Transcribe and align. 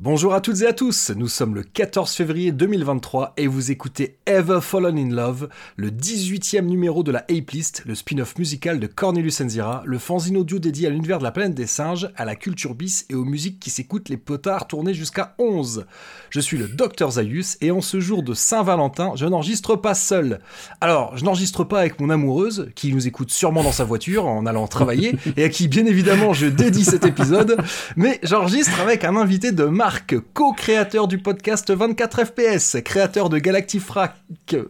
Bonjour 0.00 0.34
à 0.34 0.40
toutes 0.40 0.60
et 0.62 0.66
à 0.66 0.72
tous, 0.72 1.12
nous 1.14 1.28
sommes 1.28 1.54
le 1.54 1.62
14 1.62 2.10
février 2.10 2.50
2023 2.50 3.34
et 3.36 3.46
vous 3.46 3.70
écoutez 3.70 4.16
Ever 4.26 4.58
Fallen 4.60 4.98
in 4.98 5.14
Love, 5.14 5.48
le 5.76 5.90
18e 5.90 6.62
numéro 6.62 7.04
de 7.04 7.12
la 7.12 7.20
Ape 7.20 7.52
List, 7.52 7.84
le 7.86 7.94
spin-off 7.94 8.36
musical 8.36 8.80
de 8.80 8.88
Cornelius 8.88 9.40
Enzira, 9.40 9.84
le 9.86 9.98
fanzine 9.98 10.36
audio 10.36 10.58
dédié 10.58 10.88
à 10.88 10.90
l'univers 10.90 11.20
de 11.20 11.22
la 11.22 11.30
planète 11.30 11.54
des 11.54 11.68
singes, 11.68 12.10
à 12.16 12.24
la 12.24 12.34
culture 12.34 12.74
bis 12.74 13.06
et 13.08 13.14
aux 13.14 13.24
musiques 13.24 13.60
qui 13.60 13.70
s'écoutent 13.70 14.08
les 14.08 14.16
potards 14.16 14.66
tournés 14.66 14.94
jusqu'à 14.94 15.36
11. 15.38 15.86
Je 16.28 16.40
suis 16.40 16.58
le 16.58 16.66
Dr 16.66 17.12
Zaius 17.12 17.56
et 17.60 17.70
en 17.70 17.80
ce 17.80 18.00
jour 18.00 18.24
de 18.24 18.34
Saint-Valentin, 18.34 19.12
je 19.14 19.26
n'enregistre 19.26 19.76
pas 19.76 19.94
seul. 19.94 20.40
Alors, 20.80 21.16
je 21.16 21.24
n'enregistre 21.24 21.62
pas 21.62 21.78
avec 21.78 22.00
mon 22.00 22.10
amoureuse, 22.10 22.68
qui 22.74 22.92
nous 22.92 23.06
écoute 23.06 23.30
sûrement 23.30 23.62
dans 23.62 23.70
sa 23.70 23.84
voiture 23.84 24.26
en 24.26 24.44
allant 24.44 24.66
travailler, 24.66 25.14
et 25.36 25.44
à 25.44 25.48
qui 25.48 25.68
bien 25.68 25.86
évidemment 25.86 26.32
je 26.32 26.46
dédie 26.46 26.84
cet 26.84 27.06
épisode, 27.06 27.58
mais 27.94 28.18
j'enregistre 28.24 28.80
avec 28.80 29.04
un 29.04 29.14
invité 29.16 29.52
de 29.52 29.62
Marc, 29.84 30.16
co-créateur 30.32 31.08
du 31.08 31.18
podcast 31.18 31.70
24 31.70 32.24
FPS, 32.24 32.78
créateur 32.82 33.28
de 33.28 33.36
Galactifrac, 33.36 34.14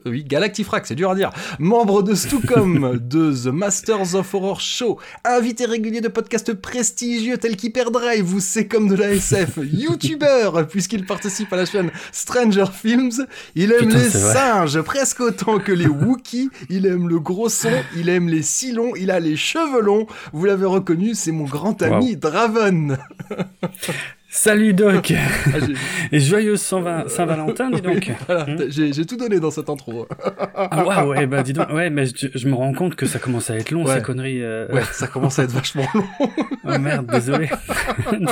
oui, 0.06 0.24
Galactifrac, 0.24 0.88
c'est 0.88 0.96
dur 0.96 1.12
à 1.12 1.14
dire, 1.14 1.30
membre 1.60 2.02
de 2.02 2.16
Stucom, 2.16 2.98
de 3.00 3.32
The 3.32 3.54
Masters 3.54 4.16
of 4.16 4.34
Horror 4.34 4.60
Show, 4.60 4.98
invité 5.24 5.66
régulier 5.66 6.00
de 6.00 6.08
podcasts 6.08 6.52
prestigieux 6.54 7.38
tels 7.38 7.56
qu'Hyperdrive 7.56 8.34
ou 8.34 8.40
C'est 8.40 8.66
comme 8.66 8.88
de 8.88 8.96
la 8.96 9.12
SF, 9.12 9.60
youtubeur, 9.72 10.66
puisqu'il 10.66 11.06
participe 11.06 11.52
à 11.52 11.58
la 11.58 11.66
chaîne 11.66 11.92
Stranger 12.10 12.66
Films, 12.72 13.24
il 13.54 13.70
aime 13.70 13.86
Putain, 13.86 13.98
les 13.98 14.10
singes 14.10 14.80
presque 14.80 15.20
autant 15.20 15.60
que 15.60 15.70
les 15.70 15.86
Wookiees, 15.86 16.50
il 16.70 16.86
aime 16.86 17.08
le 17.08 17.20
gros 17.20 17.48
son, 17.48 17.70
il 17.96 18.08
aime 18.08 18.28
les 18.28 18.42
si 18.42 18.72
longs, 18.72 18.96
il 18.96 19.12
a 19.12 19.20
les 19.20 19.36
cheveux 19.36 19.80
longs, 19.80 20.08
vous 20.32 20.44
l'avez 20.44 20.66
reconnu, 20.66 21.14
c'est 21.14 21.30
mon 21.30 21.44
grand 21.44 21.80
ami 21.82 22.16
Draven. 22.16 22.98
Salut 24.36 24.74
Doc 24.74 25.12
Ah, 25.46 25.58
Et 26.12 26.18
joyeuse 26.18 26.60
Saint-Va- 26.60 27.08
Saint-Valentin, 27.08 27.70
dis 27.70 27.80
donc 27.80 28.10
Voilà, 28.26 28.44
Hmm. 28.46 28.64
j'ai 28.68 29.06
tout 29.06 29.16
donné 29.16 29.38
dans 29.38 29.52
cette 29.52 29.70
intro. 29.70 30.08
Ah 30.56 30.84
ouais, 30.84 31.02
ouais, 31.18 31.26
bah 31.28 31.44
dis 31.44 31.52
donc, 31.52 31.70
ouais, 31.70 31.88
mais 31.88 32.06
je, 32.06 32.26
je 32.34 32.48
me 32.48 32.54
rends 32.54 32.72
compte 32.72 32.96
que 32.96 33.06
ça 33.06 33.20
commence 33.20 33.48
à 33.50 33.56
être 33.56 33.70
long, 33.70 33.84
Ouais. 33.86 33.94
ces 33.94 34.02
conneries. 34.02 34.42
euh. 34.42 34.66
Ouais, 34.72 34.82
ça 34.92 35.06
commence 35.06 35.38
à 35.38 35.44
être 35.44 35.52
vachement 35.52 35.86
long. 35.94 36.04
Oh 36.66 36.78
merde, 36.78 37.06
désolé. 37.10 37.48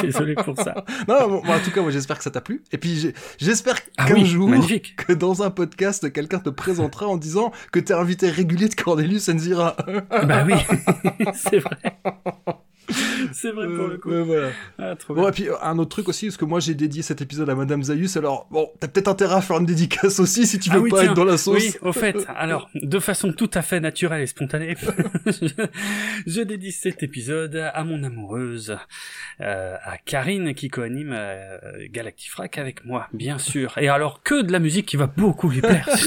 désolé 0.03 0.35
pour 0.35 0.57
ça. 0.59 0.75
Non, 1.07 1.29
bon, 1.29 1.43
bon, 1.45 1.53
en 1.53 1.59
tout 1.61 1.71
cas, 1.71 1.83
moi 1.83 1.91
j'espère 1.91 2.17
que 2.19 2.25
ça 2.25 2.31
t'a 2.31 2.41
plu. 2.41 2.63
Et 2.73 2.79
puis 2.79 3.13
j'espère 3.39 3.77
Ah 3.99 4.07
qu'un 4.07 4.15
oui, 4.15 4.25
jour, 4.27 4.49
magnifique. 4.49 4.97
que 4.97 5.13
dans 5.13 5.43
un 5.43 5.51
podcast, 5.51 6.11
quelqu'un 6.13 6.39
te 6.41 6.49
présentera 6.51 7.07
en 7.07 7.17
disant 7.19 7.53
que 7.73 7.79
t'es 7.79 7.93
invité 7.95 8.29
régulier 8.31 8.69
de 8.69 8.75
Cornelius 8.75 9.29
Enzira. 9.29 9.77
Bah 10.27 10.45
oui, 10.47 10.55
c'est 11.35 11.59
vrai. 11.59 11.77
C'est 13.33 13.53
vrai 13.53 13.67
pour 13.69 13.87
le 13.89 13.99
coup. 13.99 14.11
Euh, 14.11 14.23
voilà. 14.23 14.49
Ah, 14.79 14.95
trop 14.97 15.15
Bon, 15.15 15.21
bien. 15.23 15.31
et 15.31 15.33
puis 15.33 15.49
euh, 15.49 15.55
un 15.63 15.79
autre 15.79 15.91
truc 15.91 16.09
aussi, 16.09 16.27
parce 16.27 16.37
que 16.37 16.45
moi 16.45 16.61
j'ai 16.61 16.75
dédié 16.75 17.03
cet 17.03 17.21
épisode 17.23 17.49
à 17.51 17.55
Madame 17.55 17.83
Zayus, 17.83 18.17
alors 18.17 18.47
bon, 18.51 18.71
t'as 18.81 18.89
peut-être 18.89 19.09
intérêt 19.09 19.37
à 19.37 19.41
faire 19.41 19.59
une 19.59 19.67
dédicace 19.67 20.19
aussi 20.21 20.47
si 20.47 20.59
tu 20.59 20.71
veux 20.71 20.77
Ah 20.79 20.81
oui, 20.81 20.91
pas 20.91 21.01
tiens. 21.01 21.11
être 21.11 21.15
dans 21.17 21.25
la 21.25 21.37
sauce. 21.39 21.63
Oui, 21.63 21.75
au 21.83 21.93
fait, 21.93 22.17
alors, 22.37 22.69
de 22.75 22.99
façon 22.99 23.33
tout 23.33 23.51
à 23.55 23.63
fait 23.63 23.81
naturelle 23.81 24.23
et 24.23 24.27
spontanée, 24.27 24.77
je, 25.27 25.47
je 26.27 26.41
dédie 26.43 26.73
cet 26.73 27.03
épisode 27.03 27.57
à 27.73 27.85
mon 27.85 28.03
amoureuse, 28.03 28.77
euh, 29.41 29.77
à 29.85 29.99
Karine 29.99 30.55
qui 30.55 30.69
coanime 30.69 31.13
euh, 31.15 31.59
Galactifrac 31.91 32.59
avec 32.59 32.85
moi, 32.85 33.07
bien 33.13 33.39
sûr. 33.39 33.77
Et 33.79 33.89
alors, 33.89 34.23
que 34.23 34.43
de 34.43 34.53
la 34.53 34.59
musique 34.59 34.87
qui 34.87 34.97
va 34.97 35.07
beaucoup 35.07 35.49
lui 35.49 35.61
plaire. 35.61 35.89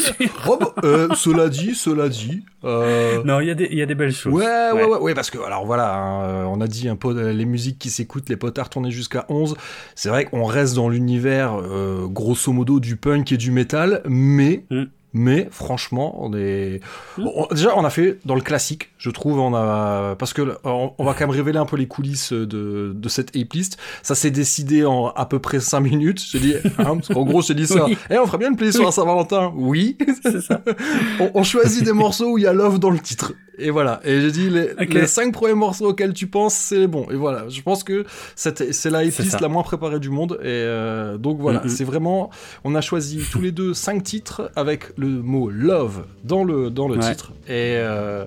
Oh, 0.48 0.58
bah, 0.60 0.74
euh, 0.84 1.08
cela 1.16 1.50
dit, 1.50 1.74
cela 1.76 2.08
dit. 2.10 2.46
Euh... 2.64 3.24
Non, 3.24 3.40
il 3.40 3.48
y, 3.48 3.52
a 3.52 3.56
des- 3.56 3.68
il 3.72 3.78
y 3.78 3.82
a 3.82 3.86
des 3.86 3.96
belles 3.96 4.12
choses. 4.12 4.34
Ouais, 4.34 4.72
ouais, 4.74 4.84
ouais, 4.84 4.98
ouais, 5.00 5.14
parce 5.16 5.32
que, 5.32 5.38
alors 5.40 5.66
voilà, 5.66 5.96
hein, 5.96 6.24
euh, 6.30 6.44
on 6.44 6.62
a 6.62 6.65
dit 6.68 6.90
un 6.90 6.96
peu 6.96 7.30
les 7.32 7.46
musiques 7.46 7.80
qui 7.80 7.90
s'écoutent, 7.90 8.30
les 8.30 8.38
potards 8.38 8.70
tournés 8.70 8.92
jusqu'à 8.92 9.26
11. 9.30 9.56
C'est 9.96 10.10
vrai 10.10 10.26
qu'on 10.26 10.44
reste 10.46 10.76
dans 10.76 10.90
l'univers, 10.90 11.56
euh, 11.62 12.08
grosso 12.08 12.52
modo, 12.52 12.80
du 12.80 12.96
punk 12.96 13.32
et 13.32 13.38
du 13.38 13.52
métal, 13.52 14.02
mais. 14.08 14.64
Mm. 14.70 14.84
Mais 15.18 15.48
franchement, 15.50 16.22
on 16.22 16.34
est 16.34 16.82
Mm. 17.18 17.24
Bon, 17.24 17.32
on- 17.50 17.54
déjà 17.56 17.70
on 17.78 17.86
a 17.86 17.90
fait 17.90 18.20
dans 18.26 18.36
le 18.36 18.42
classique, 18.42 18.90
je 18.98 19.10
trouve, 19.10 19.40
on 19.40 19.56
a 19.56 20.14
parce 20.20 20.34
que 20.34 20.42
euh, 20.42 20.56
on, 20.66 20.92
on 20.98 21.06
va 21.06 21.14
quand 21.14 21.22
même 21.22 21.30
révéler 21.30 21.58
un 21.58 21.66
peu 21.66 21.78
les 21.78 21.88
coulisses 21.88 22.34
de, 22.34 22.92
de 22.94 23.10
cette 23.10 23.34
ape 23.34 23.54
list. 23.54 23.78
Ça 24.04 24.14
s'est 24.14 24.30
décidé 24.30 24.84
en 24.84 25.08
à 25.16 25.26
peu 25.26 25.40
près 25.40 25.62
5 25.62 25.80
minutes. 25.80 26.22
J'ai 26.30 26.40
dit, 26.40 26.54
hein, 26.80 26.98
qu'en 27.14 27.24
gros, 27.24 27.42
j'ai 27.42 27.54
dit 27.54 27.66
ça. 27.66 27.86
Oui. 27.86 27.98
Eh, 28.10 28.18
on 28.18 28.26
ferait 28.28 28.40
bien 28.40 28.50
une 28.50 28.58
playlist 28.58 28.76
sur 28.80 28.86
la 28.86 28.92
Saint-Valentin. 28.92 29.54
Oui. 29.56 29.98
C'est 30.22 30.42
ça. 30.42 30.62
on, 31.22 31.32
on 31.34 31.44
choisit 31.44 31.86
des 31.86 31.94
morceaux 31.94 32.34
où 32.34 32.38
il 32.38 32.44
y 32.44 32.48
a 32.48 32.52
love 32.52 32.80
dans 32.80 32.90
le 32.90 33.00
titre. 33.00 33.32
Et 33.58 33.70
voilà. 33.70 34.02
Et 34.04 34.22
j'ai 34.22 34.32
dit 34.32 34.50
les, 34.90 35.08
cinq 35.08 35.34
premiers 35.34 35.54
morceaux 35.54 35.90
auxquels 35.90 36.14
tu 36.14 36.28
penses, 36.28 36.54
c'est 36.54 36.78
les 36.80 36.88
bons. 36.88 37.08
Et 37.12 37.16
voilà. 37.16 37.48
Je 37.50 37.62
pense 37.62 37.84
que 37.84 38.06
c'est 38.36 38.60
la 38.90 39.10
ça. 39.12 39.38
la 39.40 39.48
moins 39.48 39.64
préparée 39.64 40.00
du 40.00 40.10
monde. 40.10 40.38
Et 40.42 40.46
euh, 40.48 41.18
donc 41.18 41.40
voilà. 41.40 41.64
C'est 41.68 41.84
vraiment. 41.84 42.30
On 42.64 42.76
a 42.76 42.82
choisi 42.82 43.22
tous 43.32 43.42
les 43.42 43.52
deux 43.52 43.74
cinq 43.74 44.04
titres 44.04 44.52
avec 44.56 44.86
le 44.98 45.08
mot 45.08 45.50
love 45.50 46.06
dans 46.24 46.44
le 46.44 46.70
dans 46.70 46.88
le 46.88 46.96
Ouais. 46.98 47.10
titre. 47.12 47.32
Et 47.48 47.76
euh, 47.78 48.26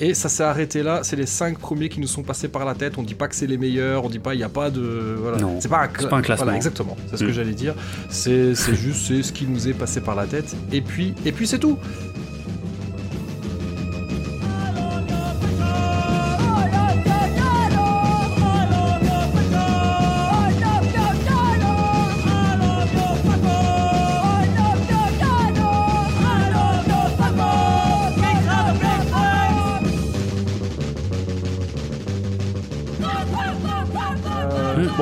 et 0.00 0.14
ça 0.14 0.28
s'est 0.28 0.42
arrêté 0.42 0.82
là. 0.82 1.00
C'est 1.02 1.16
les 1.16 1.26
cinq 1.26 1.58
premiers 1.58 1.88
qui 1.88 2.00
nous 2.00 2.06
sont 2.06 2.22
passés 2.22 2.48
par 2.48 2.64
la 2.64 2.74
tête. 2.74 2.98
On 2.98 3.02
dit 3.02 3.14
pas 3.14 3.28
que 3.28 3.34
c'est 3.34 3.46
les 3.46 3.58
meilleurs. 3.58 4.04
On 4.04 4.08
dit 4.08 4.18
pas 4.18 4.34
il 4.34 4.40
y 4.40 4.44
a 4.44 4.48
pas 4.48 4.70
de 4.70 5.16
voilà. 5.20 5.38
Non, 5.38 5.58
C'est 5.60 5.68
pas 5.68 5.88
pas 5.88 6.16
un 6.16 6.22
classement. 6.22 6.44
Voilà, 6.44 6.56
exactement. 6.56 6.96
C'est 7.10 7.16
ce 7.18 7.22
que 7.24 7.28
Mhm. 7.28 7.34
j'allais 7.34 7.52
dire. 7.54 7.74
C'est 8.10 8.54
c'est 8.54 8.74
juste 8.74 9.06
c'est 9.06 9.22
ce 9.22 9.32
qui 9.32 9.46
nous 9.46 9.68
est 9.68 9.74
passé 9.74 10.00
par 10.00 10.14
la 10.14 10.26
tête. 10.26 10.54
Et 10.72 10.80
puis 10.80 11.14
et 11.24 11.32
puis 11.32 11.46
c'est 11.46 11.58
tout. 11.58 11.78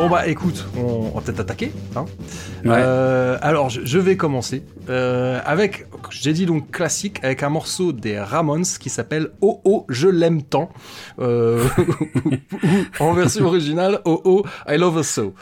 Bon 0.04 0.10
bah 0.10 0.26
écoute, 0.26 0.66
on, 0.76 0.82
on 0.82 1.14
va 1.14 1.22
peut-être 1.22 1.40
attaquer. 1.40 1.72
Hein 1.96 2.04
Ouais. 2.62 2.72
Euh, 2.76 3.38
alors 3.40 3.70
je, 3.70 3.80
je 3.84 3.98
vais 3.98 4.18
commencer 4.18 4.62
euh, 4.90 5.40
avec, 5.46 5.86
j'ai 6.10 6.34
dit 6.34 6.44
donc 6.44 6.70
classique, 6.70 7.20
avec 7.22 7.42
un 7.42 7.48
morceau 7.48 7.92
des 7.92 8.18
Ramones 8.20 8.64
qui 8.78 8.90
s'appelle 8.90 9.30
Oh 9.40 9.62
Oh 9.64 9.86
je 9.88 10.08
l'aime 10.08 10.42
tant, 10.42 10.68
euh, 11.20 11.64
en 13.00 13.14
version 13.14 13.46
originale 13.46 14.00
Oh 14.04 14.20
Oh 14.24 14.44
I 14.68 14.76
love 14.76 14.98
her 14.98 15.04
so. 15.04 15.34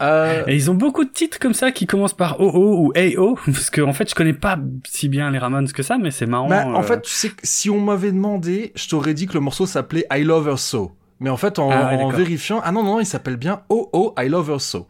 Euh, 0.00 0.44
Et 0.46 0.54
ils 0.54 0.70
ont 0.70 0.74
beaucoup 0.74 1.04
de 1.04 1.10
titres 1.10 1.38
comme 1.38 1.54
ça 1.54 1.70
qui 1.70 1.86
commencent 1.86 2.16
par 2.16 2.40
OO 2.40 2.86
ou 2.86 2.92
AO, 2.96 3.34
parce 3.44 3.68
que 3.68 3.82
en 3.82 3.92
fait 3.92 4.08
je 4.08 4.14
connais 4.14 4.32
pas 4.32 4.58
si 4.88 5.10
bien 5.10 5.30
les 5.30 5.38
Ramones 5.38 5.70
que 5.70 5.82
ça, 5.82 5.98
mais 5.98 6.10
c'est 6.10 6.26
marrant. 6.26 6.48
bah, 6.48 6.66
en 6.66 6.80
euh, 6.80 6.82
fait, 6.82 7.02
tu 7.02 7.10
sais 7.12 7.32
si 7.42 7.68
on 7.68 7.80
m'avait 7.82 8.12
demandé, 8.12 8.72
je 8.76 8.88
t'aurais 8.88 9.12
dit 9.12 9.26
que 9.26 9.34
le 9.34 9.40
morceau 9.40 9.66
s'appelait 9.66 10.06
I 10.10 10.22
love 10.22 10.48
her 10.48 10.56
so. 10.58 10.92
Mais 11.20 11.30
en 11.30 11.36
fait, 11.36 11.58
en, 11.58 11.70
Ah 11.70 11.74
ouais, 11.88 11.94
en 11.94 11.96
d'accord. 11.96 12.12
vérifiant, 12.12 12.60
ah 12.62 12.72
non, 12.72 12.82
non, 12.82 13.00
il 13.00 13.06
s'appelle 13.06 13.36
bien 13.36 13.62
Oh 13.68 13.88
Oh 13.92 14.14
I 14.18 14.28
love 14.28 14.50
her 14.50 14.60
so. 14.60 14.86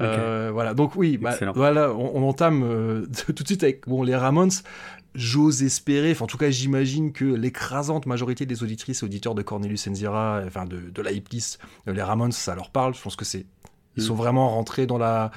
Euh, 0.00 0.50
Voilà, 0.52 0.72
donc 0.74 0.94
oui, 0.96 1.18
bah, 1.18 1.34
voilà, 1.54 1.92
on, 1.92 2.12
on 2.22 2.28
entame 2.28 2.62
euh, 2.64 3.06
tout 3.26 3.42
de 3.42 3.46
suite 3.46 3.62
avec 3.62 3.86
bon, 3.88 4.02
les 4.02 4.16
Ramones. 4.16 4.50
J'ose 5.16 5.64
espérer, 5.64 6.12
enfin 6.12 6.24
en 6.24 6.28
tout 6.28 6.38
cas 6.38 6.50
j'imagine 6.50 7.12
que 7.12 7.24
l'écrasante 7.24 8.06
majorité 8.06 8.46
des 8.46 8.62
auditrices 8.62 9.02
et 9.02 9.04
auditeurs 9.04 9.34
de 9.34 9.42
Cornelius 9.42 9.88
Enzira, 9.88 10.40
enfin 10.46 10.66
de, 10.66 10.78
de 10.78 11.02
la 11.02 11.10
hiplist, 11.10 11.58
les 11.88 12.00
Ramones, 12.00 12.30
ça 12.30 12.54
leur 12.54 12.70
parle. 12.70 12.94
Je 12.94 13.02
pense 13.02 13.16
que 13.16 13.24
c'est 13.24 13.44
ils 13.96 14.04
Mm. 14.04 14.06
sont 14.06 14.14
vraiment 14.14 14.48
rentrés 14.50 14.86
dans 14.86 14.98
la 14.98 15.32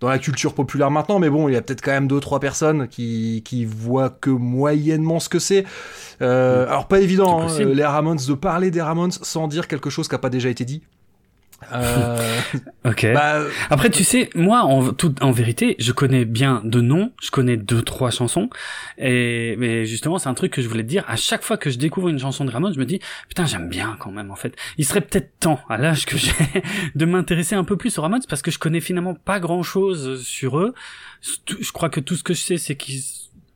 dans 0.00 0.08
la 0.08 0.18
culture 0.18 0.54
populaire 0.54 0.90
maintenant, 0.90 1.18
mais 1.18 1.30
bon, 1.30 1.48
il 1.48 1.54
y 1.54 1.56
a 1.56 1.62
peut-être 1.62 1.82
quand 1.82 1.92
même 1.92 2.08
deux 2.08 2.20
trois 2.20 2.40
personnes 2.40 2.88
qui 2.88 3.42
qui 3.44 3.64
voient 3.64 4.10
que 4.10 4.30
moyennement 4.30 5.20
ce 5.20 5.28
que 5.28 5.38
c'est. 5.38 5.64
Euh, 6.22 6.66
Mm. 6.66 6.68
Alors 6.68 6.88
pas 6.88 7.00
évident, 7.00 7.42
hein, 7.42 7.64
les 7.64 7.84
Ramones, 7.84 8.18
de 8.26 8.34
parler 8.34 8.70
des 8.70 8.82
Ramones 8.82 9.12
sans 9.12 9.48
dire 9.48 9.68
quelque 9.68 9.90
chose 9.90 10.08
qui 10.08 10.14
a 10.14 10.18
pas 10.18 10.30
déjà 10.30 10.48
été 10.48 10.64
dit. 10.64 10.82
Euh, 11.72 12.40
Ok. 12.84 13.06
bah, 13.12 13.42
Après, 13.70 13.90
tu 13.90 14.04
sais, 14.04 14.30
moi, 14.34 14.62
en, 14.62 14.92
tout, 14.92 15.14
en 15.20 15.30
vérité, 15.30 15.76
je 15.78 15.92
connais 15.92 16.24
bien 16.24 16.62
de 16.64 16.80
noms, 16.80 17.12
je 17.20 17.30
connais 17.30 17.56
deux, 17.56 17.82
trois 17.82 18.10
chansons, 18.10 18.48
et 18.96 19.56
mais 19.58 19.84
justement, 19.84 20.18
c'est 20.18 20.28
un 20.28 20.34
truc 20.34 20.52
que 20.52 20.62
je 20.62 20.68
voulais 20.68 20.82
te 20.84 20.88
dire. 20.88 21.04
À 21.08 21.16
chaque 21.16 21.42
fois 21.42 21.56
que 21.56 21.70
je 21.70 21.78
découvre 21.78 22.08
une 22.08 22.18
chanson 22.18 22.44
de 22.44 22.50
Ramones, 22.50 22.74
je 22.74 22.78
me 22.78 22.86
dis, 22.86 23.00
putain, 23.28 23.44
j'aime 23.46 23.68
bien 23.68 23.96
quand 23.98 24.10
même. 24.10 24.30
En 24.30 24.36
fait, 24.36 24.54
il 24.78 24.84
serait 24.84 25.00
peut-être 25.00 25.38
temps, 25.40 25.60
à 25.68 25.76
l'âge 25.76 26.06
que 26.06 26.16
j'ai, 26.16 26.32
de 26.94 27.04
m'intéresser 27.04 27.54
un 27.54 27.64
peu 27.64 27.76
plus 27.76 27.98
aux 27.98 28.02
Ramones, 28.02 28.22
parce 28.28 28.42
que 28.42 28.50
je 28.50 28.58
connais 28.58 28.80
finalement 28.80 29.14
pas 29.14 29.40
grand-chose 29.40 30.22
sur 30.22 30.58
eux. 30.58 30.74
Je 31.48 31.72
crois 31.72 31.90
que 31.90 32.00
tout 32.00 32.16
ce 32.16 32.22
que 32.22 32.34
je 32.34 32.40
sais, 32.40 32.58
c'est 32.58 32.76
qu'ils 32.76 33.02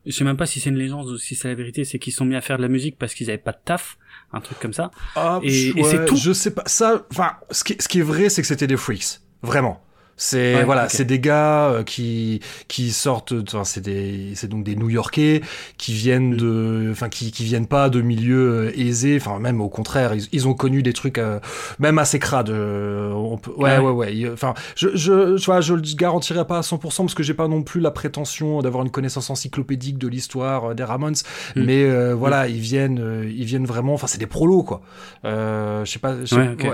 je 0.05 0.11
sais 0.11 0.25
même 0.25 0.35
pas 0.37 0.45
si 0.45 0.59
c'est 0.59 0.69
une 0.69 0.77
légende 0.77 1.07
ou 1.07 1.17
si 1.17 1.33
c'est 1.33 1.47
la 1.47 1.55
vérité, 1.55 1.85
c'est 1.85 1.97
qu'ils 1.97 2.11
sont 2.11 2.25
mis 2.25 2.35
à 2.35 2.41
faire 2.41 2.57
de 2.57 2.61
la 2.61 2.67
musique 2.67 2.97
parce 2.97 3.13
qu'ils 3.13 3.29
avaient 3.29 3.37
pas 3.37 3.53
de 3.53 3.59
taf, 3.63 3.97
un 4.33 4.41
truc 4.41 4.59
comme 4.59 4.73
ça. 4.73 4.91
Ah, 5.15 5.39
Et- 5.43 5.69
et 5.79 5.83
c'est 5.83 6.05
tout. 6.05 6.15
Je 6.15 6.33
sais 6.33 6.51
pas. 6.51 6.63
Ça, 6.65 7.03
enfin, 7.11 7.33
ce 7.51 7.63
qui, 7.63 7.75
ce 7.79 7.87
qui 7.87 7.99
est 7.99 8.03
vrai, 8.03 8.29
c'est 8.29 8.41
que 8.41 8.47
c'était 8.47 8.67
des 8.67 8.77
freaks. 8.77 9.19
Vraiment. 9.43 9.81
C'est 10.15 10.63
voilà, 10.63 10.89
c'est 10.89 11.05
des 11.05 11.19
gars 11.19 11.69
euh, 11.69 11.83
qui 11.83 12.39
qui 12.67 12.91
sortent, 12.91 13.33
enfin 13.47 13.63
c'est 13.63 13.81
des 13.81 14.33
c'est 14.35 14.47
donc 14.47 14.63
des 14.63 14.75
New-Yorkais 14.75 15.41
qui 15.77 15.93
viennent 15.93 16.35
de, 16.35 16.89
enfin 16.91 17.09
qui 17.09 17.31
qui 17.31 17.43
viennent 17.43 17.65
pas 17.65 17.89
de 17.89 18.01
milieux 18.01 18.67
euh, 18.67 18.79
aisés, 18.79 19.17
enfin 19.19 19.39
même 19.39 19.59
au 19.59 19.69
contraire, 19.69 20.13
ils, 20.13 20.27
ils 20.31 20.47
ont 20.47 20.53
connu 20.53 20.83
des 20.83 20.93
trucs 20.93 21.17
euh, 21.17 21.39
même 21.79 21.97
assez 21.97 22.19
crades. 22.19 22.51
on 22.51 23.37
peut, 23.37 23.51
ouais, 23.57 23.79
ouais 23.79 23.91
ouais 23.91 24.29
Enfin 24.31 24.53
je 24.75 24.89
je 24.93 25.35
je, 25.37 25.45
vois, 25.45 25.61
je 25.61 25.73
le 25.73 25.81
garantirai 25.95 26.45
pas 26.45 26.59
à 26.59 26.61
100% 26.61 26.79
parce 26.79 27.15
que 27.15 27.23
j'ai 27.23 27.33
pas 27.33 27.47
non 27.47 27.63
plus 27.63 27.81
la 27.81 27.91
prétention 27.91 28.61
d'avoir 28.61 28.83
une 28.83 28.91
connaissance 28.91 29.31
encyclopédique 29.31 29.97
de 29.97 30.07
l'histoire 30.07 30.75
des 30.75 30.83
Ramones, 30.83 31.15
mm. 31.55 31.63
mais 31.63 32.13
voilà 32.13 32.47
ils 32.47 32.59
viennent 32.59 33.25
ils 33.35 33.45
viennent 33.45 33.65
vraiment, 33.65 33.95
enfin 33.95 34.07
c'est 34.07 34.19
des 34.19 34.27
prolos 34.27 34.63
quoi. 34.63 34.81
je 35.23 35.83
sais 35.85 35.99
pas. 35.99 36.13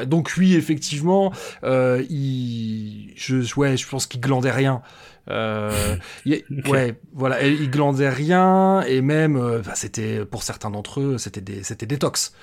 donc 0.06 0.34
oui 0.38 0.56
effectivement 0.56 1.32
ils 1.64 3.14
je, 3.30 3.56
ouais, 3.56 3.78
je 3.78 3.88
pense 3.88 4.08
qu'il 4.08 4.22
glandait 4.22 4.52
rien. 4.52 4.82
Euh, 5.30 5.96
Ouais, 6.68 6.96
voilà, 7.14 7.44
il 7.46 7.70
glandait 7.70 8.10
rien 8.10 8.82
et 8.82 9.02
même, 9.02 9.36
euh, 9.38 9.62
bah, 9.64 9.74
c'était 9.76 10.26
pour 10.26 10.44
certains 10.44 10.72
d'entre 10.72 11.02
eux, 11.02 11.18
c'était 11.18 11.42
des, 11.42 11.64
c'était 11.64 11.86
détox. 11.86 12.34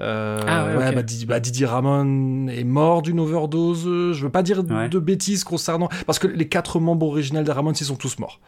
Euh, 0.00 0.40
ah 0.46 0.66
ouais, 0.76 0.94
bah, 0.94 1.02
bah, 1.26 1.40
Didier 1.40 1.66
Ramon 1.66 2.48
est 2.48 2.64
mort 2.64 3.02
d'une 3.02 3.20
overdose. 3.20 3.84
Je 4.12 4.22
veux 4.22 4.30
pas 4.30 4.42
dire 4.42 4.62
de 4.62 4.98
bêtises 4.98 5.44
concernant 5.44 5.88
parce 6.06 6.18
que 6.18 6.26
les 6.26 6.48
quatre 6.48 6.80
membres 6.80 7.06
originels 7.06 7.44
des 7.44 7.52
Ramones 7.52 7.74
ils 7.80 7.86
sont 7.86 7.96
tous 7.96 8.18
morts. 8.18 8.40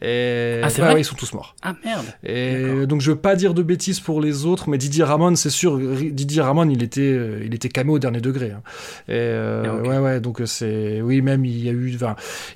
Et... 0.00 0.60
Ah, 0.62 0.70
c'est 0.70 0.80
vrai 0.80 1.00
ils 1.00 1.04
sont 1.04 1.14
tous 1.14 1.32
morts. 1.34 1.54
Ah 1.62 1.74
merde. 1.84 2.06
Et 2.24 2.86
donc 2.86 3.00
je 3.00 3.10
veux 3.10 3.18
pas 3.18 3.36
dire 3.36 3.54
de 3.54 3.62
bêtises 3.62 4.00
pour 4.00 4.20
les 4.20 4.46
autres, 4.46 4.68
mais 4.68 4.78
Didier 4.78 5.04
Ramon, 5.04 5.34
c'est 5.36 5.50
sûr, 5.50 5.78
Didier 5.78 6.42
Ramon, 6.42 6.68
il 6.68 6.82
était, 6.82 7.00
euh, 7.00 7.42
il 7.44 7.54
était 7.54 7.68
camé 7.68 7.90
au 7.90 7.98
dernier 7.98 8.20
degré. 8.20 8.52
Hein. 8.52 8.62
Et 9.08 9.12
euh, 9.12 9.82
ouais, 9.82 9.98
ouais, 9.98 10.20
donc 10.20 10.40
c'est, 10.46 11.02
oui, 11.02 11.20
même 11.20 11.44
il 11.44 11.62
y 11.62 11.68
a 11.68 11.72
eu, 11.72 11.96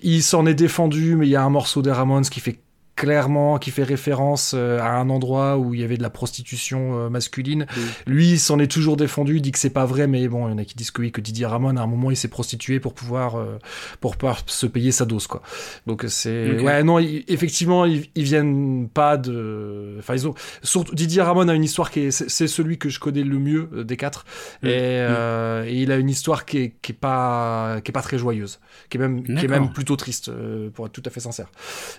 il 0.02 0.23
s'en 0.23 0.46
est 0.46 0.55
défendu, 0.55 1.17
mais 1.17 1.26
il 1.26 1.31
y 1.31 1.37
a 1.37 1.43
un 1.43 1.50
morceau 1.50 1.82
des 1.82 1.93
Ramones 1.93 2.25
qui 2.25 2.40
fait 2.40 2.58
clairement 2.96 3.58
qui 3.58 3.70
fait 3.70 3.84
référence 3.84 4.54
euh, 4.56 4.81
à 4.81 4.88
un 4.88 5.10
endroit 5.10 5.58
où 5.58 5.75
il 5.75 5.81
y 5.81 5.84
avait 5.84 5.98
de 5.98 6.02
la 6.02 6.10
prostitution 6.10 6.98
euh, 6.98 7.10
masculine. 7.10 7.66
Lui, 8.06 8.32
il 8.32 8.38
s'en 8.40 8.58
est 8.58 8.66
toujours 8.66 8.96
défendu, 8.96 9.37
il 9.37 9.43
dit 9.43 9.52
que 9.52 9.58
c'est 9.58 9.70
pas 9.70 9.84
vrai, 9.84 10.06
mais 10.06 10.26
bon, 10.28 10.48
il 10.48 10.52
y 10.52 10.54
en 10.54 10.58
a 10.58 10.64
qui 10.64 10.75
disent 10.75 10.90
que 10.90 11.02
oui, 11.02 11.12
que 11.12 11.20
Didier 11.20 11.46
Ramon, 11.46 11.76
à 11.76 11.82
un 11.82 11.87
moment, 11.87 12.10
il 12.10 12.16
s'est 12.16 12.28
prostitué 12.28 12.81
pour 12.81 12.94
pouvoir, 12.94 13.37
euh, 13.37 13.58
pour 14.00 14.16
pouvoir 14.16 14.40
se 14.46 14.66
payer 14.66 14.93
sa 14.93 15.04
dose, 15.04 15.26
quoi. 15.26 15.43
Donc 15.87 16.06
c'est, 16.08 16.58
ouais, 16.58 16.82
non, 16.82 16.98
effectivement, 16.98 17.84
ils, 17.84 18.08
viennent 18.14 18.88
pas 18.88 19.19
de, 19.19 19.96
enfin, 19.99 20.14
ils 20.14 20.26
ont, 20.26 20.34
surtout, 20.62 20.94
Didier 20.94 21.22
Ramon 21.22 21.49
a 21.49 21.54
une 21.54 21.64
histoire 21.64 21.90
qui 21.90 22.00
est, 22.00 22.10
c'est 22.10 22.49
celui 22.49 22.78
que 22.78 22.88
je 22.88 22.99
connais 22.99 23.22
le 23.22 23.38
mieux 23.38 23.69
des 23.84 23.96
quatre, 23.99 24.25
et, 24.62 24.70
et, 24.70 25.82
il 25.82 25.92
a 25.92 25.96
une 25.96 26.08
histoire 26.08 26.46
qui 26.46 26.58
est, 26.58 26.75
qui 26.81 26.92
est 26.92 26.94
pas, 26.99 27.81
qui 27.84 27.90
est 27.90 27.92
pas 27.92 28.02
très 28.02 28.16
joyeuse, 28.16 28.58
qui 28.88 28.96
est 28.96 29.00
même, 29.00 29.22
qui 29.22 29.44
est 29.44 29.49
même 29.49 29.70
plutôt 29.72 29.96
triste, 29.96 30.31
pour 30.75 30.87
être 30.87 30.92
tout 30.92 31.02
à 31.04 31.10
fait 31.10 31.20
sincère. 31.20 31.50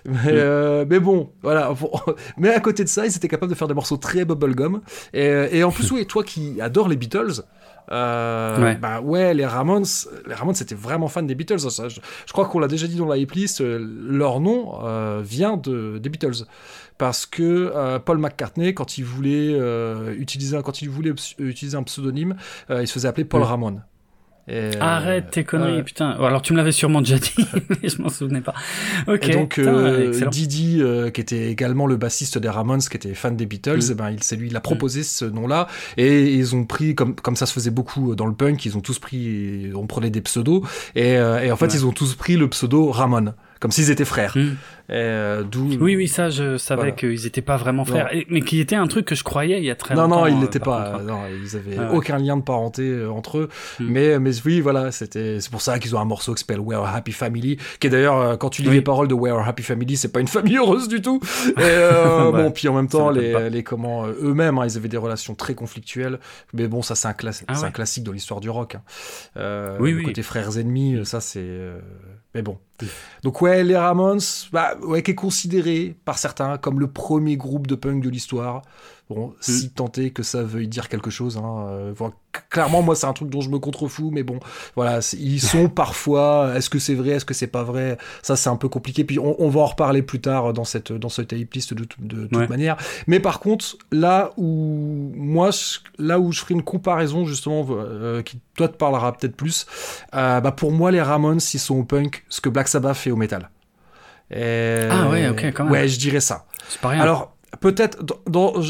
Mais, 0.04 0.87
mais 0.88 1.00
bon, 1.00 1.30
voilà. 1.42 1.72
Mais 2.36 2.50
à 2.50 2.60
côté 2.60 2.84
de 2.84 2.88
ça, 2.88 3.06
ils 3.06 3.16
étaient 3.16 3.28
capables 3.28 3.50
de 3.50 3.56
faire 3.56 3.68
des 3.68 3.74
morceaux 3.74 3.96
très 3.96 4.24
bubblegum. 4.24 4.80
Et, 5.12 5.26
et 5.52 5.64
en 5.64 5.70
plus, 5.70 5.90
oui, 5.90 6.06
toi 6.06 6.24
qui 6.24 6.60
adores 6.60 6.88
les 6.88 6.96
Beatles, 6.96 7.42
euh, 7.90 8.62
ouais. 8.62 8.74
Bah 8.76 9.00
ouais, 9.00 9.34
les 9.34 9.46
Ramones, 9.46 9.86
les 10.26 10.34
Ramones 10.34 10.54
c'était 10.54 10.74
vraiment 10.74 11.08
fan 11.08 11.26
des 11.26 11.34
Beatles. 11.34 11.58
je, 11.58 12.32
crois 12.32 12.46
qu'on 12.46 12.58
l'a 12.58 12.68
déjà 12.68 12.86
dit 12.86 12.96
dans 12.96 13.06
la 13.06 13.16
hiplist, 13.16 13.60
euh, 13.60 13.78
leur 13.78 14.40
nom 14.40 14.84
euh, 14.84 15.22
vient 15.24 15.56
de, 15.56 15.98
des 15.98 16.08
Beatles. 16.08 16.44
Parce 16.98 17.26
que 17.26 17.72
euh, 17.74 17.98
Paul 17.98 18.18
McCartney, 18.18 18.74
quand 18.74 18.98
il 18.98 19.04
voulait 19.04 19.56
utiliser, 20.16 20.58
quand 20.64 20.82
il 20.82 20.90
voulait 20.90 21.14
utiliser 21.38 21.76
un 21.76 21.82
pseudonyme, 21.84 22.36
il 22.70 22.86
se 22.86 22.92
faisait 22.92 23.08
appeler 23.08 23.24
Paul 23.24 23.44
Ramon. 24.48 24.80
Arrête 24.80 25.30
tes 25.30 25.44
conneries, 25.44 25.82
putain. 25.82 26.10
Alors 26.10 26.42
tu 26.42 26.52
me 26.52 26.58
l'avais 26.58 26.72
sûrement 26.72 27.00
déjà 27.00 27.18
dit, 27.18 27.34
mais 27.68 27.88
je 27.88 28.00
m'en 28.00 28.08
souvenais 28.08 28.40
pas. 28.40 28.54
Ok. 29.06 29.28
Et 29.28 29.32
donc 29.32 29.58
euh, 29.58 30.12
Didi, 30.30 30.78
euh, 30.80 31.10
qui 31.10 31.20
était 31.20 31.50
également 31.50 31.86
le 31.86 31.96
bassiste 31.96 32.38
des 32.38 32.48
Ramones, 32.48 32.80
qui 32.80 32.96
était 32.96 33.14
fan 33.14 33.36
des 33.36 33.46
Beatles, 33.46 33.76
mm. 33.76 33.90
eh 33.90 33.94
ben 33.94 34.10
il 34.10 34.22
c'est 34.22 34.36
lui, 34.36 34.48
il 34.48 34.56
a 34.56 34.60
proposé 34.60 35.00
mm. 35.00 35.04
ce 35.04 35.24
nom-là, 35.24 35.68
et 35.96 36.32
ils 36.34 36.56
ont 36.56 36.64
pris 36.64 36.94
comme 36.94 37.14
comme 37.14 37.36
ça 37.36 37.46
se 37.46 37.52
faisait 37.52 37.70
beaucoup 37.70 38.14
dans 38.14 38.26
le 38.26 38.34
punk, 38.34 38.64
ils 38.64 38.76
ont 38.76 38.80
tous 38.80 38.98
pris, 38.98 39.70
on 39.74 39.86
prenait 39.86 40.10
des 40.10 40.20
pseudos, 40.20 40.62
et, 40.94 41.16
euh, 41.16 41.42
et 41.42 41.52
en 41.52 41.56
fait 41.56 41.74
ils 41.74 41.86
ont 41.86 41.92
tous 41.92 42.14
pris 42.14 42.36
le 42.36 42.48
pseudo 42.48 42.90
Ramon 42.90 43.34
comme 43.60 43.70
s'ils 43.70 43.90
étaient 43.90 44.04
frères. 44.04 44.36
Hmm. 44.36 44.54
Euh, 44.90 45.44
oui, 45.80 45.96
oui, 45.96 46.08
ça, 46.08 46.30
je 46.30 46.56
savais 46.56 46.94
qu'ils 46.94 47.24
n'étaient 47.24 47.42
pas 47.42 47.58
vraiment 47.58 47.84
frères, 47.84 48.10
mais 48.28 48.40
qui 48.40 48.60
était 48.60 48.76
un 48.76 48.86
truc 48.86 49.04
que 49.04 49.14
je 49.14 49.22
croyais 49.22 49.58
il 49.58 49.64
y 49.64 49.70
a 49.70 49.74
très 49.74 49.94
longtemps. 49.94 50.08
Non, 50.08 50.20
non, 50.20 50.26
ils 50.26 50.38
n'étaient 50.38 50.62
euh, 50.62 50.64
pas. 50.64 51.00
non, 51.02 51.20
ils 51.26 51.56
avaient 51.56 51.76
ah 51.78 51.92
aucun 51.92 52.18
lien 52.18 52.38
de 52.38 52.42
parenté 52.42 52.82
euh, 52.88 53.10
entre 53.10 53.38
eux. 53.38 53.48
Hmm. 53.80 53.86
Mais, 53.86 54.18
mais 54.18 54.30
oui, 54.46 54.60
voilà, 54.60 54.90
c'était, 54.90 55.40
c'est 55.40 55.50
pour 55.50 55.60
ça 55.60 55.78
qu'ils 55.78 55.94
ont 55.94 56.00
un 56.00 56.06
morceau 56.06 56.32
qui 56.32 56.40
s'appelle 56.40 56.60
We're 56.60 56.84
a 56.84 56.94
Happy 56.94 57.12
Family, 57.12 57.58
qui 57.80 57.86
est 57.86 57.90
d'ailleurs, 57.90 58.38
quand 58.38 58.48
tu 58.48 58.62
lis 58.62 58.70
les 58.70 58.80
paroles 58.80 59.08
de 59.08 59.14
We're 59.14 59.38
a 59.38 59.46
Happy 59.46 59.62
Family, 59.62 59.96
c'est 59.96 60.12
pas 60.12 60.20
une 60.20 60.28
famille 60.28 60.56
heureuse 60.56 60.88
du 60.88 61.02
tout. 61.02 61.20
Et 61.48 61.52
bah, 61.60 62.30
bon, 62.32 62.50
puis 62.50 62.68
en 62.68 62.74
même 62.74 62.88
temps, 62.88 63.10
les, 63.10 63.50
les 63.50 63.62
comment 63.62 64.06
eux-mêmes, 64.06 64.58
hein, 64.58 64.66
ils 64.66 64.76
avaient 64.76 64.88
des 64.88 64.96
relations 64.96 65.34
très 65.34 65.54
conflictuelles. 65.54 66.18
Mais 66.54 66.66
bon, 66.66 66.80
ça, 66.80 66.94
c'est 66.94 67.08
un, 67.08 67.14
ah 67.48 67.64
un 67.64 67.70
classique 67.70 68.04
dans 68.04 68.12
l'histoire 68.12 68.40
du 68.40 68.48
rock. 68.48 68.76
Hein. 68.76 69.76
oui, 69.80 69.92
le 69.92 70.02
côté 70.02 70.22
frères 70.22 70.56
ennemis, 70.56 71.04
ça, 71.04 71.20
c'est. 71.20 71.46
Mais 72.34 72.42
bon. 72.42 72.58
Donc 73.22 73.40
ouais, 73.40 73.64
les 73.64 73.76
Ramones, 73.76 74.20
bah, 74.52 74.76
ouais, 74.82 75.02
qui 75.02 75.12
est 75.12 75.16
considéré 75.16 75.96
par 76.04 76.18
certains 76.18 76.58
comme 76.58 76.78
le 76.78 76.86
premier 76.86 77.36
groupe 77.36 77.66
de 77.66 77.74
punk 77.74 78.02
de 78.02 78.10
l'histoire. 78.10 78.62
Bon, 79.10 79.28
mm. 79.28 79.32
si 79.40 79.70
tenté 79.70 80.10
que 80.10 80.22
ça 80.22 80.42
veuille 80.42 80.68
dire 80.68 80.88
quelque 80.88 81.10
chose. 81.10 81.38
Hein, 81.38 81.66
euh, 81.70 81.94
clairement, 82.50 82.82
moi, 82.82 82.94
c'est 82.94 83.06
un 83.06 83.14
truc 83.14 83.30
dont 83.30 83.40
je 83.40 83.48
me 83.48 83.58
contrefous, 83.58 84.10
mais 84.12 84.22
bon, 84.22 84.38
voilà, 84.76 85.00
ils 85.18 85.40
sont 85.40 85.68
parfois. 85.68 86.52
Est-ce 86.54 86.68
que 86.68 86.78
c'est 86.78 86.94
vrai, 86.94 87.10
est-ce 87.10 87.24
que 87.24 87.32
c'est 87.32 87.46
pas 87.46 87.62
vrai 87.62 87.96
Ça, 88.22 88.36
c'est 88.36 88.50
un 88.50 88.56
peu 88.56 88.68
compliqué. 88.68 89.04
Puis 89.04 89.18
on, 89.18 89.48
va 89.48 89.60
en 89.60 89.66
reparler 89.66 90.02
plus 90.02 90.20
tard 90.20 90.52
dans 90.52 90.64
cette 90.64 90.92
dans 90.92 91.08
cette 91.08 91.28
tape 91.28 91.54
list 91.54 91.72
de, 91.72 91.86
de, 91.98 92.26
toute 92.26 92.50
manière. 92.50 92.76
Mais 93.06 93.18
par 93.18 93.40
contre, 93.40 93.78
là 93.92 94.32
où 94.36 95.10
moi, 95.14 95.50
là 95.98 96.20
où 96.20 96.30
je 96.30 96.40
ferai 96.40 96.54
une 96.54 96.62
comparaison 96.62 97.24
justement, 97.24 97.66
euh, 97.70 98.22
qui 98.22 98.40
toi 98.56 98.68
te 98.68 98.76
parlera 98.76 99.16
peut-être 99.16 99.36
plus, 99.36 99.66
euh, 100.14 100.40
bah 100.40 100.52
pour 100.52 100.70
moi, 100.70 100.90
les 100.90 101.00
Ramones, 101.00 101.40
ils 101.54 101.58
sont 101.58 101.76
au 101.76 101.84
punk, 101.84 102.24
ce 102.28 102.42
que 102.42 102.50
Black 102.50 102.68
Sabbath 102.68 102.96
fait 102.96 103.10
au 103.10 103.16
métal. 103.16 103.48
Ah 104.30 105.08
ouais, 105.08 105.28
ok, 105.30 105.46
quand 105.54 105.64
même. 105.64 105.72
Ouais, 105.72 105.88
je 105.88 105.98
dirais 105.98 106.20
ça. 106.20 106.44
C'est 106.68 106.80
pas 106.82 106.88
rien. 106.88 107.00
Alors, 107.00 107.37
Peut-être, 107.60 107.98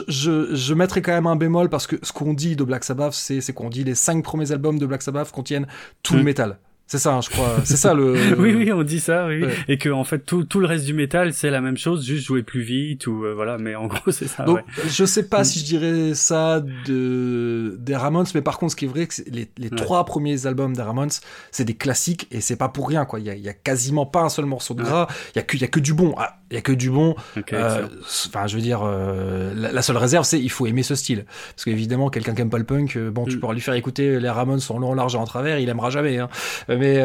je, 0.09 0.55
je 0.55 0.75
mettrai 0.75 1.03
quand 1.03 1.13
même 1.13 1.27
un 1.27 1.37
bémol 1.37 1.69
parce 1.69 1.87
que 1.87 1.97
ce 2.03 2.13
qu'on 2.13 2.33
dit 2.33 2.57
de 2.57 2.65
Black 2.65 2.85
Sabbath, 2.85 3.13
c'est 3.13 3.53
qu'on 3.53 3.71
dit 3.71 3.85
les 3.85 3.95
cinq 3.95 4.23
premiers 4.23 4.53
albums 4.53 4.79
de 4.79 4.87
Black 4.87 5.03
Sabbath 5.03 5.31
contiennent 5.33 5.67
tout 6.03 6.15
le 6.15 6.23
hmm. 6.23 6.25
métal. 6.25 6.59
C'est 6.89 6.99
ça, 6.99 7.13
hein, 7.13 7.21
je 7.21 7.29
crois. 7.29 7.59
C'est 7.65 7.77
ça 7.77 7.93
le. 7.93 8.15
oui, 8.39 8.55
oui, 8.55 8.73
on 8.73 8.83
dit 8.83 8.99
ça, 8.99 9.27
oui. 9.27 9.45
Et 9.69 9.77
que 9.77 9.91
en 9.91 10.05
fait 10.05 10.21
tout, 10.21 10.45
tout 10.45 10.59
le 10.59 10.67
reste 10.67 10.87
du 10.87 10.95
métal 10.95 11.35
c'est 11.35 11.51
la 11.51 11.61
même 11.61 11.77
chose, 11.77 12.07
juste 12.07 12.27
jouer 12.27 12.43
plus 12.43 12.63
vite 12.63 13.07
ou 13.07 13.27
euh, 13.27 13.35
voilà. 13.35 13.59
Mais 13.59 13.75
en 13.75 13.89
gros 13.89 14.11
c'est 14.11 14.27
ça. 14.27 14.45
Donc 14.45 14.61
je 14.87 15.05
sais 15.05 15.29
pas 15.29 15.45
si 15.45 15.59
je 15.59 15.65
dirais 15.67 16.15
ça 16.15 16.61
de 16.87 17.77
des 17.79 17.95
Ramones, 17.95 18.25
mais 18.35 18.41
par 18.41 18.59
contre 18.59 18.73
ce 18.73 18.77
qui 18.77 18.87
est 18.87 18.89
vrai, 18.89 19.07
que 19.07 19.15
les, 19.31 19.51
les 19.59 19.69
trois 19.69 20.07
premiers 20.07 20.47
albums 20.47 20.75
des 20.75 20.81
Ramones, 20.81 21.11
c'est 21.51 21.67
des 21.67 21.75
classiques 21.77 22.27
et 22.31 22.41
c'est 22.41 22.57
pas 22.57 22.71
pour 22.71 22.89
rien 22.89 23.05
quoi. 23.05 23.21
Il 23.21 23.27
y 23.27 23.31
a, 23.31 23.35
y 23.35 23.51
a, 23.51 23.55
quasiment 23.55 24.07
pas 24.07 24.23
un 24.23 24.31
seul 24.31 24.47
morceau 24.47 24.73
de 24.73 24.83
gras. 24.83 25.09
Il 25.35 25.37
y 25.37 25.41
a 25.41 25.43
que 25.43 25.59
il 25.59 25.61
y 25.61 25.65
a 25.65 25.69
que 25.69 25.81
du 25.81 25.93
bon. 25.93 26.15
Ah, 26.17 26.38
il 26.51 26.55
y 26.55 26.57
a 26.57 26.61
que 26.63 26.73
du 26.73 26.91
bon. 26.91 27.15
euh, 27.53 27.87
enfin, 28.27 28.47
je 28.47 28.57
veux 28.57 28.63
dire, 28.63 28.81
euh, 28.83 29.53
la, 29.55 29.83
seule 29.83 29.97
réserve, 29.97 30.25
c'est 30.25 30.41
il 30.41 30.51
faut 30.51 30.67
aimer 30.67 30.83
ce 30.83 30.95
style. 30.95 31.25
Parce 31.55 31.65
qu'évidemment, 31.65 32.09
quelqu'un 32.09 32.35
qui 32.35 32.43
aime 32.43 32.51
pas 32.51 32.59
le 32.59 32.65
punk, 32.65 32.97
euh, 32.97 33.11
bon, 33.11 33.25
tu 33.25 33.37
mm. 33.37 33.41
pourras 33.41 33.55
lui 33.55 33.61
faire 33.61 33.75
écouter 33.75 34.19
les 34.19 34.31
Ramones 34.31 34.61
sont 34.61 34.79
long, 34.79 34.95
large 34.95 35.15
et 35.15 35.19
en 35.19 35.25
travers, 35.25 35.59
il 35.59 35.69
aimera 35.69 35.91
jamais. 35.91 36.19
Hein. 36.19 36.29
Mais, 36.69 36.79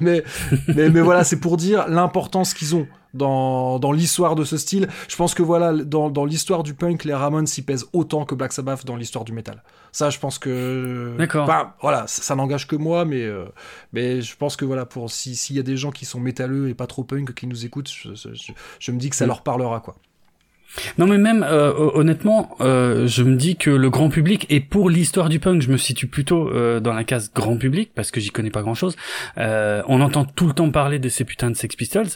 mais, 0.00 0.22
mais, 0.68 0.90
mais, 0.90 1.00
voilà, 1.00 1.24
c'est 1.24 1.40
pour 1.40 1.56
dire 1.56 1.86
l'importance 1.88 2.54
qu'ils 2.54 2.76
ont 2.76 2.86
dans, 3.14 3.78
dans 3.78 3.92
l'histoire 3.92 4.34
de 4.34 4.44
ce 4.44 4.56
style. 4.56 4.88
Je 5.08 5.16
pense 5.16 5.34
que 5.34 5.42
voilà, 5.42 5.72
dans, 5.72 6.10
dans 6.10 6.24
l'histoire 6.24 6.62
du 6.62 6.74
punk, 6.74 7.04
les 7.04 7.14
Ramones 7.14 7.46
s'y 7.46 7.62
pèsent 7.62 7.86
autant 7.92 8.24
que 8.24 8.34
Black 8.34 8.52
Sabbath 8.52 8.84
dans 8.84 8.96
l'histoire 8.96 9.24
du 9.24 9.32
métal. 9.32 9.62
Ça, 9.94 10.10
je 10.10 10.18
pense 10.18 10.40
que. 10.40 11.14
D'accord. 11.16 11.48
voilà, 11.80 12.08
ça, 12.08 12.34
n'engage 12.34 12.66
que 12.66 12.74
moi, 12.74 13.04
mais, 13.04 13.22
euh, 13.22 13.44
mais 13.92 14.22
je 14.22 14.36
pense 14.36 14.56
que 14.56 14.64
voilà, 14.64 14.86
pour 14.86 15.08
s'il 15.08 15.54
y 15.54 15.60
a 15.60 15.62
des 15.62 15.76
gens 15.76 15.92
qui 15.92 16.04
sont 16.04 16.18
métalleux 16.18 16.68
et 16.68 16.74
pas 16.74 16.88
trop 16.88 17.04
punk 17.04 17.32
qui 17.32 17.46
nous 17.46 17.64
écoutent, 17.64 17.88
je, 17.88 18.12
je, 18.12 18.52
je 18.80 18.90
me 18.90 18.98
dis 18.98 19.08
que 19.08 19.14
ça 19.14 19.24
leur 19.24 19.44
parlera, 19.44 19.78
quoi. 19.78 19.94
Non 20.98 21.06
mais 21.06 21.18
même 21.18 21.44
euh, 21.48 21.72
honnêtement, 21.94 22.56
euh, 22.60 23.06
je 23.06 23.22
me 23.22 23.36
dis 23.36 23.56
que 23.56 23.70
le 23.70 23.90
grand 23.90 24.08
public 24.08 24.46
et 24.50 24.60
pour 24.60 24.90
l'histoire 24.90 25.28
du 25.28 25.40
punk, 25.40 25.62
je 25.62 25.70
me 25.70 25.76
situe 25.76 26.06
plutôt 26.06 26.48
euh, 26.48 26.80
dans 26.80 26.92
la 26.92 27.04
case 27.04 27.32
grand 27.32 27.56
public 27.56 27.92
parce 27.94 28.10
que 28.10 28.20
j'y 28.20 28.30
connais 28.30 28.50
pas 28.50 28.62
grand 28.62 28.74
chose. 28.74 28.96
on 29.36 30.00
entend 30.00 30.24
tout 30.24 30.46
le 30.46 30.52
temps 30.52 30.70
parler 30.70 30.98
de 30.98 31.08
ces 31.08 31.24
putains 31.24 31.50
de 31.50 31.56
Sex 31.56 31.76
Pistols, 31.76 32.08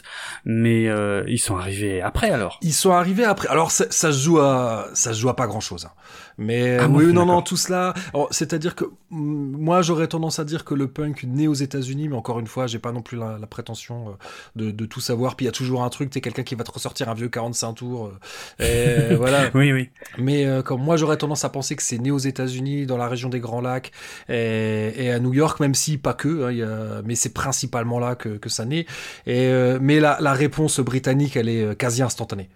mais 0.45 0.89
ils 1.27 1.39
sont 1.39 1.57
arrivés 1.57 2.01
après 2.01 2.31
alors. 2.31 2.59
Ils 2.61 2.73
sont 2.73 2.91
arrivés 2.91 3.25
après. 3.25 3.47
Alors 3.47 3.71
ça, 3.71 3.85
ça 3.89 4.11
se 4.11 4.19
joue 4.23 4.39
à 4.39 4.87
ça 4.93 5.13
se 5.13 5.19
joue 5.19 5.29
à 5.29 5.35
pas 5.35 5.47
grand 5.47 5.59
chose. 5.59 5.85
Hein. 5.85 5.91
Mais 6.37 6.77
ah 6.79 6.87
oui, 6.87 7.11
non, 7.11 7.25
non, 7.25 7.41
tout 7.41 7.57
cela. 7.57 7.93
C'est-à-dire 8.31 8.75
que 8.75 8.85
mm, 8.85 9.57
moi, 9.57 9.81
j'aurais 9.81 10.07
tendance 10.07 10.39
à 10.39 10.45
dire 10.45 10.63
que 10.63 10.73
le 10.73 10.87
punk 10.87 11.23
né 11.23 11.47
aux 11.47 11.53
États-Unis, 11.53 12.07
mais 12.07 12.15
encore 12.15 12.39
une 12.39 12.47
fois, 12.47 12.65
j'ai 12.65 12.79
pas 12.79 12.93
non 12.93 13.01
plus 13.01 13.17
la, 13.17 13.37
prétention 13.49 14.17
de, 14.55 14.71
de, 14.71 14.85
tout 14.85 15.01
savoir. 15.01 15.35
Puis 15.35 15.45
il 15.45 15.47
y 15.47 15.49
a 15.49 15.53
toujours 15.53 15.83
un 15.83 15.89
truc, 15.89 16.09
t'es 16.09 16.21
quelqu'un 16.21 16.43
qui 16.43 16.55
va 16.55 16.63
te 16.63 16.71
ressortir 16.71 17.09
un 17.09 17.13
vieux 17.13 17.27
45 17.27 17.73
tours 17.73 18.11
Et 18.59 19.15
voilà. 19.15 19.49
oui, 19.53 19.71
oui. 19.71 19.89
Mais 20.17 20.45
euh, 20.45 20.61
comme 20.61 20.81
moi, 20.81 20.97
j'aurais 20.97 21.17
tendance 21.17 21.45
à 21.45 21.49
penser 21.49 21.75
que 21.75 21.83
c'est 21.83 21.97
né 21.97 22.11
aux 22.11 22.17
États-Unis, 22.17 22.85
dans 22.85 22.97
la 22.97 23.07
région 23.07 23.29
des 23.29 23.39
Grands 23.39 23.61
Lacs 23.61 23.91
et, 24.29 24.93
et 24.97 25.11
à 25.11 25.19
New 25.19 25.33
York, 25.33 25.59
même 25.59 25.75
si 25.75 25.97
pas 25.97 26.13
que. 26.13 26.45
Hein, 26.45 26.51
y 26.51 26.63
a, 26.63 27.01
mais 27.05 27.15
c'est 27.15 27.33
principalement 27.33 27.99
là 27.99 28.15
que, 28.15 28.29
que 28.37 28.49
ça 28.49 28.65
naît. 28.65 28.85
Et 29.25 29.47
euh, 29.47 29.79
mais 29.81 29.99
la, 29.99 30.17
la 30.21 30.33
réponse 30.33 30.79
britannique, 30.79 31.35
elle 31.37 31.49
est 31.49 31.75
quasi 31.77 32.01
instantanée. 32.01 32.49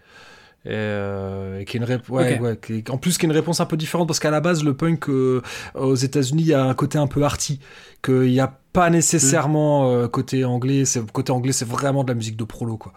Et, 0.66 0.70
euh, 0.72 1.64
qui 1.66 1.76
est 1.76 1.80
une 1.82 1.86
rép- 1.86 2.10
ouais, 2.10 2.40
ouais, 2.40 2.58
qui 2.58 2.76
est- 2.76 2.90
en 2.90 2.98
plus 2.98 3.18
qui 3.18 3.26
est 3.26 3.30
une 3.30 3.36
réponse 3.36 3.60
un 3.60 3.66
peu 3.66 3.76
différente 3.76 4.08
parce 4.08 4.22
qu'à 4.22 4.32
la 4.32 4.40
base 4.40 4.64
le 4.64 4.74
punk 4.74 5.10
euh, 5.10 5.42
aux 5.76 5.96
États-Unis 5.96 6.44
il 6.44 6.48
y 6.48 6.54
a 6.54 6.64
un 6.64 6.74
côté 6.74 6.98
un 6.98 7.08
peu 7.08 7.24
arty 7.24 7.60
qu'il 8.02 8.22
n'y 8.22 8.40
a 8.40 8.60
pas 8.74 8.90
nécessairement 8.90 9.92
euh, 9.92 10.08
côté 10.08 10.44
anglais 10.46 10.84
c'est 10.86 11.00
côté 11.12 11.32
anglais 11.32 11.52
c'est 11.54 11.68
vraiment 11.68 12.04
de 12.04 12.10
la 12.10 12.16
musique 12.16 12.36
de 12.36 12.44
prolo 12.44 12.76
quoi 12.76 12.92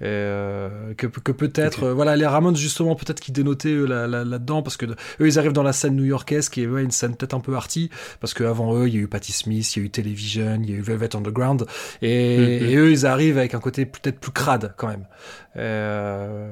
et, 0.00 0.04
euh, 0.04 0.92
que, 0.94 1.06
que 1.06 1.32
peut-être 1.32 1.84
euh, 1.84 1.94
voilà 1.94 2.14
les 2.14 2.26
Ramones 2.26 2.56
justement 2.56 2.94
peut-être 2.94 3.20
qu'ils 3.20 3.32
dénotaient 3.32 3.74
là, 3.74 4.06
là-dedans 4.06 4.62
parce 4.62 4.76
que 4.76 4.84
eux 4.84 4.96
ils 5.26 5.38
arrivent 5.38 5.54
dans 5.54 5.62
la 5.62 5.72
scène 5.72 5.96
new-yorkaise 5.96 6.50
qui 6.50 6.62
est 6.62 6.66
ouais, 6.66 6.82
une 6.82 6.90
scène 6.90 7.16
peut-être 7.16 7.32
un 7.32 7.40
peu 7.40 7.56
arty 7.56 7.88
parce 8.20 8.34
qu'avant 8.34 8.76
eux 8.76 8.86
il 8.86 8.94
y 8.94 8.98
a 8.98 9.00
eu 9.00 9.08
Patti 9.08 9.32
Smith 9.32 9.74
il 9.74 9.78
y 9.78 9.82
a 9.82 9.86
eu 9.86 9.90
Television 9.90 10.60
il 10.62 10.70
y 10.70 10.74
a 10.74 10.76
eu 10.76 10.82
Velvet 10.82 11.16
Underground 11.16 11.64
et, 12.02 12.60
Mhm. 12.60 12.68
et 12.68 12.76
eux 12.76 12.90
ils 12.90 13.06
arrivent 13.06 13.38
avec 13.38 13.54
un 13.54 13.60
côté 13.60 13.86
peut-être 13.86 14.20
plus 14.20 14.32
crade 14.32 14.74
quand 14.76 14.88
même 14.88 15.06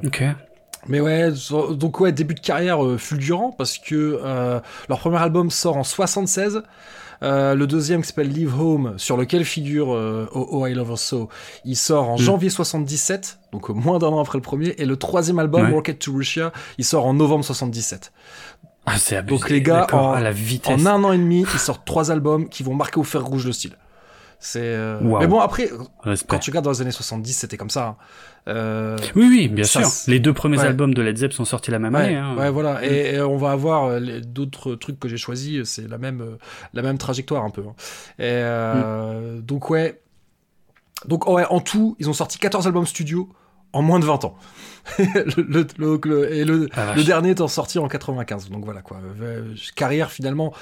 Ok. 0.06 0.24
mais 0.88 1.00
ouais, 1.00 1.28
donc 1.74 2.00
ouais, 2.00 2.12
début 2.12 2.34
de 2.34 2.40
carrière 2.40 2.78
fulgurant 2.98 3.52
parce 3.52 3.76
que 3.78 4.18
leur 4.88 4.98
premier 4.98 5.18
album 5.18 5.50
sort 5.50 5.76
en 5.76 5.84
76. 5.84 6.62
Euh, 7.22 7.54
le 7.54 7.66
deuxième 7.66 8.02
qui 8.02 8.08
s'appelle 8.08 8.28
Leave 8.30 8.60
Home, 8.60 8.94
sur 8.96 9.16
lequel 9.16 9.44
figure 9.44 9.94
euh, 9.94 10.28
Oh, 10.34 10.46
Oh, 10.50 10.66
I 10.66 10.74
Love 10.74 10.90
Her 10.90 10.98
So, 10.98 11.28
il 11.64 11.76
sort 11.76 12.08
en 12.10 12.14
Mm. 12.16 12.18
janvier 12.18 12.50
77, 12.50 13.38
donc 13.52 13.70
euh, 13.70 13.72
moins 13.72 13.98
d'un 13.98 14.08
an 14.08 14.20
après 14.20 14.38
le 14.38 14.42
premier. 14.42 14.74
Et 14.78 14.84
le 14.86 14.96
troisième 14.96 15.38
album, 15.38 15.66
Ouais. 15.66 15.72
Rocket 15.72 15.98
to 16.00 16.12
Russia, 16.12 16.52
il 16.78 16.84
sort 16.84 17.06
en 17.06 17.14
novembre 17.14 17.44
77. 17.44 18.12
Ah, 18.86 18.94
abusé. 18.94 19.22
Donc, 19.22 19.48
les 19.50 19.62
gars, 19.62 19.86
en- 19.92 20.10
à 20.12 20.20
la 20.20 20.32
vitesse. 20.32 20.80
En 20.82 20.86
un 20.86 21.04
an 21.04 21.12
et 21.12 21.18
demi, 21.18 21.44
ils 21.54 21.58
sortent 21.60 21.84
trois 21.84 22.10
albums 22.10 22.48
qui 22.48 22.64
vont 22.64 22.74
marquer 22.74 22.98
au 22.98 23.04
fer 23.04 23.24
rouge 23.24 23.46
le 23.46 23.52
style. 23.52 23.76
C'est. 24.44 24.60
euh, 24.60 24.98
Wow. 25.00 25.20
Mais 25.20 25.28
bon, 25.28 25.38
après, 25.38 25.70
Respect. 26.02 26.26
quand 26.28 26.38
tu 26.40 26.50
regardes 26.50 26.64
dans 26.64 26.72
les 26.72 26.80
années 26.82 26.90
70, 26.90 27.32
c'était 27.32 27.56
comme 27.56 27.70
ça. 27.70 27.86
hein. 27.86 27.96
Euh, 28.48 28.98
Oui, 29.14 29.26
oui, 29.28 29.48
bien 29.48 29.62
Ça, 29.62 29.84
sûr. 29.84 30.10
Les 30.10 30.18
deux 30.18 30.32
premiers 30.32 30.58
ouais. 30.58 30.64
albums 30.66 30.92
de 30.94 31.00
Led 31.00 31.16
Zepp 31.16 31.32
sont 31.32 31.44
sortis 31.44 31.70
la 31.70 31.78
même 31.78 31.94
Ouais, 31.94 32.00
année. 32.00 32.16
Hein. 32.16 32.36
ouais, 32.36 32.50
voilà. 32.50 32.84
Et, 32.84 33.14
et 33.14 33.20
on 33.20 33.36
va 33.36 33.52
avoir 33.52 33.84
euh, 33.84 34.00
d'autres 34.20 34.74
trucs 34.74 34.98
que 34.98 35.08
j'ai 35.08 35.16
choisis. 35.16 35.62
C'est 35.62 35.88
la 35.88 35.96
même, 35.96 36.36
la 36.74 36.82
même 36.82 36.98
trajectoire 36.98 37.44
un 37.44 37.50
peu. 37.50 37.62
hein. 37.62 37.74
Et 38.18 38.24
euh, 38.24 39.38
Mm. 39.38 39.42
donc 39.42 39.70
ouais. 39.70 40.00
Donc 41.06 41.28
ouais, 41.28 41.44
en 41.48 41.60
tout, 41.60 41.94
ils 42.00 42.08
ont 42.10 42.12
sorti 42.12 42.38
14 42.38 42.66
albums 42.66 42.86
studio 42.86 43.28
en 43.72 43.82
moins 43.82 44.00
de 44.00 44.04
20 44.04 44.24
ans. 44.24 44.36
le, 44.98 45.24
le- 45.48 45.66
le- 45.78 46.00
le- 46.04 46.32
et 46.34 46.44
le, 46.44 46.68
Ah, 46.74 46.94
le 46.96 47.04
dernier 47.04 47.30
est 47.30 47.46
sorti 47.48 47.78
en 47.78 47.86
95. 47.86 48.50
Donc 48.50 48.64
voilà 48.64 48.82
quoi. 48.82 48.98
Carrière 49.76 50.10
finalement 50.10 50.52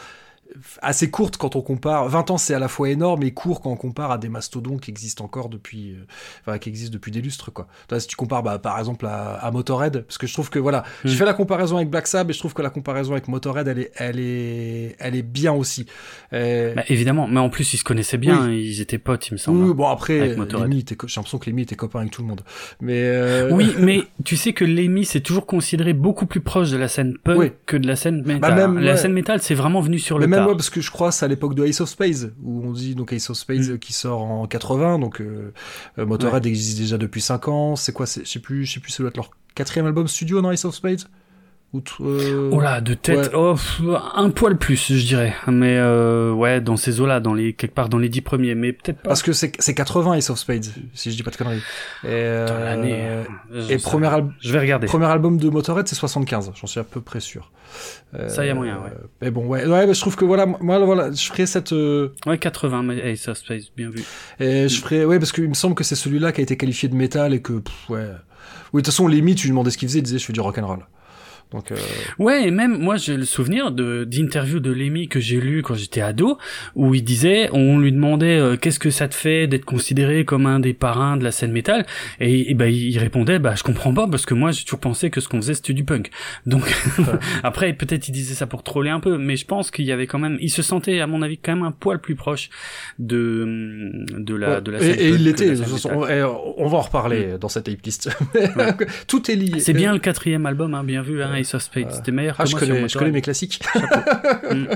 assez 0.82 1.10
courte 1.10 1.36
quand 1.36 1.56
on 1.56 1.60
compare. 1.62 2.08
20 2.08 2.30
ans, 2.30 2.38
c'est 2.38 2.54
à 2.54 2.58
la 2.58 2.68
fois 2.68 2.88
énorme 2.90 3.22
et 3.22 3.30
court 3.32 3.60
quand 3.60 3.70
on 3.70 3.76
compare 3.76 4.10
à 4.10 4.18
des 4.18 4.28
mastodons 4.28 4.78
qui 4.78 4.90
existent 4.90 5.24
encore 5.24 5.48
depuis, 5.48 5.92
euh, 5.92 6.04
enfin, 6.46 6.58
qui 6.58 6.68
existent 6.68 6.92
depuis 6.92 7.12
des 7.12 7.20
lustres, 7.20 7.52
quoi. 7.52 7.66
Si 7.98 8.06
tu 8.06 8.16
compares, 8.16 8.42
bah, 8.42 8.58
par 8.58 8.78
exemple, 8.78 9.06
à, 9.06 9.34
à 9.34 9.50
Motorhead, 9.50 10.02
parce 10.02 10.18
que 10.18 10.26
je 10.26 10.32
trouve 10.32 10.50
que, 10.50 10.58
voilà, 10.58 10.84
j'ai 11.04 11.14
Mm. 11.14 11.18
fait 11.18 11.24
la 11.24 11.34
comparaison 11.34 11.76
avec 11.76 11.88
Black 11.90 12.06
Sabbath 12.06 12.30
et 12.30 12.32
je 12.34 12.38
trouve 12.38 12.54
que 12.54 12.62
la 12.62 12.70
comparaison 12.70 13.12
avec 13.12 13.28
Motorhead, 13.28 13.68
elle 13.68 13.78
est, 13.78 13.92
elle 13.96 14.18
est, 14.20 14.96
elle 14.98 15.14
est 15.16 15.22
bien 15.22 15.52
aussi. 15.52 15.86
Euh, 16.32 16.74
Bah, 16.74 16.82
évidemment, 16.88 17.26
mais 17.28 17.40
en 17.40 17.48
plus 17.50 17.72
ils 17.74 17.78
se 17.78 17.84
connaissaient 17.84 18.18
bien, 18.18 18.50
ils 18.50 18.80
étaient 18.80 18.98
potes, 18.98 19.28
il 19.28 19.34
me 19.34 19.38
semble. 19.38 19.64
oui, 19.64 19.74
bon, 19.74 19.88
après. 19.88 20.34
Lemmy 20.36 20.84
j'ai 20.88 20.96
l'impression 21.16 21.38
que 21.38 21.48
Lemmy 21.48 21.62
était 21.62 21.76
copain 21.76 22.00
avec 22.00 22.10
tout 22.12 22.22
le 22.22 22.28
monde. 22.28 22.42
Mais, 22.80 23.02
euh, 23.04 23.50
Oui, 23.52 23.74
mais 23.78 24.02
tu 24.24 24.36
sais 24.36 24.52
que 24.52 24.64
Lemmy 24.64 25.04
c'est 25.04 25.20
toujours 25.20 25.46
considéré 25.46 25.92
beaucoup 25.92 26.26
plus 26.26 26.40
proche 26.40 26.70
de 26.70 26.76
la 26.76 26.88
scène 26.88 27.16
punk 27.22 27.38
Oui. 27.38 27.52
que 27.66 27.76
de 27.76 27.86
la 27.86 27.96
scène 27.96 28.22
metal. 28.24 28.40
Bah, 28.40 28.54
même, 28.54 28.78
la 28.78 28.92
ouais. 28.92 28.96
scène 28.96 29.12
metal 29.12 29.40
c'est 29.40 29.54
vraiment 29.54 29.80
venu 29.80 29.98
sur 29.98 30.18
Mais 30.18 30.24
le 30.26 30.30
moi, 30.44 30.56
parce 30.56 30.70
que 30.70 30.80
je 30.80 30.90
crois 30.90 31.12
c'est 31.12 31.24
à 31.24 31.28
l'époque 31.28 31.54
de 31.54 31.64
Ace 31.64 31.80
of 31.80 31.88
Spades, 31.88 32.32
où 32.42 32.62
on 32.66 32.72
dit 32.72 32.94
donc 32.94 33.12
Ace 33.12 33.30
of 33.30 33.36
Spades 33.36 33.68
Mm. 33.74 33.78
qui 33.78 33.92
sort 33.92 34.22
en 34.22 34.46
80, 34.46 34.98
donc 34.98 35.20
euh, 35.20 35.52
euh, 35.98 36.06
Motorhead 36.06 36.44
existe 36.46 36.78
déjà 36.78 36.98
depuis 36.98 37.20
5 37.20 37.48
ans. 37.48 37.76
C'est 37.76 37.92
quoi 37.92 38.06
Je 38.06 38.24
sais 38.28 38.38
plus, 38.40 38.64
je 38.64 38.74
sais 38.74 38.80
plus, 38.80 38.90
ça 38.92 39.02
doit 39.02 39.08
être 39.10 39.16
leur 39.16 39.30
quatrième 39.54 39.86
album 39.86 40.06
studio, 40.08 40.40
non 40.40 40.50
Ace 40.50 40.64
of 40.64 40.80
t- 40.80 41.04
euh, 42.00 42.48
Oh 42.52 42.60
là, 42.60 42.80
de 42.80 42.94
tête, 42.94 43.32
Ouais. 43.32 43.54
oh, 43.84 43.96
un 44.16 44.30
poil 44.30 44.58
plus, 44.58 44.92
je 44.92 45.06
dirais. 45.06 45.34
Mais 45.46 45.76
euh, 45.78 46.32
ouais, 46.32 46.60
dans 46.60 46.76
ces 46.76 47.00
eaux-là, 47.00 47.20
dans 47.20 47.32
les 47.32 47.52
quelque 47.52 47.74
part 47.74 47.88
dans 47.88 47.98
les 47.98 48.08
dix 48.08 48.20
premiers, 48.22 48.54
mais 48.56 48.72
peut-être 48.72 48.98
pas. 49.02 49.10
Parce 49.10 49.22
que 49.22 49.32
c'est 49.32 49.52
c'est 49.60 49.74
80 49.74 50.14
Ace 50.14 50.30
of 50.30 50.38
Spades, 50.38 50.66
si 50.94 51.10
je 51.12 51.16
dis 51.16 51.22
pas 51.22 51.30
de 51.30 51.36
conneries. 51.36 51.58
Et, 52.02 52.06
euh, 52.08 52.46
Dans 52.48 52.58
l'année. 52.64 53.08
j'en 53.52 53.68
et 53.68 53.76
premier, 53.78 54.08
rien. 54.08 54.16
al- 54.16 54.32
Je 54.40 54.52
vais 54.52 54.58
regarder. 54.58 54.86
premier 54.88 55.06
album 55.06 55.38
de 55.38 55.48
Motorhead, 55.48 55.86
c'est 55.86 55.94
75, 55.94 56.50
j'en 56.60 56.66
suis 56.66 56.80
à 56.80 56.84
peu 56.84 57.00
près 57.00 57.20
sûr. 57.20 57.52
Euh, 58.14 58.28
Ça, 58.28 58.44
y 58.44 58.50
a 58.50 58.54
moyen, 58.54 58.78
ouais. 58.78 58.90
Mais 59.22 59.30
bon, 59.30 59.46
ouais, 59.46 59.64
ouais, 59.64 59.86
mais 59.86 59.94
je 59.94 60.00
trouve 60.00 60.16
que 60.16 60.24
voilà, 60.24 60.46
moi, 60.46 60.78
voilà, 60.80 61.12
je 61.12 61.24
ferais 61.28 61.46
cette. 61.46 61.72
euh, 61.72 62.08
Ouais, 62.26 62.36
80, 62.38 62.82
mais 62.82 63.12
Ace 63.12 63.28
of 63.28 63.38
Space, 63.38 63.70
bien 63.76 63.90
vu. 63.90 64.02
Et 64.40 64.68
je 64.68 64.80
ferais, 64.80 65.04
ouais, 65.04 65.20
parce 65.20 65.30
qu'il 65.30 65.48
me 65.48 65.54
semble 65.54 65.76
que 65.76 65.84
c'est 65.84 65.94
celui-là 65.94 66.32
qui 66.32 66.40
a 66.40 66.42
été 66.42 66.56
qualifié 66.56 66.88
de 66.88 66.96
métal 66.96 67.32
et 67.32 67.40
que, 67.40 67.52
pff, 67.54 67.90
ouais. 67.90 68.06
Oui, 68.72 68.82
de 68.82 68.84
toute 68.84 68.86
façon, 68.86 69.06
Lemmy, 69.06 69.36
tu 69.36 69.46
lui 69.46 69.50
demandais 69.50 69.70
ce 69.70 69.78
qu'il 69.78 69.88
faisait, 69.88 70.00
il 70.00 70.02
disait, 70.02 70.18
je 70.18 70.24
fais 70.24 70.32
du 70.32 70.40
rock'n'roll. 70.40 70.80
Donc, 71.52 71.72
euh, 71.72 71.76
Ouais, 72.18 72.46
et 72.46 72.50
même 72.52 72.78
moi 72.78 72.96
j'ai 72.96 73.16
le 73.16 73.24
souvenir 73.24 73.72
de 73.72 74.04
d'interviews 74.04 74.60
de 74.60 74.70
Lemmy 74.70 75.08
que 75.08 75.18
j'ai 75.18 75.40
lu 75.40 75.62
quand 75.62 75.74
j'étais 75.74 76.00
ado 76.00 76.38
où 76.76 76.94
il 76.94 77.02
disait 77.02 77.48
on 77.52 77.78
lui 77.78 77.90
demandait 77.90 78.38
euh, 78.38 78.56
qu'est-ce 78.56 78.78
que 78.78 78.90
ça 78.90 79.08
te 79.08 79.14
fait 79.16 79.48
d'être 79.48 79.64
considéré 79.64 80.24
comme 80.24 80.46
un 80.46 80.60
des 80.60 80.74
parrains 80.74 81.16
de 81.16 81.24
la 81.24 81.32
scène 81.32 81.50
métal? 81.50 81.86
Et, 82.20 82.50
et 82.50 82.54
ben 82.54 82.66
il 82.66 82.96
répondait 82.98 83.40
bah 83.40 83.54
je 83.56 83.64
comprends 83.64 83.92
pas 83.92 84.06
parce 84.06 84.26
que 84.26 84.34
moi 84.34 84.52
j'ai 84.52 84.62
toujours 84.62 84.78
pensé 84.78 85.10
que 85.10 85.20
ce 85.20 85.28
qu'on 85.28 85.40
faisait 85.40 85.54
c'était 85.54 85.72
du 85.72 85.82
punk. 85.82 86.10
Donc 86.46 86.62
après 87.42 87.72
peut-être 87.72 88.06
il 88.08 88.12
disait 88.12 88.34
ça 88.34 88.46
pour 88.46 88.62
troller 88.62 88.90
un 88.90 89.00
peu 89.00 89.18
mais 89.18 89.34
je 89.34 89.44
pense 89.44 89.72
qu'il 89.72 89.86
y 89.86 89.92
avait 89.92 90.06
quand 90.06 90.20
même 90.20 90.38
il 90.40 90.50
se 90.50 90.62
sentait 90.62 91.00
à 91.00 91.08
mon 91.08 91.20
avis 91.20 91.38
quand 91.38 91.56
même 91.56 91.64
un 91.64 91.72
poil 91.72 92.00
plus 92.00 92.14
proche 92.14 92.48
de 93.00 93.90
de 94.16 94.34
la 94.36 94.56
ouais. 94.56 94.60
de 94.60 94.70
la 94.70 94.78
et, 94.78 94.82
scène 94.82 94.92
et 94.92 95.10
punk 95.10 95.18
il 95.18 95.24
l'était. 95.24 95.52
on, 95.90 96.06
et 96.06 96.22
on 96.22 96.68
va 96.68 96.78
en 96.78 96.82
reparler 96.82 97.38
dans 97.40 97.48
cette 97.48 97.64
tape 97.64 97.82
list. 97.84 98.08
Tout 99.08 99.30
est 99.30 99.34
lié. 99.34 99.58
C'est 99.58 99.72
bien 99.72 99.92
le 99.92 99.98
quatrième 99.98 100.46
album 100.46 100.74
hein, 100.74 100.84
bien 100.84 101.02
vu 101.02 101.20
hein, 101.22 101.39
Ace 101.40 101.54
of 101.54 101.62
Spades 101.62 101.90
c'était 101.92 102.12
meilleur 102.12 102.36
Ah, 102.38 102.44
que 102.44 102.48
je 102.50 102.54
moi 102.56 102.60
connais, 102.60 102.88
je 102.88 102.98
mes 103.04 103.20
classiques. 103.22 103.60
Mm. 104.50 104.66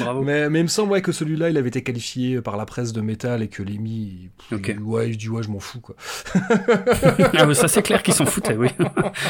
Bravo. 0.00 0.22
mais, 0.22 0.48
mais 0.48 0.60
il 0.60 0.62
me 0.62 0.68
semble 0.68 0.92
ouais, 0.92 1.02
que 1.02 1.12
celui-là, 1.12 1.50
il 1.50 1.56
avait 1.58 1.68
été 1.68 1.82
qualifié 1.82 2.40
par 2.40 2.56
la 2.56 2.64
presse 2.64 2.92
de 2.94 3.00
métal 3.02 3.42
et 3.42 3.48
que 3.48 3.62
Lemmy, 3.62 4.30
il- 4.50 4.56
Ok. 4.56 4.68
il- 4.68 4.80
ouais, 4.80 5.10
il 5.10 5.16
dit 5.18 5.28
ouais, 5.28 5.42
je 5.42 5.50
m'en 5.50 5.60
fous 5.60 5.80
quoi. 5.80 5.94
ah, 7.36 7.46
ouais, 7.46 7.54
ça 7.54 7.68
c'est 7.68 7.82
clair 7.82 8.02
qu'ils 8.02 8.14
s'en 8.14 8.24
foutaient 8.26 8.56
oui. 8.56 8.68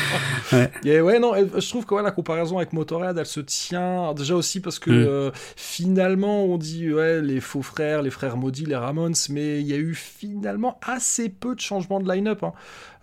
Et 0.84 1.00
ouais, 1.00 1.18
non, 1.18 1.34
et 1.34 1.46
je 1.60 1.68
trouve 1.68 1.86
que 1.86 1.94
ouais, 1.94 2.02
la 2.02 2.10
comparaison 2.10 2.58
avec 2.58 2.72
Motorhead, 2.72 3.16
elle 3.18 3.26
se 3.26 3.40
tient 3.40 4.12
déjà 4.14 4.34
aussi 4.34 4.60
parce 4.60 4.78
que 4.78 4.90
Mm. 4.90 5.06
euh, 5.08 5.30
finalement, 5.56 6.44
on 6.44 6.56
dit 6.58 6.92
ouais, 6.92 7.20
les 7.20 7.40
faux 7.40 7.62
frères, 7.62 8.02
les 8.02 8.10
frères 8.10 8.36
maudits, 8.36 8.66
les 8.66 8.76
Ramones, 8.76 9.14
mais 9.30 9.60
il 9.60 9.66
y 9.66 9.72
a 9.72 9.76
eu 9.76 9.94
finalement 9.94 10.78
assez 10.86 11.28
peu 11.28 11.54
de 11.54 11.60
changements 11.60 12.00
de 12.00 12.10
line-up. 12.12 12.42
hein. 12.42 12.52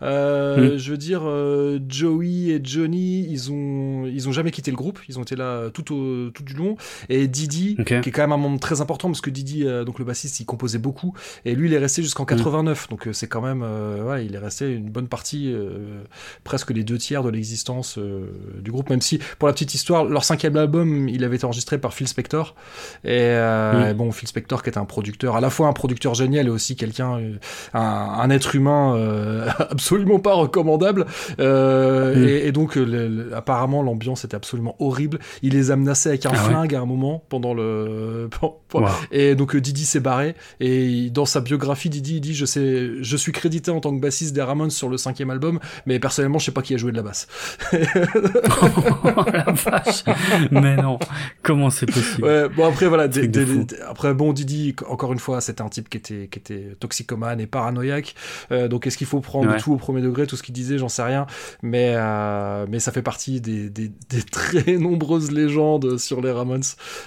Euh, 0.01 0.57
Mm. 0.57 0.77
Je 0.77 0.91
veux 0.91 0.97
dire, 0.97 1.21
euh, 1.25 1.79
Joey 1.87 2.49
et 2.49 2.59
Johnny, 2.63 3.27
ils 3.29 3.51
ont, 3.51 4.05
ils 4.05 4.27
ont 4.27 4.31
jamais 4.31 4.51
quitté 4.51 4.71
le 4.71 4.77
groupe, 4.77 4.99
ils 5.07 5.19
ont 5.19 5.23
été 5.23 5.35
là 5.35 5.69
tout, 5.71 5.93
au, 5.93 6.29
tout 6.29 6.43
du 6.43 6.53
long. 6.53 6.75
Et 7.09 7.27
Didi, 7.27 7.77
qui 7.85 7.93
est 7.93 8.11
quand 8.11 8.21
même 8.21 8.31
un 8.31 8.37
membre 8.37 8.59
très 8.59 8.81
important 8.81 9.07
parce 9.09 9.21
que 9.21 9.29
Didi, 9.29 9.65
euh, 9.65 9.83
donc 9.83 9.99
le 9.99 10.05
bassiste, 10.05 10.39
il 10.39 10.45
composait 10.45 10.77
beaucoup 10.79 11.13
et 11.45 11.55
lui, 11.55 11.67
il 11.67 11.73
est 11.73 11.77
resté 11.79 12.01
jusqu'en 12.01 12.25
89. 12.25 12.89
Donc 12.89 13.07
euh, 13.07 13.13
c'est 13.13 13.27
quand 13.27 13.41
même, 13.41 13.61
euh, 13.63 14.03
ouais, 14.03 14.25
il 14.25 14.35
est 14.35 14.39
resté 14.39 14.71
une 14.73 14.89
bonne 14.89 15.07
partie, 15.07 15.51
euh, 15.51 16.01
presque 16.43 16.71
les 16.71 16.83
deux 16.83 16.97
tiers 16.97 17.23
de 17.23 17.29
l'existence 17.29 17.97
euh, 17.97 18.27
du 18.61 18.71
groupe. 18.71 18.89
Même 18.89 19.01
si, 19.01 19.19
pour 19.39 19.47
la 19.47 19.53
petite 19.53 19.73
histoire, 19.73 20.05
leur 20.05 20.23
cinquième 20.23 20.55
album, 20.57 21.07
il 21.09 21.23
avait 21.23 21.35
été 21.35 21.45
enregistré 21.45 21.77
par 21.77 21.93
Phil 21.93 22.07
Spector. 22.07 22.55
Et 23.03 23.09
euh, 23.11 23.87
Mm. 23.87 23.91
et 23.91 23.93
bon, 23.93 24.11
Phil 24.11 24.27
Spector, 24.27 24.63
qui 24.63 24.69
est 24.69 24.77
un 24.77 24.85
producteur, 24.85 25.35
à 25.35 25.41
la 25.41 25.49
fois 25.49 25.67
un 25.67 25.73
producteur 25.73 26.13
génial 26.13 26.47
et 26.47 26.49
aussi 26.49 26.75
quelqu'un, 26.75 27.17
euh, 27.19 27.35
un, 27.73 27.79
un 27.81 28.29
être 28.29 28.55
humain 28.55 28.95
euh, 28.95 29.47
absolument 29.87 30.19
pas 30.19 30.33
recommandable. 30.33 31.05
Euh, 31.39 32.15
Mm. 32.15 32.27
et, 32.27 32.47
et 32.47 32.51
donc, 32.51 32.75
le- 32.75 33.07
le- 33.07 33.35
apparemment, 33.35 33.81
l'ambiance 33.81 34.25
était 34.25 34.35
absolument 34.35 34.75
horrible. 34.79 35.19
Il 35.41 35.53
les 35.53 35.71
a 35.71 35.75
menacés 35.77 36.09
avec 36.09 36.25
un 36.25 36.31
Ah 36.33 36.43
ouais 36.43 36.49
flingue 36.49 36.75
à 36.75 36.81
un 36.81 36.85
moment 36.85 37.23
pendant 37.29 37.53
le. 37.53 38.29
Wow. 38.73 38.83
Et 39.11 39.33
donc 39.35 39.55
euh, 39.55 39.61
Didi 39.61 39.85
s'est 39.85 40.01
barré 40.01 40.35
et 40.59 41.09
dans 41.09 41.23
sa 41.25 41.39
biographie 41.39 41.89
Didi 41.89 42.17
il 42.17 42.19
dit 42.19 42.35
je 42.35 42.45
sais 42.45 42.89
je 42.99 43.15
suis 43.17 43.31
crédité 43.31 43.71
en 43.71 43.79
tant 43.79 43.95
que 43.95 44.01
bassiste 44.01 44.35
des 44.35 44.41
Ramones 44.41 44.71
sur 44.71 44.89
le 44.89 44.97
cinquième 44.97 45.29
album 45.29 45.59
mais 45.85 45.99
personnellement 45.99 46.37
je 46.37 46.45
sais 46.47 46.51
pas 46.51 46.61
qui 46.61 46.73
a 46.73 46.77
joué 46.77 46.91
de 46.91 46.97
la 46.97 47.01
basse. 47.03 47.27
oh 47.71 49.23
la 49.31 49.43
vache 49.53 50.03
Mais 50.51 50.75
non, 50.75 50.99
comment 51.43 51.69
c'est 51.69 51.85
possible? 51.85 52.25
Ouais, 52.27 52.49
bon 52.49 52.67
après 52.67 52.87
voilà 52.87 53.07
des- 53.07 53.29
des- 53.29 53.45
des- 53.45 53.79
après 53.87 54.13
bon 54.13 54.33
Didi 54.33 54.75
encore 54.89 55.13
une 55.13 55.19
fois 55.19 55.39
c'était 55.39 55.61
un 55.61 55.69
type 55.69 55.87
qui 55.87 55.95
était 55.97 56.27
qui 56.29 56.39
était 56.39 56.75
toxicomane 56.77 57.39
et 57.39 57.47
paranoïaque 57.47 58.15
Euh, 58.51 58.67
donc 58.67 58.85
est-ce 58.85 58.97
qu'il 58.97 59.07
faut 59.07 59.21
prendre 59.21 59.49
Ouais. 59.51 59.59
tout 59.59 59.76
au 59.77 59.79
premier 59.79 60.01
degré 60.01 60.27
tout 60.27 60.35
ce 60.35 60.43
qu'il 60.43 60.53
disait 60.53 60.77
j'en 60.77 60.89
sais 60.89 61.03
rien 61.03 61.25
mais 61.63 61.93
euh, 61.95 62.65
mais 62.69 62.79
ça 62.79 62.91
fait 62.91 63.01
partie 63.01 63.39
des, 63.41 63.69
des, 63.69 63.89
des 64.09 64.21
très 64.31 64.77
nombreuses 64.77 65.31
légendes 65.31 65.97
sur 65.97 66.21
les 66.21 66.31
Ramones 66.31 66.63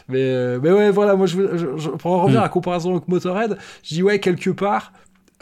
mais 0.08 0.18
euh, 0.22 0.58
mais 0.62 0.70
ouais 0.72 0.90
voilà 0.90 1.14
moi 1.16 1.26
je, 1.26 1.36
je- 1.56 1.76
je- 1.76 1.90
pour 1.90 2.12
en 2.12 2.22
revenir 2.22 2.40
à 2.40 2.44
la 2.44 2.48
comparaison 2.48 2.92
avec 2.92 3.08
Motorhead 3.08 3.58
je 3.82 3.94
dis 3.94 4.02
ouais 4.02 4.18
quelque 4.20 4.50
part 4.50 4.92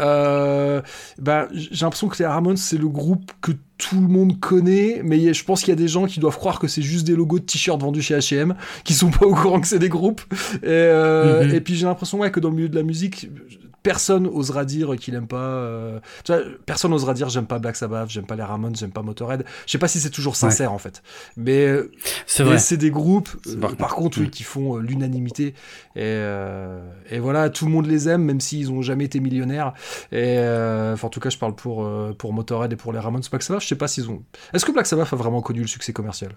euh, 0.00 0.80
ben, 1.18 1.48
j'ai 1.50 1.84
l'impression 1.84 2.06
que 2.06 2.16
les 2.20 2.26
Ramones, 2.26 2.56
c'est 2.56 2.78
le 2.78 2.86
groupe 2.86 3.32
que 3.40 3.50
tout 3.78 4.00
le 4.00 4.06
monde 4.06 4.38
connaît, 4.38 5.00
mais 5.04 5.34
je 5.34 5.44
pense 5.44 5.60
qu'il 5.60 5.70
y 5.70 5.72
a 5.72 5.76
des 5.76 5.88
gens 5.88 6.06
qui 6.06 6.20
doivent 6.20 6.36
croire 6.36 6.60
que 6.60 6.68
c'est 6.68 6.82
juste 6.82 7.04
des 7.04 7.16
logos 7.16 7.40
de 7.40 7.44
t-shirts 7.44 7.80
vendus 7.80 8.02
chez 8.02 8.16
H&M, 8.16 8.54
qui 8.84 8.94
sont 8.94 9.10
pas 9.10 9.26
au 9.26 9.34
courant 9.34 9.60
que 9.60 9.66
c'est 9.66 9.80
des 9.80 9.88
groupes. 9.88 10.20
Et, 10.62 10.66
euh, 10.68 11.42
mm-hmm. 11.44 11.52
et 11.54 11.60
puis 11.60 11.74
j'ai 11.74 11.86
l'impression 11.86 12.18
ouais, 12.20 12.30
que 12.30 12.38
dans 12.38 12.50
le 12.50 12.54
milieu 12.54 12.68
de 12.68 12.76
la 12.76 12.84
musique, 12.84 13.28
personne 13.88 14.26
osera 14.26 14.66
dire 14.66 14.96
qu'il 14.96 15.14
aime 15.14 15.26
pas. 15.26 15.38
Euh, 15.38 15.98
tu 16.22 16.30
vois, 16.30 16.42
personne 16.66 16.92
osera 16.92 17.14
dire 17.14 17.30
j'aime 17.30 17.46
pas 17.46 17.58
Black 17.58 17.74
Sabbath, 17.74 18.10
j'aime 18.10 18.26
pas 18.26 18.36
les 18.36 18.42
Ramones, 18.42 18.76
j'aime 18.76 18.90
pas 18.90 19.00
Motorhead. 19.00 19.46
Je 19.64 19.72
sais 19.72 19.78
pas 19.78 19.88
si 19.88 19.98
c'est 19.98 20.10
toujours 20.10 20.36
sincère 20.36 20.74
en 20.74 20.78
fait, 20.78 21.02
mais 21.38 21.66
euh, 21.66 21.90
c'est 22.26 22.76
des 22.76 22.90
groupes, 22.90 23.30
euh, 23.46 23.74
par 23.76 23.94
contre, 23.94 24.20
oui, 24.20 24.28
qui 24.28 24.42
font 24.42 24.76
l'unanimité. 24.76 25.54
Et, 25.96 26.20
et, 27.10 27.18
voilà, 27.18 27.48
tout 27.48 27.64
le 27.64 27.70
monde 27.70 27.86
les 27.86 28.10
aime, 28.10 28.24
même 28.24 28.40
s'ils 28.40 28.70
ont 28.70 28.82
jamais 28.82 29.06
été 29.06 29.20
millionnaires. 29.20 29.72
Et 30.12 30.38
en 30.38 31.08
tout 31.08 31.20
cas, 31.20 31.30
je 31.30 31.38
parle 31.38 31.54
pour 31.54 31.88
pour 32.18 32.34
Motorhead 32.34 32.70
et 32.70 32.76
pour 32.76 32.92
les 32.92 32.98
Ramones. 32.98 33.22
Black 33.30 33.42
Sabbath, 33.42 33.62
je 33.62 33.68
sais 33.68 33.74
pas 33.74 33.88
s'ils 33.88 34.10
ont. 34.10 34.22
Est-ce 34.52 34.66
que 34.66 34.72
Black 34.72 34.86
Sabbath 34.86 35.10
a 35.10 35.16
vraiment 35.16 35.40
connu 35.40 35.62
le 35.62 35.66
succès 35.66 35.94
commercial? 35.94 36.32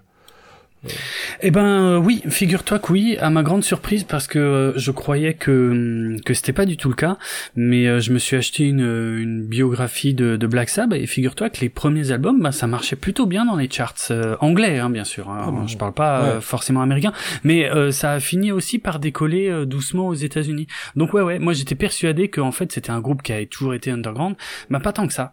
Eh 1.42 1.50
ben 1.50 1.64
euh, 1.64 1.96
oui, 1.98 2.22
figure-toi 2.28 2.78
que 2.78 2.92
oui, 2.92 3.16
à 3.20 3.30
ma 3.30 3.42
grande 3.42 3.62
surprise 3.62 4.04
parce 4.04 4.26
que 4.26 4.38
euh, 4.38 4.78
je 4.78 4.90
croyais 4.90 5.34
que 5.34 5.70
hum, 5.70 6.20
que 6.20 6.34
c'était 6.34 6.52
pas 6.52 6.66
du 6.66 6.76
tout 6.76 6.88
le 6.88 6.94
cas, 6.94 7.18
mais 7.54 7.86
euh, 7.86 8.00
je 8.00 8.12
me 8.12 8.18
suis 8.18 8.36
acheté 8.36 8.64
une, 8.64 8.80
une 8.80 9.44
biographie 9.46 10.14
de, 10.14 10.36
de 10.36 10.46
Black 10.46 10.68
Sabbath 10.68 11.00
et 11.00 11.06
figure-toi 11.06 11.50
que 11.50 11.60
les 11.60 11.68
premiers 11.68 12.10
albums, 12.10 12.40
bah, 12.40 12.52
ça 12.52 12.66
marchait 12.66 12.96
plutôt 12.96 13.26
bien 13.26 13.44
dans 13.44 13.56
les 13.56 13.70
charts 13.70 13.92
anglais, 14.40 14.78
hein, 14.78 14.90
bien 14.90 15.04
sûr. 15.04 15.30
Hein. 15.30 15.54
Ah 15.56 15.66
je 15.66 15.76
parle 15.76 15.92
pas 15.92 16.40
forcément 16.40 16.82
américain, 16.82 17.12
mais 17.44 17.68
ça 17.92 18.12
a 18.12 18.20
fini 18.20 18.52
aussi 18.52 18.78
par 18.78 18.98
décoller 18.98 19.64
doucement 19.66 20.08
aux 20.08 20.14
États-Unis. 20.14 20.66
Donc 20.96 21.14
ouais 21.14 21.22
ouais, 21.22 21.38
moi 21.38 21.52
j'étais 21.52 21.74
persuadé 21.74 22.28
que 22.28 22.40
en 22.40 22.52
fait 22.52 22.72
c'était 22.72 22.90
un 22.90 23.00
groupe 23.00 23.22
qui 23.22 23.32
avait 23.32 23.46
toujours 23.46 23.74
été 23.74 23.90
underground, 23.90 24.36
bah 24.70 24.80
pas 24.80 24.92
tant 24.92 25.06
que 25.06 25.12
ça 25.12 25.32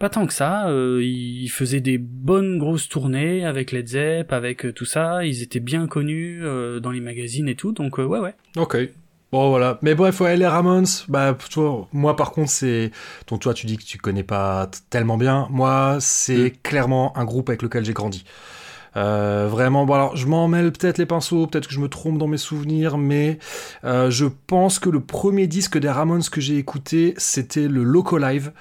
pas 0.00 0.08
tant 0.08 0.26
que 0.26 0.32
ça. 0.32 0.68
Euh, 0.68 1.00
ils 1.04 1.48
faisaient 1.48 1.80
des 1.80 1.98
bonnes 1.98 2.58
grosses 2.58 2.88
tournées 2.88 3.44
avec 3.44 3.70
Led 3.70 3.86
Zepp, 3.86 4.32
avec 4.32 4.64
euh, 4.64 4.72
tout 4.72 4.86
ça. 4.86 5.24
Ils 5.24 5.42
étaient 5.42 5.60
bien 5.60 5.86
connus 5.86 6.40
euh, 6.42 6.80
dans 6.80 6.90
les 6.90 7.00
magazines 7.00 7.48
et 7.48 7.54
tout. 7.54 7.70
Donc 7.70 7.98
ouais, 7.98 8.06
ouais. 8.06 8.34
Ok. 8.56 8.76
Bon 9.30 9.50
voilà, 9.50 9.78
mais 9.82 9.94
bref, 9.94 10.20
ouais, 10.22 10.36
les 10.36 10.46
Ramones, 10.48 10.88
bah 11.08 11.38
toi, 11.52 11.86
moi 11.92 12.16
par 12.16 12.32
contre 12.32 12.50
c'est, 12.50 12.90
donc 13.28 13.38
toi 13.38 13.54
tu 13.54 13.64
dis 13.66 13.76
que 13.76 13.84
tu 13.84 13.96
connais 13.96 14.24
pas 14.24 14.68
tellement 14.90 15.16
bien, 15.16 15.46
moi 15.50 15.98
c'est 16.00 16.46
mm. 16.46 16.52
clairement 16.64 17.16
un 17.16 17.24
groupe 17.24 17.48
avec 17.48 17.62
lequel 17.62 17.84
j'ai 17.84 17.92
grandi. 17.92 18.24
Euh, 18.96 19.46
vraiment, 19.48 19.86
bon 19.86 19.94
alors 19.94 20.16
je 20.16 20.26
m'en 20.26 20.48
mêle 20.48 20.72
peut-être 20.72 20.98
les 20.98 21.06
pinceaux, 21.06 21.46
peut-être 21.46 21.68
que 21.68 21.74
je 21.74 21.80
me 21.80 21.88
trompe 21.88 22.18
dans 22.18 22.26
mes 22.26 22.38
souvenirs, 22.38 22.98
mais 22.98 23.38
euh, 23.84 24.10
je 24.10 24.26
pense 24.46 24.78
que 24.78 24.90
le 24.90 25.00
premier 25.00 25.46
disque 25.46 25.78
des 25.78 25.88
Ramones 25.88 26.22
que 26.22 26.40
j'ai 26.40 26.56
écouté, 26.56 27.14
c'était 27.16 27.68
le 27.68 27.84
Loco 27.84 28.18
Live, 28.18 28.52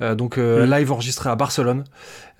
donc 0.00 0.36
mm. 0.36 0.64
live 0.64 0.92
enregistré 0.92 1.30
à 1.30 1.36
Barcelone. 1.36 1.84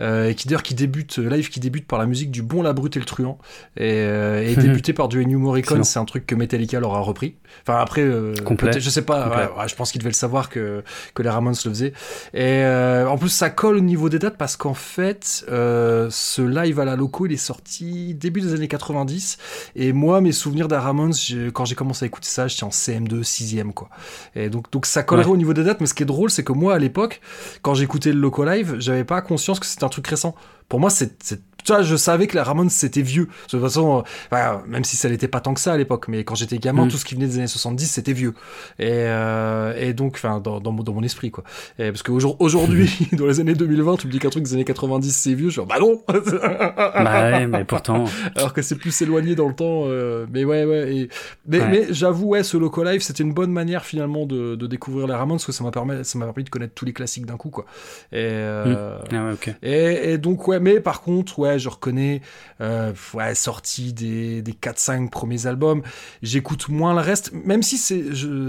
Euh, 0.01 0.29
et 0.29 0.35
qui 0.35 0.47
d'ailleurs 0.47 0.63
qui 0.63 0.75
débute 0.75 1.19
euh, 1.19 1.31
live 1.31 1.49
qui 1.49 1.59
débute 1.59 1.87
par 1.87 1.99
la 1.99 2.05
musique 2.05 2.31
du 2.31 2.43
bon 2.43 2.61
la 2.61 2.75
brute 2.75 2.97
et 2.97 3.01
le 3.01 3.07
truand. 3.07 3.39
Et, 3.79 3.93
euh, 3.93 4.55
débuté 4.57 4.93
par 4.93 5.09
du 5.09 5.23
Ennio 5.23 5.39
Morricone 5.39 5.85
c'est 5.85 5.99
un 5.99 6.05
truc 6.05 6.27
que 6.27 6.35
Metallica 6.35 6.79
leur 6.81 6.95
a 6.95 7.01
repris. 7.01 7.37
Enfin 7.63 7.79
après 7.81 8.03
je 8.05 8.91
sais 8.91 9.03
pas 9.03 9.51
je 9.67 9.75
pense 9.75 9.93
qu'ils 9.93 10.01
devaient 10.01 10.11
le 10.11 10.15
savoir 10.15 10.51
que 10.51 10.85
que 11.15 11.23
les 11.23 11.31
Ramones 11.31 11.55
le 11.65 11.71
faisaient. 11.71 11.93
Et 12.35 12.65
en 13.07 13.17
plus 13.17 13.31
ça 13.31 13.49
colle 13.49 13.77
au 13.77 13.81
niveau 13.81 14.09
des 14.09 14.19
dates 14.19 14.37
parce 14.37 14.57
qu'en 14.57 14.75
fait 14.75 15.45
ce 15.49 16.43
live 16.43 16.79
à 16.79 16.85
la 16.85 16.97
loco 16.97 17.27
il 17.27 17.33
est 17.33 17.37
sorti 17.37 18.15
début 18.15 18.43
des 18.43 18.55
années 18.55 18.69
90 18.69 19.39
et 19.77 19.93
moi 19.93 20.21
mes 20.21 20.33
souvenirs 20.33 20.69
des 20.69 20.77
Ramones 20.77 21.15
quand 21.55 21.65
j'ai 21.65 21.75
commencé 21.75 22.05
à 22.05 22.07
écouter 22.07 22.29
ça 22.29 22.49
j'étais 22.49 22.65
en 22.65 22.71
CM2 22.71 23.23
6ème 23.23 23.73
quoi. 23.73 23.89
Et 24.35 24.51
donc 24.51 24.71
donc 24.73 24.85
ça 24.85 25.03
collerait 25.03 25.31
au 25.31 25.37
niveau 25.39 25.55
des 25.55 25.65
dates 25.65 25.81
mais 25.81 25.87
ce 25.87 25.95
qui 25.95 26.03
est 26.03 26.07
drôle 26.07 26.31
c'est 26.31 26.45
que 26.45 26.53
moi 26.53 26.75
à 26.75 26.79
l'époque 26.79 27.23
quand 27.63 27.75
j'écoutais 27.75 28.13
le 28.13 28.21
loco 28.21 28.45
live 28.45 28.77
j'avais 28.79 29.05
pas 29.05 29.21
conscience 29.23 29.61
que 29.61 29.67
c'était 29.67 29.85
un 29.85 29.89
truc 29.89 30.07
récent. 30.07 30.35
Pour 30.69 30.81
moi, 30.81 30.91
c'est 30.91 31.41
tu 31.67 31.73
vois, 31.73 31.83
je 31.83 31.97
savais 31.97 32.29
que 32.29 32.37
la 32.37 32.45
Ramones 32.45 32.71
c'était 32.71 33.03
vieux. 33.03 33.25
De 33.25 33.51
toute 33.51 33.61
façon, 33.61 34.05
euh, 34.33 34.57
même 34.69 34.85
si 34.85 34.97
ça 34.97 35.09
n'était 35.09 35.27
pas 35.27 35.41
tant 35.41 35.53
que 35.53 35.61
ça 35.61 35.73
à 35.73 35.77
l'époque, 35.77 36.07
mais 36.07 36.23
quand 36.23 36.37
j'étais 36.37 36.59
gamin, 36.59 36.87
mm. 36.87 36.91
tout 36.91 36.97
ce 36.97 37.05
qui 37.05 37.15
venait 37.15 37.27
des 37.27 37.39
années 37.39 37.47
70, 37.49 37.87
c'était 37.87 38.13
vieux. 38.13 38.35
Et, 38.79 38.89
euh, 38.89 39.75
et 39.77 39.93
donc, 39.93 40.13
enfin, 40.15 40.39
dans, 40.39 40.61
dans, 40.61 40.71
mon, 40.71 40.85
dans 40.85 40.93
mon 40.93 41.03
esprit, 41.03 41.33
quoi. 41.33 41.43
Et 41.81 41.91
parce 41.91 42.05
qu'aujourd'hui, 42.05 43.09
dans 43.13 43.27
les 43.27 43.41
années 43.41 43.55
2020, 43.55 43.97
tu 43.97 44.07
me 44.07 44.13
dis 44.13 44.21
qu'un 44.21 44.31
truc 44.31 44.45
des 44.45 44.55
années 44.55 44.65
90 44.65 45.11
c'est 45.11 45.35
vieux, 45.35 45.51
je 45.51 45.61
dis, 45.61 45.67
bah 45.67 45.79
non! 45.81 46.03
bah 46.09 47.31
ouais, 47.33 47.47
mais 47.49 47.65
pourtant. 47.65 48.05
Alors 48.37 48.53
que 48.53 48.63
c'est 48.63 48.77
plus 48.77 49.03
éloigné 49.03 49.35
dans 49.35 49.49
le 49.49 49.55
temps, 49.55 49.85
euh, 49.87 50.27
mais 50.31 50.45
ouais, 50.45 50.65
ouais. 50.65 50.95
Et, 50.95 51.09
mais, 51.49 51.67
mais 51.69 51.87
j'avoue, 51.91 52.29
ouais, 52.29 52.45
ce 52.45 52.57
Loco 52.57 52.85
Live, 52.85 53.01
c'était 53.01 53.25
une 53.25 53.35
bonne 53.35 53.51
manière 53.51 53.85
finalement 53.85 54.25
de, 54.25 54.55
de 54.55 54.67
découvrir 54.69 55.09
les 55.09 55.15
Ramones, 55.15 55.39
parce 55.39 55.47
que 55.47 55.53
ça 55.53 55.65
m'a 55.65 55.73
permis, 55.73 56.05
ça 56.05 56.17
m'a 56.17 56.27
permis 56.27 56.45
de 56.45 56.51
connaître 56.51 56.75
tous 56.75 56.85
les 56.85 56.93
classiques 56.93 57.27
d'un 57.27 57.37
coup, 57.37 57.51
quoi. 57.51 57.65
Et, 58.13 58.19
euh, 58.23 58.99
mm. 58.99 59.17
ah 59.17 59.31
ouais, 59.31 59.57
et, 59.63 60.13
et 60.13 60.19
donc, 60.19 60.47
ouais, 60.47 60.61
mais 60.61 60.79
par 60.79 61.01
contre, 61.01 61.41
ouais, 61.41 61.56
je 61.59 61.69
reconnais, 61.69 62.23
euh, 62.61 62.93
ouais, 63.15 63.35
sorti 63.35 63.93
des, 63.93 64.43
des 64.43 64.53
4-5 64.53 65.11
premiers 65.11 65.47
albums. 65.47 65.83
J'écoute 66.23 66.69
moins 66.69 66.95
le 66.95 67.01
reste, 67.01 67.33
même 67.33 67.63
si 67.63 67.79
c'est, 67.79 68.05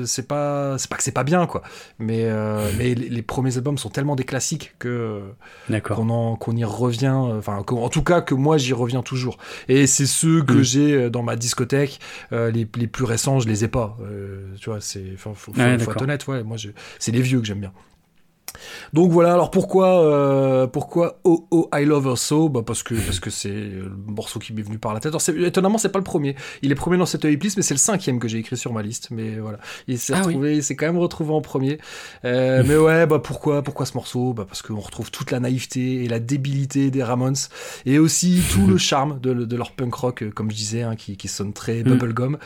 c'est 0.05 0.27
pas, 0.27 0.77
c'est 0.77 0.89
pas 0.89 0.97
que 0.97 1.03
c'est 1.03 1.11
pas 1.11 1.23
bien, 1.23 1.47
quoi. 1.47 1.61
Mais, 1.99 2.23
euh, 2.25 2.69
mais 2.77 2.95
les, 2.95 3.21
premiers 3.21 3.57
albums 3.57 3.77
sont 3.77 3.89
tellement 3.89 4.15
des 4.15 4.23
classiques 4.23 4.75
que, 4.79 5.21
qu'on 5.83 6.35
qu'on 6.37 6.55
y 6.55 6.63
revient, 6.63 7.09
enfin, 7.09 7.63
en 7.67 7.89
tout 7.89 8.03
cas, 8.03 8.21
que 8.21 8.33
moi, 8.33 8.57
j'y 8.57 8.73
reviens 8.73 9.01
toujours. 9.01 9.37
Et 9.67 9.87
c'est 9.87 10.05
ceux 10.05 10.41
que 10.41 10.53
mm. 10.53 10.63
j'ai 10.63 10.93
euh, 10.93 11.09
dans 11.09 11.23
ma 11.23 11.35
discothèque, 11.35 11.99
les, 12.31 12.67
les, 12.75 12.87
plus 12.87 13.05
récents, 13.05 13.39
je 13.39 13.47
les 13.47 13.63
ai 13.63 13.67
pas. 13.67 13.97
tu 14.59 14.69
vois, 14.69 14.81
c'est, 14.81 15.15
faut, 15.17 15.33
faut, 15.33 15.53
faut, 15.53 15.61
être 15.61 16.01
honnête, 16.01 16.27
ouais, 16.27 16.43
moi, 16.43 16.57
c'est 16.99 17.11
les 17.11 17.21
vieux 17.21 17.39
que 17.39 17.45
j'aime 17.45 17.59
bien. 17.59 17.73
Donc 18.93 19.11
voilà, 19.11 19.33
alors 19.33 19.51
pourquoi 19.51 20.03
euh, 20.03 20.67
pourquoi 20.67 21.19
Oh 21.23 21.47
Oh 21.51 21.69
I 21.73 21.85
Love 21.85 22.07
Her 22.07 22.17
So? 22.17 22.49
Bah 22.49 22.61
parce 22.65 22.83
que 22.83 22.95
parce 22.95 23.19
que 23.19 23.29
c'est 23.29 23.49
le 23.49 23.91
morceau 24.07 24.39
qui 24.39 24.53
m'est 24.53 24.61
venu 24.61 24.79
par 24.79 24.93
la 24.93 24.99
tête. 24.99 25.13
Alors 25.13 25.45
étonnamment, 25.45 25.77
c'est 25.77 25.91
pas 25.91 25.99
le 25.99 26.03
premier. 26.03 26.35
Il 26.61 26.71
est 26.71 26.75
premier 26.75 26.97
dans 26.97 27.05
cette 27.05 27.21
playlist, 27.21 27.57
mais 27.57 27.63
c'est 27.63 27.73
le 27.73 27.79
cinquième 27.79 28.19
que 28.19 28.27
j'ai 28.27 28.39
écrit 28.39 28.57
sur 28.57 28.73
ma 28.73 28.81
liste. 28.81 29.09
Mais 29.11 29.35
voilà, 29.35 29.59
il 29.87 29.99
s'est 29.99 30.13
ah 30.13 30.21
retrouvé, 30.21 30.55
il 30.55 30.63
s'est 30.63 30.75
quand 30.75 30.87
même 30.87 30.97
retrouvé 30.97 31.33
en 31.33 31.41
premier. 31.41 31.79
Euh, 32.25 32.63
mais 32.65 32.77
ouais, 32.77 33.05
bah 33.05 33.19
pourquoi 33.19 33.61
pourquoi 33.61 33.85
ce 33.85 33.93
morceau? 33.93 34.33
Bah 34.33 34.45
parce 34.47 34.61
qu'on 34.61 34.79
retrouve 34.79 35.11
toute 35.11 35.31
la 35.31 35.39
naïveté 35.39 36.03
et 36.03 36.07
la 36.07 36.19
débilité 36.19 36.91
des 36.91 37.03
Ramones 37.03 37.35
et 37.85 37.99
aussi 37.99 38.41
tout 38.51 38.67
le 38.67 38.77
charme 38.77 39.19
de, 39.19 39.33
de, 39.33 39.55
leur 39.55 39.71
punk 39.71 39.93
rock, 39.93 40.23
euh, 40.23 40.31
comme 40.31 40.51
je 40.51 40.55
disais, 40.55 40.81
hein, 40.83 40.95
qui, 40.95 41.17
qui 41.17 41.27
sonne 41.27 41.53
très 41.53 41.79
mm. 41.79 41.83
bubblegum. 41.83 42.37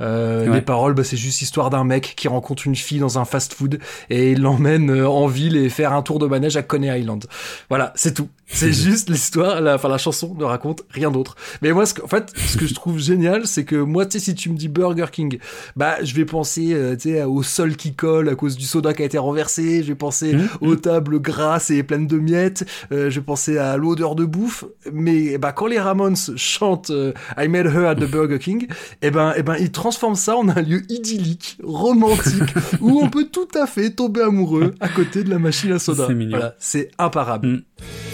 Euh, 0.00 0.52
Les 0.52 0.62
paroles, 0.62 0.94
bah 0.94 1.04
c'est 1.04 1.16
juste 1.16 1.42
histoire 1.42 1.70
d'un 1.70 1.84
mec 1.84 2.14
qui 2.16 2.28
rencontre 2.28 2.66
une 2.66 2.76
fille 2.76 2.98
dans 2.98 3.18
un 3.18 3.24
fast-food 3.24 3.78
et 4.08 4.32
il 4.32 4.42
l'emmène 4.42 4.90
euh, 4.90 5.08
en 5.08 5.26
ville 5.26 5.49
et 5.56 5.68
faire 5.68 5.92
un 5.92 6.02
tour 6.02 6.18
de 6.18 6.26
manège 6.26 6.56
à 6.56 6.62
Coney 6.62 7.00
Island. 7.00 7.24
Voilà, 7.68 7.92
c'est 7.94 8.14
tout. 8.14 8.28
C'est 8.52 8.72
juste 8.90 9.08
l'histoire, 9.08 9.60
la, 9.60 9.76
enfin 9.76 9.88
la 9.88 9.98
chanson 9.98 10.34
ne 10.38 10.44
raconte 10.44 10.82
rien 10.90 11.10
d'autre. 11.10 11.36
Mais 11.62 11.72
moi, 11.72 11.86
ce 11.86 11.94
que, 11.94 12.02
en 12.02 12.08
fait, 12.08 12.32
ce 12.36 12.56
que 12.56 12.66
je 12.66 12.74
trouve 12.74 12.98
génial, 12.98 13.46
c'est 13.46 13.64
que 13.64 13.76
moi, 13.76 14.06
tu 14.06 14.18
sais, 14.18 14.24
si 14.24 14.34
tu 14.34 14.50
me 14.50 14.56
dis 14.56 14.68
Burger 14.68 15.06
King, 15.10 15.38
bah, 15.76 16.02
je 16.02 16.14
vais 16.14 16.24
penser, 16.24 16.72
euh, 16.72 16.96
tu 16.96 17.10
sais, 17.10 17.22
au 17.22 17.42
sol 17.42 17.76
qui 17.76 17.94
colle 17.94 18.28
à 18.28 18.34
cause 18.34 18.56
du 18.56 18.64
soda 18.64 18.92
qui 18.92 19.02
a 19.02 19.04
été 19.04 19.18
renversé. 19.18 19.82
Je 19.82 19.88
vais 19.88 19.94
penser 19.94 20.34
mmh. 20.34 20.48
aux 20.60 20.76
tables 20.76 21.20
grasses 21.20 21.70
et 21.70 21.82
pleines 21.82 22.06
de 22.06 22.18
miettes. 22.18 22.66
Euh, 22.92 23.10
je 23.10 23.20
vais 23.20 23.24
penser 23.24 23.58
à 23.58 23.76
l'odeur 23.76 24.14
de 24.14 24.24
bouffe. 24.24 24.64
Mais 24.92 25.38
bah, 25.38 25.52
quand 25.52 25.66
les 25.66 25.78
Ramones 25.78 26.16
chantent 26.36 26.90
euh, 26.90 27.12
I 27.38 27.48
Met 27.48 27.60
Her 27.60 27.86
at 27.86 27.94
the 27.96 28.10
Burger 28.10 28.38
King, 28.38 28.66
eh 29.02 29.10
ben, 29.10 29.32
eh 29.36 29.42
ben, 29.42 29.56
ils 29.58 29.70
transforment 29.70 30.16
ça 30.16 30.36
en 30.36 30.48
un 30.48 30.60
lieu 30.60 30.82
idyllique, 30.88 31.58
romantique, 31.62 32.54
où 32.80 33.00
on 33.00 33.08
peut 33.08 33.26
tout 33.30 33.48
à 33.54 33.66
fait 33.66 33.90
tomber 33.90 34.22
amoureux 34.22 34.74
à 34.80 34.88
côté 34.88 35.22
de 35.22 35.30
la 35.30 35.38
machine 35.38 35.72
à 35.72 35.78
soda. 35.78 36.06
C'est 36.08 36.14
mignon. 36.14 36.38
Voilà, 36.38 36.54
c'est 36.58 36.90
imparable. 36.98 37.48
Mmh. 37.48 38.09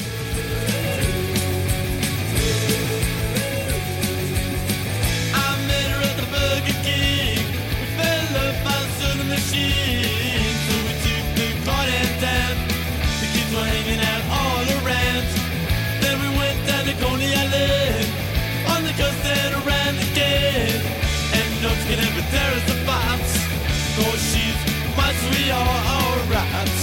you're 25.46 25.54
alright. 25.54 26.76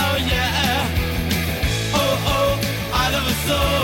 Oh 0.00 0.16
yeah. 0.32 0.82
Oh 1.94 2.32
oh, 2.34 2.60
I 2.92 3.10
never 3.12 3.34
saw. 3.46 3.79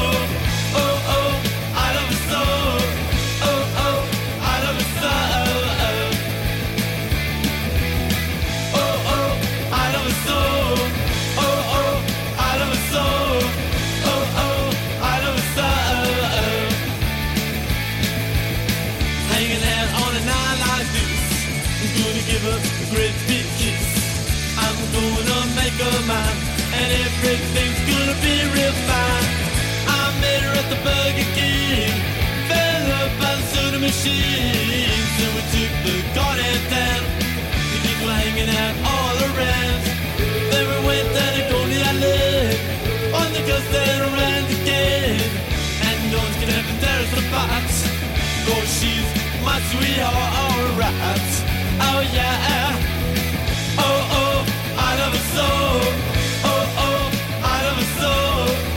At 30.66 30.70
the 30.70 30.82
Burger 30.82 31.28
King. 31.38 31.94
Fell 32.48 32.86
up 32.98 33.10
the 33.22 33.32
soda 33.52 33.78
machine. 33.78 35.02
So 35.16 35.24
we 35.34 35.42
took 35.54 35.72
the 35.86 35.94
goddamn 36.14 36.62
down. 36.70 37.02
The 37.70 37.92
were 38.02 38.18
hanging 38.22 38.50
out 38.50 38.74
all 38.90 39.16
around. 39.30 39.82
Then 40.50 40.64
we 40.70 40.78
went 40.86 41.08
down 41.14 41.32
to 41.38 41.42
Coney 41.50 41.80
Island. 41.90 42.58
On 43.14 43.28
the 43.34 43.42
coast 43.46 43.68
then 43.70 44.00
around 44.10 44.46
again. 44.58 45.20
And 45.86 45.98
no 46.10 46.18
one's 46.18 46.38
gonna 46.40 46.58
have 46.58 46.68
to 46.70 46.76
tear 46.82 46.98
us 47.04 47.12
apart. 47.22 47.70
Cause 48.46 48.70
she's 48.78 49.08
my 49.46 49.58
sweetheart, 49.70 50.30
alright. 50.42 51.32
Oh 51.88 52.00
yeah. 52.16 52.74
Oh 53.78 54.18
oh, 54.20 54.38
I 54.78 54.90
love 55.00 55.14
her 55.18 55.26
so. 55.36 55.48
Oh 56.50 56.82
oh, 56.86 57.02
I 57.42 57.56
love 57.66 57.78
her 57.82 57.90
so. 58.00 58.75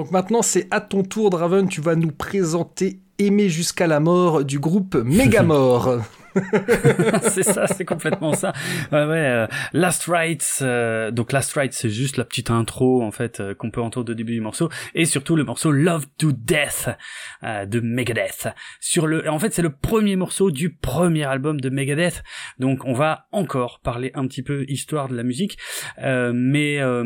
Donc 0.00 0.12
maintenant, 0.12 0.40
c'est 0.40 0.66
à 0.70 0.80
ton 0.80 1.02
tour, 1.02 1.28
Draven. 1.28 1.68
Tu 1.68 1.82
vas 1.82 1.94
nous 1.94 2.10
présenter 2.10 3.00
Aimer 3.18 3.50
jusqu'à 3.50 3.86
la 3.86 4.00
mort 4.00 4.44
du 4.44 4.58
groupe 4.58 4.94
Megamore. 5.04 5.98
c'est 7.22 7.42
ça, 7.42 7.66
c'est 7.66 7.84
complètement 7.84 8.32
ça. 8.34 8.52
Ouais, 8.92 9.04
ouais. 9.04 9.16
euh, 9.16 9.46
Last 9.72 10.04
Rites, 10.08 10.58
euh, 10.62 11.10
donc 11.10 11.32
Last 11.32 11.52
Rites, 11.54 11.72
c'est 11.72 11.90
juste 11.90 12.16
la 12.16 12.24
petite 12.24 12.50
intro 12.50 13.02
en 13.02 13.10
fait 13.10 13.40
euh, 13.40 13.54
qu'on 13.54 13.70
peut 13.70 13.80
entendre 13.80 14.10
au 14.12 14.14
début 14.14 14.32
du 14.32 14.40
morceau, 14.40 14.68
et 14.94 15.04
surtout 15.04 15.36
le 15.36 15.44
morceau 15.44 15.70
Love 15.72 16.06
to 16.18 16.32
Death 16.32 16.88
euh, 17.44 17.66
de 17.66 17.80
Megadeth. 17.80 18.48
Sur 18.80 19.06
le, 19.06 19.28
en 19.28 19.38
fait, 19.38 19.52
c'est 19.52 19.62
le 19.62 19.70
premier 19.70 20.16
morceau 20.16 20.50
du 20.50 20.70
premier 20.70 21.24
album 21.24 21.60
de 21.60 21.70
Megadeth. 21.70 22.22
Donc, 22.58 22.84
on 22.84 22.92
va 22.92 23.26
encore 23.32 23.80
parler 23.82 24.10
un 24.14 24.26
petit 24.26 24.42
peu 24.42 24.64
histoire 24.68 25.08
de 25.08 25.16
la 25.16 25.22
musique, 25.22 25.58
Euh, 26.02 26.32
mais 26.34 26.78
euh, 26.80 27.04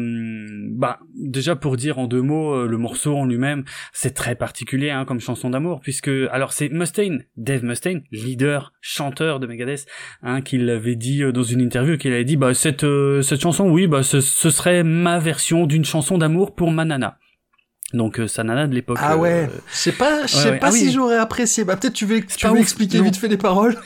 bah 0.72 0.98
déjà 1.14 1.56
pour 1.56 1.76
dire 1.76 1.98
en 1.98 2.06
deux 2.06 2.22
mots, 2.22 2.66
le 2.66 2.76
morceau 2.78 3.16
en 3.16 3.24
lui-même, 3.26 3.64
c'est 3.92 4.14
très 4.14 4.34
particulier 4.34 4.90
hein, 4.90 5.04
comme 5.04 5.20
chanson 5.20 5.50
d'amour, 5.50 5.80
puisque 5.80 6.10
alors 6.30 6.52
c'est 6.52 6.68
Mustaine, 6.68 7.24
Dave 7.37 7.64
Mustaine, 7.64 8.02
leader, 8.10 8.72
chanteur 8.80 9.13
de 9.14 9.46
Megadeth, 9.46 9.87
hein, 10.22 10.40
qui 10.42 10.59
l'avait 10.59 10.96
dit 10.96 11.22
euh, 11.22 11.33
dans 11.33 11.42
une 11.42 11.61
interview, 11.61 11.96
qu'il 11.96 12.12
avait 12.12 12.24
dit 12.24 12.37
bah 12.37 12.53
cette 12.55 12.85
euh, 12.85 13.22
cette 13.22 13.40
chanson, 13.40 13.68
oui, 13.68 13.87
bah 13.87 14.03
ce, 14.03 14.20
ce 14.20 14.50
serait 14.50 14.83
ma 14.83 15.18
version 15.18 15.66
d'une 15.66 15.85
chanson 15.85 16.18
d'amour 16.18 16.55
pour 16.55 16.70
ma 16.70 16.85
nana. 16.85 17.18
Donc 17.92 18.18
euh, 18.18 18.27
sa 18.27 18.42
nana 18.42 18.66
de 18.66 18.74
l'époque. 18.74 18.98
Ah 19.00 19.16
ouais, 19.16 19.48
euh, 19.48 19.59
je 19.70 19.77
sais 19.77 19.92
pas, 19.92 20.27
je 20.27 20.33
sais 20.35 20.50
ouais. 20.50 20.59
pas 20.59 20.66
Ah 20.68 20.72
si 20.72 20.87
oui. 20.87 20.92
j'aurais 20.92 21.16
apprécié. 21.16 21.64
Bah 21.64 21.77
peut-être 21.77 21.92
tu 21.94 22.07
veux, 22.07 22.20
tu 22.22 22.46
veux 22.46 22.59
expliquer 22.59 22.98
non. 22.98 23.05
vite 23.05 23.16
fait 23.16 23.29
les 23.29 23.37
paroles. 23.37 23.77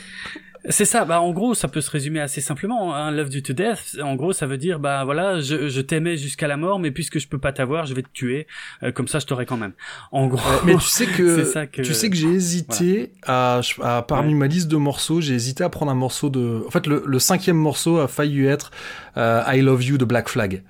C'est 0.67 0.83
ça, 0.85 1.05
bah 1.05 1.21
en 1.21 1.31
gros 1.31 1.53
ça 1.53 1.69
peut 1.69 1.79
se 1.79 1.89
résumer 1.89 2.19
assez 2.19 2.41
simplement, 2.41 2.93
hein, 2.93 3.11
Love 3.11 3.33
You 3.33 3.41
to 3.41 3.53
Death, 3.53 3.97
en 4.03 4.15
gros 4.15 4.33
ça 4.33 4.45
veut 4.45 4.57
dire 4.57 4.77
bah 4.79 5.05
voilà, 5.05 5.39
je, 5.39 5.69
je 5.69 5.79
t'aimais 5.81 6.17
jusqu'à 6.17 6.47
la 6.49 6.57
mort 6.57 6.79
mais 6.79 6.91
puisque 6.91 7.17
je 7.17 7.27
peux 7.29 7.37
pas 7.37 7.53
t'avoir, 7.53 7.85
je 7.85 7.93
vais 7.93 8.01
te 8.01 8.09
tuer, 8.11 8.45
euh, 8.83 8.91
comme 8.91 9.07
ça 9.07 9.19
je 9.19 9.25
t'aurai 9.25 9.45
quand 9.45 9.55
même. 9.55 9.71
En 10.11 10.27
gros, 10.27 10.41
Mais 10.65 10.75
tu 10.75 10.81
sais 10.81 11.05
que, 11.17 11.45
ça 11.45 11.65
que 11.65 11.81
tu 11.81 11.93
sais 11.93 12.09
que 12.09 12.15
j'ai 12.17 12.27
hésité 12.27 13.13
à, 13.25 13.61
à- 13.81 14.01
parmi 14.01 14.35
ma 14.35 14.47
liste 14.47 14.67
de 14.67 14.75
morceaux, 14.75 15.21
j'ai 15.21 15.33
hésité 15.33 15.63
à 15.63 15.69
prendre 15.69 15.91
un 15.91 15.95
morceau 15.95 16.29
de. 16.29 16.63
En 16.67 16.71
fait, 16.71 16.87
le, 16.87 17.03
le 17.05 17.19
cinquième 17.19 17.57
morceau 17.57 17.99
a 17.99 18.07
failli 18.09 18.45
être 18.45 18.71
euh, 19.17 19.41
I 19.47 19.61
Love 19.61 19.83
You 19.83 19.97
de 19.97 20.05
Black 20.05 20.27
Flag. 20.27 20.63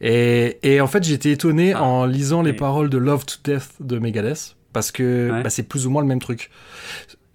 Et, 0.00 0.58
et 0.62 0.80
en 0.80 0.86
fait, 0.86 1.02
j'étais 1.04 1.30
étonné 1.32 1.72
Ah. 1.74 1.82
en 1.82 2.06
lisant 2.06 2.42
les 2.42 2.50
Oui. 2.52 2.56
paroles 2.56 2.90
de 2.90 2.98
Love 2.98 3.24
to 3.26 3.34
Death 3.44 3.70
de 3.80 3.98
Megadeth 3.98 4.56
parce 4.72 4.90
que 4.92 5.30
Ouais. 5.30 5.42
bah, 5.42 5.50
c'est 5.50 5.62
plus 5.64 5.86
ou 5.86 5.90
moins 5.90 6.02
le 6.02 6.08
même 6.08 6.20
truc. 6.20 6.50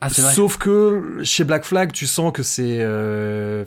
Ah. 0.01 0.09
Sauf 0.09 0.57
que 0.57 1.21
chez 1.23 1.43
Black 1.43 1.65
Flag, 1.65 1.91
tu 1.91 2.05
sens 2.05 2.31
que 2.31 2.43
c'est, 2.43 2.79
euh, 2.81 3.65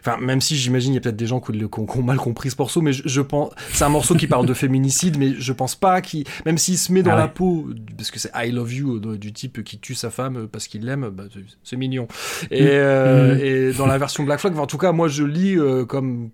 enfin, 0.00 0.16
même 0.20 0.40
si 0.40 0.56
j'imagine 0.56 0.92
il 0.92 0.96
y 0.96 0.98
a 0.98 1.00
peut-être 1.00 1.16
des 1.16 1.26
gens 1.26 1.40
qui, 1.40 1.52
ont, 1.64 1.86
qui 1.86 1.98
ont 1.98 2.02
mal 2.02 2.16
compris 2.18 2.50
ce 2.50 2.56
morceau, 2.58 2.80
mais 2.82 2.92
je, 2.92 3.02
je 3.06 3.20
pense, 3.20 3.50
c'est 3.72 3.84
un 3.84 3.88
morceau 3.88 4.14
qui 4.14 4.26
parle 4.26 4.46
de 4.46 4.54
féminicide, 4.54 5.18
mais 5.18 5.34
je 5.38 5.52
pense 5.52 5.74
pas 5.74 6.00
qu'il, 6.00 6.24
même 6.46 6.58
s'il 6.58 6.78
se 6.78 6.92
met 6.92 7.02
dans 7.02 7.12
Ah 7.12 7.16
la 7.16 7.28
peau, 7.28 7.68
parce 7.96 8.10
que 8.10 8.18
c'est 8.18 8.30
I 8.34 8.50
love 8.50 8.72
you 8.72 9.00
euh, 9.04 9.16
du 9.18 9.32
type 9.32 9.62
qui 9.64 9.78
tue 9.78 9.94
sa 9.94 10.10
femme 10.10 10.48
parce 10.50 10.68
qu'il 10.68 10.84
l'aime, 10.84 11.08
bah, 11.10 11.24
c'est- 11.64 11.76
mignon. 11.76 12.08
Et, 12.50 12.66
euh, 12.68 13.34
Mm. 13.34 13.38
et 13.40 13.72
dans 13.76 13.86
la 13.86 13.96
version 13.98 14.22
Black 14.24 14.40
Flag, 14.40 14.52
enfin, 14.52 14.62
en 14.62 14.66
tout 14.66 14.78
cas, 14.78 14.92
moi 14.92 15.08
je 15.08 15.24
lis 15.24 15.56
euh, 15.58 15.84
comme 15.84 16.30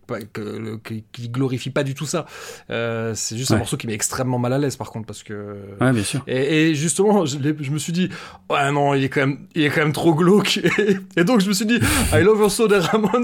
qui, 1.13 1.29
glorifie 1.29 1.71
pas 1.71 1.83
du 1.85 1.95
tout 1.95 2.07
ça. 2.07 2.27
Euh, 2.71 3.13
c'est 3.15 3.37
juste 3.37 3.51
un 3.53 3.59
morceau 3.59 3.77
qui 3.77 3.87
met 3.87 3.93
extrêmement 3.95 4.39
mal 4.39 4.53
à 4.53 4.59
l'aise, 4.59 4.77
par 4.77 4.91
contre, 4.91 5.07
parce 5.07 5.23
que. 5.23 5.57
Ouais 5.81 5.93
bien 5.93 6.03
sûr. 6.03 6.23
Et, 6.27 6.71
et 6.71 6.75
justement, 6.75 7.25
je, 7.27 7.39
me 7.39 7.79
suis 7.79 7.93
dit, 7.93 8.09
ouais 8.51 8.73
non, 8.73 8.95
il 8.95 9.05
est 9.05 9.09
quand 9.09 9.21
même, 9.21 9.39
il 9.55 9.63
est 9.65 9.71
quand 9.71 9.83
même 9.83 9.93
trop 9.93 10.15
glauque. 10.15 10.61
Et, 11.17 11.25
donc 11.25 11.41
je 11.41 11.49
me 11.49 11.53
suis 11.55 11.67
dit, 11.67 11.79
I 12.13 12.21
Love 12.23 12.39
Your 12.41 12.51
Soul 12.51 12.69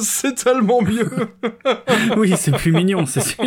c'est 0.00 0.34
tellement 0.34 0.82
mieux. 0.82 1.10
oui, 2.16 2.34
c'est 2.36 2.52
plus 2.52 2.72
mignon, 2.72 3.06
c'est 3.06 3.20
sûr. 3.20 3.44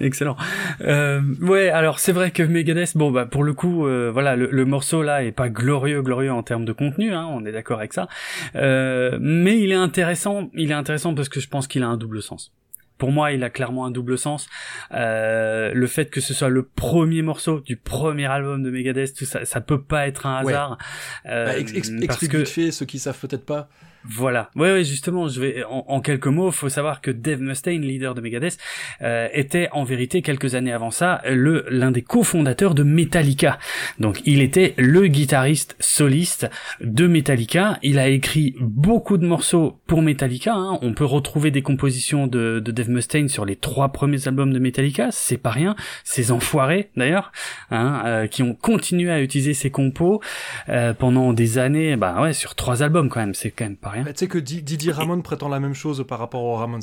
Excellent. 0.00 0.36
Euh, 0.82 1.20
ouais, 1.42 1.68
alors 1.70 1.98
c'est 1.98 2.12
vrai 2.12 2.30
que 2.30 2.42
Megadeth, 2.42 2.96
bon 2.96 3.10
bah 3.10 3.26
pour 3.26 3.44
le 3.44 3.52
coup, 3.52 3.86
euh, 3.86 4.10
voilà, 4.12 4.36
le, 4.36 4.48
le 4.50 4.64
morceau 4.64 5.02
là 5.02 5.24
est 5.24 5.32
pas 5.32 5.48
glorieux, 5.48 6.02
glorieux 6.02 6.32
en 6.32 6.42
termes 6.42 6.64
de 6.64 6.72
contenu, 6.72 7.12
hein, 7.12 7.26
on 7.30 7.44
est 7.44 7.52
d'accord 7.52 7.78
avec 7.78 7.92
ça. 7.92 8.08
Euh, 8.56 9.18
mais 9.20 9.58
il 9.58 9.70
est 9.70 9.74
intéressant, 9.74 10.50
il 10.54 10.70
est 10.70 10.74
intéressant 10.74 11.14
parce 11.14 11.28
que 11.28 11.40
je 11.40 11.48
pense 11.48 11.66
qu'il 11.66 11.82
a 11.82 11.88
un 11.88 11.96
double 11.96 12.22
sens. 12.22 12.52
Pour 12.98 13.12
moi, 13.12 13.32
il 13.32 13.42
a 13.44 13.48
clairement 13.48 13.86
un 13.86 13.90
double 13.90 14.18
sens. 14.18 14.46
Euh, 14.92 15.70
le 15.72 15.86
fait 15.86 16.10
que 16.10 16.20
ce 16.20 16.34
soit 16.34 16.50
le 16.50 16.64
premier 16.64 17.22
morceau 17.22 17.60
du 17.60 17.76
premier 17.78 18.26
album 18.26 18.62
de 18.62 18.70
Megadeth, 18.70 19.14
tout 19.16 19.24
ça, 19.24 19.46
ça 19.46 19.62
peut 19.62 19.80
pas 19.80 20.06
être 20.06 20.26
un 20.26 20.44
Ouais. 20.44 20.52
hasard. 20.52 20.76
Euh, 21.24 21.46
Bah, 21.46 21.56
ex- 21.58 21.72
ex- 21.72 21.88
parce 21.90 22.02
explique 22.02 22.32
que 22.32 22.36
vite 22.36 22.48
fait, 22.48 22.70
ceux 22.70 22.84
qui 22.84 22.98
savent 22.98 23.18
peut-être 23.18 23.46
pas. 23.46 23.70
Voilà. 24.04 24.50
Ouais, 24.56 24.72
ouais, 24.72 24.84
justement, 24.84 25.28
je 25.28 25.40
vais 25.40 25.64
en, 25.64 25.84
en 25.88 26.00
quelques 26.00 26.26
mots, 26.26 26.50
faut 26.50 26.68
savoir 26.68 27.00
que 27.00 27.10
Dave 27.10 27.40
Mustaine, 27.40 27.82
leader 27.82 28.14
de 28.14 28.20
Megadeth, 28.20 28.58
euh, 29.02 29.28
était 29.32 29.68
en 29.72 29.84
vérité 29.84 30.22
quelques 30.22 30.54
années 30.54 30.72
avant 30.72 30.90
ça 30.90 31.20
le 31.28 31.64
l'un 31.68 31.90
des 31.90 32.02
cofondateurs 32.02 32.74
de 32.74 32.82
Metallica. 32.82 33.58
Donc, 33.98 34.20
il 34.24 34.40
était 34.40 34.74
le 34.76 35.06
guitariste 35.06 35.76
soliste 35.80 36.48
de 36.80 37.06
Metallica. 37.06 37.78
Il 37.82 37.98
a 37.98 38.08
écrit 38.08 38.54
beaucoup 38.60 39.18
de 39.18 39.26
morceaux 39.26 39.80
pour 39.86 40.02
Metallica. 40.02 40.54
hein. 40.54 40.78
On 40.82 40.94
peut 40.94 41.04
retrouver 41.04 41.50
des 41.50 41.62
compositions 41.62 42.26
de, 42.26 42.60
de 42.60 42.70
Dave 42.72 42.90
Mustaine 42.90 43.28
sur 43.28 43.44
les 43.44 43.56
trois 43.56 43.90
premiers 43.90 44.26
albums 44.26 44.52
de 44.52 44.58
Metallica. 44.58 45.08
C'est 45.10 45.38
pas 45.38 45.50
rien. 45.50 45.76
Ces 46.04 46.32
enfoirés, 46.32 46.90
d'ailleurs, 46.96 47.32
hein, 47.70 48.02
euh, 48.06 48.26
qui 48.26 48.42
ont 48.42 48.54
continué 48.54 49.10
à 49.10 49.20
utiliser 49.20 49.54
ces 49.54 49.70
compos 49.70 50.20
euh, 50.68 50.94
pendant 50.94 51.32
des 51.32 51.58
années. 51.58 51.96
Bah 51.96 52.20
ouais, 52.22 52.32
sur 52.32 52.54
trois 52.54 52.82
albums 52.82 53.08
quand 53.08 53.20
même. 53.20 53.34
C'est 53.34 53.50
quand 53.50 53.64
même 53.64 53.76
pas 53.76 53.89
rien. 53.90 54.02
Bah, 54.04 54.12
tu 54.12 54.18
sais 54.20 54.28
que 54.28 54.38
Di- 54.38 54.62
Didier 54.62 54.92
Ramon 54.92 55.20
prétend 55.22 55.48
la 55.48 55.60
même 55.60 55.74
chose 55.74 56.04
par 56.08 56.18
rapport 56.18 56.42
aux 56.42 56.56
Ramones. 56.56 56.80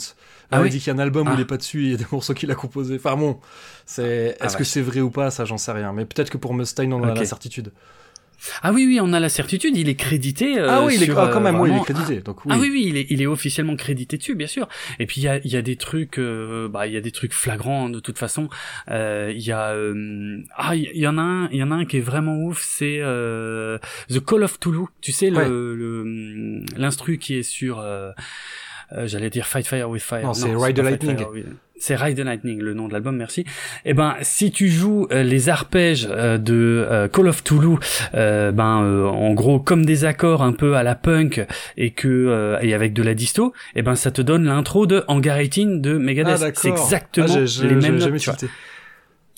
Ah 0.51 0.57
il 0.59 0.63
oui 0.63 0.69
dit 0.69 0.79
qu'il 0.79 0.87
y 0.87 0.89
a 0.91 0.93
un 0.93 0.99
album 0.99 1.27
où 1.27 1.31
Ah. 1.31 1.35
il 1.35 1.41
est 1.41 1.45
pas 1.45 1.57
dessus 1.57 1.83
et 1.83 1.85
il 1.87 1.91
y 1.91 1.93
a 1.95 1.97
des 1.97 2.05
morceaux 2.11 2.33
qu'il 2.33 2.51
a 2.51 2.55
composés. 2.55 2.95
Enfin 2.97 3.15
bon, 3.17 3.39
c'est, 3.85 4.37
Ah, 4.39 4.45
est-ce 4.45 4.57
que 4.57 4.63
c'est 4.63 4.81
vrai 4.81 5.01
ou 5.01 5.09
pas, 5.09 5.31
ça 5.31 5.45
j'en 5.45 5.57
sais 5.57 5.71
rien. 5.71 5.93
Mais 5.93 6.05
peut-être 6.05 6.29
que 6.29 6.37
pour 6.37 6.53
Mustaine, 6.53 6.93
on 6.93 7.03
a 7.03 7.11
Ok. 7.11 7.17
la 7.19 7.25
certitude. 7.25 7.71
Ah 8.61 8.71
oui, 8.71 8.85
oui, 8.85 8.99
on 9.01 9.13
a 9.13 9.19
la 9.19 9.29
certitude, 9.29 9.75
il 9.75 9.89
est 9.89 9.95
crédité. 9.95 10.59
euh, 10.59 10.67
ah 10.69 10.83
oui, 10.85 10.93
il 10.95 11.01
est, 11.03 11.05
sur, 11.05 11.19
ah, 11.19 11.29
quand 11.31 11.39
euh, 11.39 11.43
même, 11.43 11.59
oui, 11.59 11.69
il 11.69 11.73
est 11.75 11.79
vraiment- 11.79 11.83
crédité. 11.83 12.21
Donc 12.21 12.45
oui. 12.45 12.51
Ah 12.55 12.59
oui, 12.59 12.69
oui, 12.71 12.85
il 12.87 12.97
est, 12.97 13.07
il 13.09 13.21
est 13.21 13.25
officiellement 13.25 13.75
crédité 13.75 14.17
dessus, 14.17 14.35
bien 14.35 14.47
sûr. 14.47 14.67
Et 14.99 15.05
puis 15.07 15.21
il 15.21 15.23
y 15.23 15.27
a, 15.27 15.37
il 15.43 15.51
y 15.51 15.55
a 15.57 15.61
des 15.61 15.75
trucs, 15.75 16.19
euh, 16.19 16.67
bah 16.69 16.87
il 16.87 16.93
y 16.93 16.97
a 16.97 17.01
des 17.01 17.11
trucs 17.11 17.33
flagrants 17.33 17.89
de 17.89 17.99
toute 17.99 18.17
façon. 18.17 18.49
Euh, 18.89 19.31
Il 19.35 19.41
y 19.41 19.51
a, 19.51 19.69
euh, 19.71 20.39
ah 20.55 20.75
il 20.75 20.89
y, 20.93 20.99
y 21.01 21.07
en 21.07 21.17
a 21.17 21.21
un, 21.21 21.49
il 21.51 21.57
y 21.57 21.63
en 21.63 21.71
a 21.71 21.75
un 21.75 21.85
qui 21.85 21.97
est 21.97 22.01
vraiment 22.01 22.37
ouf, 22.37 22.61
c'est 22.63 22.99
euh, 23.01 23.77
The 24.09 24.19
Call 24.23 24.43
of 24.43 24.59
Toulouse. 24.59 24.87
Tu 25.01 25.11
sais 25.11 25.31
Ouais. 25.31 25.47
le 25.47 26.63
l'instru 26.77 27.17
qui 27.17 27.35
est 27.35 27.43
sur, 27.43 27.79
euh, 27.79 28.11
euh, 28.93 29.07
j'allais 29.07 29.29
dire 29.29 29.45
Fight 29.47 29.67
Fire 29.67 29.89
with 29.89 30.01
Fire. 30.03 30.23
Non, 30.23 30.33
c'est 30.33 30.53
Ride 30.55 30.75
the 30.77 30.79
Lightning. 30.79 31.17
Fire 31.17 31.27
C'est 31.79 31.95
Ride 31.95 32.17
the 32.17 32.21
Lightning, 32.25 32.59
le 32.59 32.73
nom 32.73 32.87
de 32.87 32.93
l'album, 32.93 33.15
merci. 33.15 33.45
Eh 33.85 33.93
ben, 33.93 34.15
si 34.21 34.51
tu 34.51 34.67
joues 34.67 35.07
euh, 35.11 35.21
les 35.23 35.47
arpèges 35.49 36.07
euh, 36.09 36.37
de 36.37 36.53
euh, 36.89 37.07
Call 37.07 37.27
of 37.27 37.43
Toulouse, 37.43 37.79
euh, 38.15 38.51
ben, 38.51 38.81
euh, 38.83 39.05
en 39.05 39.33
gros, 39.33 39.59
comme 39.59 39.85
des 39.85 40.03
accords 40.03 40.41
un 40.41 40.53
peu 40.53 40.75
à 40.75 40.83
la 40.83 40.95
punk 40.95 41.45
et 41.77 41.91
que 41.91 42.07
euh, 42.07 42.57
et 42.61 42.73
avec 42.73 42.93
de 42.93 43.03
la 43.03 43.13
disto, 43.13 43.53
eh 43.75 43.83
ben, 43.83 43.95
ça 43.95 44.09
te 44.11 44.21
donne 44.23 44.45
l'intro 44.45 44.87
de 44.87 45.03
18 45.07 45.81
de 45.81 45.95
Ah, 45.95 45.99
Megadeth. 45.99 46.39
d'accord. 46.39 46.61
c'est 46.61 46.69
exactement 46.69 47.27
Ah, 47.29 47.45
j'ai- 47.45 47.67
les 47.67 47.75
mêmes 47.75 47.93
notes. 47.93 48.01
jamais 48.01 48.17
tu 48.19 48.29
vois. 48.29 48.37
tilté. 48.37 48.53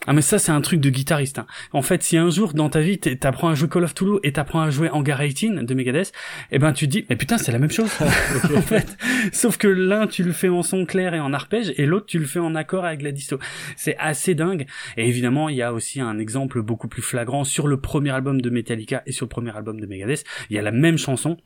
Ah 0.07 0.13
mais 0.13 0.21
ça 0.21 0.39
c'est 0.39 0.51
un 0.51 0.61
truc 0.61 0.79
de 0.79 0.89
guitariste. 0.89 1.39
hein. 1.39 1.45
En 1.73 1.81
fait, 1.81 2.01
si 2.03 2.17
un 2.17 2.29
jour 2.29 2.53
dans 2.53 2.69
ta 2.69 2.79
vie 2.79 2.97
t'apprends 2.99 3.49
à 3.49 3.55
jouer 3.55 3.67
Call 3.67 3.83
of 3.83 3.93
Toulouse 3.93 4.19
et 4.23 4.31
t'apprends 4.31 4.61
à 4.61 4.69
jouer 4.69 4.89
Hangar 4.89 5.19
18 5.19 5.65
de 5.65 5.73
Megadeth, 5.73 6.13
eh 6.51 6.57
ben 6.57 6.71
tu 6.71 6.85
te 6.87 6.91
dis 6.91 7.05
mais 7.09 7.17
putain 7.17 7.37
c'est 7.37 7.51
la 7.51 7.59
même 7.59 7.69
chose. 7.69 7.91
en 8.55 8.61
fait, 8.61 8.97
sauf 9.33 9.57
que 9.57 9.67
l'un 9.67 10.07
tu 10.07 10.23
le 10.23 10.31
fais 10.31 10.47
en 10.47 10.63
son 10.63 10.85
clair 10.85 11.13
et 11.13 11.19
en 11.19 11.33
arpège 11.33 11.73
et 11.77 11.85
l'autre 11.85 12.05
tu 12.05 12.17
le 12.17 12.25
fais 12.25 12.39
en 12.39 12.55
accord 12.55 12.85
avec 12.85 13.01
la 13.01 13.11
disto. 13.11 13.39
C'est 13.75 13.97
assez 13.97 14.35
dingue. 14.35 14.65
Et 14.95 15.07
évidemment 15.07 15.49
il 15.49 15.57
y 15.57 15.61
a 15.61 15.73
aussi 15.73 15.99
un 15.99 16.17
exemple 16.17 16.61
beaucoup 16.61 16.87
plus 16.87 17.01
flagrant 17.01 17.43
sur 17.43 17.67
le 17.67 17.79
premier 17.79 18.11
album 18.11 18.41
de 18.41 18.49
Metallica 18.49 19.03
et 19.05 19.11
sur 19.11 19.25
le 19.25 19.29
premier 19.29 19.55
album 19.55 19.81
de 19.81 19.85
Megadeth. 19.85 20.23
Il 20.49 20.55
y 20.55 20.59
a 20.59 20.61
la 20.61 20.71
même 20.71 20.97
chanson 20.97 21.37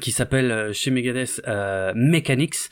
qui 0.00 0.12
s'appelle 0.12 0.50
euh, 0.50 0.72
chez 0.72 0.90
Megadeth 0.90 1.42
euh, 1.46 1.92
Mechanics 1.94 2.70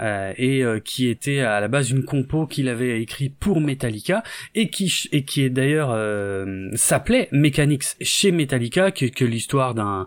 euh, 0.00 0.32
et 0.36 0.62
euh, 0.64 0.80
qui 0.80 1.08
était 1.08 1.40
à 1.40 1.60
la 1.60 1.68
base 1.68 1.90
une 1.90 2.04
compo 2.04 2.46
qu'il 2.46 2.68
avait 2.68 3.00
écrit 3.00 3.30
pour 3.30 3.60
Metallica 3.60 4.22
et 4.54 4.68
qui 4.68 4.92
et 5.12 5.24
qui 5.24 5.42
est 5.42 5.50
d'ailleurs 5.50 5.90
euh, 5.92 6.68
s'appelait 6.74 7.28
Mechanics 7.32 7.96
chez 8.00 8.30
Metallica 8.30 8.90
que, 8.90 9.06
que 9.06 9.24
l'histoire 9.24 9.74
d'un 9.74 10.06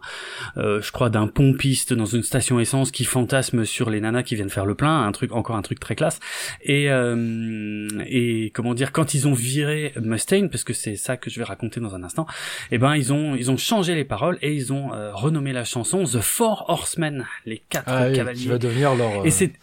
euh, 0.58 0.82
je 0.82 0.92
crois 0.92 1.10
d'un 1.10 1.28
pompiste 1.28 1.94
dans 1.94 2.06
une 2.06 2.24
station 2.24 2.60
essence 2.60 2.92
qui 2.92 3.06
fantasme 3.06 3.66
sur 3.66 3.90
les 3.90 4.00
nanas 4.00 4.24
qui 4.24 4.36
viennent 4.36 4.50
faire 4.50 4.66
le 4.66 4.76
plein 4.76 5.04
un 5.04 5.12
truc 5.12 5.32
encore 5.32 5.56
un 5.56 5.62
truc 5.62 5.80
très 5.80 5.96
classe. 5.96 6.20
Et 6.64 6.88
et 8.08 8.52
comment 8.54 8.74
dire 8.74 8.92
quand 8.92 9.14
ils 9.14 9.28
ont 9.28 9.34
viré 9.34 9.94
Mustaine 10.02 10.50
parce 10.50 10.64
que 10.64 10.74
c'est 10.74 10.96
ça 10.96 11.18
que 11.18 11.30
je 11.30 11.40
vais 11.40 11.46
raconter 11.46 11.80
dans 11.80 11.96
un 11.96 12.04
instant 12.04 12.28
eh 12.72 12.78
ben 12.78 12.96
ils 12.96 13.14
ont 13.14 13.36
ils 13.36 13.50
ont 13.52 13.58
changé 13.58 13.96
les 13.96 14.06
paroles 14.06 14.38
et 14.42 14.54
ils 14.54 14.74
ont 14.74 14.90
renommé 15.14 15.54
la 15.54 15.64
chanson 15.64 16.04
The 16.04 16.22
Four 16.42 16.66
Horsemen 16.70 17.26
les 17.46 17.60
quatre 17.70 17.86
Ah 17.92 18.08
oui, 18.08 18.14
cavaliers 18.16 18.40
qui 18.42 18.48
va 18.48 18.58
devenir 18.58 18.96
leur. 18.96 19.22
euh, 19.22 19.26
et 19.26 19.30
c'est 19.32 19.54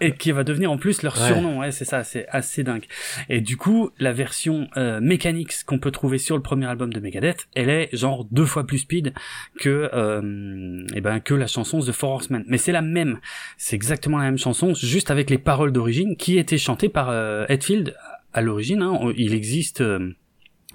et 0.00 0.12
qui 0.12 0.30
va 0.30 0.44
devenir 0.44 0.70
en 0.70 0.76
plus 0.76 1.00
leur 1.02 1.16
Ouais. 1.16 1.26
surnom, 1.26 1.60
ouais, 1.60 1.70
c'est 1.72 1.86
ça, 1.86 2.04
c'est 2.04 2.26
assez 2.28 2.62
dingue. 2.64 2.84
Et 3.30 3.40
du 3.40 3.56
coup, 3.56 3.90
la 3.98 4.12
version 4.12 4.68
euh, 4.76 5.00
Mechanics 5.00 5.64
qu'on 5.64 5.78
peut 5.78 5.90
trouver 5.90 6.18
sur 6.18 6.36
le 6.36 6.42
premier 6.42 6.66
album 6.66 6.92
de 6.92 7.00
Megadeth, 7.00 7.46
elle 7.54 7.70
est 7.70 7.88
genre 7.96 8.26
deux 8.30 8.44
fois 8.44 8.66
plus 8.66 8.78
speed 8.80 9.14
que 9.58 9.88
euh, 9.94 10.84
eh 10.94 11.00
ben 11.00 11.20
que 11.20 11.32
la 11.32 11.46
chanson 11.46 11.78
The 11.80 11.92
Four 11.92 12.10
Horsemen. 12.10 12.44
Mais 12.46 12.58
c'est 12.58 12.72
la 12.72 12.82
même, 12.82 13.20
c'est 13.56 13.74
exactement 13.76 14.18
la 14.18 14.24
même 14.24 14.36
chanson, 14.36 14.74
juste 14.74 15.10
avec 15.10 15.30
les 15.30 15.38
paroles 15.38 15.72
d'origine 15.72 16.16
qui 16.16 16.36
étaient 16.36 16.58
chantées 16.58 16.88
par 16.90 17.08
euh, 17.08 17.46
Hetfield 17.48 17.94
à 18.34 18.42
l'origine. 18.42 18.82
Hein, 18.82 19.12
il 19.16 19.32
existe. 19.32 19.80
euh, 19.80 20.10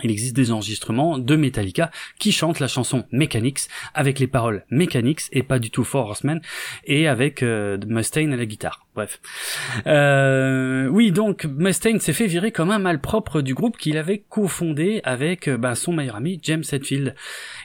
il 0.03 0.11
existe 0.11 0.35
des 0.35 0.51
enregistrements 0.51 1.17
de 1.17 1.35
Metallica 1.35 1.91
qui 2.19 2.31
chantent 2.31 2.59
la 2.59 2.67
chanson 2.67 3.05
Mechanics 3.11 3.61
avec 3.93 4.19
les 4.19 4.27
paroles 4.27 4.65
Mechanics 4.69 5.23
et 5.31 5.43
pas 5.43 5.59
du 5.59 5.71
tout 5.71 5.83
Four 5.83 6.07
Horsemen 6.07 6.41
et 6.85 7.07
avec 7.07 7.43
euh, 7.43 7.77
Mustaine 7.87 8.33
à 8.33 8.37
la 8.37 8.45
guitare. 8.45 8.85
Bref. 8.93 9.21
Euh, 9.87 10.87
oui, 10.87 11.13
donc 11.13 11.45
Mustaine 11.45 12.01
s'est 12.01 12.11
fait 12.11 12.27
virer 12.27 12.51
comme 12.51 12.71
un 12.71 12.79
malpropre 12.79 13.41
du 13.41 13.53
groupe 13.53 13.77
qu'il 13.77 13.97
avait 13.97 14.21
cofondé 14.27 14.99
avec 15.05 15.47
euh, 15.47 15.57
ben, 15.57 15.75
son 15.75 15.93
meilleur 15.93 16.17
ami 16.17 16.41
James 16.43 16.63
Hetfield. 16.69 17.15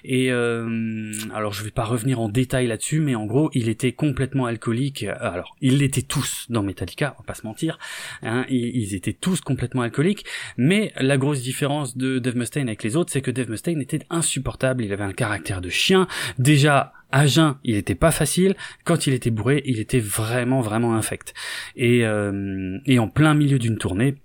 Et 0.04 0.30
euh, 0.30 1.12
alors 1.34 1.52
je 1.52 1.64
vais 1.64 1.72
pas 1.72 1.82
revenir 1.82 2.20
en 2.20 2.28
détail 2.28 2.68
là-dessus, 2.68 3.00
mais 3.00 3.16
en 3.16 3.26
gros 3.26 3.50
il 3.54 3.68
était 3.68 3.90
complètement 3.90 4.46
alcoolique. 4.46 5.02
Euh, 5.02 5.16
Alors 5.18 5.56
ils 5.60 5.78
l'étaient 5.78 6.02
tous 6.02 6.46
dans 6.48 6.62
Metallica, 6.62 7.16
on 7.18 7.22
va 7.22 7.26
pas 7.26 7.34
se 7.34 7.44
mentir. 7.44 7.80
Hein, 8.22 8.46
ils, 8.48 8.94
étaient 8.94 9.12
tous 9.12 9.40
complètement 9.40 9.82
alcooliques. 9.82 10.26
Mais 10.56 10.92
la 10.96 11.18
grosse 11.18 11.42
différence 11.42 11.96
de 11.96 12.20
Dave 12.20 12.36
Mustaine 12.36 12.68
avec 12.68 12.84
les 12.84 12.94
autres, 12.94 13.10
c'est 13.12 13.20
que 13.20 13.32
Dave 13.32 13.50
Mustaine 13.50 13.80
était 13.80 14.06
insupportable. 14.10 14.84
Il 14.84 14.92
avait 14.92 15.02
un 15.02 15.12
caractère 15.12 15.60
de 15.60 15.70
chien. 15.70 16.06
Déjà 16.38 16.92
à 17.12 17.26
jeun, 17.26 17.56
il 17.64 17.76
était 17.76 17.94
pas 17.94 18.10
facile. 18.10 18.56
Quand 18.84 19.06
il 19.06 19.14
était 19.14 19.30
bourré, 19.30 19.62
il 19.66 19.78
était 19.78 20.00
vraiment 20.00 20.60
vraiment 20.60 20.94
infect. 20.94 21.34
Et, 21.76 22.04
euh, 22.04 22.78
en 22.98 23.08
plein 23.08 23.34
milieu 23.34 23.58
d'une 23.58 23.78
tournée 23.78 24.16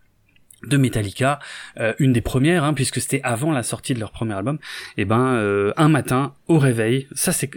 de 0.65 0.77
Metallica, 0.77 1.39
euh, 1.79 1.93
une 1.99 2.13
des 2.13 2.21
premières, 2.21 2.63
hein, 2.63 2.73
puisque 2.73 3.01
c'était 3.01 3.21
avant 3.23 3.51
la 3.51 3.63
sortie 3.63 3.93
de 3.93 3.99
leur 3.99 4.11
premier 4.11 4.33
album, 4.33 4.59
et 4.97 5.05
ben 5.05 5.33
euh, 5.33 5.73
un 5.75 5.89
matin 5.89 6.35
au 6.47 6.59
réveil, 6.59 7.07
ça 7.13 7.31
c'est 7.31 7.49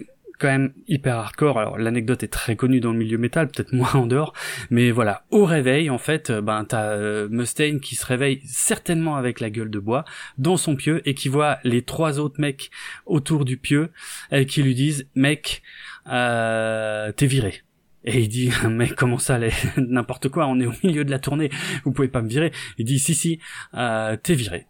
quand 0.44 0.50
même 0.50 0.74
hyper 0.88 1.16
hardcore. 1.16 1.58
Alors 1.58 1.78
l'anecdote 1.78 2.22
est 2.22 2.28
très 2.28 2.54
connue 2.54 2.78
dans 2.78 2.92
le 2.92 2.98
milieu 2.98 3.16
métal, 3.16 3.48
peut-être 3.48 3.72
moins 3.72 3.94
en 3.94 4.06
dehors, 4.06 4.34
mais 4.68 4.90
voilà, 4.90 5.24
au 5.30 5.46
réveil 5.46 5.88
en 5.88 5.96
fait, 5.96 6.28
euh, 6.28 6.42
ben 6.42 6.66
t'as 6.66 6.90
euh, 6.90 7.28
Mustaine 7.30 7.80
qui 7.80 7.94
se 7.94 8.04
réveille 8.04 8.42
certainement 8.44 9.16
avec 9.16 9.40
la 9.40 9.48
gueule 9.48 9.70
de 9.70 9.78
bois 9.78 10.04
dans 10.36 10.58
son 10.58 10.76
pieu 10.76 11.00
et 11.08 11.14
qui 11.14 11.30
voit 11.30 11.60
les 11.64 11.80
trois 11.80 12.20
autres 12.20 12.38
mecs 12.42 12.70
autour 13.06 13.46
du 13.46 13.56
pieu 13.56 13.90
et 14.32 14.44
qui 14.44 14.62
lui 14.62 14.74
disent 14.74 15.08
mec 15.14 15.62
euh, 16.08 17.10
t'es 17.12 17.26
viré. 17.26 17.62
Et 18.04 18.20
il 18.20 18.28
dit, 18.28 18.50
mais 18.68 18.90
comment 18.90 19.16
ça, 19.16 19.38
n'importe 19.78 20.28
quoi, 20.28 20.46
on 20.46 20.60
est 20.60 20.66
au 20.66 20.74
milieu 20.82 21.06
de 21.06 21.10
la 21.10 21.18
tournée, 21.18 21.48
vous 21.84 21.92
pouvez 21.92 22.08
pas 22.08 22.20
me 22.20 22.28
virer. 22.28 22.52
Il 22.76 22.84
dit, 22.84 22.98
si, 22.98 23.14
si, 23.14 23.40
euh, 23.72 24.18
t'es 24.22 24.34
viré. 24.34 24.66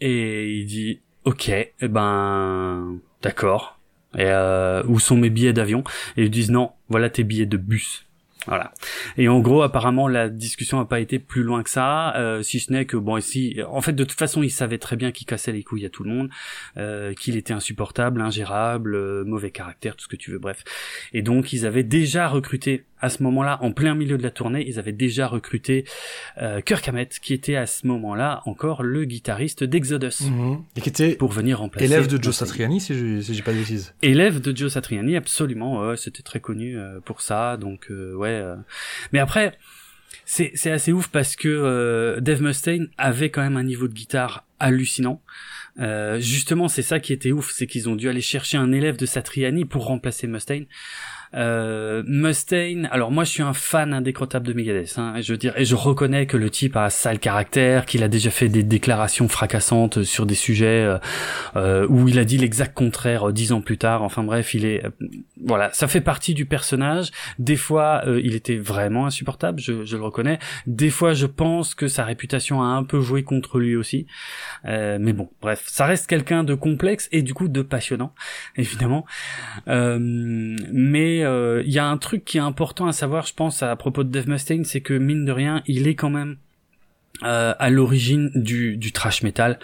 Et 0.00 0.50
il 0.54 0.64
dit, 0.64 1.02
ok, 1.24 1.50
eh 1.50 1.88
ben, 1.88 2.98
d'accord. 3.20 3.79
Et 4.16 4.24
euh, 4.24 4.82
où 4.86 4.98
sont 4.98 5.16
mes 5.16 5.30
billets 5.30 5.52
d'avion 5.52 5.84
Et 6.16 6.24
ils 6.24 6.30
disent, 6.30 6.50
non, 6.50 6.72
voilà 6.88 7.10
tes 7.10 7.24
billets 7.24 7.46
de 7.46 7.56
bus. 7.56 8.06
Voilà. 8.46 8.72
Et 9.18 9.28
en 9.28 9.40
gros, 9.40 9.62
apparemment, 9.62 10.08
la 10.08 10.28
discussion 10.30 10.78
n'a 10.78 10.86
pas 10.86 11.00
été 11.00 11.18
plus 11.18 11.42
loin 11.42 11.62
que 11.62 11.68
ça, 11.68 12.16
euh, 12.16 12.42
si 12.42 12.58
ce 12.58 12.72
n'est 12.72 12.86
que 12.86 12.96
bon, 12.96 13.18
ici, 13.18 13.60
en 13.68 13.82
fait, 13.82 13.92
de 13.92 14.04
toute 14.04 14.18
façon, 14.18 14.42
il 14.42 14.50
savait 14.50 14.78
très 14.78 14.96
bien 14.96 15.12
qu'il 15.12 15.26
cassait 15.26 15.52
les 15.52 15.62
couilles 15.62 15.84
à 15.84 15.90
tout 15.90 16.04
le 16.04 16.10
monde, 16.10 16.30
euh, 16.78 17.12
qu'il 17.12 17.36
était 17.36 17.52
insupportable, 17.52 18.20
ingérable, 18.22 18.94
euh, 18.94 19.24
mauvais 19.24 19.50
caractère, 19.50 19.94
tout 19.94 20.04
ce 20.04 20.08
que 20.08 20.16
tu 20.16 20.30
veux, 20.30 20.38
bref. 20.38 20.64
Et 21.12 21.20
donc, 21.20 21.52
ils 21.52 21.66
avaient 21.66 21.82
déjà 21.82 22.28
recruté 22.28 22.86
à 23.00 23.08
ce 23.08 23.22
moment-là, 23.22 23.58
en 23.62 23.72
plein 23.72 23.94
milieu 23.94 24.18
de 24.18 24.22
la 24.22 24.30
tournée, 24.30 24.64
ils 24.68 24.78
avaient 24.78 24.92
déjà 24.92 25.26
recruté 25.26 25.84
euh, 26.40 26.60
Kirk 26.60 26.86
Hammett, 26.88 27.18
qui 27.18 27.32
était 27.34 27.56
à 27.56 27.66
ce 27.66 27.86
moment-là 27.86 28.42
encore 28.46 28.82
le 28.82 29.04
guitariste 29.04 29.64
d'Exodus, 29.64 30.24
Mhm. 30.30 30.62
Et 30.76 30.80
qui 30.80 30.88
était 30.88 31.14
pour 31.14 31.32
venir 31.32 31.58
remplacer. 31.60 31.86
élève 31.86 32.06
de 32.06 32.22
Joe. 32.22 32.34
Satriani, 32.34 32.80
si 32.80 32.94
je 32.94 33.20
si 33.20 33.34
j'ai 33.34 33.42
pas 33.42 33.52
de 33.52 33.58
bêtises. 33.58 33.94
Élève 34.02 34.40
de 34.40 34.56
Joe 34.56 34.72
Satriani, 34.72 35.16
absolument, 35.16 35.86
ouais, 35.88 35.96
c'était 35.96 36.22
très 36.22 36.40
connu 36.40 36.78
euh, 36.78 37.00
pour 37.04 37.20
ça, 37.20 37.56
donc 37.56 37.86
euh, 37.90 38.14
ouais. 38.14 38.28
euh. 38.28 38.56
Mais 39.12 39.18
après, 39.18 39.58
c'est 40.24 40.52
c'est 40.54 40.70
assez 40.70 40.92
ouf 40.92 41.08
parce 41.08 41.36
que 41.36 41.48
euh, 41.48 42.20
Dave 42.20 42.42
Mustaine 42.42 42.88
avait 42.98 43.30
quand 43.30 43.42
même 43.42 43.56
un 43.56 43.64
niveau 43.64 43.88
de 43.88 43.94
guitare 43.94 44.44
hallucinant. 44.58 45.22
Euh, 45.78 46.18
justement, 46.20 46.68
c'est 46.68 46.82
ça 46.82 47.00
qui 47.00 47.12
était 47.12 47.32
ouf, 47.32 47.52
c'est 47.54 47.66
qu'ils 47.66 47.88
ont 47.88 47.96
dû 47.96 48.08
aller 48.08 48.20
chercher 48.20 48.58
un 48.58 48.72
élève 48.72 48.96
de 48.96 49.06
Satriani 49.06 49.64
pour 49.64 49.86
remplacer 49.86 50.26
Mustaine. 50.26 50.66
Euh, 51.34 52.02
Mustaine, 52.06 52.88
alors 52.90 53.10
moi 53.12 53.24
je 53.24 53.30
suis 53.30 53.42
un 53.42 53.52
fan 53.52 53.92
indécrottable 53.92 54.46
de 54.46 54.52
Megadeth, 54.52 54.94
hein, 54.98 55.14
et 55.16 55.22
je 55.22 55.32
veux 55.32 55.38
dire, 55.38 55.52
et 55.56 55.64
je 55.64 55.74
reconnais 55.74 56.26
que 56.26 56.36
le 56.36 56.50
type 56.50 56.76
a 56.76 56.86
un 56.86 56.90
sale 56.90 57.18
caractère, 57.18 57.86
qu'il 57.86 58.02
a 58.02 58.08
déjà 58.08 58.30
fait 58.30 58.48
des 58.48 58.62
déclarations 58.62 59.28
fracassantes 59.28 60.02
sur 60.02 60.26
des 60.26 60.34
sujets 60.34 60.84
euh, 60.84 60.98
euh, 61.56 61.86
où 61.88 62.08
il 62.08 62.18
a 62.18 62.24
dit 62.24 62.38
l'exact 62.38 62.74
contraire 62.74 63.28
euh, 63.28 63.32
dix 63.32 63.52
ans 63.52 63.60
plus 63.60 63.78
tard. 63.78 64.02
Enfin 64.02 64.24
bref, 64.24 64.54
il 64.54 64.64
est, 64.64 64.84
euh, 64.84 64.90
voilà, 65.44 65.70
ça 65.72 65.86
fait 65.88 66.00
partie 66.00 66.34
du 66.34 66.46
personnage. 66.46 67.10
Des 67.38 67.56
fois, 67.56 68.02
il 68.06 68.34
était 68.34 68.56
vraiment 68.56 69.06
insupportable, 69.06 69.60
je, 69.60 69.84
je 69.84 69.96
le 69.96 70.02
reconnais. 70.02 70.38
Des 70.66 70.90
fois, 70.90 71.14
je 71.14 71.26
pense 71.26 71.74
que 71.74 71.88
sa 71.88 72.04
réputation 72.04 72.62
a 72.62 72.66
un 72.66 72.82
peu 72.82 73.00
joué 73.00 73.22
contre 73.22 73.58
lui 73.58 73.76
aussi. 73.76 74.06
Euh, 74.64 74.98
mais 75.00 75.12
bon, 75.12 75.28
bref, 75.40 75.64
ça 75.66 75.86
reste 75.86 76.06
quelqu'un 76.06 76.44
de 76.44 76.54
complexe 76.54 77.08
et 77.12 77.22
du 77.22 77.34
coup 77.34 77.48
de 77.48 77.62
passionnant, 77.62 78.14
évidemment. 78.56 79.04
Euh, 79.68 79.98
mais 80.00 81.19
euh, 81.24 81.62
il 81.64 81.72
y 81.72 81.78
a 81.78 81.86
un 81.86 81.96
truc 81.96 82.24
qui 82.24 82.38
est 82.38 82.40
important 82.40 82.86
à 82.86 82.92
savoir, 82.92 83.26
je 83.26 83.34
pense, 83.34 83.62
à 83.62 83.74
propos 83.76 84.04
de 84.04 84.10
Dave 84.10 84.28
Mustaine, 84.28 84.64
c'est 84.64 84.80
que 84.80 84.94
mine 84.94 85.24
de 85.24 85.32
rien, 85.32 85.62
il 85.66 85.88
est 85.88 85.94
quand 85.94 86.10
même 86.10 86.36
euh, 87.22 87.54
à 87.58 87.70
l'origine 87.70 88.30
du, 88.34 88.76
du 88.76 88.92
trash 88.92 89.22
metal. 89.22 89.58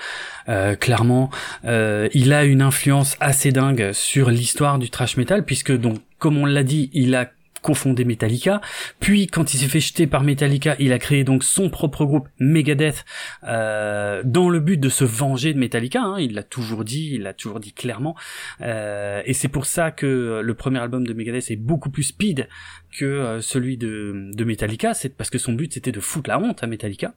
Euh, 0.48 0.74
clairement, 0.74 1.30
il 1.64 2.32
a 2.32 2.44
une 2.44 2.62
influence 2.62 3.16
assez 3.20 3.52
dingue 3.52 3.92
sur 3.92 4.30
l'histoire 4.30 4.78
du 4.78 4.90
trash 4.90 5.16
metal, 5.16 5.44
puisque 5.44 5.76
donc, 5.76 5.98
comme 6.18 6.36
on 6.36 6.46
l'a 6.46 6.64
dit, 6.64 6.90
il 6.92 7.14
a 7.14 7.30
cofondé 7.66 8.04
Metallica. 8.04 8.60
Puis, 9.00 9.26
quand 9.26 9.52
il 9.52 9.58
s'est 9.58 9.66
fait 9.66 9.80
jeter 9.80 10.06
par 10.06 10.22
Metallica, 10.22 10.76
il 10.78 10.92
a 10.92 11.00
créé 11.00 11.24
donc 11.24 11.42
son 11.42 11.68
propre 11.68 12.04
groupe 12.04 12.28
Megadeth 12.38 13.04
euh, 13.42 14.22
dans 14.24 14.48
le 14.48 14.60
but 14.60 14.78
de 14.78 14.88
se 14.88 15.02
venger 15.02 15.52
de 15.52 15.58
Metallica. 15.58 16.00
hein. 16.00 16.20
il 16.20 16.34
l'a 16.34 16.44
toujours 16.44 16.84
dit, 16.84 17.14
il 17.14 17.22
l'a 17.22 17.34
toujours 17.34 17.58
dit 17.58 17.72
clairement. 17.72 18.14
Euh, 18.60 19.20
et 19.26 19.32
c'est 19.32 19.48
pour 19.48 19.66
ça 19.66 19.90
que 19.90 20.40
le 20.44 20.54
premier 20.54 20.78
album 20.78 21.04
de 21.04 21.12
Megadeth 21.12 21.50
est 21.50 21.56
beaucoup 21.56 21.90
plus 21.90 22.04
speed 22.04 22.48
que 22.96 23.04
euh, 23.04 23.40
celui 23.40 23.76
de, 23.76 24.30
de 24.32 24.44
Metallica. 24.44 24.94
C'est 24.94 25.10
parce 25.16 25.30
que 25.30 25.38
son 25.38 25.52
but 25.52 25.72
c'était 25.74 25.92
de 25.92 26.00
foutre 26.00 26.28
la 26.30 26.38
honte 26.38 26.62
à 26.62 26.66
Metallica. 26.66 27.14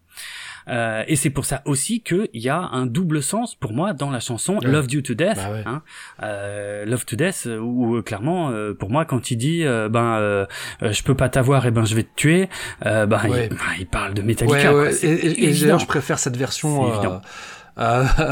Euh, 0.67 1.03
et 1.07 1.15
c'est 1.15 1.29
pour 1.31 1.45
ça 1.45 1.61
aussi 1.65 2.01
qu'il 2.01 2.27
y 2.33 2.49
a 2.49 2.57
un 2.59 2.85
double 2.85 3.23
sens 3.23 3.55
pour 3.55 3.73
moi 3.73 3.93
dans 3.93 4.11
la 4.11 4.19
chanson 4.19 4.57
Ouais. 4.59 4.67
Love 4.69 4.87
You 4.91 5.01
to 5.01 5.13
Death. 5.15 5.37
Bah 5.37 5.51
ouais. 5.51 5.63
hein. 5.65 5.81
Euh, 6.21 6.85
Love 6.85 7.05
to 7.05 7.15
Death, 7.15 7.47
où 7.59 7.95
euh, 7.95 8.01
clairement, 8.03 8.51
euh, 8.51 8.73
pour 8.73 8.89
moi, 8.91 9.05
quand 9.05 9.31
il 9.31 9.37
dit 9.37 9.63
euh, 9.63 9.89
ben 9.89 10.45
je 10.81 11.03
peux 11.03 11.15
pas 11.15 11.29
t'avoir 11.29 11.65
et 11.65 11.71
ben 11.71 11.85
je 11.85 11.95
vais 11.95 12.03
te 12.03 12.13
tuer, 12.15 12.49
euh, 12.85 13.05
ben 13.05 13.21
Ouais. 13.29 13.45
il, 13.45 13.49
ben, 13.55 13.63
il 13.79 13.87
parle 13.87 14.13
de 14.13 14.21
Metallica. 14.21 14.71
quoi. 14.71 14.91
Et, 14.91 15.05
et- 15.05 15.49
et 15.49 15.53
d'ailleurs, 15.59 15.79
je 15.79 15.87
préfère 15.87 16.19
cette 16.19 16.37
version. 16.37 16.91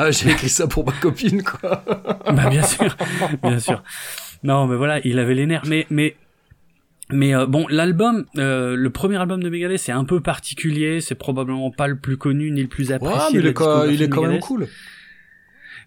J'ai 0.09 0.29
écrit 0.31 0.49
ça 0.49 0.67
pour 0.67 0.85
ma 0.85 0.91
copine, 0.93 1.41
quoi. 1.43 1.83
bah 2.33 2.49
bien 2.49 2.63
sûr, 2.63 2.95
bien 3.41 3.59
sûr. 3.59 3.81
Non, 4.43 4.67
mais 4.67 4.75
voilà, 4.75 4.99
il 5.05 5.17
avait 5.19 5.33
les 5.35 5.45
nerfs. 5.45 5.63
Mais 5.65 5.87
mais 5.89 6.15
Mais 7.11 7.33
euh, 7.33 7.45
bon, 7.45 7.65
l'album, 7.69 8.25
euh, 8.37 8.75
le 8.75 8.89
premier 8.89 9.15
album 9.17 9.41
de 9.41 9.49
Megadeth, 9.49 9.79
c'est 9.79 9.91
un 9.93 10.03
peu 10.03 10.19
particulier. 10.21 10.99
C'est 11.01 11.15
probablement 11.15 11.71
pas 11.71 11.87
le 11.87 11.97
plus 11.97 12.17
connu 12.17 12.51
ni 12.51 12.61
le 12.61 12.67
plus 12.67 12.91
apprécié. 12.91 13.17
Ouais, 13.17 13.25
mais 13.33 13.39
il 13.39 13.45
est, 13.47 13.53
quand, 13.53 13.85
il 13.85 13.91
discographie 13.91 14.03
est 14.03 14.07
de 14.07 14.13
quand 14.13 14.21
même 14.27 14.39
cool. 14.39 14.67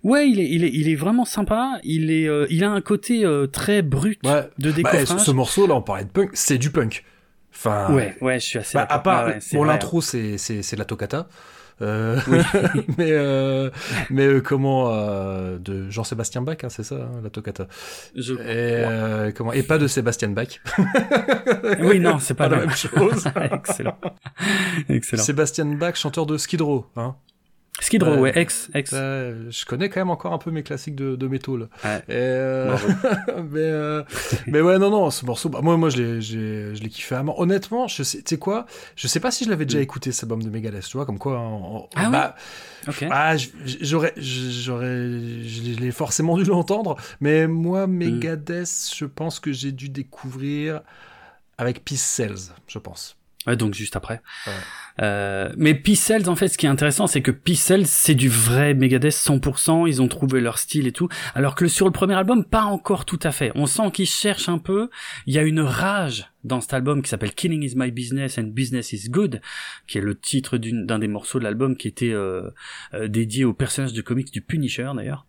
Ouais, 0.03 0.31
il 0.31 0.41
est, 0.41 0.49
il 0.49 0.65
est, 0.65 0.71
il 0.73 0.89
est 0.89 0.95
vraiment 0.95 1.27
sympa. 1.27 1.79
Il 1.85 2.11
est, 2.11 2.27
euh, 2.27 2.47
il 2.49 2.65
a 2.65 2.71
un 2.71 2.81
côté 2.81 3.25
euh, 3.27 3.47
très 3.47 3.83
brut 3.83 4.19
Ouais. 4.25 4.49
de 4.59 4.71
Bah, 4.71 4.77
décoffrage. 4.77 5.09
ce, 5.09 5.19
ce 5.19 5.31
morceau, 5.31 5.67
là, 5.67 5.75
on 5.75 5.83
parlait 5.83 6.05
de 6.05 6.09
punk, 6.11 6.31
c'est 6.33 6.57
du 6.57 6.71
punk. 6.71 7.05
Enfin, 7.53 7.93
ouais, 7.93 8.17
ouais, 8.23 8.41
je 8.41 8.47
suis 8.47 8.59
assez 8.59 8.79
bah, 8.79 8.87
à 8.89 8.99
part, 9.01 9.25
Ah 9.27 9.27
ouais, 9.27 9.39
bon, 9.53 9.65
l'intro, 9.65 10.01
c'est, 10.01 10.39
c'est, 10.39 10.63
c'est 10.63 10.77
la 10.77 10.87
toccata. 10.87 11.29
Euh, 11.83 12.19
mais 12.99 13.11
euh, 13.13 13.71
mais 14.11 14.27
euh, 14.27 14.41
comment 14.41 14.93
euh, 14.93 15.59
de 15.59 15.89
Jean-Sébastien 15.91 16.43
Bach 16.43 16.59
hein, 16.63 16.69
c'est 16.69 16.83
ça 16.83 16.97
hein, 16.97 17.21
la 17.23 17.31
toccata. 17.31 17.67
Je- 18.15 18.35
et 18.35 18.39
euh, 18.47 19.33
comment 19.35 19.53
et 19.53 19.63
pas 19.63 19.79
de 19.79 19.87
Sébastien 19.87 20.29
Bach. 20.29 20.61
Oui, 21.81 22.01
non, 22.01 22.19
c'est 22.19 22.35
pas, 22.35 22.49
pas 22.49 22.57
la 22.57 22.61
le- 22.63 22.67
même 22.69 22.77
chose. 22.77 23.25
Excellent. 23.53 23.97
Excellent. 24.89 25.23
Sébastien 25.23 25.65
Bach 25.67 25.95
chanteur 25.97 26.27
de 26.27 26.37
Skid 26.37 26.61
Row 26.61 26.87
hein 26.97 27.17
Skid 27.81 28.03
Row, 28.03 28.13
Ouais. 28.13 28.19
ouais, 28.21 28.39
ex, 28.39 28.69
ex. 28.75 28.91
Euh, 28.95 29.51
je 29.51 29.65
connais 29.65 29.89
quand 29.89 30.01
même 30.01 30.11
encore 30.11 30.33
un 30.33 30.39
peu 30.39 30.51
mes 30.51 30.63
classiques 30.63 30.95
de, 30.95 31.17
de 31.17 31.27
métal. 31.29 31.69
Ouais. 31.85 31.97
Et, 32.09 32.13
euh, 32.13 32.77
mais, 33.51 33.61
euh, 33.61 34.03
mais 34.47 34.61
ouais, 34.61 34.79
non, 34.79 34.91
non, 34.91 35.11
ce 35.11 35.25
morceau, 35.25 35.49
bah, 35.49 35.61
moi, 35.63 35.77
moi, 35.77 35.89
je 35.91 35.97
l'ai, 35.97 36.21
j'ai- 36.21 36.75
je 36.75 36.83
l'ai 36.83 36.89
kiffé 36.91 37.15
à 37.15 37.23
mort. 37.23 37.39
Honnêtement, 37.41 37.89
je 37.89 38.03
sais, 38.03 38.19
tu 38.19 38.25
sais 38.29 38.39
quoi, 38.39 38.67
je 38.97 39.09
sais 39.09 39.21
pas 39.21 39.31
si 39.31 39.45
je 39.45 39.51
l'avais 39.51 39.65
déjà 39.65 39.81
écouté, 39.81 40.13
cet 40.13 40.25
album 40.25 40.43
de 40.43 40.51
Megadeth, 40.51 40.85
tu 40.87 40.97
vois, 40.97 41.07
comme 41.07 41.19
quoi, 41.19 41.39
en- 41.39 41.89
Ah 41.97 42.05
oui? 42.07 42.13
bah, 42.13 42.35
Ok. 42.89 43.05
ah, 43.11 43.37
j- 43.37 43.53
j'aurais, 43.81 44.13
j'aurais, 44.17 44.97
je 44.97 45.63
l'ai- 45.63 45.75
je 45.75 45.81
l'ai 45.81 45.91
forcément 45.93 46.37
dû 46.37 46.45
l'entendre, 46.45 46.97
mais 47.21 47.47
moi, 47.47 47.87
Mm. 47.87 47.93
Megadeth, 47.93 48.91
je 48.95 49.05
pense 49.07 49.41
que 49.41 49.53
j'ai 49.53 49.73
dû 49.73 49.89
découvrir 49.89 50.83
avec 51.59 51.85
Peace 51.85 51.97
Cells, 52.03 52.53
je 52.69 52.79
pense. 52.79 53.17
Ouais, 53.47 53.57
donc 53.57 53.73
juste 53.73 53.97
après. 53.97 54.21
Ouais. 54.47 54.53
Euh, 55.01 55.51
mais 55.57 55.81
Cells, 55.95 56.29
en 56.29 56.37
fait, 56.37 56.49
ce 56.49 56.59
qui 56.59 56.67
est 56.67 56.69
intéressant, 56.69 57.07
c'est 57.07 57.23
que 57.23 57.33
Cells, 57.55 57.87
c'est 57.87 58.15
du 58.15 58.29
vrai 58.29 58.75
Megadeth 58.75 59.13
100%, 59.13 59.89
ils 59.89 60.01
ont 60.03 60.09
trouvé 60.09 60.41
leur 60.41 60.59
style 60.59 60.87
et 60.87 60.93
tout, 60.93 61.09
alors 61.35 61.55
que 61.55 61.67
sur 61.69 61.87
le 61.87 61.93
premier 61.93 62.15
album, 62.15 62.45
pas 62.45 62.63
encore 62.63 63.05
tout 63.05 63.19
à 63.23 63.33
fait. 63.33 63.53
On 63.55 63.67
sent 63.67 63.91
qu'ils 63.93 64.07
cherchent 64.07 64.49
un 64.49 64.59
peu, 64.59 64.91
il 65.27 65.35
y 65.35 65.39
a 65.39 65.43
une 65.43 65.61
rage 65.61 66.31
dans 66.45 66.61
cet 66.61 66.73
album 66.73 67.03
qui 67.03 67.11
s'appelle 67.11 67.33
Killing 67.33 67.63
is 67.63 67.75
my 67.77 67.91
business 67.91 68.39
and 68.39 68.45
business 68.55 68.93
is 68.93 69.11
good, 69.11 69.41
qui 69.87 69.99
est 69.99 70.01
le 70.01 70.19
titre 70.19 70.57
d'un 70.59 70.99
des 70.99 71.09
morceaux 71.09 71.39
de 71.39 71.45
l'album 71.45 71.77
qui 71.77 71.89
était 71.89 72.13
euh, 72.13 72.51
euh, 72.95 73.09
dédié 73.09 73.45
au 73.45 73.53
personnage 73.53 73.93
de 73.93 74.01
comics 74.01 74.33
du 74.33 74.41
Punisher 74.41 74.91
d'ailleurs. 74.97 75.27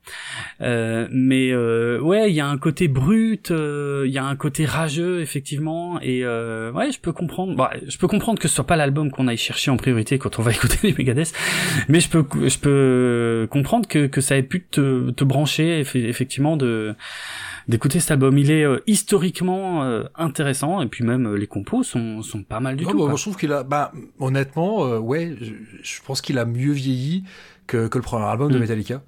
Euh, 0.62 1.08
mais 1.12 1.52
euh, 1.52 2.00
ouais, 2.00 2.30
il 2.32 2.36
y 2.36 2.40
a 2.40 2.48
un 2.48 2.58
côté 2.58 2.88
brut, 2.88 3.50
il 3.50 4.12
y 4.12 4.18
a 4.18 4.26
un 4.26 4.36
côté 4.36 4.66
rageux 4.66 5.22
effectivement, 5.22 6.00
et 6.02 6.26
ouais, 6.26 6.92
je 6.92 7.00
peux 7.00 7.14
comprendre. 7.14 7.56
Bah, 7.56 7.72
je 7.86 7.98
peux 7.98 8.08
comprendre 8.08 8.40
que 8.40 8.48
ce 8.48 8.56
soit 8.56 8.68
pas 8.68 8.76
l'album 8.76 9.12
qu'on 9.12 9.28
aille 9.28 9.38
chercher 9.38 9.61
en 9.70 9.78
priorité 9.78 10.18
quand 10.18 10.40
on 10.40 10.42
va 10.42 10.52
écouter 10.58 10.78
les 10.84 10.94
Megadeth, 10.94 11.34
mais 11.90 12.00
je 12.00 12.10
peux 12.10 12.26
je 12.48 12.58
peux 12.58 13.48
comprendre 13.52 13.88
que 13.88 14.08
que 14.08 14.22
ça 14.22 14.38
ait 14.38 14.44
pu 14.44 14.64
te, 14.64 15.12
te 15.12 15.24
brancher 15.24 15.82
effe- 15.84 15.96
effectivement 16.08 16.58
de 16.58 16.96
d'écouter 17.68 18.00
cet 18.00 18.12
album. 18.12 18.38
Il 18.38 18.50
est 18.52 18.64
euh, 18.64 18.80
historiquement 18.88 19.84
euh, 19.84 20.04
intéressant 20.16 20.82
et 20.82 20.88
puis 20.88 21.04
même 21.04 21.28
euh, 21.28 21.36
les 21.38 21.48
compos 21.48 21.84
sont 21.84 22.22
sont 22.24 22.44
pas 22.44 22.60
mal 22.60 22.76
du 22.76 22.84
Non, 22.86 22.92
tout. 22.92 22.98
bah, 23.00 23.06
moi, 23.08 23.16
je 23.16 23.22
trouve 23.22 23.38
qu'il 23.38 23.52
a, 23.54 23.64
bah, 23.64 23.92
honnêtement, 24.20 24.98
ouais, 24.98 25.36
je, 25.40 25.54
je 25.82 26.02
pense 26.06 26.22
qu'il 26.22 26.38
a 26.40 26.46
mieux 26.46 26.72
vieilli 26.72 27.24
que, 27.68 27.88
que 27.88 27.98
le 27.98 28.04
premier 28.04 28.26
album 28.26 28.52
de 28.52 28.58
Mm. 28.58 28.62
Metallica. 28.62 29.02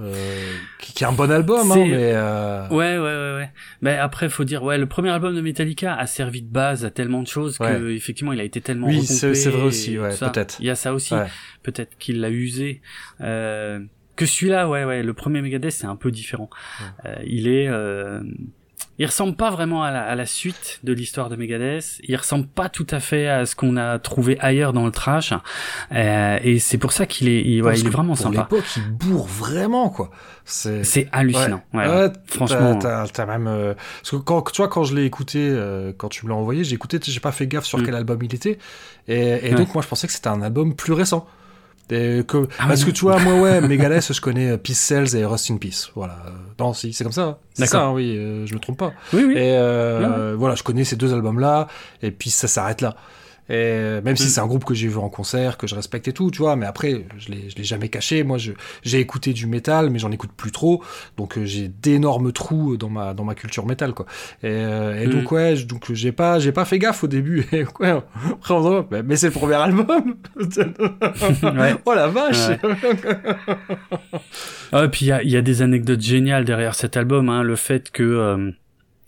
Euh, 0.00 0.52
qui, 0.78 0.92
qui 0.94 1.02
est 1.04 1.06
un 1.06 1.12
bon 1.12 1.30
album, 1.30 1.72
hein, 1.72 1.74
mais 1.76 2.12
euh, 2.14 2.68
Ouais, 2.68 2.96
ouais, 2.96 2.98
ouais, 2.98 3.34
ouais. 3.36 3.50
Mais 3.80 3.96
après, 3.96 4.28
faut 4.28 4.44
dire, 4.44 4.62
ouais, 4.62 4.78
le 4.78 4.86
premier 4.86 5.10
album 5.10 5.34
de 5.34 5.40
Metallica 5.40 5.94
a 5.94 6.06
servi 6.06 6.42
de 6.42 6.50
base 6.52 6.84
à 6.84 6.90
tellement 6.90 7.22
de 7.22 7.26
choses 7.26 7.58
que, 7.58 7.64
Ouais. 7.64 7.94
effectivement, 7.94 8.32
il 8.32 8.40
a 8.40 8.44
été 8.44 8.60
tellement 8.60 8.86
Oui, 8.86 9.02
c'est- 9.04 9.32
vrai 9.50 9.62
aussi, 9.62 9.98
ouais, 9.98 10.14
peut-être. 10.16 10.56
Il 10.60 10.66
y 10.66 10.70
a 10.70 10.74
ça 10.76 10.94
aussi. 10.94 11.14
Ouais. 11.14 11.26
Peut-être 11.62 11.98
qu'il 11.98 12.20
l'a 12.20 12.30
usé. 12.30 12.80
Euh, 13.20 13.80
que 14.16 14.26
celui-là, 14.26 14.68
ouais, 14.68 14.84
ouais, 14.84 15.02
le 15.02 15.14
premier 15.14 15.40
Megadeth, 15.42 15.70
c'est 15.72 15.86
un 15.86 15.96
peu 15.96 16.10
différent. 16.10 16.50
Euh, 17.04 17.14
il 17.26 17.46
est, 17.48 17.68
euh, 17.68 18.20
il 18.98 19.06
ressemble 19.06 19.36
pas 19.36 19.50
vraiment 19.50 19.82
à 19.84 19.90
la, 19.90 20.02
à 20.02 20.14
la 20.14 20.26
suite 20.26 20.80
de 20.82 20.92
l'histoire 20.92 21.28
de 21.28 21.36
Megadeth. 21.36 22.00
Il 22.02 22.16
ressemble 22.16 22.46
pas 22.46 22.68
tout 22.68 22.86
à 22.90 23.00
fait 23.00 23.28
à 23.28 23.46
ce 23.46 23.54
qu'on 23.54 23.76
a 23.76 23.98
trouvé 23.98 24.36
ailleurs 24.40 24.72
dans 24.72 24.84
le 24.84 24.90
trash. 24.90 25.32
Euh, 25.92 26.38
et 26.42 26.58
c'est 26.58 26.78
pour 26.78 26.92
ça 26.92 27.06
qu'il 27.06 27.28
est, 27.28 27.42
il, 27.42 27.62
ouais, 27.62 27.78
il 27.78 27.86
est 27.86 27.90
vraiment 27.90 28.14
pour 28.14 28.22
sympa. 28.24 28.48
l'époque, 28.50 28.64
il 28.76 28.90
bourre 28.90 29.26
vraiment, 29.26 29.88
quoi. 29.90 30.10
C'est, 30.44 31.08
hallucinant. 31.12 31.62
Ouais, 31.74 31.86
ouais. 31.86 31.94
Ouais, 32.06 32.12
Franchement. 32.26 32.76
t'as, 32.78 33.26
même, 33.26 33.46
euh, 33.46 33.74
parce 33.74 34.10
que 34.10 34.16
quand, 34.16 34.42
tu 34.50 34.56
vois, 34.62 34.68
quand 34.68 34.84
je 34.84 34.94
l'ai 34.96 35.04
écouté, 35.04 35.38
euh, 35.50 35.92
quand 35.96 36.08
tu 36.08 36.24
me 36.26 36.30
l'as 36.30 36.36
envoyé, 36.36 36.64
j'ai 36.64 36.74
écouté, 36.74 36.98
j'ai 37.02 37.20
pas 37.20 37.32
fait 37.32 37.46
gaffe 37.46 37.64
sur 37.64 37.78
Mm. 37.78 37.82
quel 37.84 37.94
album 37.94 38.18
il 38.22 38.34
était, 38.34 38.58
et, 39.06 39.54
donc 39.54 39.72
moi 39.74 39.82
je 39.82 39.88
pensais 39.88 40.06
que 40.06 40.12
c'était 40.12 40.28
un 40.28 40.42
album 40.42 40.74
plus 40.74 40.92
récent. 40.92 41.26
Que, 41.88 42.46
Ah 42.58 42.66
parce 42.68 42.84
que 42.84 42.90
tu 42.90 43.00
vois, 43.02 43.18
moi 43.18 43.34
ouais, 43.40 43.60
Megadeth, 43.66 44.12
je 44.12 44.20
connais 44.20 44.50
euh, 44.50 44.56
Peace 44.58 44.74
Cells 44.78 45.16
et 45.16 45.24
Rust 45.24 45.50
in 45.50 45.56
Peace. 45.56 45.88
Voilà. 45.94 46.16
Non, 46.60 46.74
si, 46.74 46.92
c'est 46.92 47.02
comme 47.04 47.12
ça. 47.12 47.22
hein. 47.22 47.36
C'est 47.54 47.62
D'accord. 47.62 47.80
ça, 47.80 47.86
hein, 47.86 47.92
oui, 47.92 48.14
euh, 48.16 48.46
je 48.46 48.54
me 48.54 48.58
trompe 48.60 48.78
pas. 48.78 48.92
Oui, 49.12 49.24
oui. 49.26 49.32
Et 49.34 49.56
euh, 49.56 50.34
voilà, 50.38 50.54
je 50.54 50.62
connais 50.62 50.84
ces 50.84 50.96
deux 50.96 51.14
albums-là, 51.14 51.66
et 52.02 52.10
puis 52.10 52.30
ça 52.30 52.46
s'arrête 52.48 52.80
là. 52.82 52.94
Et 53.48 54.00
même 54.04 54.16
si 54.16 54.24
Mm. 54.26 54.28
c'est 54.28 54.40
un 54.40 54.46
groupe 54.46 54.64
que 54.64 54.74
j'ai 54.74 54.88
vu 54.88 54.98
en 54.98 55.08
concert, 55.08 55.56
que 55.56 55.66
je 55.66 55.74
respecte 55.74 56.06
et 56.08 56.12
tout, 56.12 56.30
tu 56.30 56.38
vois, 56.38 56.56
mais 56.56 56.66
après, 56.66 57.04
je 57.18 57.30
l'ai, 57.30 57.48
je 57.50 57.56
l'ai 57.56 57.64
jamais 57.64 57.88
caché. 57.88 58.22
Moi, 58.22 58.36
je, 58.38 58.52
j'ai 58.82 59.00
écouté 59.00 59.32
du 59.32 59.46
métal, 59.46 59.90
mais 59.90 59.98
j'en 59.98 60.10
écoute 60.10 60.30
plus 60.36 60.52
trop, 60.52 60.82
donc 61.16 61.38
euh, 61.38 61.44
j'ai 61.46 61.68
d'énormes 61.68 62.32
trous 62.32 62.76
dans 62.76 62.88
ma 62.90 63.14
dans 63.14 63.24
ma 63.24 63.34
culture 63.34 63.64
métal, 63.66 63.92
quoi. 63.94 64.06
Et, 64.42 64.48
euh, 64.48 65.00
et 65.02 65.06
Mm. 65.06 65.10
donc 65.10 65.32
ouais, 65.32 65.56
je- 65.56 65.66
donc 65.66 65.92
j'ai 65.92 66.12
pas 66.12 66.38
j'ai 66.38 66.52
pas 66.52 66.64
fait 66.64 66.78
gaffe 66.78 67.04
au 67.04 67.08
début. 67.08 67.46
Et 67.52 67.64
ouais, 67.80 68.02
après 68.32 68.54
on 68.54 68.80
dit, 68.82 68.86
mais, 69.04 69.16
c'est 69.16 69.26
le 69.28 69.32
premier 69.32 69.54
album. 69.54 70.16
Ouais. 71.42 71.74
Oh 71.86 71.94
la 71.94 72.08
vache. 72.08 72.50
Ah, 74.72 74.84
et 74.84 74.88
puis 74.88 75.06
il 75.06 75.08
y 75.08 75.12
a, 75.12 75.22
y 75.22 75.36
a 75.36 75.40
des 75.42 75.62
anecdotes 75.62 76.00
géniales 76.02 76.44
derrière 76.44 76.74
cet 76.74 76.96
album, 76.96 77.28
hein, 77.30 77.42
le 77.42 77.56
fait 77.56 77.90
que 77.90 78.02
euh, 78.02 78.50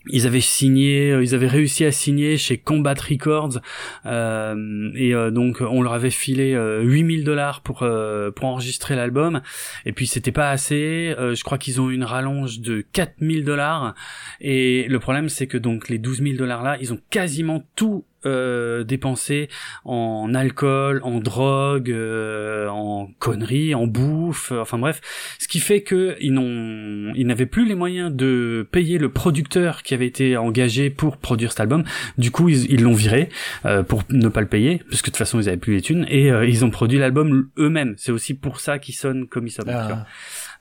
ils 0.07 0.25
avaient 0.25 0.41
signé, 0.41 1.11
euh, 1.11 1.23
ils 1.23 1.35
avaient 1.35 1.47
réussi 1.47 1.85
à 1.85 1.91
signer 1.91 2.37
chez 2.37 2.57
Combat 2.57 2.95
Records 2.95 3.59
euh, 4.05 4.91
et 4.95 5.13
euh, 5.13 5.29
donc 5.29 5.61
on 5.61 5.81
leur 5.81 5.93
avait 5.93 6.09
filé 6.09 6.53
euh, 6.55 6.81
8000 6.81 7.23
dollars 7.23 7.61
pour 7.61 7.83
euh, 7.83 8.31
pour 8.31 8.45
enregistrer 8.45 8.95
l'album 8.95 9.41
et 9.85 9.91
puis 9.93 10.07
c'était 10.07 10.31
pas 10.31 10.49
assez. 10.49 11.13
euh, 11.19 11.35
je 11.35 11.43
crois 11.43 11.57
qu'ils 11.57 11.79
ont 11.81 11.89
une 11.89 12.03
rallonge 12.03 12.59
de 12.61 12.81
4000 12.93 13.43
dollars 13.43 13.93
et 14.39 14.87
le 14.89 14.99
problème 14.99 15.29
c'est 15.29 15.47
que 15.47 15.57
donc 15.57 15.87
les 15.89 15.99
12 15.99 16.23
000 16.23 16.35
dollars 16.37 16.63
là, 16.63 16.77
ils 16.81 16.93
ont 16.93 16.99
quasiment 17.11 17.63
tout 17.75 18.05
euh, 18.25 18.83
dépensé 18.83 19.49
en 19.85 20.33
alcool, 20.33 21.01
en 21.03 21.19
drogue, 21.19 21.91
euh, 21.91 22.67
en 22.69 23.09
conneries, 23.19 23.75
en 23.75 23.87
bouffe, 23.87 24.51
euh, 24.51 24.61
enfin 24.61 24.77
bref, 24.77 25.01
ce 25.39 25.47
qui 25.47 25.59
fait 25.59 25.81
que 25.81 26.15
ils 26.19 26.33
n'ont, 26.33 27.13
ils 27.15 27.25
n'avaient 27.27 27.45
plus 27.45 27.65
les 27.65 27.75
moyens 27.75 28.11
de 28.11 28.67
payer 28.71 28.97
le 28.97 29.09
producteur 29.09 29.83
qui 29.83 29.93
avait 29.93 30.07
été 30.07 30.37
engagé 30.37 30.89
pour 30.89 31.17
produire 31.17 31.51
cet 31.51 31.59
album. 31.61 31.83
Du 32.17 32.31
coup, 32.31 32.49
ils 32.49 32.81
l'ont 32.81 32.93
viré 32.93 33.29
euh, 33.65 33.83
pour 33.83 34.03
ne 34.09 34.27
pas 34.29 34.41
le 34.41 34.47
payer, 34.47 34.81
parce 34.89 35.01
que 35.01 35.07
de 35.07 35.11
toute 35.11 35.17
façon 35.17 35.39
ils 35.39 35.47
avaient 35.47 35.57
plus 35.57 35.75
les 35.75 35.81
thunes, 35.81 36.05
et 36.09 36.31
euh, 36.31 36.45
ils 36.45 36.63
ont 36.65 36.69
produit 36.69 36.99
l'album 36.99 37.49
eux-mêmes. 37.57 37.95
C'est 37.97 38.11
aussi 38.11 38.33
pour 38.33 38.59
ça 38.59 38.79
qu'ils 38.79 38.95
sonnent 38.95 39.27
comme 39.27 39.47
ils 39.47 39.51
sonnent. 39.51 39.69
Ah, 39.69 40.05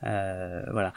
Euh, 0.07 0.63
voilà. 0.73 0.93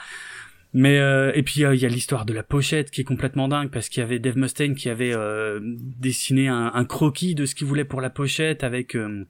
Mais 0.74 0.98
euh, 0.98 1.32
et 1.36 1.44
puis 1.44 1.64
euh, 1.64 1.76
il 1.76 1.82
y 1.82 1.86
a 1.86 1.90
l'histoire 1.90 2.26
de 2.26 2.34
la 2.34 2.42
pochette 2.42 2.90
qui 2.90 3.02
est 3.02 3.04
complètement 3.04 3.48
dingue 3.48 3.70
parce 3.70 3.90
qu'il 3.90 4.02
y 4.02 4.04
avait 4.04 4.18
Dave 4.18 4.38
Mustaine 4.38 4.74
qui 4.74 4.90
avait 4.90 5.14
euh, 5.14 5.60
dessiné 5.62 6.48
un, 6.48 6.72
un 6.74 6.86
croquis 6.86 7.36
de 7.36 7.46
ce 7.46 7.54
qu'il 7.54 7.68
voulait 7.68 7.86
pour 7.86 8.02
la 8.02 8.10
pochette 8.10 8.64
avec 8.64 8.96
euh, 8.96 9.26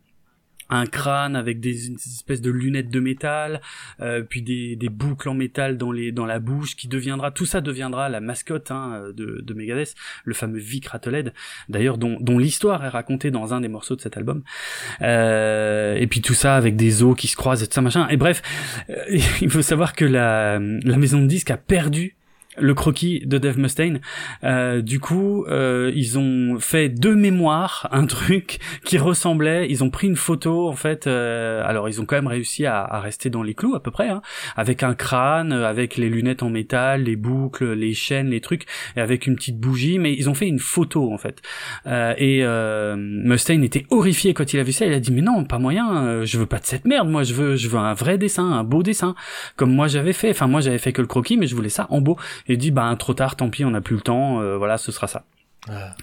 un 0.76 0.86
crâne 0.86 1.36
avec 1.36 1.60
des, 1.60 1.92
espèces 1.92 2.42
de 2.42 2.52
lunettes 2.52 2.90
de 2.90 3.00
métal, 3.00 3.62
euh, 4.02 4.24
puis 4.24 4.42
des, 4.42 4.76
des 4.76 4.90
boucles 4.90 5.30
en 5.30 5.34
métal 5.34 5.78
dans 5.78 5.92
les 5.92 6.12
dans 6.12 6.26
la 6.26 6.40
bouche 6.40 6.76
qui 6.76 6.88
deviendra 6.88 7.32
tout 7.32 7.46
ça 7.46 7.62
deviendra 7.62 8.10
la 8.10 8.22
mascotte 8.22 8.72
hein, 8.72 9.04
de, 9.16 9.42
de 9.42 9.54
Megadeth, 9.54 9.96
le 10.24 10.34
fameux 10.34 10.60
Vic 10.60 10.88
Rattled, 10.88 11.34
d'ailleurs 11.70 11.98
dont, 11.98 12.18
dont 12.20 12.38
l'histoire 12.38 12.84
est 12.84 12.90
racontée 12.90 13.32
dans 13.32 13.54
un 13.54 13.62
des 13.62 13.68
morceaux 13.68 13.96
de 13.96 14.02
cet 14.02 14.18
album. 14.18 14.44
Euh, 15.02 15.96
et 15.96 16.08
puis 16.08 16.22
tout 16.22 16.34
ça 16.34 16.56
avec 16.56 16.76
des 16.76 17.04
os 17.04 17.16
qui 17.16 17.28
se 17.28 17.36
croisent 17.36 17.64
et 17.64 17.68
tout 17.68 17.74
ça 17.74 17.82
machin. 17.82 18.08
Et 18.10 18.18
bref, 18.18 18.42
euh, 18.90 18.96
il 19.42 19.50
faut 19.50 19.62
savoir 19.62 19.94
que 19.94 20.06
la, 20.06 20.60
la 20.60 20.98
maison 20.98 21.22
de 21.22 21.28
disques 21.28 21.52
a 21.52 21.58
perdu 21.58 22.18
le 22.58 22.74
croquis 22.74 23.22
de 23.26 23.38
Dave 23.38 23.58
Mustaine. 23.58 24.02
Euh, 24.44 24.82
du 24.82 25.00
coup, 25.00 25.46
euh, 25.48 25.92
ils 25.96 26.18
ont 26.20 26.58
fait 26.60 26.89
deux 26.89 27.16
mémoires, 27.16 27.88
un 27.92 28.06
truc 28.06 28.60
qui 28.86 28.98
ressemblait. 28.98 29.68
Ils 29.70 29.84
ont 29.84 29.89
pris 29.89 30.08
une 30.08 30.16
photo 30.16 30.68
en 30.70 30.76
fait. 30.76 31.08
euh, 31.08 31.63
alors 31.66 31.89
ils 31.89 32.02
ont 32.02 32.06
quand 32.06 32.16
même 32.16 32.28
réussi 32.28 32.66
à, 32.66 32.82
à 32.84 33.00
rester 33.00 33.30
dans 33.30 33.44
les 33.44 33.54
clous 33.54 33.76
à 33.76 33.82
peu 33.82 33.92
près, 33.92 34.10
hein, 34.10 34.22
avec 34.56 34.84
un 34.84 34.94
crâne, 34.94 35.52
euh, 35.52 35.68
avec 35.68 35.98
les 35.98 36.10
lunettes 36.10 36.44
en 36.44 36.50
métal, 36.50 37.04
les 37.04 37.16
boucles, 37.16 37.74
les 37.74 37.94
chaînes, 37.94 38.30
les 38.30 38.42
trucs, 38.42 38.66
et 38.96 39.02
avec 39.02 39.28
une 39.28 39.36
petite 39.36 39.60
bougie. 39.60 40.00
Mais 40.00 40.13
ils 40.13 40.30
ont 40.30 40.34
fait 40.34 40.48
une 40.48 40.60
photo 40.60 41.12
en 41.13 41.18
fait. 41.18 41.42
Euh, 41.88 42.13
et 42.18 42.39
euh, 42.44 42.96
Mustaine 42.98 43.63
était 43.63 43.86
horrifié 43.89 44.34
quand 44.34 44.54
il 44.54 44.60
a 44.60 44.63
vu 44.63 44.72
ça. 44.72 44.86
Il 44.86 44.94
a 44.94 45.00
dit 45.00 45.12
mais 45.12 45.22
non, 45.22 45.44
pas 45.46 45.60
moyen. 45.60 46.24
je 46.24 46.38
veux 46.38 46.46
pas 46.46 46.60
de 46.60 46.66
cette 46.66 46.86
merde. 46.86 47.10
Moi, 47.10 47.24
je 47.24 47.34
veux, 47.34 47.56
je 47.56 47.68
veux 47.68 47.78
un 47.78 47.94
vrai 47.94 48.18
dessin, 48.18 48.52
un 48.52 48.63
beau 48.63 48.84
dessin, 48.84 49.16
comme 49.56 49.74
moi 49.74 49.88
j'avais 49.88 50.13
fait. 50.13 50.30
Enfin, 50.30 50.48
moi 50.48 50.62
j'avais 50.62 50.78
fait 50.78 50.94
que 50.94 51.02
le 51.02 51.08
croquis, 51.08 51.38
mais 51.38 51.48
je 51.48 51.56
voulais 51.56 51.70
ça 51.70 51.88
en 51.89 52.02
beau. 52.02 52.18
Et 52.48 52.54
il 52.54 52.58
dit 52.58 52.72
bah 52.72 52.94
trop 52.98 53.14
tard, 53.14 53.36
tant 53.36 53.50
pis, 53.50 53.66
on 53.66 53.72
n'a 53.72 53.82
plus 53.82 53.96
le 53.96 54.02
temps. 54.02 54.41
euh, 54.41 54.58
voilà, 54.58 54.78
ce 54.78 54.91
sera 54.91 55.08
ça. 55.08 55.26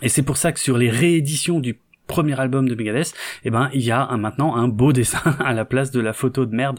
Et 0.03 0.09
c'est 0.09 0.22
pour 0.22 0.36
ça 0.38 0.53
que 0.53 0.61
sur 0.61 0.78
les 0.78 0.88
rééditions 0.88 1.61
du 1.61 1.78
premier 2.07 2.41
album 2.41 2.68
de 2.68 2.74
Megadeth, 2.74 3.12
eh 3.45 3.51
ben 3.51 3.70
il 3.72 3.82
y 3.82 3.91
a 3.93 4.05
un, 4.09 4.16
maintenant 4.16 4.57
un 4.57 4.66
beau 4.68 4.93
dessin 4.95 5.20
à 5.45 5.53
la 5.53 5.64
place 5.64 5.91
de 5.93 6.01
la 6.01 6.12
photo 6.12 6.45
de 6.47 6.55
merde 6.57 6.78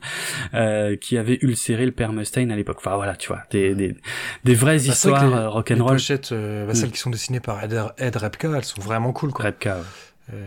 euh, 0.55 0.95
qui 0.97 1.17
avait 1.17 1.37
ulcéré 1.41 1.85
le 1.85 1.91
père 1.93 2.11
Mustaine 2.11 2.51
à 2.51 2.55
l'époque. 2.55 2.77
Enfin 2.79 2.95
voilà, 2.95 3.15
tu 3.15 3.27
vois, 3.29 3.43
des 3.51 3.75
des, 3.75 3.95
des 4.43 4.53
vraies 4.55 4.77
Bah, 4.77 4.83
histoires 4.83 5.25
les- 5.27 5.33
euh, 5.33 5.39
Les 5.41 5.45
rock'n'roll. 5.47 5.93
pochettes, 5.93 6.31
euh, 6.33 6.65
bah, 6.65 6.73
celles 6.73 6.91
qui 6.91 6.97
sont 6.97 7.11
dessinées 7.11 7.39
par 7.39 7.63
Ed, 7.63 7.79
Ed 7.97 8.15
Repka, 8.17 8.49
elles 8.57 8.65
sont 8.65 8.81
vraiment 8.81 9.13
cool, 9.13 9.31
quoi. 9.31 9.45
Repka, 9.45 9.75
ouais. 9.77 9.83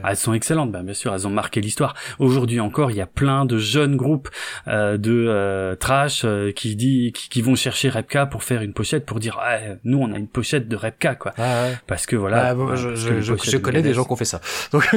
Ah, 0.03 0.11
elles 0.11 0.16
sont 0.16 0.32
excellentes, 0.35 0.72
ben, 0.72 0.82
bien 0.82 0.95
sûr, 0.95 1.14
elles 1.14 1.26
ont 1.26 1.30
marqué 1.30 1.61
l'histoire. 1.61 1.95
Aujourd'hui 2.18 2.61
encore, 2.61 2.91
il 2.91 2.97
y 2.97 3.01
a 3.01 3.07
plein 3.07 3.45
de 3.45 3.59
jeunes 3.59 3.97
groupes 3.97 4.28
euh, 4.68 4.97
de 4.97 5.26
euh, 5.28 5.74
trash 5.76 6.22
euh, 6.24 6.53
qui 6.53 6.76
dit 6.76 7.12
qui, 7.12 7.28
qui 7.28 7.43
vont 7.43 7.55
chercher 7.55 7.89
Repka 7.91 8.26
pour 8.26 8.43
faire 8.45 8.62
une 8.62 8.72
pochette 8.72 9.05
pour 9.07 9.20
dire 9.20 9.39
ah, 9.41 9.59
nous 9.85 9.99
on 9.99 10.12
a 10.12 10.18
une 10.18 10.28
pochette 10.28 10.68
de 10.68 10.76
Repka 10.76 11.14
quoi. 11.14 11.32
ah, 11.39 11.64
ouais. 11.68 11.78
Parce 11.87 12.07
que 12.07 12.16
voilà, 12.16 12.47
Ah, 12.49 12.55
bon, 12.55 12.74
je, 12.76 12.95
je- 12.95 13.20
je- 13.20 13.51
de 13.53 13.59
connais 13.59 13.82
des 13.82 13.95
gens 13.95 14.05
qui 14.05 14.12
ont 14.12 14.16
fait 14.16 14.24
ça. 14.24 14.41
Donc, 14.72 14.89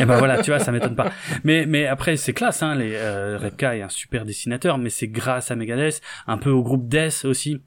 Et 0.00 0.04
ben 0.04 0.16
voilà, 0.18 0.42
tu 0.42 0.50
vois, 0.50 0.58
ça 0.60 0.70
m'étonne 0.72 0.96
pas. 0.96 1.10
Mais 1.44 1.66
mais 1.66 1.86
après 1.86 2.16
c'est 2.16 2.32
classe, 2.32 2.62
hein, 2.62 2.74
les 2.74 2.92
euh, 2.94 3.38
Repka 3.40 3.76
est 3.76 3.82
un 3.82 3.88
super 3.88 4.24
dessinateur, 4.24 4.78
mais 4.78 4.90
c'est 4.90 5.08
grâce 5.08 5.50
à 5.50 5.56
Megadeth, 5.56 6.00
un 6.26 6.38
peu 6.38 6.50
au 6.50 6.62
groupe 6.62 6.88
Death 6.88 7.24
aussi. 7.24 7.60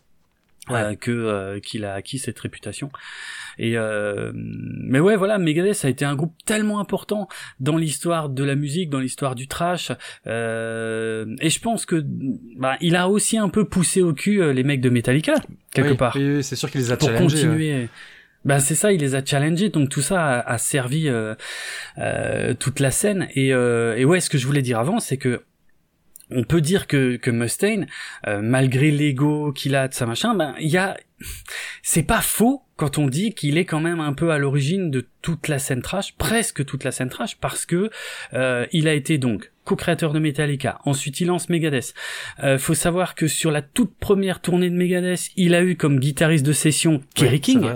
euh, 0.70 0.96
que 0.96 1.12
euh, 1.12 1.60
qu'il 1.62 1.86
a 1.86 1.94
acquis 1.94 2.20
cette 2.20 2.38
réputation 2.40 2.90
et 3.58 3.78
euh, 3.78 4.32
mais 4.36 5.00
ouais 5.00 5.16
voilà 5.16 5.38
Megadeth 5.38 5.86
a 5.86 5.90
été 5.90 6.06
un 6.06 6.16
groupe 6.16 6.34
tellement 6.46 6.80
important 6.80 7.28
dans 7.60 7.78
l'histoire 7.78 8.30
de 8.30 8.44
la 8.44 8.56
musique 8.56 8.90
dans 8.90 9.00
l'histoire 9.00 9.36
du 9.36 9.48
trash 9.48 9.92
euh, 10.28 11.26
et 11.42 11.50
je 11.50 11.60
pense 11.60 11.86
que 11.86 12.04
bah, 12.58 12.78
il 12.82 12.96
a 12.96 13.10
aussi 13.10 13.38
un 13.38 13.50
peu 13.50 13.66
poussé 13.66 14.02
au 14.02 14.14
cul 14.14 14.42
euh, 14.42 14.54
les 14.54 14.64
mecs 14.64 14.82
de 14.82 14.90
Metallica 14.90 15.36
quelque 15.74 15.92
oui, 15.92 15.98
part 15.98 16.16
oui, 16.16 16.36
oui, 16.38 16.44
c'est 16.44 16.56
sûr 16.56 16.70
qu'il 16.72 16.82
les 16.82 16.92
a 16.92 16.98
pour 16.98 17.10
ouais. 17.10 17.18
continuer. 17.18 17.88
Ben 18.48 18.60
c'est 18.60 18.76
ça, 18.76 18.94
il 18.94 19.02
les 19.02 19.14
a 19.14 19.26
challengés, 19.26 19.68
donc 19.68 19.90
tout 19.90 20.02
ça 20.02 20.40
a, 20.40 20.54
a 20.54 20.58
servi 20.58 21.10
euh, 21.10 21.36
euh, 21.98 22.54
toute 22.54 22.80
la 22.80 22.92
scène. 22.92 23.28
Et, 23.36 23.54
euh, 23.54 23.98
et 23.98 24.06
ouais, 24.06 24.22
ce 24.22 24.30
que 24.30 24.38
je 24.38 24.48
voulais 24.48 24.62
dire 24.62 24.80
avant, 24.80 25.02
c'est 25.02 25.18
que 25.18 25.44
on 26.30 26.44
peut 26.44 26.62
dire 26.62 26.88
que, 26.88 27.18
que 27.18 27.32
Mustaine, 27.32 27.88
malgré 28.26 28.92
l'ego 28.92 29.54
qu'il 29.54 29.76
a 29.76 29.88
de 29.88 29.94
sa 29.94 30.06
machin, 30.06 30.34
ben 30.34 30.56
il 30.60 30.68
y 30.68 30.78
a, 30.78 30.98
c'est 31.84 32.04
pas 32.04 32.20
faux 32.20 32.64
quand 32.78 33.00
on 33.00 33.08
dit 33.08 33.34
qu'il 33.34 33.58
est 33.58 33.66
quand 33.66 33.82
même 33.82 34.00
un 34.00 34.14
peu 34.14 34.32
à 34.32 34.38
l'origine 34.38 34.90
de 34.92 35.06
toute 35.22 35.48
la 35.48 35.60
scène 35.60 35.82
trash, 35.82 36.16
presque 36.18 36.64
toute 36.64 36.84
la 36.84 36.92
scène 36.92 37.10
trash, 37.10 37.38
parce 37.38 37.66
que 37.66 37.90
euh, 38.34 38.66
il 38.72 38.88
a 38.88 38.94
été 38.94 39.18
donc 39.18 39.52
co-créateur 39.68 40.14
de 40.14 40.20
Metallica. 40.20 40.80
Ensuite, 40.86 41.20
il 41.20 41.28
lance 41.28 41.50
Megadeth. 41.50 41.94
Euh, 42.44 42.58
faut 42.58 42.74
savoir 42.74 43.14
que 43.16 43.28
sur 43.28 43.52
la 43.52 43.62
toute 43.62 43.94
première 44.00 44.40
tournée 44.40 44.70
de 44.70 44.76
Megadeth, 44.76 45.30
il 45.36 45.54
a 45.54 45.62
eu 45.64 45.76
comme 45.76 46.00
guitariste 46.00 46.46
de 46.46 46.54
session 46.54 47.02
Kerry 47.14 47.34
Ouais, 47.36 47.40
King 47.40 47.70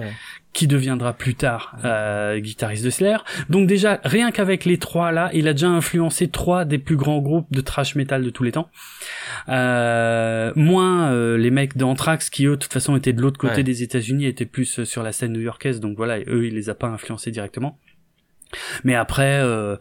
qui 0.53 0.67
deviendra 0.67 1.13
plus 1.13 1.35
tard 1.35 1.77
euh, 1.85 2.37
guitariste 2.39 2.83
de 2.83 2.89
Slayer. 2.89 3.17
Donc 3.49 3.67
déjà, 3.67 4.01
rien 4.03 4.31
qu'avec 4.31 4.65
les 4.65 4.77
trois 4.77 5.11
là, 5.13 5.29
il 5.33 5.47
a 5.47 5.53
déjà 5.53 5.69
influencé 5.69 6.27
trois 6.27 6.65
des 6.65 6.77
plus 6.77 6.97
grands 6.97 7.19
groupes 7.19 7.47
de 7.51 7.61
thrash 7.61 7.95
metal 7.95 8.21
de 8.23 8.29
tous 8.29 8.43
les 8.43 8.51
temps. 8.51 8.69
Euh, 9.49 10.51
moins 10.55 11.11
euh, 11.11 11.37
les 11.37 11.51
mecs 11.51 11.77
d'Anthrax 11.77 12.29
qui 12.29 12.45
eux, 12.45 12.51
de 12.51 12.55
toute 12.61 12.73
façon, 12.73 12.95
étaient 12.95 13.13
de 13.13 13.21
l'autre 13.21 13.39
côté 13.39 13.57
Ouais. 13.57 13.63
des 13.63 13.83
États-Unis, 13.83 14.25
étaient 14.25 14.45
plus 14.45 14.79
euh, 14.79 14.85
sur 14.85 15.03
la 15.03 15.11
scène 15.11 15.33
new-yorkaise. 15.33 15.79
Donc 15.79 15.95
voilà, 15.97 16.19
et 16.19 16.25
eux, 16.27 16.45
il 16.45 16.55
les 16.55 16.69
a 16.69 16.75
pas 16.75 16.87
influencés 16.87 17.31
directement. 17.31 17.79
Mais 18.83 18.95
après, 18.95 19.39
euh, 19.41 19.75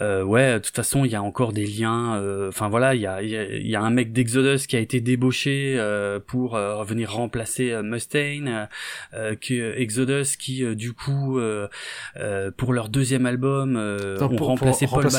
euh, 0.00 0.22
ouais, 0.22 0.54
de 0.54 0.58
toute 0.58 0.74
façon, 0.74 1.04
il 1.04 1.10
y 1.10 1.14
a 1.14 1.22
encore 1.22 1.52
des 1.52 1.66
liens. 1.66 2.16
euh, 2.16 2.48
Enfin 2.48 2.68
voilà, 2.68 2.94
il 2.94 3.00
y 3.00 3.06
a, 3.06 3.22
il 3.22 3.30
y, 3.30 3.36
a, 3.36 3.44
y 3.56 3.76
a 3.76 3.80
un 3.80 3.90
mec 3.90 4.12
d'Exodus 4.12 4.66
qui 4.66 4.76
a 4.76 4.80
été 4.80 5.00
débauché 5.00 5.76
euh, 5.78 6.18
pour 6.24 6.56
euh, 6.56 6.82
venir 6.84 7.12
remplacer 7.12 7.70
euh, 7.72 7.82
Mustaine, 7.82 8.48
euh, 8.48 8.66
euh, 9.14 9.34
que 9.36 9.78
Exodus 9.78 10.36
qui 10.38 10.64
euh, 10.64 10.74
du 10.74 10.92
coup 10.92 11.38
euh, 11.38 11.68
euh, 12.16 12.50
pour 12.56 12.72
leur 12.72 12.88
deuxième 12.88 13.26
album 13.26 13.76
euh, 13.76 14.16
Non, 14.18 14.26
ont 14.26 14.28
pour, 14.28 14.36
pour 14.38 14.46
remplacé 14.48 14.86
Paul 14.86 14.94
remplacer 14.96 15.16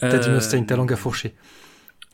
T'as 0.00 0.18
dit 0.18 0.28
Euh, 0.28 0.34
Mustaine, 0.34 0.66
ta 0.66 0.76
langue 0.76 0.92
a 0.92 0.96
fourché. 0.96 1.34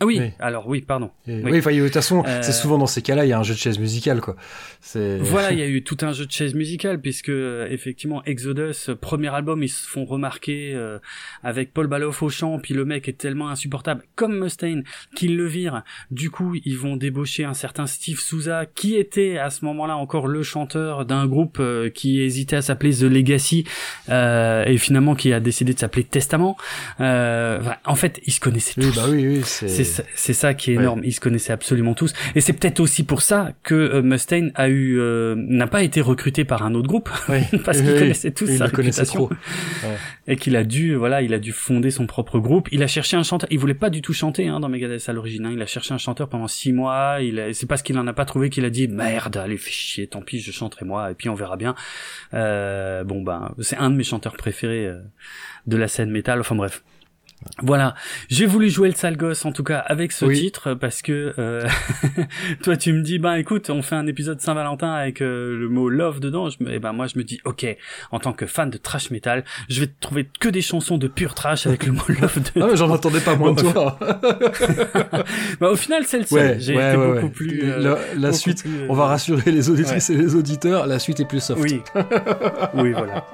Ah 0.01 0.07
oui, 0.07 0.19
Oui. 0.19 0.31
alors 0.41 0.67
oui, 0.67 0.81
pardon. 0.81 1.11
Et- 1.27 1.43
oui. 1.45 1.61
Oui, 1.65 1.77
de 1.79 1.85
toute 1.85 1.93
façon, 1.93 2.25
Euh, 2.27 2.41
c'est 2.43 2.53
souvent 2.53 2.79
dans 2.79 2.87
ces 2.87 3.03
cas-là, 3.03 3.27
il 3.27 3.29
y 3.29 3.33
a 3.33 3.39
un 3.39 3.43
jeu 3.43 3.53
de 3.55 3.59
chaise 3.59 3.79
musicale, 3.79 4.21
quoi. 4.21 4.35
C'est. 4.81 5.19
Voilà, 5.21 5.53
il 5.53 5.59
y 5.59 5.63
a 5.63 5.67
eu 5.67 5.83
tout 5.85 5.99
un 6.01 6.13
jeu 6.13 6.25
de 6.27 6.31
chaises 6.33 6.55
musicales 6.55 7.01
puisque 7.01 7.29
euh, 7.29 7.67
effectivement 7.71 8.23
Exodus, 8.25 8.89
euh, 8.89 8.95
premier 8.95 9.29
album, 9.29 9.63
ils 9.63 9.69
se 9.69 9.87
font 9.87 10.05
remarquer 10.07 10.73
euh, 10.75 10.99
avec 11.43 11.73
Paul 11.75 11.87
Baloff 11.87 12.23
au 12.23 12.31
chant, 12.31 12.59
puis 12.59 12.73
le 12.75 12.85
mec 12.85 13.09
est 13.09 13.19
tellement 13.19 13.51
insupportable 13.51 14.03
comme 14.15 14.39
Mustaine 14.39 14.85
qu'ils 15.15 15.37
le 15.37 15.47
virent. 15.47 15.83
Du 16.11 16.31
coup, 16.31 16.55
ils 16.65 16.79
vont 16.79 16.97
débaucher 16.97 17.45
un 17.45 17.55
certain 17.55 17.87
Steve 17.87 18.21
Souza 18.21 18.65
qui 18.67 18.97
était 18.97 19.37
à 19.37 19.51
ce 19.51 19.65
moment-là 19.67 19.97
encore 19.97 20.29
le 20.29 20.43
chanteur 20.43 21.05
d'un 21.05 21.27
groupe 21.27 21.59
euh, 21.61 21.91
qui 21.91 22.21
hésitait 22.23 22.57
à 22.57 22.63
s'appeler 22.63 22.93
The 22.95 23.03
Legacy 23.03 23.65
euh, 24.09 24.65
et 24.65 24.79
finalement 24.79 25.15
qui 25.15 25.33
a 25.33 25.41
décidé 25.41 25.75
de 25.75 25.79
s'appeler 25.79 26.05
Testament. 26.05 26.57
Euh, 27.01 27.61
en 27.85 27.95
fait, 27.95 28.21
ils 28.25 28.33
se 28.33 28.41
connaissaient 28.41 28.81
Oui, 28.81 28.87
tous. 28.89 28.97
bah 28.97 29.05
oui, 29.11 29.27
oui, 29.27 29.41
c'est. 29.45 29.69
C'est 29.91 30.03
ça, 30.03 30.09
c'est 30.15 30.33
ça 30.33 30.55
qui 30.55 30.73
est 30.73 30.77
Ouais. 30.77 30.83
énorme. 30.83 31.01
Ils 31.05 31.13
se 31.13 31.21
connaissaient 31.21 31.53
absolument 31.53 31.95
tous, 31.95 32.13
et 32.35 32.41
c'est 32.41 32.53
peut-être 32.53 32.81
aussi 32.81 33.03
pour 33.05 33.23
ça 33.23 33.53
que 33.63 33.75
euh, 33.75 34.03
Mustaine 34.03 34.53
a 34.55 34.69
eu 34.69 34.99
euh, 34.99 35.35
n'a 35.37 35.67
pas 35.67 35.83
été 35.83 36.01
recruté 36.01 36.45
par 36.45 36.63
un 36.63 36.75
autre 36.75 36.89
groupe 36.89 37.09
parce 37.65 37.81
qu'ils 37.81 37.93
oui, 37.93 37.99
connaissaient 37.99 38.31
tous 38.31 38.49
oui, 38.49 38.57
sa 38.59 38.67
réputation 38.67 39.27
trop. 39.27 39.31
et 40.27 40.37
qu'il 40.37 40.57
a 40.57 40.65
dû 40.65 40.95
voilà 40.95 41.23
il 41.23 41.35
a 41.35 41.39
dû 41.39 41.53
fonder 41.53 41.91
son 41.91 42.07
propre 42.07 42.39
groupe. 42.39 42.69
Il 42.73 42.83
a 42.83 42.87
cherché 42.87 43.17
un 43.17 43.23
chanteur. 43.23 43.49
Il 43.53 43.59
voulait 43.59 43.75
pas 43.75 43.91
du 43.91 44.03
tout 44.03 44.13
chanter 44.13 44.49
hein, 44.49 44.61
dans 44.61 44.69
Megadeth 44.69 45.09
à 45.09 45.13
l'origine. 45.13 45.47
hein. 45.47 45.51
Il 45.53 45.61
a 45.63 45.67
cherché 45.67 45.93
un 45.95 45.99
chanteur 45.99 46.29
pendant 46.29 46.49
six 46.49 46.73
mois. 46.73 47.19
Il 47.21 47.39
a- 47.41 47.53
c'est 47.53 47.67
parce 47.67 47.83
qu'il 47.83 47.99
en 47.99 48.07
a 48.07 48.13
pas 48.13 48.25
trouvé 48.25 48.51
qu'il 48.51 48.65
a 48.65 48.71
dit 48.71 48.89
merde 48.89 49.37
allez 49.37 49.57
fais 49.57 49.71
chier 49.71 50.07
tant 50.07 50.23
pis 50.23 50.41
je 50.41 50.53
chanterai 50.53 50.85
moi 50.85 51.11
et 51.11 51.15
puis 51.15 51.29
on 51.29 51.35
verra 51.35 51.57
bien. 51.57 51.75
Euh, 52.35 53.05
bon 53.05 53.23
ben 53.23 53.55
c'est 53.61 53.77
un 53.77 53.91
de 53.91 53.97
mes 53.97 54.05
chanteurs 54.05 54.37
préférés 54.37 54.87
euh, 54.87 55.01
de 55.67 55.77
la 55.77 55.89
scène 55.89 56.11
métal. 56.11 56.41
Enfin 56.41 56.55
bref. 56.55 56.83
Voilà, 57.63 57.95
j'ai 58.29 58.45
voulu 58.45 58.69
jouer 58.69 58.89
le 58.91 58.95
sale 58.95 59.17
gosse 59.17 59.47
en 59.47 59.53
tout 59.53 59.65
cas 59.65 59.79
avec 59.79 60.13
ce 60.13 60.27
Oui. 60.27 60.39
titre 60.39 60.75
parce 60.75 61.01
que 61.01 61.33
euh, 61.39 61.67
toi 62.63 62.77
tu 62.77 62.93
me 62.93 63.01
dis 63.03 63.19
ben 63.19 63.35
écoute 63.37 63.71
on 63.71 63.81
fait 63.81 63.95
un 63.95 64.07
épisode 64.07 64.41
Saint-Valentin 64.43 64.93
avec 64.93 65.23
euh, 65.23 65.57
le 65.59 65.69
mot 65.71 65.89
love 65.89 66.21
dedans 66.21 66.51
je 66.51 66.63
me, 66.63 66.71
et 66.73 66.79
ben 66.79 66.93
moi 66.93 67.07
je 67.07 67.19
me 67.19 67.25
dis 67.25 67.41
ok 67.47 67.67
en 68.13 68.19
tant 68.19 68.35
que 68.35 68.45
fan 68.45 68.69
de 68.69 68.77
trash 68.77 69.11
metal 69.11 69.43
je 69.71 69.81
vais 69.81 69.91
trouver 70.01 70.29
que 70.39 70.51
des 70.51 70.61
chansons 70.61 70.99
de 70.99 71.09
pur 71.09 71.35
trash 71.35 71.67
avec 71.67 71.87
le 71.87 71.93
mot 71.93 72.03
love 72.09 72.31
Ah, 72.37 72.41
dedans. 72.55 72.67
mais 72.71 72.77
j'en 72.77 72.93
attendais 72.93 73.21
pas 73.21 73.35
moins 73.37 73.53
de 73.53 73.63
toi. 73.63 73.99
bah, 75.61 75.71
au 75.71 75.77
final 75.77 76.05
c'est 76.05 76.19
le 76.19 76.27
seul 76.27 76.39
Ouais, 76.41 76.57
j'ai 76.61 76.77
ouais, 76.77 76.89
été 76.91 76.99
ouais, 76.99 77.15
beaucoup 77.15 77.31
plus 77.33 77.61
euh, 77.65 77.79
La, 77.79 77.99
la 78.17 78.29
beaucoup 78.29 78.33
suite, 78.35 78.61
plus, 78.63 78.71
euh, 78.83 78.87
on 78.91 78.95
va 78.95 79.07
rassurer 79.07 79.51
les 79.51 79.71
auditrices 79.71 80.11
et 80.11 80.15
les 80.15 80.35
auditeurs, 80.35 80.87
la 80.87 80.99
suite 80.99 81.21
est 81.21 81.25
plus 81.29 81.43
soft. 81.43 81.61
oui 81.63 81.81
oui 82.75 82.93
voilà 82.93 83.25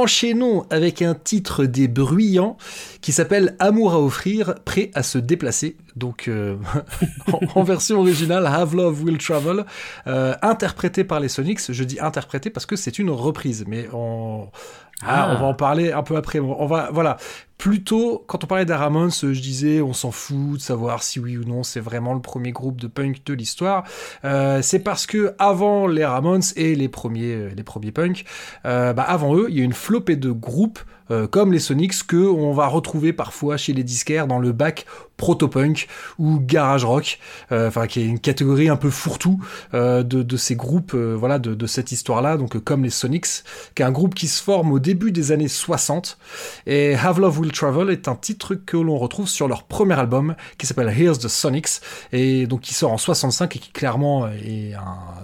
enchaînons 0.00 0.66
avec 0.70 1.02
un 1.02 1.14
titre 1.14 1.64
des 1.64 1.88
bruyants 1.88 2.56
qui 3.00 3.12
s'appelle 3.12 3.56
Amour 3.58 3.92
à 3.92 4.00
offrir, 4.00 4.54
prêt 4.64 4.90
à 4.94 5.02
se 5.02 5.18
déplacer. 5.18 5.76
Donc 5.96 6.28
euh, 6.28 6.56
en, 7.32 7.40
en 7.60 7.62
version 7.62 7.98
originale, 8.00 8.46
Have 8.46 8.74
Love 8.74 9.02
Will 9.02 9.18
Travel, 9.18 9.64
euh, 10.06 10.34
interprété 10.42 11.04
par 11.04 11.20
les 11.20 11.28
Sonics. 11.28 11.60
Je 11.72 11.84
dis 11.84 12.00
interprété 12.00 12.50
parce 12.50 12.66
que 12.66 12.76
c'est 12.76 12.98
une 12.98 13.10
reprise, 13.10 13.64
mais 13.66 13.88
on, 13.92 14.48
ah, 15.02 15.26
Ah. 15.28 15.34
on 15.36 15.40
va 15.40 15.46
en 15.46 15.54
parler 15.54 15.92
un 15.92 16.02
peu 16.02 16.16
après. 16.16 16.40
On 16.40 16.66
va, 16.66 16.90
voilà. 16.92 17.16
Plutôt, 17.60 18.24
quand 18.26 18.42
on 18.42 18.46
parlait 18.46 18.64
des 18.64 18.72
Ramones, 18.72 19.10
je 19.10 19.38
disais, 19.38 19.82
on 19.82 19.92
s'en 19.92 20.12
fout 20.12 20.54
de 20.54 20.62
savoir 20.62 21.02
si 21.02 21.20
oui 21.20 21.36
ou 21.36 21.44
non 21.44 21.62
c'est 21.62 21.78
vraiment 21.78 22.14
le 22.14 22.22
premier 22.22 22.52
groupe 22.52 22.80
de 22.80 22.86
punk 22.86 23.22
de 23.26 23.34
l'histoire. 23.34 23.84
Euh, 24.24 24.62
c'est 24.62 24.78
parce 24.78 25.04
que 25.04 25.34
avant 25.38 25.86
les 25.86 26.06
Ramones 26.06 26.40
et 26.56 26.74
les 26.74 26.88
premiers, 26.88 27.34
euh, 27.34 27.92
punks, 27.94 28.24
euh, 28.64 28.94
bah, 28.94 29.02
avant 29.02 29.36
eux, 29.36 29.48
il 29.50 29.58
y 29.58 29.60
a 29.60 29.64
une 29.64 29.74
flopée 29.74 30.16
de 30.16 30.30
groupes 30.30 30.78
euh, 31.10 31.26
comme 31.26 31.52
les 31.52 31.58
Sonics 31.58 32.06
que 32.06 32.16
on 32.16 32.52
va 32.52 32.66
retrouver 32.66 33.12
parfois 33.12 33.56
chez 33.56 33.72
les 33.72 33.84
disquaires 33.84 34.26
dans 34.26 34.38
le 34.38 34.52
bac 34.52 34.86
proto-punk 35.16 35.86
ou 36.18 36.40
garage 36.40 36.84
rock, 36.84 37.18
euh, 37.52 37.68
enfin 37.68 37.86
qui 37.86 38.00
est 38.00 38.06
une 38.06 38.18
catégorie 38.18 38.70
un 38.70 38.76
peu 38.76 38.88
fourre-tout 38.88 39.38
euh, 39.74 40.02
de, 40.02 40.36
ces 40.36 40.56
groupes, 40.56 40.94
voilà, 40.94 41.38
de, 41.38 41.66
cette 41.66 41.92
histoire-là, 41.92 42.38
donc 42.38 42.58
comme 42.64 42.84
les 42.84 42.90
Sonics, 42.90 43.44
qui 43.74 43.82
est 43.82 43.84
un 43.84 43.92
groupe 43.92 44.14
qui 44.14 44.28
se 44.28 44.42
forme 44.42 44.72
au 44.72 44.78
début 44.78 45.12
des 45.12 45.30
années 45.30 45.48
60. 45.48 46.16
Et 46.66 46.94
Have 46.94 47.20
Love 47.20 47.40
Will 47.40 47.52
Travel 47.52 47.90
est 47.90 48.08
un 48.08 48.14
titre 48.14 48.54
que 48.54 48.78
l'on 48.78 48.96
retrouve 48.96 49.28
sur 49.28 49.46
leur 49.46 49.64
premier 49.64 49.98
album 49.98 50.36
qui 50.56 50.66
s'appelle 50.66 50.88
Here's 50.88 51.18
the 51.18 51.28
Sonics 51.28 51.80
et 52.12 52.46
donc 52.46 52.62
qui 52.62 52.72
sort 52.72 52.92
en 52.92 52.98
65 52.98 53.56
et 53.56 53.58
qui 53.58 53.72
clairement 53.72 54.26
est 54.28 54.74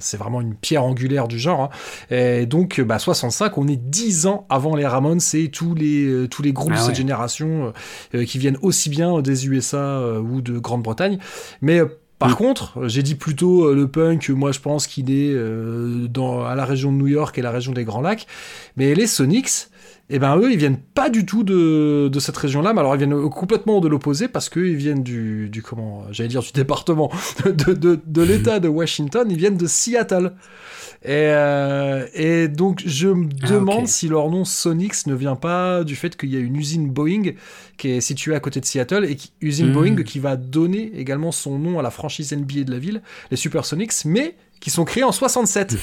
c'est 0.00 0.16
vraiment 0.16 0.40
une 0.40 0.54
pierre 0.54 0.84
angulaire 0.84 1.28
du 1.28 1.38
genre. 1.38 1.70
hein. 2.10 2.14
Et 2.14 2.46
donc 2.46 2.80
bah 2.80 2.98
65, 2.98 3.56
on 3.56 3.66
est 3.68 3.76
10 3.76 4.26
ans 4.26 4.46
avant 4.50 4.76
les 4.76 4.86
Ramones 4.86 5.20
et 5.34 5.50
tous 5.50 5.74
les 5.76 6.06
euh, 6.06 6.28
tous 6.28 6.42
les 6.42 6.52
groupes 6.52 6.72
Ah 6.74 6.80
de 6.80 6.84
cette 6.86 6.96
génération 6.96 7.72
euh, 8.14 8.24
qui 8.24 8.38
viennent 8.38 8.58
aussi 8.62 8.88
bien 8.88 9.20
des 9.20 9.46
USA 9.46 9.76
euh, 9.78 10.18
ou 10.20 10.40
de 10.40 10.58
Grande-Bretagne. 10.58 11.18
Mais 11.62 11.80
euh, 11.80 11.86
par 12.18 12.30
Mm. 12.30 12.34
contre, 12.34 12.78
euh, 12.78 12.88
j'ai 12.88 13.02
dit 13.02 13.14
plutôt 13.14 13.64
euh, 13.66 13.74
le 13.74 13.88
punk, 13.88 14.30
moi 14.30 14.50
je 14.52 14.60
pense 14.60 14.86
qu'il 14.86 15.10
est 15.10 15.32
euh, 15.34 16.08
dans, 16.08 16.44
à 16.44 16.54
la 16.54 16.64
région 16.64 16.90
de 16.92 16.96
New 16.96 17.08
York 17.08 17.36
et 17.38 17.42
la 17.42 17.50
région 17.50 17.72
des 17.72 17.84
Grands 17.84 18.00
Lacs. 18.00 18.26
Mais 18.76 18.94
les 18.94 19.06
Sonics, 19.06 19.68
eh 20.08 20.18
ben 20.18 20.38
eux, 20.38 20.50
ils 20.52 20.56
viennent 20.58 20.78
pas 20.94 21.10
du 21.10 21.26
tout 21.26 21.42
de, 21.42 22.08
de 22.08 22.20
cette 22.20 22.36
région-là, 22.36 22.72
mais 22.72 22.80
alors 22.80 22.94
ils 22.94 22.98
viennent 22.98 23.28
complètement 23.28 23.80
de 23.80 23.88
l'opposé 23.88 24.28
parce 24.28 24.48
qu'ils 24.48 24.76
viennent 24.76 25.02
du, 25.02 25.50
du 25.50 25.62
comment, 25.62 26.04
j'allais 26.10 26.28
dire 26.30 26.42
du 26.42 26.52
département, 26.52 27.10
de, 27.44 27.74
de, 27.74 28.00
de 28.06 28.22
l'État 28.22 28.60
de 28.60 28.68
Washington, 28.68 29.26
ils 29.30 29.36
viennent 29.36 29.56
de 29.58 29.66
Seattle. 29.66 30.32
Et, 31.08 31.10
euh, 31.12 32.04
et 32.14 32.48
donc 32.48 32.82
je 32.84 33.06
me 33.06 33.28
Ah, 33.44 33.46
demande 33.50 33.86
si 33.86 34.08
leur 34.08 34.28
nom 34.28 34.44
Sonics 34.44 35.06
ne 35.06 35.14
vient 35.14 35.36
pas 35.36 35.84
du 35.84 35.94
fait 35.94 36.16
qu'il 36.16 36.30
y 36.34 36.36
a 36.36 36.40
une 36.40 36.56
usine 36.56 36.90
Boeing 36.90 37.34
qui 37.78 37.90
est 37.90 38.00
située 38.00 38.34
à 38.34 38.40
côté 38.40 38.58
de 38.58 38.64
Seattle 38.64 39.04
et 39.08 39.14
qui, 39.14 39.30
usine 39.40 39.68
Mhm. 39.68 39.72
Boeing 39.72 40.02
qui 40.02 40.18
va 40.18 40.34
donner 40.34 40.90
également 40.96 41.30
son 41.30 41.60
nom 41.60 41.78
à 41.78 41.82
la 41.82 41.90
franchise 41.92 42.32
NBA 42.32 42.64
de 42.64 42.72
la 42.72 42.80
ville, 42.80 43.02
les 43.30 43.36
Supersonics, 43.36 43.92
mais 44.04 44.34
qui 44.58 44.70
sont 44.70 44.84
créés 44.84 45.04
en 45.04 45.12
67. 45.12 45.68
Parce 45.76 45.78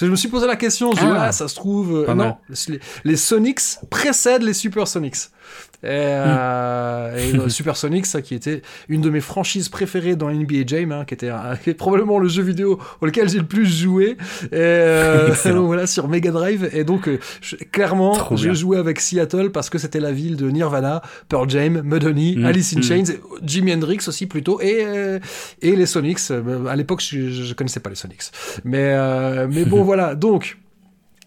que 0.00 0.06
je 0.06 0.10
me 0.12 0.16
suis 0.16 0.28
posé 0.28 0.46
la 0.46 0.54
question, 0.54 0.92
je 0.92 1.00
dis, 1.00 1.06
Ah. 1.08 1.26
ouais, 1.26 1.32
ça 1.32 1.48
se 1.48 1.56
trouve, 1.56 2.04
euh, 2.08 2.14
non, 2.14 2.36
les, 2.68 2.78
les 3.02 3.16
Sonics 3.16 3.60
précèdent 3.90 4.42
les 4.44 4.52
Supersonics. 4.54 5.16
Et, 5.84 5.86
euh, 5.90 7.16
et 7.16 7.32
Hmm. 7.32 7.36
le 7.44 7.48
Supersonics, 7.48 8.06
ça 8.06 8.20
qui 8.22 8.34
était 8.34 8.62
une 8.88 9.00
de 9.00 9.10
mes 9.10 9.20
franchises 9.20 9.68
préférées 9.68 10.16
dans 10.16 10.28
NBA 10.30 10.66
Jam, 10.66 10.90
hein, 10.92 11.04
qui 11.06 11.14
était 11.14 11.30
qui 11.62 11.70
est 11.70 11.74
probablement 11.74 12.18
le 12.18 12.28
jeu 12.28 12.42
vidéo 12.42 12.78
auquel 13.00 13.28
j'ai 13.28 13.38
le 13.38 13.46
plus 13.46 13.66
joué. 13.66 14.16
Et, 14.46 14.48
euh, 14.52 15.28
Excellent. 15.32 15.56
donc 15.58 15.66
voilà, 15.66 15.86
sur 15.86 16.08
Mega 16.08 16.30
Drive. 16.32 16.68
Et 16.72 16.82
donc, 16.84 17.06
euh, 17.08 17.18
je- 17.40 17.56
clairement, 17.56 18.16
bien. 18.32 18.54
jouais 18.54 18.76
avec 18.78 18.98
Seattle 19.00 19.50
parce 19.50 19.70
que 19.70 19.78
c'était 19.78 20.00
la 20.00 20.10
ville 20.12 20.36
de 20.36 20.50
Nirvana, 20.50 21.00
Pearl 21.28 21.48
Jam, 21.48 21.80
Mudhoney, 21.82 22.34
Mm, 22.36 22.44
Alice 22.46 22.74
in 22.76 22.80
mm. 22.80 22.82
Chains, 22.82 23.04
Jimi 23.42 23.72
Hendrix 23.72 23.98
aussi 24.08 24.26
plutôt, 24.26 24.60
et, 24.60 24.82
euh, 24.84 25.18
et 25.62 25.76
les 25.76 25.86
Sonics. 25.86 26.18
Euh, 26.32 26.66
À 26.66 26.74
l'époque, 26.76 27.02
je, 27.08 27.30
je 27.30 27.54
connaissais 27.54 27.80
pas 27.80 27.90
les 27.90 27.96
Sonics. 27.96 28.22
Mais, 28.64 28.78
euh, 28.94 29.46
mais 29.48 29.64
bon, 29.64 29.82
voilà. 29.84 30.14
Donc, 30.16 30.58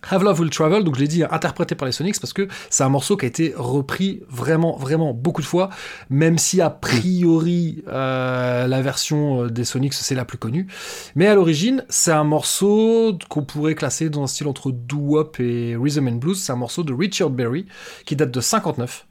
Have 0.10 0.24
Love 0.24 0.40
Will 0.40 0.50
Travel, 0.50 0.84
donc 0.84 0.96
je 0.96 1.02
l'ai 1.02 1.08
dit, 1.08 1.24
interprété 1.24 1.76
par 1.76 1.86
les 1.86 1.92
Sonics, 1.92 2.20
parce 2.20 2.34
que 2.34 2.48
c'est 2.70 2.84
un 2.84 2.90
morceau 2.90 3.18
qui 3.18 3.26
a 3.26 3.28
été 3.28 3.54
repris 3.56 4.22
vraiment, 4.30 4.78
vraiment 4.78 5.14
beaucoup 5.14 5.42
de 5.42 5.48
fois, 5.48 5.70
même 6.10 6.38
si 6.38 6.62
a 6.62 6.70
priori 6.70 7.84
euh, 7.88 8.68
la 8.68 8.82
version 8.82 9.44
euh, 9.44 9.50
des 9.50 9.64
Sonics 9.64 9.94
c'est 9.94 10.16
la 10.16 10.26
plus 10.26 10.38
connue. 10.38 10.68
Mais 11.16 11.28
à 11.28 11.36
l'origine, 11.36 11.86
c'est 11.90 12.12
un 12.12 12.24
morceau 12.24 13.18
qu'on 13.30 13.44
pourrait 13.44 13.76
classer 13.76 14.10
dans 14.10 14.24
un 14.24 14.28
style 14.28 14.48
entre 14.48 14.72
doo-wop 14.72 15.40
et 15.40 15.76
rhythm 15.76 16.08
and 16.08 16.16
blues. 16.16 16.42
C'est 16.42 16.52
un 16.52 16.58
morceau 16.58 16.84
de 16.84 16.94
Richard 16.94 17.30
Berry 17.30 17.66
qui 18.06 18.16
date 18.16 18.32
de 18.32 18.42
59. 18.42 19.06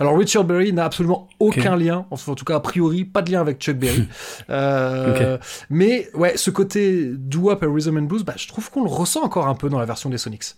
Alors 0.00 0.16
Richard 0.18 0.44
Berry 0.44 0.72
n'a 0.72 0.84
absolument 0.84 1.28
aucun 1.38 1.76
lien, 1.76 2.06
en 2.10 2.16
tout 2.34 2.44
cas 2.44 2.56
a 2.56 2.60
priori 2.60 3.04
pas 3.04 3.22
de 3.22 3.30
lien 3.32 3.40
avec 3.40 3.58
Chuck 3.60 3.76
Berry. 3.76 4.08
Euh, 4.50 5.38
Mais 5.70 6.08
ouais, 6.14 6.36
ce 6.36 6.50
côté 6.50 7.10
doo-wop 7.14 7.62
et 7.62 7.66
rhythm 7.66 7.96
and 7.98 8.02
blues, 8.02 8.24
bah, 8.24 8.34
je 8.36 8.46
trouve 8.48 8.70
qu'on 8.70 8.82
le 8.84 8.90
ressent 8.90 9.22
encore 9.22 9.46
un 9.48 9.54
peu 9.54 9.68
dans 9.68 9.78
la 9.78 9.84
version 9.86 10.10
des 10.10 10.18
Sonics. 10.18 10.54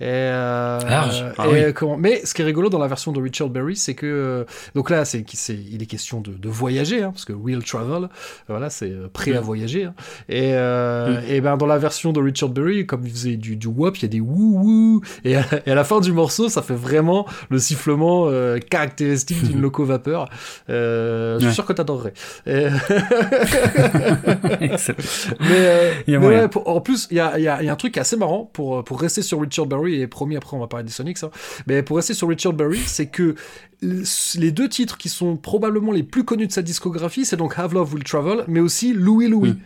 Et, 0.00 0.04
euh. 0.06 0.78
Ah 0.88 1.08
et 1.46 1.66
oui. 1.66 1.74
comment- 1.74 1.96
Mais 1.96 2.24
ce 2.24 2.34
qui 2.34 2.42
est 2.42 2.44
rigolo 2.44 2.68
dans 2.68 2.78
la 2.78 2.88
version 2.88 3.12
de 3.12 3.20
Richard 3.20 3.48
Berry, 3.48 3.76
c'est 3.76 3.94
que 3.94 4.06
euh, 4.06 4.44
donc 4.74 4.90
là, 4.90 5.04
c'est 5.04 5.24
il 5.50 5.82
est 5.82 5.86
question 5.86 6.20
de, 6.20 6.32
de 6.32 6.48
voyager, 6.48 7.02
hein, 7.02 7.10
parce 7.12 7.24
que 7.24 7.32
will 7.32 7.62
travel, 7.62 8.08
voilà, 8.48 8.70
c'est 8.70 8.92
prêt 9.12 9.34
à 9.36 9.40
Mm. 9.40 9.44
voyager. 9.44 9.84
hein. 9.84 9.94
Et, 10.28 10.52
euh, 10.54 11.20
Mm. 11.20 11.24
et 11.28 11.40
ben 11.40 11.56
dans 11.56 11.66
la 11.66 11.78
version 11.78 12.12
de 12.12 12.20
Richard 12.20 12.50
Berry, 12.50 12.86
comme 12.86 13.04
il 13.04 13.10
faisait 13.10 13.36
du, 13.36 13.56
du 13.56 13.66
wop, 13.66 13.96
il 13.98 14.02
y 14.02 14.04
a 14.06 14.08
des 14.08 14.20
wou 14.20 14.60
wou, 14.62 15.00
et 15.24 15.36
à, 15.36 15.44
et 15.66 15.70
à 15.70 15.74
la 15.74 15.84
fin 15.84 16.00
du 16.00 16.12
morceau, 16.12 16.48
ça 16.48 16.62
fait 16.62 16.74
vraiment 16.74 17.26
le 17.50 17.58
sifflement 17.58 18.26
euh, 18.28 18.45
caractéristique 18.68 19.42
d'une 19.44 19.60
loco 19.66 19.84
vapeur. 19.84 20.28
Euh, 20.70 21.34
je 21.34 21.38
suis 21.40 21.48
Ouais. 21.48 21.54
sûr 21.54 21.64
que 21.66 21.72
t'adorerais. 21.72 22.12
Et- 22.46 22.66
Excellent. 24.60 24.98
mais, 25.40 25.46
euh, 25.50 25.92
mais 26.08 26.16
ouais, 26.18 26.48
pour- 26.48 26.66
en 26.68 26.80
plus, 26.80 27.08
il 27.10 27.16
y 27.16 27.20
a, 27.20 27.38
il 27.38 27.44
y 27.44 27.48
a- 27.48 27.62
il 27.62 27.66
y 27.66 27.68
a 27.68 27.72
un 27.72 27.76
truc 27.76 27.96
assez 27.98 28.16
marrant 28.16 28.48
pour, 28.52 28.84
pour 28.84 29.00
rester 29.00 29.22
sur 29.22 29.40
Richard 29.40 29.66
Berry, 29.66 30.00
et 30.00 30.06
promis 30.06 30.36
après 30.36 30.56
on 30.56 30.60
va 30.60 30.66
parler 30.66 30.84
des 30.84 30.92
Sonics, 30.92 31.22
hein. 31.22 31.30
mais 31.66 31.82
pour 31.82 31.96
rester 31.96 32.14
sur 32.14 32.28
Richard 32.28 32.52
Berry, 32.52 32.78
c'est 32.86 33.06
que 33.06 33.34
les 33.82 34.52
deux 34.52 34.68
titres 34.68 34.96
qui 34.96 35.08
sont 35.08 35.36
probablement 35.36 35.92
les 35.92 36.02
plus 36.02 36.24
connus 36.24 36.46
de 36.46 36.52
sa 36.52 36.62
discographie, 36.62 37.24
c'est 37.24 37.36
donc 37.36 37.58
Have 37.58 37.74
Love 37.74 37.94
Will 37.94 38.04
Travel, 38.04 38.44
mais 38.48 38.60
aussi 38.60 38.92
Louis 38.92 39.28
Louis. 39.28 39.50
Mm. 39.50 39.58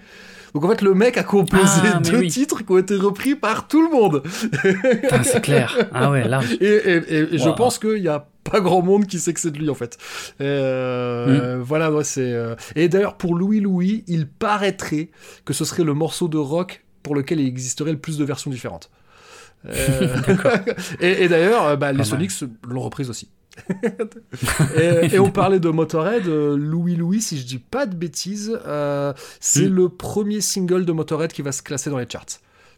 Donc 0.55 0.65
en 0.65 0.69
fait, 0.69 0.83
le 0.83 0.95
mec 0.95 1.17
a 1.17 1.23
composé 1.23 1.81
Ah, 1.93 1.99
deux 2.01 2.19
oui. 2.19 2.29
titres 2.29 2.65
qui 2.65 2.73
ont 2.73 2.79
été 2.79 2.97
repris 2.97 3.35
par 3.37 3.69
tout 3.69 3.83
le 3.83 3.91
monde. 3.91 4.23
Putain, 4.23 5.23
c'est 5.23 5.41
clair. 5.41 5.89
Ah 5.93 6.11
ouais, 6.11 6.27
large. 6.27 6.53
Et, 6.61 6.65
et- 6.65 6.97
et- 7.15 7.35
et 7.35 7.39
je 7.39 7.49
pense 7.51 7.79
qu'il 7.79 8.01
n'y 8.01 8.09
a 8.09 8.27
pas 8.43 8.61
grand 8.61 8.83
monde 8.83 9.07
qui 9.07 9.19
sait 9.21 9.33
que 9.33 9.39
c'est 9.41 9.51
de 9.53 9.59
lui 9.59 9.71
en 9.71 9.75
fait. 9.75 9.97
Et, 10.41 10.43
euh, 10.43 11.59
Mm. 11.59 11.63
Voilà, 11.63 11.93
ouais, 11.93 12.05
c'est. 12.05 12.33
euh, 12.33 12.55
Et 12.75 12.89
d'ailleurs, 12.89 13.17
pour 13.17 13.35
Louis 13.37 13.61
Louis, 13.61 14.03
il 14.09 14.27
paraîtrait 14.27 15.11
que 15.45 15.53
ce 15.53 15.65
serait 15.65 15.85
le 15.85 15.95
morceau 15.95 16.27
de 16.29 16.39
rock 16.39 16.85
pour 17.03 17.15
lequel 17.15 17.39
il 17.41 17.47
existerait 17.47 17.93
le 17.93 17.99
plus 17.99 18.19
de 18.19 18.25
versions 18.25 18.51
différentes. 18.51 18.91
Euh, 19.67 19.73
et, 21.01 21.25
et 21.25 21.29
d'ailleurs, 21.29 21.65
euh, 21.67 21.77
bah, 21.77 21.93
les. 21.93 22.03
Sonics 22.05 22.33
l'ont 22.69 22.81
reprise 22.81 23.09
aussi. 23.11 23.31
et, 24.77 25.15
et 25.15 25.19
on 25.19 25.31
parlait 25.31 25.61
de 25.61 25.69
Motorhead, 25.69 26.27
euh, 26.27 26.57
Louis 26.57 26.97
Louis, 26.97 27.21
si 27.21 27.39
je 27.39 27.45
dis 27.47 27.59
pas 27.59 27.87
de 27.87 27.95
bêtises, 27.95 28.59
euh, 28.67 29.13
c'est 29.41 29.69
Mm. 29.69 29.75
le 29.75 29.89
premier 29.89 30.41
single 30.41 30.85
de 30.85 30.93
Motorhead 30.93 31.33
qui 31.33 31.43
va 31.43 31.53
se 31.53 31.63
classer 31.63 31.91
dans 31.91 31.99
les 31.99 32.09
charts. 32.11 32.27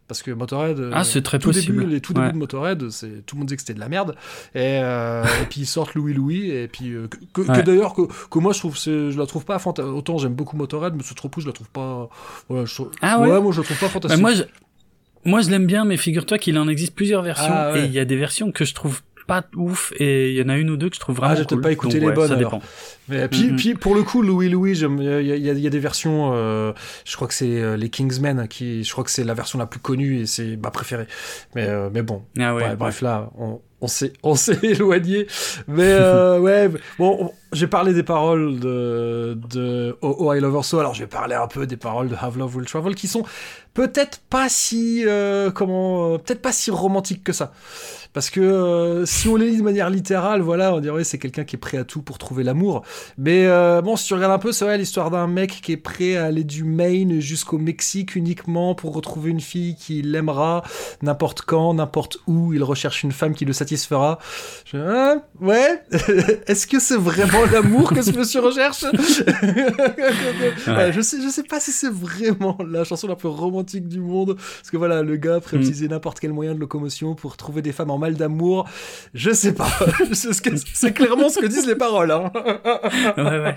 Parce 0.08 0.20
que 0.22 0.30
Motorhead, 0.32 0.78
euh, 0.80 0.90
Ah, 0.92 1.04
c'est 1.04 1.22
très 1.22 1.38
tout 1.38 1.50
possible. 1.50 1.78
Début, 1.78 1.90
les 1.94 2.00
tout 2.00 2.12
Ouais. 2.14 2.20
débuts 2.22 2.32
de 2.34 2.38
Motorhead, 2.38 2.90
c'est 2.90 3.24
tout 3.24 3.36
le 3.36 3.40
monde 3.40 3.48
disait 3.48 3.56
que 3.56 3.62
c'était 3.62 3.74
de 3.74 3.80
la 3.80 3.88
merde. 3.88 4.14
Et, 4.54 4.80
euh, 4.82 5.24
et 5.42 5.46
puis 5.48 5.60
ils 5.62 5.66
sortent 5.66 5.94
Louis 5.94 6.12
Louis, 6.12 6.50
et 6.50 6.68
puis 6.68 6.92
que, 7.32 7.40
Ouais. 7.42 7.62
d'ailleurs 7.62 7.94
que, 7.94 8.02
que 8.30 8.38
moi 8.38 8.52
je 8.52 8.58
trouve, 8.58 8.76
je 8.78 9.16
la 9.16 9.26
trouve 9.26 9.44
pas 9.44 9.58
fanta- 9.58 9.82
autant 9.84 10.18
j'aime 10.18 10.34
beaucoup 10.34 10.56
Motorhead, 10.56 10.94
mais 10.96 11.02
ce 11.02 11.14
trop 11.14 11.30
je 11.38 11.46
la 11.46 11.52
trouve 11.52 11.70
pas. 11.70 12.10
Ouais, 12.50 12.66
je 12.66 12.74
trouve- 12.74 12.90
Ah 13.00 13.20
ouais? 13.20 13.40
moi 13.40 13.52
je 13.52 13.60
la 13.60 13.64
trouve 13.64 13.78
pas 13.78 13.86
Bah, 13.86 13.92
fantastique. 13.92 14.20
moi, 14.20 14.34
je, 14.34 14.42
moi, 15.24 15.40
je 15.40 15.50
l'aime 15.50 15.66
bien, 15.66 15.84
mais 15.84 15.96
figure-toi 15.96 16.36
qu'il 16.36 16.58
en 16.58 16.66
existe 16.68 16.94
plusieurs 16.96 17.22
versions, 17.22 17.46
Ah 17.54 17.72
ouais. 17.72 17.82
et 17.82 17.84
il 17.84 17.92
y 17.92 18.00
a 18.00 18.04
des 18.04 18.16
versions 18.16 18.50
que 18.50 18.64
je 18.64 18.74
trouve 18.74 19.02
pas 19.26 19.44
ouf, 19.56 19.92
et 19.98 20.30
il 20.30 20.36
y 20.36 20.42
en 20.42 20.48
a 20.48 20.56
une 20.56 20.70
ou 20.70 20.76
deux 20.76 20.88
que 20.88 20.96
je 20.96 21.00
trouve 21.00 21.16
vraiment 21.16 21.32
Ah, 21.32 21.36
j'ai 21.36 21.42
peut-être 21.42 21.54
cool. 21.54 21.62
pas 21.62 21.72
écouté 21.72 21.94
Donc, 21.94 22.00
les 22.02 22.08
ouais, 22.08 22.14
bonnes, 22.14 22.28
Ça 22.28 22.34
alors. 22.34 22.52
dépend. 22.52 22.62
Mais 23.08 23.28
puis, 23.28 23.50
Mhm. 23.50 23.56
puis 23.56 23.74
pour 23.74 23.94
le 23.94 24.02
coup, 24.02 24.22
Louis 24.22 24.48
Louis, 24.48 24.78
il 24.78 25.02
y, 25.02 25.32
a- 25.32 25.38
y 25.54 25.60
y 25.66 25.70
des 25.70 25.78
versions. 25.78 26.30
euh, 26.34 26.72
je 27.04 27.16
crois 27.16 27.28
que 27.28 27.34
c'est 27.34 27.60
euh, 27.60 27.76
les 27.76 27.88
Kingsmen 27.90 28.46
qui, 28.48 28.84
je 28.84 28.92
crois 28.92 29.04
que 29.04 29.10
c'est 29.10 29.24
la 29.24 29.34
version 29.34 29.58
la 29.58 29.66
plus 29.66 29.80
connue 29.80 30.20
et 30.20 30.26
c'est 30.26 30.56
ma 30.56 30.70
préférée. 30.70 31.06
Mais 31.54 31.66
euh, 31.68 31.90
mais 31.92 32.02
bon, 32.02 32.22
Ah 32.38 32.54
ouais, 32.54 32.62
Ouais, 32.64 32.76
bref, 32.76 33.00
là, 33.02 33.30
on, 33.38 33.60
on 33.80 33.88
s'est, 33.88 34.12
on 34.22 34.34
s'est 34.36 34.58
éloigné. 34.62 35.26
Mais 35.66 35.82
euh, 35.92 36.38
ouais, 36.38 36.70
bon, 36.98 37.16
on- 37.20 37.32
j'ai 37.52 37.66
parlé 37.66 37.92
des 37.92 38.02
paroles 38.04 38.60
de, 38.60 39.36
de 39.50 39.96
Oh, 40.00 40.16
Oh, 40.20 40.32
I 40.32 40.40
Love 40.40 40.54
Her 40.56 40.62
So. 40.64 40.78
Alors, 40.78 40.94
je 40.94 41.00
vais 41.00 41.06
parler 41.08 41.34
un 41.34 41.48
peu 41.48 41.66
des 41.66 41.76
paroles 41.76 42.08
de 42.08 42.14
Have 42.18 42.38
Love 42.38 42.56
Will 42.56 42.64
Travel 42.66 42.94
qui 42.94 43.08
sont 43.08 43.24
peut-être 43.74 44.20
pas 44.30 44.48
si, 44.48 45.02
euh, 45.06 45.50
comment, 45.50 46.14
euh, 46.14 46.18
peut-être 46.18 46.40
pas 46.40 46.52
si 46.52 46.70
romantiques 46.70 47.24
que 47.24 47.32
ça. 47.32 47.52
Parce 48.12 48.30
que 48.30 48.40
euh, 48.40 49.06
si 49.06 49.28
on 49.28 49.36
les 49.36 49.50
lit 49.50 49.58
de 49.58 49.62
manière 49.62 49.90
littérale, 49.90 50.40
voilà, 50.40 50.74
on 50.74 50.80
dirait 50.80 51.04
c'est 51.04 51.18
quelqu'un 51.18 51.44
qui 51.44 51.56
est 51.56 51.58
prêt 51.58 51.78
à 51.78 51.84
tout 51.84 52.02
pour 52.02 52.18
trouver 52.18 52.42
l'amour. 52.44 52.82
Mais 53.18 53.46
euh, 53.46 53.80
bon, 53.82 53.96
si 53.96 54.06
tu 54.06 54.14
regardes 54.14 54.32
un 54.32 54.38
peu, 54.38 54.52
c'est 54.52 54.64
vrai 54.64 54.78
l'histoire 54.78 55.10
d'un 55.10 55.26
mec 55.26 55.60
qui 55.62 55.72
est 55.72 55.76
prêt 55.76 56.16
à 56.16 56.24
aller 56.26 56.44
du 56.44 56.64
Maine 56.64 57.20
jusqu'au 57.20 57.58
Mexique 57.58 58.16
uniquement 58.16 58.74
pour 58.74 58.94
retrouver 58.94 59.30
une 59.30 59.40
fille 59.40 59.76
qui 59.76 60.02
l'aimera 60.02 60.62
n'importe 61.02 61.42
quand, 61.42 61.74
n'importe 61.74 62.18
où. 62.26 62.52
Il 62.52 62.64
recherche 62.64 63.02
une 63.02 63.12
femme 63.12 63.34
qui 63.34 63.44
le 63.44 63.52
satisfera. 63.52 64.18
Je, 64.64 64.76
hein, 64.76 65.22
ouais? 65.40 65.82
Est-ce 66.46 66.66
que 66.66 66.80
c'est 66.80 66.96
vraiment 66.98 67.44
l'amour 67.52 67.92
que 67.92 68.02
ce 68.02 68.12
monsieur 68.12 68.40
recherche? 68.40 68.84
Ouais, 70.66 70.92
Je 70.92 71.00
sais, 71.00 71.20
je 71.22 71.28
sais 71.28 71.42
pas 71.42 71.60
si 71.60 71.72
c'est 71.72 71.90
vraiment 71.90 72.56
la 72.68 72.84
chanson 72.84 73.06
la 73.06 73.16
plus 73.16 73.28
romantique 73.28 73.88
du 73.88 74.00
monde, 74.00 74.36
parce 74.36 74.70
que 74.70 74.76
voilà, 74.76 75.02
le 75.02 75.16
gars 75.16 75.40
Mm. 75.52 75.56
utiliser 75.56 75.88
n'importe 75.88 76.20
quel 76.20 76.32
moyen 76.32 76.54
de 76.54 76.60
locomotion 76.60 77.14
pour 77.14 77.36
trouver 77.36 77.62
des 77.62 77.72
femmes 77.72 77.90
en 77.90 77.98
mal 78.02 78.14
d'amour. 78.14 78.68
Je 79.14 79.30
sais 79.30 79.54
pas. 79.54 79.68
c'est 80.12 80.92
clairement 80.92 81.28
ce 81.30 81.38
que 81.40 81.46
disent 81.46 81.66
les 81.66 81.74
paroles. 81.76 82.10
Hein. 82.10 82.30
ouais, 83.16 83.22
ouais. 83.40 83.54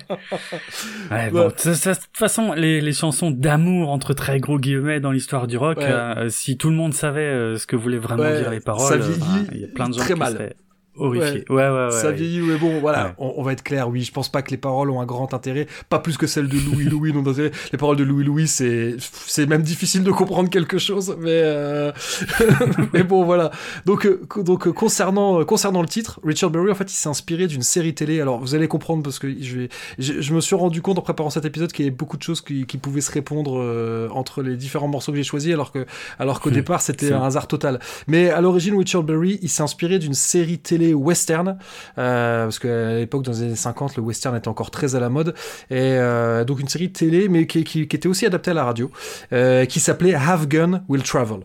Ouais, 1.11 1.29
bon, 1.31 1.47
de 1.47 1.53
toute 1.53 2.17
façon, 2.17 2.53
les, 2.53 2.79
les 2.81 2.93
chansons 2.93 3.31
d'amour 3.31 3.89
entre 3.89 4.13
très 4.13 4.39
gros 4.39 4.57
guillemets 4.59 4.99
dans 4.99 5.11
l'histoire 5.11 5.47
du 5.47 5.57
rock, 5.57 5.77
Ouais. 5.77 5.85
euh, 5.89 6.29
si 6.29 6.57
tout 6.57 6.69
le 6.69 6.75
monde 6.75 6.93
savait 6.93 7.21
euh, 7.21 7.57
ce 7.57 7.67
que 7.67 7.75
voulaient 7.75 7.97
vraiment 7.97 8.23
Ouais, 8.23 8.39
dire 8.41 8.51
les 8.51 8.59
paroles, 8.61 8.99
ben, 8.99 9.45
il 9.51 9.61
y 9.61 9.65
a 9.65 9.67
plein 9.67 9.89
de 9.89 9.93
gens 9.93 9.99
très 10.01 10.13
qui 10.13 10.19
mal. 10.19 10.33
seraient 10.33 10.55
horrifiés. 10.97 11.45
Ouais, 11.49 11.69
ouais, 11.69 11.85
ouais. 11.85 11.91
ça 11.91 12.11
vieillit, 12.11 12.39
mais 12.41 12.57
bon, 12.57 12.79
voilà, 12.79 13.15
on, 13.17 13.33
on 13.37 13.43
va 13.43 13.53
être 13.53 13.63
clair, 13.63 13.89
oui, 13.89 14.01
je 14.01 14.11
pense 14.11 14.29
pas 14.29 14.41
que 14.41 14.51
les 14.51 14.57
paroles 14.57 14.89
ont 14.89 15.01
un 15.01 15.05
grand 15.05 15.33
intérêt, 15.33 15.67
pas 15.89 15.99
plus 15.99 16.17
que 16.17 16.27
celles 16.27 16.47
de 16.47 16.57
Louis 16.57 16.85
Louis 16.85 17.11
d'intérêt. 17.13 17.51
Les 17.71 17.77
paroles 17.77 17.97
de 17.97 18.03
Louis 18.03 18.23
Louis, 18.23 18.47
c'est, 18.47 18.95
c'est 18.99 19.45
même 19.45 19.63
difficile 19.63 20.03
de 20.03 20.11
comprendre 20.11 20.49
quelque 20.49 20.77
chose, 20.77 21.15
mais, 21.19 21.41
euh, 21.43 21.91
mais 22.93 23.03
bon, 23.03 23.23
voilà. 23.23 23.51
Donc, 23.85 24.05
euh, 24.05 24.21
donc 24.37 24.67
euh, 24.67 24.71
concernant, 24.73 25.41
euh, 25.41 25.45
concernant 25.45 25.81
le 25.81 25.87
titre, 25.87 26.19
Richard 26.23 26.49
Berry, 26.49 26.71
en 26.71 26.75
fait, 26.75 26.91
il 26.91 26.95
s'est 26.95 27.09
inspiré 27.09 27.47
d'une 27.47 27.61
série 27.63 27.93
télé. 27.93 28.21
Alors, 28.21 28.39
vous 28.39 28.55
allez 28.55 28.67
comprendre 28.67 29.03
parce 29.03 29.19
que 29.19 29.27
je 29.41 29.59
vais, 29.59 29.69
je, 29.99 30.21
je 30.21 30.33
me 30.33 30.41
suis 30.41 30.55
rendu 30.55 30.81
compte 30.81 30.97
en 30.97 31.01
préparant 31.01 31.29
cet 31.29 31.45
épisode 31.45 31.71
qu'il 31.71 31.85
y 31.85 31.87
avait 31.87 31.95
beaucoup 31.95 32.17
de 32.17 32.23
choses 32.23 32.41
qui, 32.41 32.65
qui 32.65 32.77
pouvaient 32.77 33.01
se 33.01 33.11
répondre 33.11 33.59
euh, 33.59 34.07
entre 34.09 34.41
les 34.41 34.55
différents 34.55 34.87
morceaux 34.87 35.11
que 35.11 35.17
j'ai 35.17 35.23
choisis, 35.23 35.53
alors 35.53 35.71
que, 35.71 35.85
alors 36.19 36.39
qu'au 36.39 36.49
Hmm, 36.49 36.53
départ, 36.53 36.81
c'était 36.81 37.11
un 37.11 37.23
hasard 37.23 37.47
total. 37.47 37.79
Mais 38.07 38.29
à 38.29 38.41
l'origine, 38.41 38.77
Richard 38.77 39.03
Berry, 39.03 39.39
il 39.41 39.49
s'est 39.49 39.63
inspiré 39.63 39.99
d'une 39.99 40.13
série 40.13 40.59
télé 40.59 40.84
western, 40.93 41.57
euh, 41.97 42.43
parce 42.45 42.59
qu'à 42.59 42.93
l'époque, 42.95 43.23
dans 43.23 43.31
les 43.31 43.41
années 43.43 43.55
50, 43.55 43.95
le 43.97 44.03
western 44.03 44.35
était 44.35 44.47
encore 44.47 44.71
très 44.71 44.95
à 44.95 44.99
la 44.99 45.09
mode, 45.09 45.29
et 45.69 45.75
euh, 45.79 46.43
donc 46.45 46.59
une 46.59 46.67
série 46.67 46.91
télé, 46.91 47.27
mais 47.29 47.47
qui, 47.47 47.63
qui, 47.63 47.87
qui 47.87 47.95
était 47.95 48.07
aussi 48.07 48.25
adaptée 48.25 48.51
à 48.51 48.53
la 48.53 48.63
radio, 48.65 48.91
euh, 49.33 49.65
qui 49.65 49.79
s'appelait 49.79 50.13
Have 50.13 50.47
Gun 50.47 50.83
Will 50.87 51.03
Travel. 51.03 51.39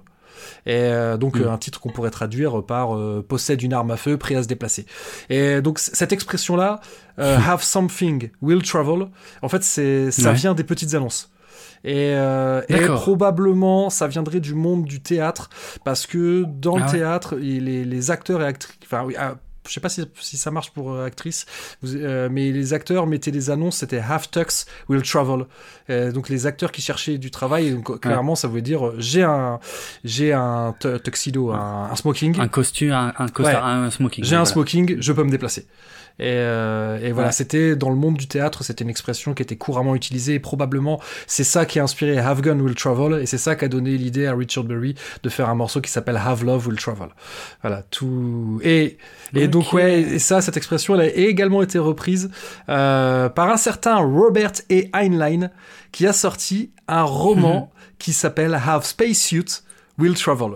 Et 0.66 0.72
euh, 0.74 1.16
donc 1.16 1.36
Mm. 1.38 1.42
euh, 1.42 1.52
un 1.52 1.58
titre 1.58 1.80
qu'on 1.80 1.88
pourrait 1.90 2.10
traduire 2.10 2.62
par 2.64 2.94
euh, 2.94 3.24
possède 3.26 3.62
une 3.62 3.72
arme 3.72 3.90
à 3.92 3.96
feu, 3.96 4.18
prêt 4.18 4.34
à 4.34 4.42
se 4.42 4.48
déplacer. 4.48 4.84
Et 5.30 5.62
donc 5.62 5.78
cette 5.78 6.12
expression-là, 6.12 6.80
euh, 7.18 7.38
have 7.48 7.62
something 7.62 8.30
will 8.42 8.62
travel, 8.62 9.06
en 9.42 9.48
fait 9.48 9.62
c'est 9.64 10.10
ça 10.10 10.30
Ouais. 10.30 10.34
vient 10.36 10.54
des 10.54 10.64
petites 10.64 10.94
annonces. 10.94 11.29
Et, 11.84 12.12
euh, 12.14 12.60
et 12.68 12.76
probablement 12.86 13.88
ça 13.90 14.06
viendrait 14.06 14.40
du 14.40 14.54
monde 14.54 14.84
du 14.84 15.00
théâtre 15.00 15.48
parce 15.84 16.06
que 16.06 16.44
dans 16.46 16.76
le 16.76 16.82
Ah 16.82 16.86
ouais. 16.86 16.92
théâtre 16.92 17.36
les, 17.36 17.84
les 17.84 18.10
acteurs 18.10 18.42
et 18.42 18.46
actrices, 18.46 18.78
enfin 18.84 19.02
oui, 19.04 19.14
ah, 19.18 19.36
je 19.66 19.72
sais 19.74 19.80
pas 19.80 19.88
si, 19.88 20.04
si 20.20 20.36
ça 20.36 20.50
marche 20.50 20.72
pour 20.72 20.92
euh, 20.92 21.08
vous- 21.82 21.96
euh, 21.96 22.28
mais 22.30 22.50
les 22.50 22.72
acteurs 22.74 23.06
mettaient 23.06 23.30
des 23.30 23.50
annonces, 23.50 23.76
c'était 23.78 23.98
Have 24.00 24.28
Tux 24.30 24.66
Will 24.88 25.02
Travel. 25.02 25.46
Euh, 25.90 26.12
donc 26.12 26.28
les 26.28 26.46
acteurs 26.46 26.72
qui 26.72 26.82
cherchaient 26.82 27.18
du 27.18 27.30
travail, 27.30 27.70
donc, 27.70 28.00
clairement 28.00 28.34
ça 28.34 28.48
voulait 28.48 28.62
dire 28.62 28.92
j'ai 28.98 29.22
un 29.22 29.58
j'ai 30.04 30.32
un 30.32 30.74
tu- 30.80 31.00
tuxedo, 31.02 31.50
un, 31.50 31.88
un 31.92 31.96
smoking, 31.96 32.38
Un 32.40 32.48
costume, 32.48 32.92
un, 32.92 33.12
un 33.18 33.26
un 33.26 33.90
smoking. 33.90 34.24
j'ai 34.24 34.36
un 34.36 34.44
smoking, 34.44 34.96
je 35.00 35.12
peux 35.12 35.24
me 35.24 35.30
déplacer. 35.30 35.66
Et, 36.20 36.24
euh, 36.26 36.98
et 37.02 37.12
voilà, 37.12 37.28
Ouais. 37.28 37.32
c'était 37.32 37.76
dans 37.76 37.88
le 37.88 37.96
monde 37.96 38.18
du 38.18 38.28
théâtre, 38.28 38.62
c'était 38.62 38.84
une 38.84 38.90
expression 38.90 39.32
qui 39.32 39.42
était 39.42 39.56
couramment 39.56 39.94
utilisée. 39.94 40.34
Et 40.34 40.38
probablement, 40.38 41.00
c'est 41.26 41.44
ça 41.44 41.64
qui 41.64 41.80
a 41.80 41.82
inspiré 41.82 42.18
Have 42.18 42.42
Gun 42.42 42.60
Will 42.60 42.74
Travel, 42.74 43.22
et 43.22 43.26
c'est 43.26 43.38
ça 43.38 43.56
qui 43.56 43.64
a 43.64 43.68
donné 43.68 43.96
l'idée 43.96 44.26
à 44.26 44.34
Richard 44.34 44.64
Berry 44.64 44.94
de 45.22 45.28
faire 45.30 45.48
un 45.48 45.54
morceau 45.54 45.80
qui 45.80 45.90
s'appelle 45.90 46.18
Have 46.18 46.44
Love 46.44 46.68
Will 46.68 46.78
Travel. 46.78 47.08
Voilà, 47.62 47.82
tout. 47.90 48.60
Et, 48.62 48.98
et 49.34 49.48
donc 49.48 49.72
ouais, 49.72 50.02
et 50.02 50.18
ça, 50.18 50.42
cette 50.42 50.58
expression, 50.58 50.94
elle 50.94 51.00
a 51.00 51.06
également 51.14 51.62
été 51.62 51.78
reprise 51.78 52.30
euh, 52.68 53.30
par 53.30 53.48
un 53.48 53.56
certain 53.56 53.96
Robert 53.96 54.52
A. 54.70 54.98
Heinlein, 55.00 55.48
qui 55.90 56.06
a 56.06 56.12
sorti 56.12 56.70
un 56.86 57.02
roman 57.04 57.72
qui 57.98 58.12
s'appelle 58.12 58.54
Have 58.54 58.84
Spacesuit 58.84 59.62
Will 59.98 60.14
Travel. 60.14 60.52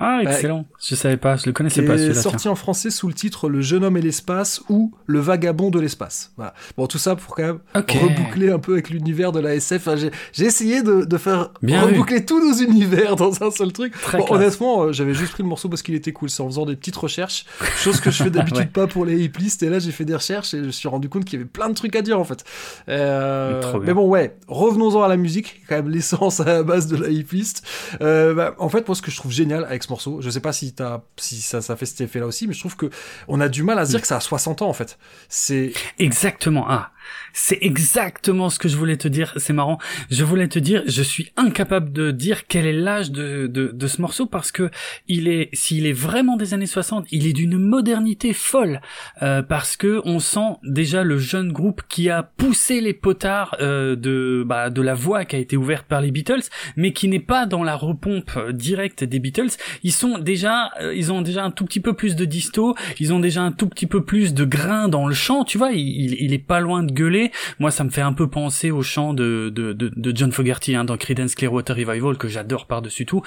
Ah, 0.00 0.20
excellent. 0.22 0.64
Je 0.80 0.94
savais 0.94 1.16
pas, 1.16 1.36
je 1.36 1.46
le 1.46 1.52
connaissais 1.52 1.82
pas 1.82 1.94
est 1.94 1.98
celui-là. 1.98 2.14
tiens. 2.14 2.22
sorti 2.22 2.48
en 2.48 2.54
français 2.54 2.90
sous 2.90 3.08
le 3.08 3.14
titre 3.14 3.48
Le 3.48 3.60
jeune 3.60 3.82
homme 3.84 3.96
et 3.96 4.02
l'espace 4.02 4.62
ou 4.68 4.94
Le 5.06 5.18
vagabond 5.18 5.70
de 5.70 5.80
l'espace. 5.80 6.32
Voilà. 6.36 6.54
Bon, 6.76 6.86
tout 6.86 6.98
ça 6.98 7.16
pour 7.16 7.34
quand 7.34 7.42
même 7.42 7.58
reboucler 7.74 8.50
un 8.50 8.60
peu 8.60 8.74
avec 8.74 8.90
l'univers 8.90 9.32
de 9.32 9.40
la 9.40 9.54
SF. 9.56 9.88
Enfin, 9.88 9.96
j'ai, 9.96 10.44
essayé 10.44 10.82
de, 10.82 11.04
de 11.04 11.18
faire 11.18 11.50
Bien 11.62 11.82
reboucler 11.82 12.24
tous 12.24 12.40
nos 12.40 12.56
univers 12.64 13.16
dans 13.16 13.42
un 13.42 13.50
seul 13.50 13.72
truc. 13.72 13.94
Bon, 14.12 14.24
honnêtement, 14.30 14.82
euh, 14.84 14.92
j'avais 14.92 15.14
juste 15.14 15.32
pris 15.32 15.42
le 15.42 15.48
morceau 15.48 15.68
parce 15.68 15.82
qu'il 15.82 15.94
était 15.94 16.12
cool. 16.12 16.30
C'est 16.30 16.42
en 16.42 16.46
faisant 16.46 16.64
des 16.66 16.76
petites 16.76 16.96
recherches, 16.96 17.44
chose 17.76 18.00
que 18.00 18.10
je 18.10 18.22
fais 18.22 18.30
d'habitude 18.30 18.58
Ouais. 18.58 18.66
pas 18.66 18.88
pour 18.88 19.04
les 19.04 19.22
hip 19.22 19.32
lists. 19.38 19.62
Et 19.62 19.68
là, 19.68 19.78
j'ai 19.78 19.92
fait 19.92 20.04
des 20.04 20.16
recherches 20.16 20.52
et 20.54 20.58
je 20.58 20.64
me 20.64 20.70
suis 20.70 20.88
rendu 20.88 21.08
compte 21.08 21.24
qu'il 21.24 21.38
y 21.38 21.42
avait 21.42 21.48
plein 21.48 21.68
de 21.68 21.74
trucs 21.74 21.94
à 21.94 22.02
dire 22.02 22.18
en 22.18 22.24
fait. 22.24 22.44
Euh, 22.88 23.62
mais 23.84 23.94
bon, 23.94 24.08
ouais, 24.08 24.36
revenons-en 24.48 25.02
à 25.02 25.08
la 25.08 25.16
musique, 25.16 25.60
est 25.62 25.68
quand 25.68 25.76
même 25.76 25.90
l'essence 25.90 26.40
à 26.40 26.44
la 26.44 26.62
base 26.62 26.86
de 26.86 26.96
la 26.96 27.08
hip 27.08 27.26
list. 27.32 27.62
Euh, 28.00 28.34
bah, 28.34 28.54
en 28.58 28.68
fait, 28.68 28.88
moi, 28.88 28.94
ce 28.94 29.02
que 29.02 29.10
je 29.10 29.16
trouve 29.16 29.32
génial 29.32 29.64
avec 29.64 29.82
ce 29.84 29.90
morceau, 29.90 30.20
je 30.20 30.30
sais 30.30 30.40
pas 30.40 30.52
si, 30.52 30.67
ça 31.16 31.76
fait 31.76 31.86
cet 31.86 32.00
effet-là 32.00 32.26
aussi, 32.26 32.46
mais 32.46 32.54
je 32.54 32.60
trouve 32.60 32.76
que 32.76 32.90
on 33.28 33.40
a 33.40 33.48
du 33.48 33.62
mal 33.62 33.78
à 33.78 33.86
se 33.86 33.90
dire 33.90 34.00
que 34.00 34.06
ça 34.06 34.16
a 34.16 34.20
60 34.20 34.62
ans 34.62 34.68
en 34.68 34.72
fait. 34.72 34.98
C'est 35.28 35.72
Exactement. 35.98 36.66
Ah, 36.68 36.90
c'est 37.32 37.58
exactement 37.60 38.50
ce 38.50 38.58
que 38.58 38.68
je 38.68 38.76
voulais 38.76 38.96
te 38.96 39.08
dire. 39.08 39.32
C'est 39.36 39.52
marrant. 39.52 39.78
Je 40.10 40.24
voulais 40.24 40.48
te 40.48 40.58
dire, 40.58 40.82
je 40.86 41.02
suis 41.02 41.30
incapable 41.36 41.92
de 41.92 42.10
dire 42.10 42.46
quel 42.46 42.66
est 42.66 42.72
l'âge 42.72 43.10
de, 43.10 43.46
de, 43.46 43.68
de 43.68 43.86
ce 43.86 44.00
morceau 44.00 44.26
parce 44.26 44.52
que 44.52 44.70
il 45.06 45.28
est, 45.28 45.48
s'il 45.52 45.86
est 45.86 45.92
vraiment 45.92 46.36
des 46.36 46.54
années 46.54 46.66
60, 46.66 47.06
il 47.10 47.26
est 47.26 47.32
d'une 47.32 47.58
modernité 47.58 48.32
folle 48.32 48.80
euh, 49.22 49.42
parce 49.42 49.76
que 49.76 50.00
on 50.04 50.18
sent 50.18 50.56
déjà 50.62 51.04
le 51.04 51.18
jeune 51.18 51.52
groupe 51.52 51.82
qui 51.88 52.10
a 52.10 52.22
poussé 52.22 52.80
les 52.80 52.94
potards 52.94 53.56
euh, 53.60 53.96
de 53.96 54.44
bah, 54.46 54.70
de 54.70 54.82
la 54.82 54.94
voix 54.94 55.24
qui 55.24 55.36
a 55.36 55.38
été 55.38 55.56
ouverte 55.56 55.86
par 55.86 56.00
les 56.00 56.10
Beatles, 56.10 56.42
mais 56.76 56.92
qui 56.92 57.08
n'est 57.08 57.18
pas 57.20 57.46
dans 57.46 57.64
la 57.64 57.76
repompe 57.76 58.30
euh, 58.36 58.52
directe 58.52 59.04
des 59.04 59.18
Beatles. 59.18 59.50
Ils 59.82 59.92
sont 59.92 60.18
déjà, 60.18 60.70
euh, 60.80 60.94
ils 60.94 61.12
ont 61.12 61.22
déjà 61.22 61.44
un 61.44 61.50
tout 61.50 61.64
petit 61.64 61.80
peu 61.80 61.92
plus 61.92 62.16
de 62.16 62.24
disto, 62.24 62.74
ils 62.98 63.12
ont 63.12 63.20
déjà 63.20 63.42
un 63.42 63.52
tout 63.52 63.68
petit 63.68 63.86
peu 63.86 64.04
plus 64.04 64.34
de 64.34 64.44
grain 64.44 64.88
dans 64.88 65.06
le 65.06 65.14
chant, 65.14 65.44
tu 65.44 65.58
vois. 65.58 65.72
Il, 65.72 65.80
il, 65.80 66.14
il 66.20 66.32
est 66.32 66.38
pas 66.38 66.60
loin 66.60 66.82
de 66.82 66.92
gueuler. 66.98 67.30
Moi, 67.58 67.70
ça 67.70 67.84
me 67.84 67.90
fait 67.90 68.00
un 68.02 68.12
peu 68.12 68.28
penser 68.28 68.70
au 68.70 68.82
chant 68.82 69.14
de 69.14 69.50
de, 69.54 69.72
de, 69.72 69.90
de 69.94 70.16
John 70.16 70.32
Fogerty 70.32 70.74
hein, 70.74 70.84
dans 70.84 70.96
Creedence 70.96 71.34
Clearwater 71.34 71.76
Revival 71.76 72.16
que 72.18 72.28
j'adore 72.28 72.66
par-dessus 72.66 73.06
tout, 73.06 73.22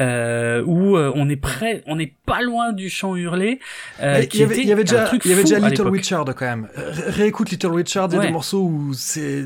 euh, 0.00 0.62
où 0.66 0.96
euh, 0.96 1.10
on 1.14 1.28
est 1.28 1.36
prêt, 1.36 1.82
on 1.86 1.96
n'est 1.96 2.14
pas 2.26 2.42
loin 2.42 2.72
du 2.72 2.88
chant 2.90 3.16
hurlé. 3.16 3.58
euh, 4.00 4.20
il 4.22 4.28
qui 4.28 4.38
y 4.38 4.42
avait, 4.42 4.58
il 4.58 4.68
y 4.68 4.72
avait 4.72 4.82
un 4.82 4.84
déjà, 4.84 5.04
truc 5.04 5.22
il 5.24 5.30
y 5.30 5.34
avait 5.34 5.44
déjà 5.44 5.58
Little. 5.58 5.88
Richard 5.88 6.24
quand 6.34 6.46
même. 6.46 6.68
Ré- 6.76 7.10
Réécoute 7.24 7.50
Little 7.50 7.72
Richard, 7.72 8.08
il 8.10 8.14
y 8.14 8.16
a 8.16 8.18
Ouais. 8.20 8.26
des 8.26 8.32
morceaux 8.32 8.62
où 8.62 8.92
c'est, 8.94 9.44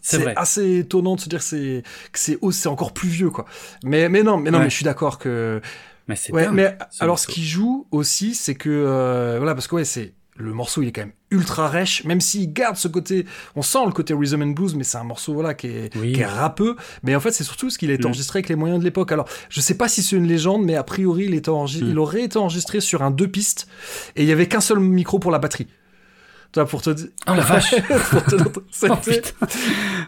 c'est, 0.00 0.26
assez 0.36 0.78
étonnant 0.78 1.16
de 1.16 1.20
se 1.20 1.28
dire 1.28 1.38
que 1.40 1.44
c'est, 1.44 1.82
que 2.12 2.18
c'est, 2.18 2.38
oh, 2.40 2.52
c'est 2.52 2.68
encore 2.68 2.92
plus 2.92 3.08
vieux 3.08 3.30
quoi. 3.30 3.44
Mais, 3.84 4.08
mais 4.08 4.22
non, 4.22 4.36
mais 4.36 4.50
non, 4.50 4.58
Ouais. 4.58 4.64
mais 4.64 4.70
je 4.70 4.74
suis 4.76 4.84
d'accord 4.84 5.18
que, 5.18 5.60
Mais 6.08 6.16
c'est 6.16 6.32
ouais, 6.32 6.48
mais 6.52 6.76
alors 7.00 7.18
ce 7.18 7.26
qui 7.26 7.44
joue 7.44 7.86
aussi, 7.90 8.34
c'est 8.34 8.54
que, 8.54 8.68
euh, 8.70 9.36
voilà, 9.38 9.54
parce 9.54 9.66
que 9.66 9.74
ouais, 9.76 9.84
c'est, 9.84 10.12
le 10.40 10.52
morceau 10.52 10.82
il 10.82 10.88
est 10.88 10.92
quand 10.92 11.02
même 11.02 11.12
ultra 11.30 11.68
rêche, 11.68 12.04
même 12.04 12.20
s'il 12.20 12.52
garde 12.52 12.76
ce 12.76 12.88
côté, 12.88 13.24
on 13.54 13.62
sent 13.62 13.78
le 13.86 13.92
côté 13.92 14.14
rhythm 14.14 14.42
and 14.42 14.46
blues, 14.48 14.74
mais 14.74 14.82
c'est 14.84 14.98
un 14.98 15.04
morceau 15.04 15.32
voilà 15.32 15.54
qui 15.54 15.68
est, 15.68 15.96
Oui. 15.96 16.12
qui 16.12 16.20
est 16.20 16.26
rappeux. 16.26 16.74
Mais 17.04 17.14
en 17.14 17.20
fait, 17.20 17.30
c'est 17.30 17.44
surtout 17.44 17.70
ce 17.70 17.78
qu'il 17.78 17.90
a 17.90 17.94
été 17.94 18.04
Mm. 18.04 18.06
enregistré 18.08 18.38
avec 18.38 18.48
les 18.48 18.56
moyens 18.56 18.80
de 18.80 18.84
l'époque. 18.84 19.12
Alors, 19.12 19.28
je 19.48 19.60
sais 19.60 19.74
pas 19.76 19.88
si 19.88 20.02
c'est 20.02 20.16
une 20.16 20.26
légende, 20.26 20.64
mais 20.64 20.74
a 20.74 20.82
priori, 20.82 21.26
il, 21.26 21.34
était 21.34 21.48
enregistré, 21.50 21.86
Mm. 21.86 21.90
il 21.92 21.98
aurait 22.00 22.22
été 22.24 22.36
enregistré 22.38 22.80
sur 22.80 23.02
un 23.02 23.10
deux 23.12 23.28
pistes 23.28 23.68
et 24.16 24.22
il 24.22 24.28
y 24.28 24.32
avait 24.32 24.48
qu'un 24.48 24.60
seul 24.60 24.80
micro 24.80 25.18
pour 25.20 25.30
la 25.30 25.38
batterie. 25.38 25.68
Toi, 26.52 26.66
pour 26.66 26.82
te 26.82 26.90
dire, 26.90 27.08
Oh 27.28 27.34
la 27.34 27.42
vache. 27.42 27.74
Oh, 28.88 28.96
c'était 29.02 29.22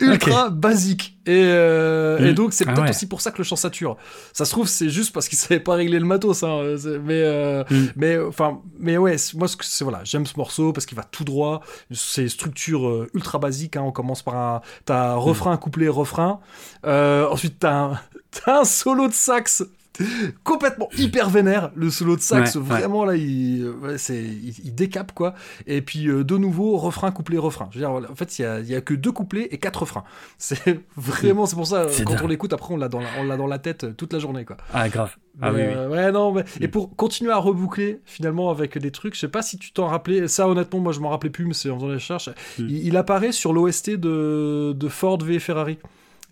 ultra 0.01 0.51
basique. 0.51 1.17
Et, 1.27 1.31
euh, 1.45 2.19
Mm. 2.21 2.25
et 2.25 2.33
donc, 2.35 2.53
c'est 2.53 2.65
Ah 2.67 2.73
peut-être 2.73 2.83
ouais. 2.85 2.91
aussi 2.91 3.07
pour 3.07 3.21
ça 3.21 3.31
que 3.31 3.39
le 3.39 3.45
chant 3.45 3.55
sature. 3.55 3.97
Ça 4.33 4.45
se 4.45 4.51
trouve, 4.51 4.67
c'est 4.67 4.89
juste 4.89 5.13
parce 5.13 5.29
qu'il 5.29 5.39
savait 5.39 5.61
pas 5.61 5.75
régler 5.75 6.01
le 6.01 6.05
matos, 6.05 6.43
hein. 6.43 6.75
C'est- 6.79 6.99
Mais, 6.99 7.23
euh, 7.23 7.63
Mm. 7.71 7.85
mais, 7.97 8.19
enfin, 8.19 8.61
mais 8.79 8.99
ouais, 8.99 9.17
moi, 9.35 9.47
ce 9.47 9.57
que 9.57 9.65
c'est, 9.65 9.85
voilà, 9.85 10.01
j'aime 10.05 10.27
ce 10.27 10.37
morceau 10.37 10.73
parce 10.73 10.85
qu'il 10.85 10.97
va 10.97 11.05
tout 11.05 11.23
droit. 11.25 11.61
C'est 11.93 12.29
structure 12.29 12.89
euh, 12.89 13.09
ultra 13.15 13.39
basique, 13.39 13.77
hein. 13.77 13.83
On 13.85 13.93
commence 13.93 14.23
par 14.23 14.35
un, 14.37 14.61
t'as 14.85 15.13
un 15.13 15.17
refrain, 15.17 15.57
couplet, 15.57 15.87
refrain. 15.89 16.41
Euh, 16.87 17.29
ensuite, 17.29 17.61
t'as 17.61 17.73
un, 17.75 18.01
t'as 18.45 18.61
un 18.63 18.65
solo 18.65 19.07
de 19.07 19.13
sax 19.15 19.63
complètement 20.45 20.89
hyper 20.97 21.29
vénère 21.29 21.71
le 21.75 21.91
solo 21.91 22.17
de 22.17 22.21
sax 22.23 22.55
Ouais, 22.55 22.61
ouais. 22.63 22.67
vraiment 22.69 23.05
là 23.05 23.15
il, 23.17 23.63
euh, 23.65 23.73
ouais, 23.75 23.99
c'est 23.99 24.23
il, 24.23 24.55
il 24.65 24.75
décape 24.75 25.13
quoi 25.13 25.35
et 25.67 25.83
puis 25.83 26.09
euh, 26.09 26.25
de 26.25 26.37
nouveau 26.39 26.77
refrain 26.79 27.11
couplet 27.11 27.39
refrain 27.39 27.69
je 27.73 27.79
veux 27.79 27.85
dire 27.85 27.91
en 28.11 28.15
fait 28.15 28.39
il 28.39 28.43
y 28.43 28.45
a, 28.45 28.61
il 28.61 28.67
y 28.69 28.75
a 28.75 28.81
que 28.81 28.95
deux 28.95 29.13
couplets 29.13 29.49
et 29.51 29.59
quatre 29.59 29.81
refrains 29.81 30.05
c'est 30.39 30.81
vraiment 30.97 31.47
c'est 31.47 31.57
pour 31.57 31.67
ça 31.67 31.89
C'est 31.91 32.05
quand 32.05 32.15
dingue. 32.15 32.25
on 32.25 32.29
l'écoute 32.29 32.53
après 32.53 32.73
on 32.73 32.77
l'a 32.77 32.89
dans 32.89 33.01
la, 33.01 33.09
on 33.19 33.25
l'a 33.25 33.37
dans 33.37 33.47
la 33.47 33.59
tête 33.59 33.85
euh, 33.85 33.93
toute 33.93 34.13
la 34.13 34.19
journée 34.19 34.45
quoi 34.45 34.57
Ah, 34.73 34.89
grave. 34.89 35.17
Ah 35.41 35.51
Mais, 35.53 35.61
oui, 35.63 35.69
oui. 35.69 35.75
euh, 35.77 35.89
ouais 35.89 36.13
non 36.13 36.33
mais 36.33 36.45
et 36.61 36.67
Mm. 36.69 36.71
pour 36.71 36.97
continuer 36.97 37.33
à 37.33 37.37
reboucler 37.39 38.01
finalement 38.05 38.51
avec 38.51 38.79
des 38.79 38.91
trucs 38.91 39.15
je 39.15 39.21
sais 39.21 39.29
pas 39.29 39.43
si 39.43 39.59
tu 39.59 39.73
t'en 39.73 39.87
rappelais 39.89 40.27
ça 40.29 40.49
honnêtement 40.49 40.81
moi 40.81 40.93
je 40.93 41.01
m'en 41.01 41.11
rappelais 41.11 41.31
plus 41.31 41.45
mais 41.47 41.55
c'est 41.55 41.71
en 41.71 41.77
faisant 41.77 41.89
les 41.89 41.95
recherches 41.95 42.29
Mm. 42.59 42.67
il, 42.69 42.87
il 42.89 42.97
apparaît 42.97 43.33
sur 43.33 43.53
l'OST 43.53 43.91
de, 43.91 44.73
de 44.75 44.89
Ford 44.89 45.19
v 45.23 45.39
Ferrari 45.39 45.79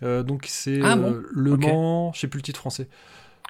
Euh, 0.03 0.23
donc 0.23 0.45
c'est 0.47 0.79
Ah 0.83 0.95
bon? 0.95 1.15
Le 1.31 1.51
Ok. 1.53 1.61
Mans 1.61 2.11
je 2.13 2.19
sais 2.21 2.27
plus 2.27 2.39
le 2.39 2.43
titre 2.43 2.59
français 2.59 2.87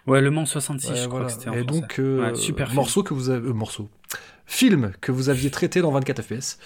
Ouais, 0.07 0.21
Le 0.21 0.31
Mans 0.31 0.45
66, 0.45 0.89
Ouais, 0.89 0.95
je 0.95 1.01
crois 1.07 1.09
voilà. 1.19 1.25
que 1.27 1.31
c'était 1.33 1.49
en 1.49 1.53
Et 1.53 1.63
français. 1.63 1.79
donc, 1.81 1.99
euh, 1.99 2.21
Ouais, 2.31 2.35
super 2.35 2.67
film. 2.67 2.75
morceau 2.77 3.03
que 3.03 3.13
vous 3.13 3.29
avez, 3.29 3.47
euh, 3.47 3.53
morceau, 3.53 3.89
film 4.51 4.91
que 4.99 5.13
vous 5.13 5.29
aviez 5.29 5.49
traité 5.49 5.81
dans 5.81 5.91
24 5.91 6.21
FPS. 6.21 6.57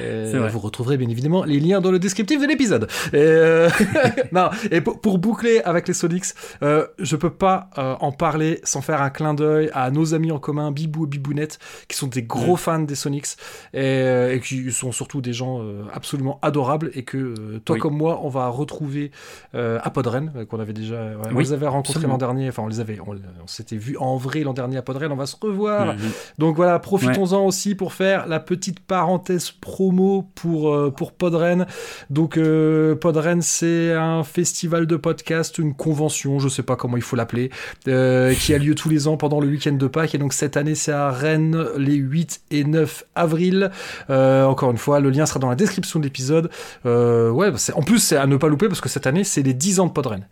Euh. 0.00 0.48
Vous 0.52 0.58
retrouverez 0.58 0.96
bien 0.96 1.08
évidemment 1.08 1.44
les 1.44 1.60
liens 1.60 1.80
dans 1.80 1.92
le 1.92 1.98
descriptif 2.00 2.40
de 2.40 2.46
l'épisode. 2.46 2.88
Et, 3.12 3.16
euh, 3.16 3.68
non, 4.32 4.50
et 4.70 4.80
pour, 4.80 5.00
pour 5.00 5.18
boucler 5.18 5.60
avec 5.60 5.86
les 5.86 5.94
Sonics, 5.94 6.26
euh, 6.62 6.86
je 6.98 7.14
peux 7.14 7.30
pas 7.30 7.70
euh, 7.78 7.94
en 8.00 8.10
parler 8.10 8.60
sans 8.64 8.82
faire 8.82 9.00
un 9.00 9.10
clin 9.10 9.34
d'œil 9.34 9.70
à 9.74 9.90
nos 9.92 10.12
amis 10.12 10.32
en 10.32 10.40
commun, 10.40 10.72
Bibou 10.72 11.04
et 11.04 11.08
Bibounette, 11.08 11.60
qui 11.88 11.96
sont 11.96 12.08
des 12.08 12.24
gros 12.24 12.56
fans 12.56 12.80
des 12.80 12.96
Sonics 12.96 13.36
et, 13.74 14.32
et 14.32 14.40
qui 14.40 14.72
sont 14.72 14.90
surtout 14.90 15.20
des 15.20 15.32
gens 15.32 15.62
absolument 15.94 16.40
adorables 16.42 16.90
et 16.94 17.04
que 17.04 17.58
toi 17.64 17.74
Oui. 17.74 17.80
comme 17.80 17.96
moi, 17.96 18.20
on 18.24 18.28
va 18.28 18.48
retrouver 18.48 19.12
à 19.54 19.90
Podren, 19.90 20.46
qu'on 20.48 20.58
avait 20.58 20.72
déjà, 20.72 20.96
ouais, 20.96 21.28
on 21.30 21.36
Oui, 21.36 21.44
les 21.44 21.52
avait 21.52 21.68
rencontrés 21.68 22.06
l'an 22.06 22.18
dernier, 22.18 22.48
enfin 22.48 22.64
on 22.64 22.68
les 22.68 22.80
avait, 22.80 22.98
on, 23.00 23.12
on 23.12 23.46
s'était 23.46 23.76
vu 23.76 23.96
en 23.98 24.16
vrai 24.16 24.40
l'an 24.40 24.52
dernier 24.52 24.76
à 24.78 24.82
Podren, 24.82 25.12
on 25.12 25.16
va 25.16 25.26
se 25.26 25.36
revoir. 25.40 25.94
Mhm. 25.94 26.00
Donc 26.38 26.56
voilà, 26.56 26.78
profitons-en 27.20 27.46
aussi 27.46 27.74
pour 27.74 27.92
faire 27.92 28.26
la 28.26 28.40
petite 28.40 28.80
parenthèse 28.80 29.50
promo 29.50 30.26
pour, 30.34 30.74
euh, 30.74 30.90
pour 30.90 31.12
Podren. 31.12 31.66
Donc 32.08 32.36
euh, 32.36 32.94
Podren, 32.94 33.42
c'est 33.42 33.92
un 33.92 34.24
festival 34.24 34.86
de 34.86 34.96
podcast, 34.96 35.58
une 35.58 35.74
convention, 35.74 36.38
je 36.38 36.48
sais 36.48 36.62
pas 36.62 36.76
comment 36.76 36.96
il 36.96 37.02
faut 37.02 37.16
l'appeler, 37.16 37.50
euh, 37.88 38.34
qui 38.34 38.54
a 38.54 38.58
lieu 38.58 38.74
tous 38.74 38.88
les 38.88 39.08
ans 39.08 39.16
pendant 39.16 39.40
le 39.40 39.48
week-end 39.48 39.72
de 39.72 39.86
Pâques. 39.86 40.14
Et 40.14 40.18
donc 40.18 40.32
cette 40.32 40.56
année, 40.56 40.74
c'est 40.74 40.92
à 40.92 41.10
Rennes 41.10 41.66
les 41.76 41.94
8 41.94 42.42
et 42.50 42.64
9 42.64 43.04
avril. 43.14 43.70
Encore 44.08 44.70
une 44.70 44.78
fois, 44.78 45.00
le 45.00 45.10
lien 45.10 45.26
sera 45.26 45.38
dans 45.38 45.48
la 45.48 45.56
description 45.56 45.98
de 46.00 46.04
l'épisode. 46.04 46.50
Ouais, 46.84 47.50
en 47.74 47.82
plus, 47.82 47.98
c'est 47.98 48.16
à 48.16 48.26
ne 48.26 48.36
pas 48.36 48.48
louper 48.48 48.68
parce 48.68 48.80
que 48.80 48.88
cette 48.88 49.06
année, 49.06 49.24
c'est 49.24 49.42
les 49.42 49.54
10 49.54 49.80
ans 49.80 49.86
de 49.86 49.92
Podren. 49.92 50.26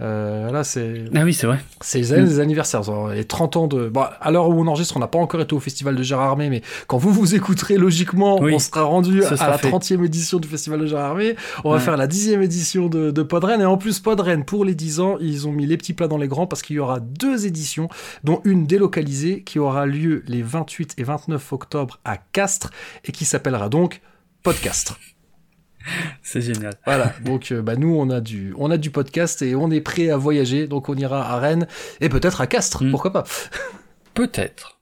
Euh, 0.00 0.50
là, 0.50 0.64
c'est 0.64 1.04
Ah 1.14 1.22
oui, 1.22 1.32
c'est 1.34 1.46
vrai. 1.46 1.60
c'est 1.80 1.98
les 1.98 2.12
années 2.12 2.24
des 2.24 2.40
anniversaires, 2.40 2.82
les 3.12 3.24
30 3.24 3.56
ans 3.56 3.66
de... 3.68 3.88
Bon, 3.88 4.02
à 4.20 4.30
l'heure 4.32 4.48
où 4.48 4.60
on 4.60 4.66
enregistre, 4.66 4.96
on 4.96 5.00
n'a 5.00 5.06
pas 5.06 5.18
encore 5.20 5.40
été 5.40 5.54
au 5.54 5.60
festival 5.60 5.94
de 5.94 6.02
Gérardmer, 6.02 6.50
mais 6.50 6.62
quand 6.88 6.98
vous 6.98 7.12
vous 7.12 7.34
écouterez, 7.36 7.76
logiquement, 7.76 8.40
Oui, 8.40 8.54
on 8.54 8.58
sera 8.58 8.82
rendu 8.82 9.22
à 9.24 9.36
sera 9.36 9.50
la 9.50 9.58
fait. 9.58 9.70
30e 9.70 10.04
édition 10.04 10.38
du 10.40 10.48
festival 10.48 10.80
de 10.80 10.86
Gérardmer. 10.86 11.36
On 11.62 11.70
va 11.70 11.78
faire 11.78 11.96
la 11.96 12.08
10e 12.08 12.40
édition 12.42 12.88
de, 12.88 13.12
de 13.12 13.22
Podren. 13.22 13.60
Et 13.60 13.64
en 13.66 13.76
plus, 13.78 14.00
Podren, 14.00 14.44
pour 14.44 14.64
les 14.64 14.74
10 14.74 14.98
ans, 15.00 15.16
ils 15.20 15.46
ont 15.46 15.52
mis 15.52 15.66
les 15.66 15.76
petits 15.76 15.92
plats 15.92 16.08
dans 16.08 16.18
les 16.18 16.28
grands 16.28 16.48
parce 16.48 16.62
qu'il 16.62 16.74
y 16.76 16.80
aura 16.80 16.98
deux 16.98 17.46
éditions, 17.46 17.88
dont 18.24 18.40
une 18.44 18.66
délocalisée 18.66 19.42
qui 19.42 19.60
aura 19.60 19.86
lieu 19.86 20.24
les 20.26 20.42
28 20.42 20.94
et 20.98 21.04
29 21.04 21.52
octobre 21.52 22.00
à 22.04 22.16
Castres 22.16 22.70
et 23.04 23.12
qui 23.12 23.24
s'appellera 23.24 23.68
donc 23.68 24.00
Podcastre. 24.42 24.98
C'est 26.22 26.40
génial. 26.40 26.74
Voilà, 26.84 27.12
donc 27.24 27.52
euh, 27.52 27.62
bah, 27.62 27.76
nous 27.76 27.94
on 27.94 28.10
a 28.10 28.20
du 28.20 28.54
on 28.58 28.70
a 28.70 28.76
du 28.78 28.90
podcast 28.90 29.42
et 29.42 29.54
on 29.54 29.70
est 29.70 29.80
prêt 29.80 30.10
à 30.10 30.16
voyager, 30.16 30.66
donc 30.66 30.88
on 30.88 30.94
ira 30.94 31.30
à 31.34 31.38
Rennes 31.38 31.66
et 32.00 32.08
peut-être 32.08 32.40
à 32.40 32.46
Castres, 32.46 32.82
Mm. 32.84 32.90
pourquoi 32.90 33.12
pas. 33.12 33.24
Peut-être. 34.14 34.73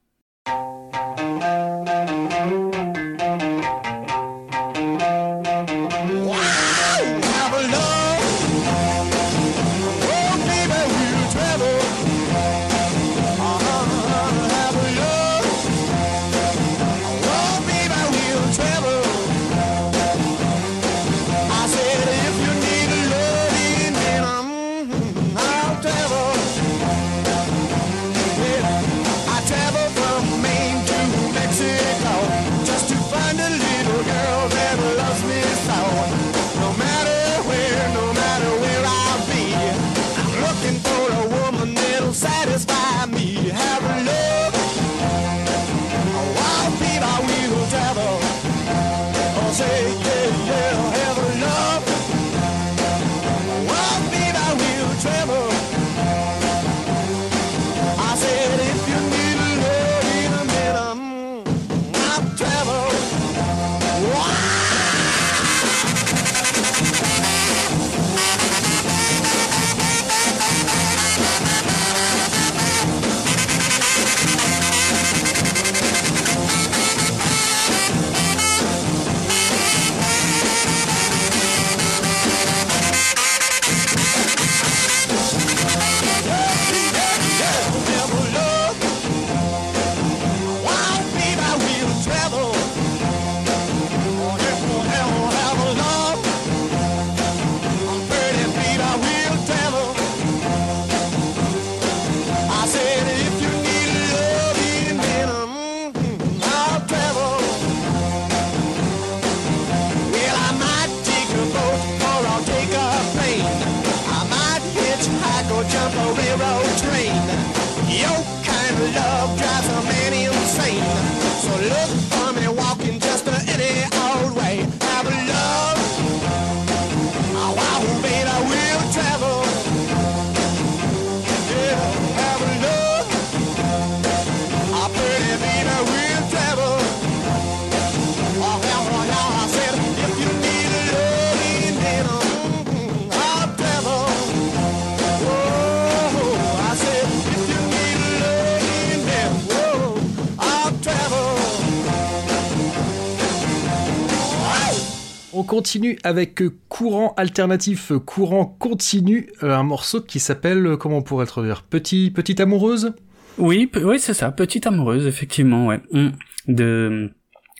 On 155.43 155.45
continue 155.45 155.99
avec 156.05 156.41
euh, 156.41 156.57
Courant 156.69 157.15
Alternatif, 157.17 157.91
euh, 157.91 157.99
Courant 157.99 158.47
Continu, 158.47 159.29
euh, 159.43 159.57
un 159.57 159.65
morceau 159.65 160.01
qui 160.01 160.21
s'appelle, 160.21 160.77
comment 160.79 160.99
on 160.99 161.03
pourrait 161.03 161.27
traduire? 161.27 161.65
Petit, 161.65 162.13
Petite 162.13 162.39
Amoureuse? 162.39 162.93
Oui, 163.39 163.69
oui, 163.83 163.99
c'est 163.99 164.15
ça. 164.15 164.31
Petite 164.31 164.69
amoureuse, 164.69 165.05
effectivement, 165.09 165.67
ouais. 165.67 165.81
Mm. 165.91 166.11
De 166.47 167.11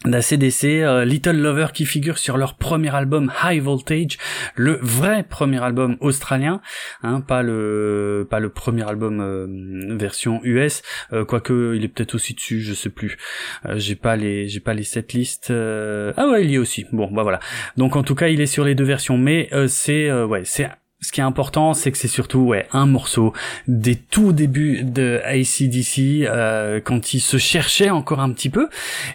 d'ACDC, 0.05 0.65
euh, 0.65 1.05
Little 1.05 1.37
Lover 1.37 1.69
qui 1.73 1.87
figure 1.87 2.19
sur 2.19 2.37
leur 2.37 2.55
premier 2.55 2.95
album 2.95 3.33
High 3.45 3.63
Voltage, 3.63 4.19
le 4.57 4.79
vrai 4.83 5.25
premier 5.29 5.63
album 5.63 5.97
australien, 6.01 6.61
hein, 7.03 7.21
pas 7.21 7.43
le 7.43 8.27
pas 8.29 8.41
le 8.41 8.49
premier 8.49 8.89
album 8.89 9.21
euh, 9.21 9.97
version 9.97 10.41
US, 10.45 10.83
euh, 11.13 11.25
quoique 11.25 11.75
il 11.77 11.85
est 11.85 11.89
peut-être 11.89 12.15
aussi 12.15 12.35
dessus, 12.35 12.61
je 12.61 12.75
sais 12.75 12.91
plus. 12.91 13.17
Euh, 13.67 13.75
j'ai 13.77 13.95
pas 13.95 14.17
les 14.17 14.49
j'ai 14.49 14.61
pas 14.61 14.75
les 14.75 14.85
sept 14.85 15.13
listes. 15.13 15.51
Ah 15.51 16.29
ouais, 16.29 16.45
il 16.45 16.51
y 16.51 16.55
est 16.55 16.59
aussi. 16.59 16.87
Bon, 16.93 17.11
bah 17.11 17.23
voilà. 17.23 17.41
Donc 17.77 17.97
en 17.97 18.03
tout 18.03 18.15
cas, 18.15 18.29
il 18.29 18.41
est 18.41 18.47
sur 18.47 18.65
les 18.65 18.75
deux 18.75 18.85
versions, 18.85 19.19
mais 19.19 19.49
c'est 19.69 20.13
ouais, 20.13 20.43
c'est 20.45 20.69
ce 21.03 21.11
qui 21.11 21.21
est 21.21 21.25
important, 21.25 21.75
c'est 21.75 21.91
que 21.91 21.99
c'est 21.99 22.09
surtout 22.09 22.39
ouais 22.39 22.67
un 22.73 22.87
morceau 22.87 23.33
des 23.67 23.97
tout 23.97 24.33
débuts 24.33 24.85
de 24.85 25.21
ACDC 25.25 26.27
euh, 26.27 26.81
quand 26.81 27.13
ils 27.13 27.21
se 27.21 27.37
cherchaient 27.37 27.91
encore 27.91 28.21
un 28.21 28.31
petit 28.31 28.49
peu. 28.49 28.69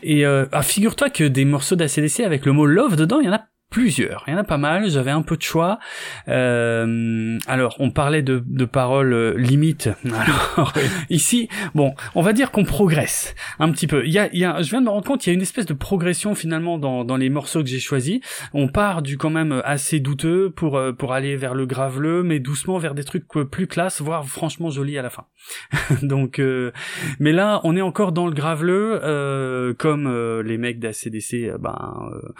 Et 0.03 0.25
euh, 0.25 0.45
ah, 0.51 0.63
figure-toi 0.63 1.09
que 1.09 1.23
des 1.23 1.45
morceaux 1.45 1.75
d'ACDC 1.75 2.19
avec 2.19 2.45
le 2.45 2.51
mot 2.51 2.65
love 2.65 2.97
dedans, 2.97 3.19
il 3.21 3.27
y 3.27 3.29
en 3.29 3.33
a 3.33 3.45
plusieurs, 3.69 4.23
il 4.27 4.31
y 4.31 4.33
en 4.35 4.39
a 4.39 4.43
pas 4.43 4.57
mal, 4.57 4.89
j'avais 4.89 5.11
un 5.11 5.21
peu 5.21 5.37
de 5.37 5.41
choix. 5.41 5.79
Euh, 6.27 7.37
alors, 7.47 7.75
on 7.79 7.91
parlait 7.91 8.21
de, 8.21 8.43
de 8.45 8.65
paroles 8.65 9.13
euh, 9.13 9.33
limites. 9.37 9.89
Alors, 10.05 10.73
ici, 11.09 11.49
bon, 11.75 11.93
on 12.15 12.21
va 12.21 12.33
dire 12.33 12.51
qu'on 12.51 12.63
progresse 12.63 13.35
un 13.59 13.71
petit 13.71 13.87
peu. 13.87 14.05
Il 14.05 14.11
y 14.11 14.19
a, 14.19 14.29
il 14.33 14.39
y 14.39 14.45
a, 14.45 14.61
je 14.61 14.69
viens 14.69 14.79
de 14.79 14.85
me 14.85 14.89
rendre 14.89 15.05
compte, 15.05 15.25
il 15.25 15.29
y 15.29 15.31
a 15.31 15.33
une 15.33 15.41
espèce 15.41 15.65
de 15.65 15.73
progression 15.73 16.33
finalement 16.33 16.77
dans, 16.77 17.03
dans 17.03 17.17
les 17.17 17.29
morceaux 17.29 17.61
que 17.61 17.69
j'ai 17.69 17.79
choisis. 17.79 18.19
On 18.53 18.67
part 18.67 19.01
du 19.01 19.17
quand 19.17 19.29
même 19.29 19.61
assez 19.65 19.99
douteux 19.99 20.49
pour, 20.49 20.77
euh, 20.77 20.93
pour 20.93 21.13
aller 21.13 21.35
vers 21.35 21.53
le 21.53 21.65
graveleux, 21.65 22.23
mais 22.23 22.39
doucement 22.39 22.77
vers 22.77 22.95
des 22.95 23.03
trucs 23.03 23.27
plus 23.27 23.67
classe, 23.67 24.01
voire 24.01 24.25
franchement 24.25 24.69
jolis 24.69 24.97
à 24.97 25.01
la 25.01 25.09
fin. 25.09 25.25
Donc, 26.01 26.39
euh, 26.39 26.71
mais 27.19 27.31
là, 27.31 27.61
on 27.63 27.75
est 27.75 27.81
encore 27.81 28.11
dans 28.11 28.27
le 28.27 28.33
graveleux, 28.33 28.99
euh, 29.03 29.73
comme 29.73 30.07
les 30.41 30.57
mecs 30.57 30.79
d'ACDC, 30.79 31.57
ben 31.59 32.09
euh, 32.11 32.33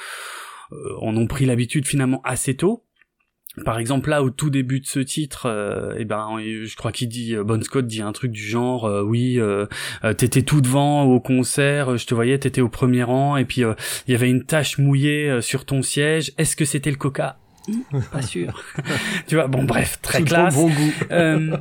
en 1.02 1.16
ont 1.16 1.28
pris 1.28 1.46
l'habitude 1.46 1.86
finalement 1.86 2.22
assez 2.24 2.56
tôt. 2.56 2.84
Par 3.66 3.80
exemple, 3.80 4.10
là, 4.10 4.22
au 4.22 4.30
tout 4.30 4.50
début 4.50 4.80
de 4.80 4.86
ce 4.86 5.00
titre, 5.00 5.48
euh, 5.48 5.96
eh 5.98 6.06
ben, 6.06 6.38
je 6.40 6.76
crois 6.76 6.92
qu'il 6.92 7.10
dit, 7.10 7.36
euh, 7.36 7.44
Bon 7.44 7.62
Scott 7.64 7.88
dit 7.88 8.02
un 8.02 8.12
truc 8.12 8.32
du 8.32 8.44
genre, 8.44 8.86
euh, 8.86 9.02
oui, 9.02 9.40
t'étais 10.18 10.44
tout 10.44 10.62
devant 10.62 11.04
au 11.04 11.20
concert, 11.20 11.98
je 11.98 12.06
te 12.06 12.14
voyais, 12.14 12.38
t'étais 12.38 12.62
au 12.62 12.70
premier 12.70 13.04
rang, 13.04 13.36
et 13.38 13.46
puis 13.46 13.62
il 13.62 14.12
y 14.12 14.16
avait 14.16 14.30
une 14.30 14.44
tache 14.44 14.78
mouillée 14.78 15.42
sur 15.42 15.66
ton 15.66 15.82
siège. 15.82 16.34
Est-ce 16.38 16.56
que 16.56 16.66
c'était 16.66 16.92
le 16.92 16.98
Coca? 16.98 17.38
pas 18.12 18.22
sûr. 18.22 18.64
tu 19.28 19.36
vois, 19.36 19.48
bon 19.48 19.64
bref, 19.64 20.00
très 20.02 20.24
classe. 20.24 20.56
Bon 20.56 20.68
goût. 20.70 20.94
euh, 21.12 21.58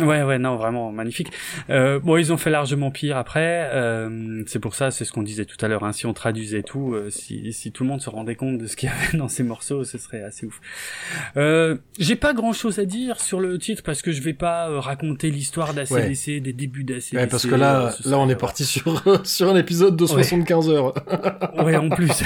ouais, 0.00 0.22
ouais, 0.22 0.38
non, 0.38 0.56
vraiment 0.56 0.90
magnifique. 0.92 1.28
Euh, 1.70 2.00
bon, 2.00 2.16
ils 2.16 2.32
ont 2.32 2.36
fait 2.36 2.50
largement 2.50 2.90
pire 2.90 3.16
après. 3.16 3.70
Euh, 3.72 4.42
c'est 4.46 4.58
pour 4.58 4.74
ça, 4.74 4.90
c'est 4.90 5.04
ce 5.04 5.12
qu'on 5.12 5.22
disait 5.22 5.44
tout 5.44 5.56
à 5.64 5.68
l'heure. 5.68 5.84
Hein, 5.84 5.92
si 5.92 6.06
on 6.06 6.12
traduisait 6.12 6.62
tout, 6.62 6.94
euh, 6.94 7.10
si, 7.10 7.52
si 7.52 7.72
tout 7.72 7.84
le 7.84 7.90
monde 7.90 8.00
se 8.00 8.10
rendait 8.10 8.34
compte 8.34 8.58
de 8.58 8.66
ce 8.66 8.76
qu'il 8.76 8.88
y 8.88 8.92
avait 8.92 9.16
dans 9.18 9.28
ces 9.28 9.42
morceaux, 9.42 9.84
ce 9.84 9.98
serait 9.98 10.22
assez 10.22 10.46
ouf. 10.46 10.60
Euh, 11.36 11.76
J'ai 11.98 12.16
pas 12.16 12.34
grand 12.34 12.52
chose 12.52 12.78
à 12.78 12.84
dire 12.84 13.20
sur 13.20 13.40
le 13.40 13.58
titre 13.58 13.82
parce 13.84 14.02
que 14.02 14.12
je 14.12 14.22
vais 14.22 14.34
pas 14.34 14.68
euh, 14.68 14.80
raconter 14.80 15.30
l'histoire 15.30 15.74
d'ACDC, 15.74 16.40
des 16.40 16.52
débuts 16.52 16.84
d'ACDC. 16.84 17.12
Ouais, 17.14 17.26
parce 17.26 17.46
que 17.46 17.54
là, 17.54 17.94
là, 18.04 18.18
on 18.18 18.28
est 18.28 18.36
parti 18.36 18.64
sur 18.64 19.02
sur 19.26 19.48
un 19.48 19.56
épisode 19.56 19.96
de 19.96 20.06
75 20.06 20.68
heures. 20.70 20.94
ouais, 21.64 21.76
en 21.76 21.88
plus, 21.88 22.22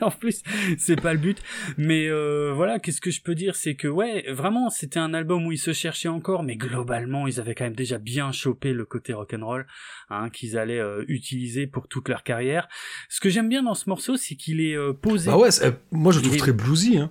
en 0.00 0.10
plus, 0.10 0.42
c'est 0.78 1.00
pas 1.00 1.12
le 1.12 1.18
but, 1.18 1.38
mais 1.76 2.06
euh, 2.08 2.37
euh, 2.38 2.52
voilà, 2.52 2.78
qu'est-ce 2.78 3.00
que 3.00 3.10
je 3.10 3.20
peux 3.20 3.34
dire, 3.34 3.56
c'est 3.56 3.74
que 3.74 3.88
ouais, 3.88 4.24
vraiment, 4.30 4.70
c'était 4.70 4.98
un 4.98 5.14
album 5.14 5.46
où 5.46 5.52
ils 5.52 5.58
se 5.58 5.72
cherchaient 5.72 6.08
encore, 6.08 6.42
mais 6.42 6.56
globalement, 6.56 7.26
ils 7.26 7.40
avaient 7.40 7.54
quand 7.54 7.64
même 7.64 7.76
déjà 7.76 7.98
bien 7.98 8.32
chopé 8.32 8.72
le 8.72 8.84
côté 8.84 9.12
rock'n'roll 9.12 9.66
hein, 10.10 10.30
qu'ils 10.30 10.56
allaient 10.56 10.78
euh, 10.78 11.04
utiliser 11.08 11.66
pour 11.66 11.88
toute 11.88 12.08
leur 12.08 12.22
carrière. 12.22 12.68
Ce 13.08 13.20
que 13.20 13.28
j'aime 13.28 13.48
bien 13.48 13.62
dans 13.62 13.74
ce 13.74 13.88
morceau, 13.88 14.16
c'est 14.16 14.34
qu'il 14.34 14.60
est 14.60 14.76
euh, 14.76 14.92
posé. 14.92 15.30
Bah 15.30 15.36
ouais, 15.36 15.50
moi 15.90 16.12
je 16.12 16.18
le 16.20 16.24
trouve 16.26 16.36
très 16.36 16.52
bluesy. 16.52 16.98
Hein. 16.98 17.10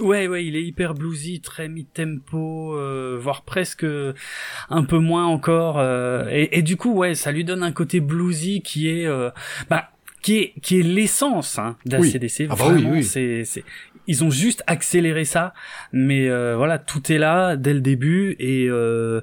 ouais, 0.00 0.28
ouais, 0.28 0.44
il 0.44 0.56
est 0.56 0.64
hyper 0.64 0.94
bluesy, 0.94 1.40
très 1.40 1.68
mid-tempo, 1.68 2.78
voire 3.18 3.42
presque 3.42 3.86
un 4.68 4.84
peu 4.84 4.98
moins 4.98 5.26
encore. 5.26 5.80
et, 6.30 6.58
et, 6.58 6.62
du 6.62 6.76
coup, 6.76 6.92
ouais, 6.92 7.14
ça 7.14 7.32
lui 7.32 7.44
donne 7.44 7.62
un 7.62 7.72
côté 7.72 8.00
bluesy 8.00 8.60
qui 8.60 8.88
est, 8.88 9.08
bah, 9.70 9.90
qui 10.26 10.38
est 10.38 10.54
qui 10.60 10.80
est 10.80 10.82
l'essence 10.82 11.58
hein, 11.58 11.76
d'ACDC. 11.86 12.48
Ah 12.50 12.56
bah 12.56 12.72
oui. 12.72 12.84
oui, 12.84 13.04
c'est 13.04 13.64
ils 14.06 14.24
ont 14.24 14.30
juste 14.30 14.62
accéléré 14.66 15.24
ça, 15.24 15.54
mais 15.92 16.28
euh, 16.28 16.56
voilà, 16.56 16.78
tout 16.78 17.12
est 17.12 17.18
là 17.18 17.56
dès 17.56 17.74
le 17.74 17.80
début 17.80 18.36
et 18.38 18.66
euh, 18.68 19.20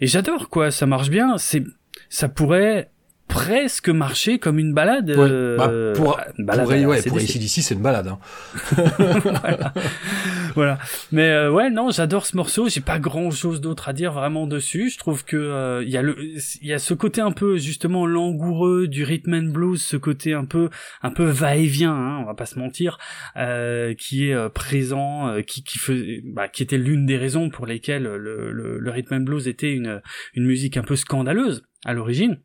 et 0.00 0.06
j'adore 0.06 0.48
quoi, 0.48 0.70
ça 0.70 0.86
marche 0.86 1.10
bien. 1.10 1.38
C'est 1.38 1.64
ça 2.08 2.28
pourrait 2.28 2.90
presque 3.28 3.88
marcher 3.88 4.38
comme 4.38 4.58
une 4.58 4.72
balade. 4.72 5.10
Ouais, 5.10 5.16
euh, 5.18 5.56
bah, 5.56 5.68
pour, 5.94 6.20
balade 6.38 6.66
pour, 6.66 6.88
ouais, 6.88 7.02
pour 7.02 7.20
ici 7.20 7.62
c'est 7.62 7.74
une 7.74 7.82
balade. 7.82 8.08
Hein. 8.08 8.18
voilà. 9.22 9.72
voilà. 10.54 10.78
Mais 11.12 11.30
euh, 11.30 11.50
ouais, 11.50 11.70
non, 11.70 11.90
j'adore 11.90 12.26
ce 12.26 12.36
morceau. 12.36 12.68
J'ai 12.68 12.80
pas 12.80 12.98
grand 12.98 13.30
chose 13.30 13.60
d'autre 13.60 13.88
à 13.88 13.92
dire 13.92 14.12
vraiment 14.12 14.46
dessus. 14.46 14.90
Je 14.90 14.98
trouve 14.98 15.24
que 15.24 15.36
euh, 15.36 15.82
il 15.84 15.90
y 15.90 15.96
a 15.96 16.02
le, 16.02 16.16
il 16.20 16.66
y 16.66 16.72
a 16.72 16.78
ce 16.78 16.94
côté 16.94 17.20
un 17.20 17.32
peu 17.32 17.58
justement 17.58 18.06
langoureux 18.06 18.88
du 18.88 19.04
rhythm 19.04 19.34
and 19.34 19.52
blues, 19.52 19.82
ce 19.82 19.96
côté 19.96 20.32
un 20.32 20.44
peu, 20.44 20.70
un 21.02 21.10
peu 21.10 21.24
va-et-vient. 21.24 21.94
Hein, 21.94 22.18
on 22.22 22.24
va 22.24 22.34
pas 22.34 22.46
se 22.46 22.58
mentir, 22.58 22.98
euh, 23.36 23.94
qui 23.94 24.30
est 24.30 24.48
présent, 24.50 25.36
qui 25.46 25.62
qui 25.64 25.78
fait, 25.78 26.20
bah, 26.24 26.48
qui 26.48 26.62
était 26.62 26.78
l'une 26.78 27.06
des 27.06 27.16
raisons 27.16 27.50
pour 27.50 27.66
lesquelles 27.66 28.04
le, 28.04 28.52
le, 28.52 28.78
le 28.78 28.90
rhythm 28.90 29.14
and 29.14 29.20
blues 29.20 29.48
était 29.48 29.72
une 29.72 30.00
une 30.34 30.44
musique 30.44 30.76
un 30.76 30.82
peu 30.82 30.96
scandaleuse 30.96 31.64
à 31.84 31.92
l'origine 31.92 32.38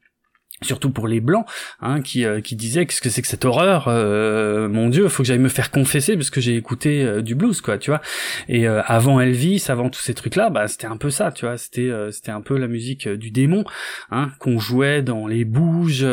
surtout 0.63 0.91
pour 0.91 1.07
les 1.07 1.21
blancs, 1.21 1.45
hein, 1.81 2.01
qui, 2.01 2.25
euh, 2.25 2.39
qui 2.39 2.55
disaient 2.55 2.85
qu'est-ce 2.85 3.01
que 3.01 3.09
c'est 3.09 3.21
que 3.21 3.27
cette 3.27 3.45
horreur, 3.45 3.85
euh, 3.87 4.69
mon 4.69 4.89
Dieu, 4.89 5.07
faut 5.07 5.23
que 5.23 5.27
j'aille 5.27 5.39
me 5.39 5.49
faire 5.49 5.71
confesser 5.71 6.15
parce 6.15 6.29
que 6.29 6.39
j'ai 6.39 6.55
écouté 6.55 7.03
euh, 7.03 7.21
du 7.21 7.35
blues, 7.35 7.61
quoi, 7.61 7.77
tu 7.77 7.89
vois. 7.89 8.01
Et 8.47 8.67
avant 8.67 9.19
Elvis, 9.19 9.65
avant 9.69 9.89
tous 9.89 10.01
ces 10.01 10.13
trucs-là, 10.13 10.49
bah 10.49 10.67
c'était 10.67 10.87
un 10.87 10.97
peu 10.97 11.09
ça, 11.09 11.31
tu 11.31 11.45
vois. 11.45 11.57
C'était 11.57 11.89
c'était 12.11 12.31
un 12.31 12.41
peu 12.41 12.57
la 12.57 12.67
musique 12.67 13.07
du 13.07 13.31
démon, 13.31 13.63
hein, 14.11 14.31
qu'on 14.39 14.59
jouait 14.59 15.01
dans 15.01 15.27
les 15.27 15.45
bouges 15.45 16.05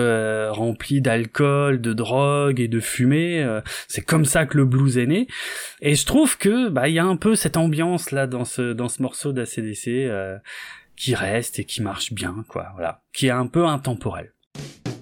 remplis 0.50 1.00
d'alcool, 1.00 1.80
de 1.80 1.92
drogue 1.92 2.60
et 2.60 2.68
de 2.68 2.80
fumée. 2.80 3.46
c'est 3.88 4.02
comme 4.02 4.24
ça 4.24 4.46
que 4.46 4.56
le 4.56 4.64
blues 4.64 4.98
est 4.98 5.06
né. 5.06 5.26
Et 5.80 5.94
je 5.94 6.06
trouve 6.06 6.38
que 6.38 6.68
bah 6.68 6.88
il 6.88 6.94
y 6.94 6.98
a 6.98 7.04
un 7.04 7.16
peu 7.16 7.34
cette 7.34 7.56
ambiance 7.56 8.10
là 8.10 8.26
dans 8.26 8.44
ce 8.44 8.72
dans 8.72 8.88
ce 8.88 9.02
morceau 9.02 9.32
d'ACDC 9.32 10.10
qui 10.96 11.14
reste 11.14 11.58
et 11.58 11.64
qui 11.64 11.82
marche 11.82 12.12
bien, 12.12 12.44
quoi. 12.48 12.70
Voilà, 12.74 13.02
qui 13.12 13.26
est 13.28 13.30
un 13.30 13.46
peu 13.46 13.66
intemporel. 13.66 14.32
Thank 14.58 14.88
you. 14.88 14.97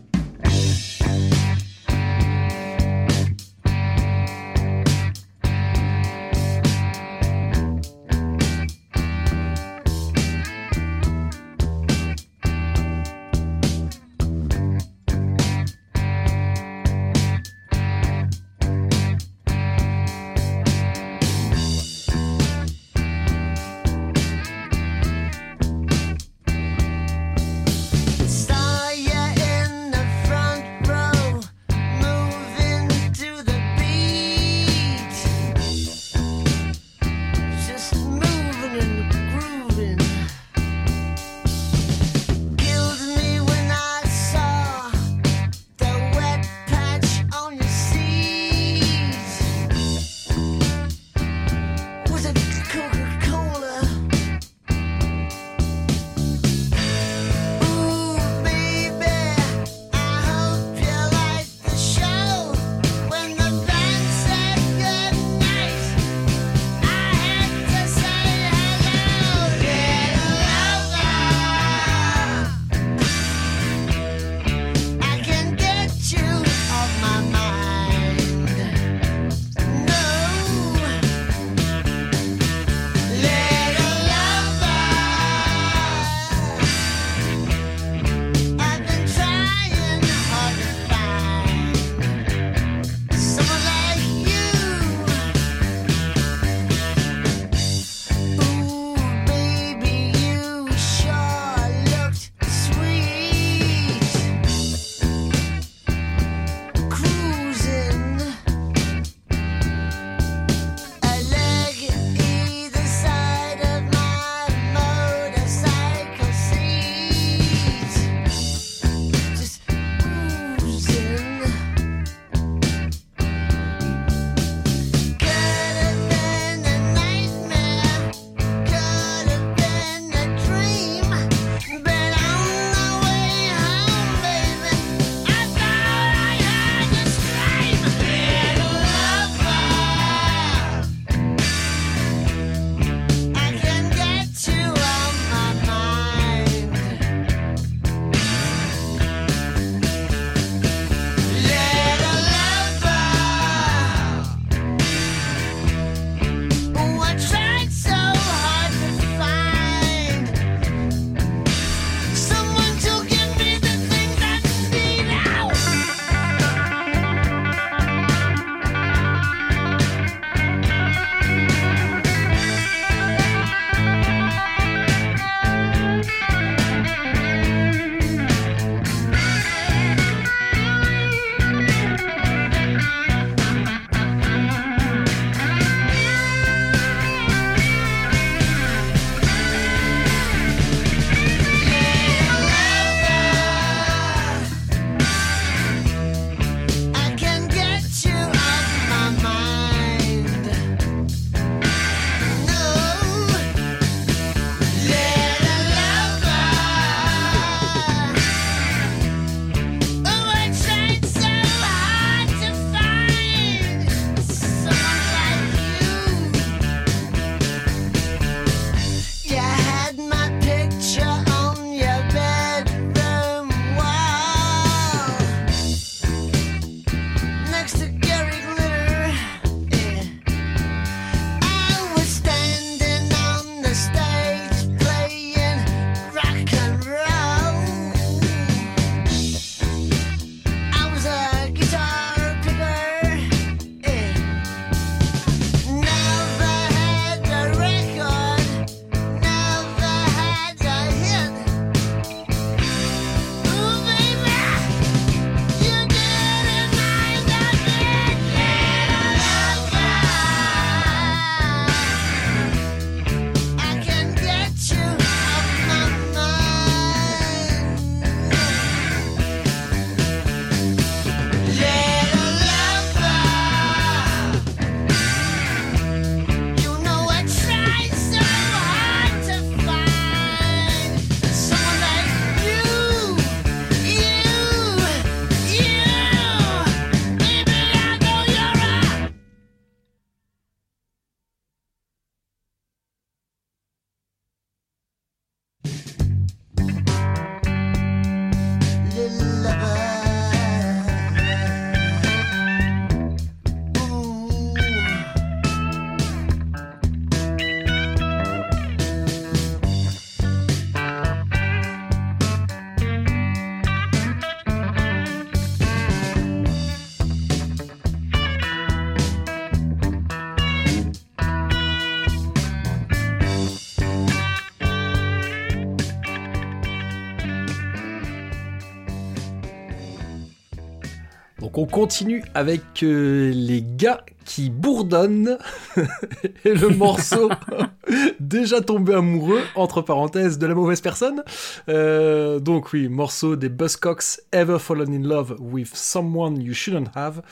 On 331.59 331.65
continue 331.65 332.23
avec 332.35 332.83
euh, 332.83 333.33
les 333.35 333.63
gars 333.63 334.05
qui 334.27 334.51
bourdonnent 334.51 335.39
et 336.45 336.53
le 336.53 336.69
morceau 336.69 337.31
déjà 338.21 338.61
tombé 338.61 338.93
amoureux 338.93 339.41
entre 339.55 339.81
parenthèses 339.81 340.37
de 340.37 340.47
la 340.47 340.55
mauvaise 340.55 340.83
personne. 340.83 341.23
Euh, 341.71 342.41
donc 342.41 342.75
oui, 342.75 342.91
morceau 342.91 343.37
des 343.37 343.49
Buzzcocks 343.49 344.21
Ever 344.33 344.59
Fallen 344.59 344.93
in 344.93 345.09
Love 345.09 345.37
with 345.41 345.75
Someone 345.75 346.43
You 346.43 346.53
Shouldn't 346.53 346.91
Have. 346.95 347.23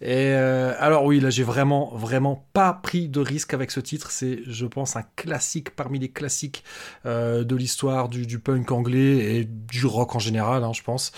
Et 0.00 0.32
euh, 0.32 0.74
alors 0.80 1.04
oui, 1.04 1.20
là 1.20 1.30
j'ai 1.30 1.44
vraiment 1.44 1.94
vraiment 1.94 2.48
pas 2.54 2.72
pris 2.72 3.08
de 3.08 3.20
risque 3.20 3.54
avec 3.54 3.70
ce 3.70 3.78
titre. 3.78 4.10
C'est 4.10 4.40
je 4.44 4.66
pense 4.66 4.96
un 4.96 5.04
classique 5.14 5.76
parmi 5.76 6.00
les 6.00 6.10
classiques 6.10 6.64
de 7.04 7.54
l'histoire 7.54 8.08
du, 8.08 8.40
punk 8.40 8.72
anglais 8.72 9.36
et 9.36 9.44
du 9.44 9.86
rock 9.86 10.16
en 10.16 10.18
général, 10.18 10.64
hein, 10.64 10.72
je 10.74 10.82
pense. 10.82 11.12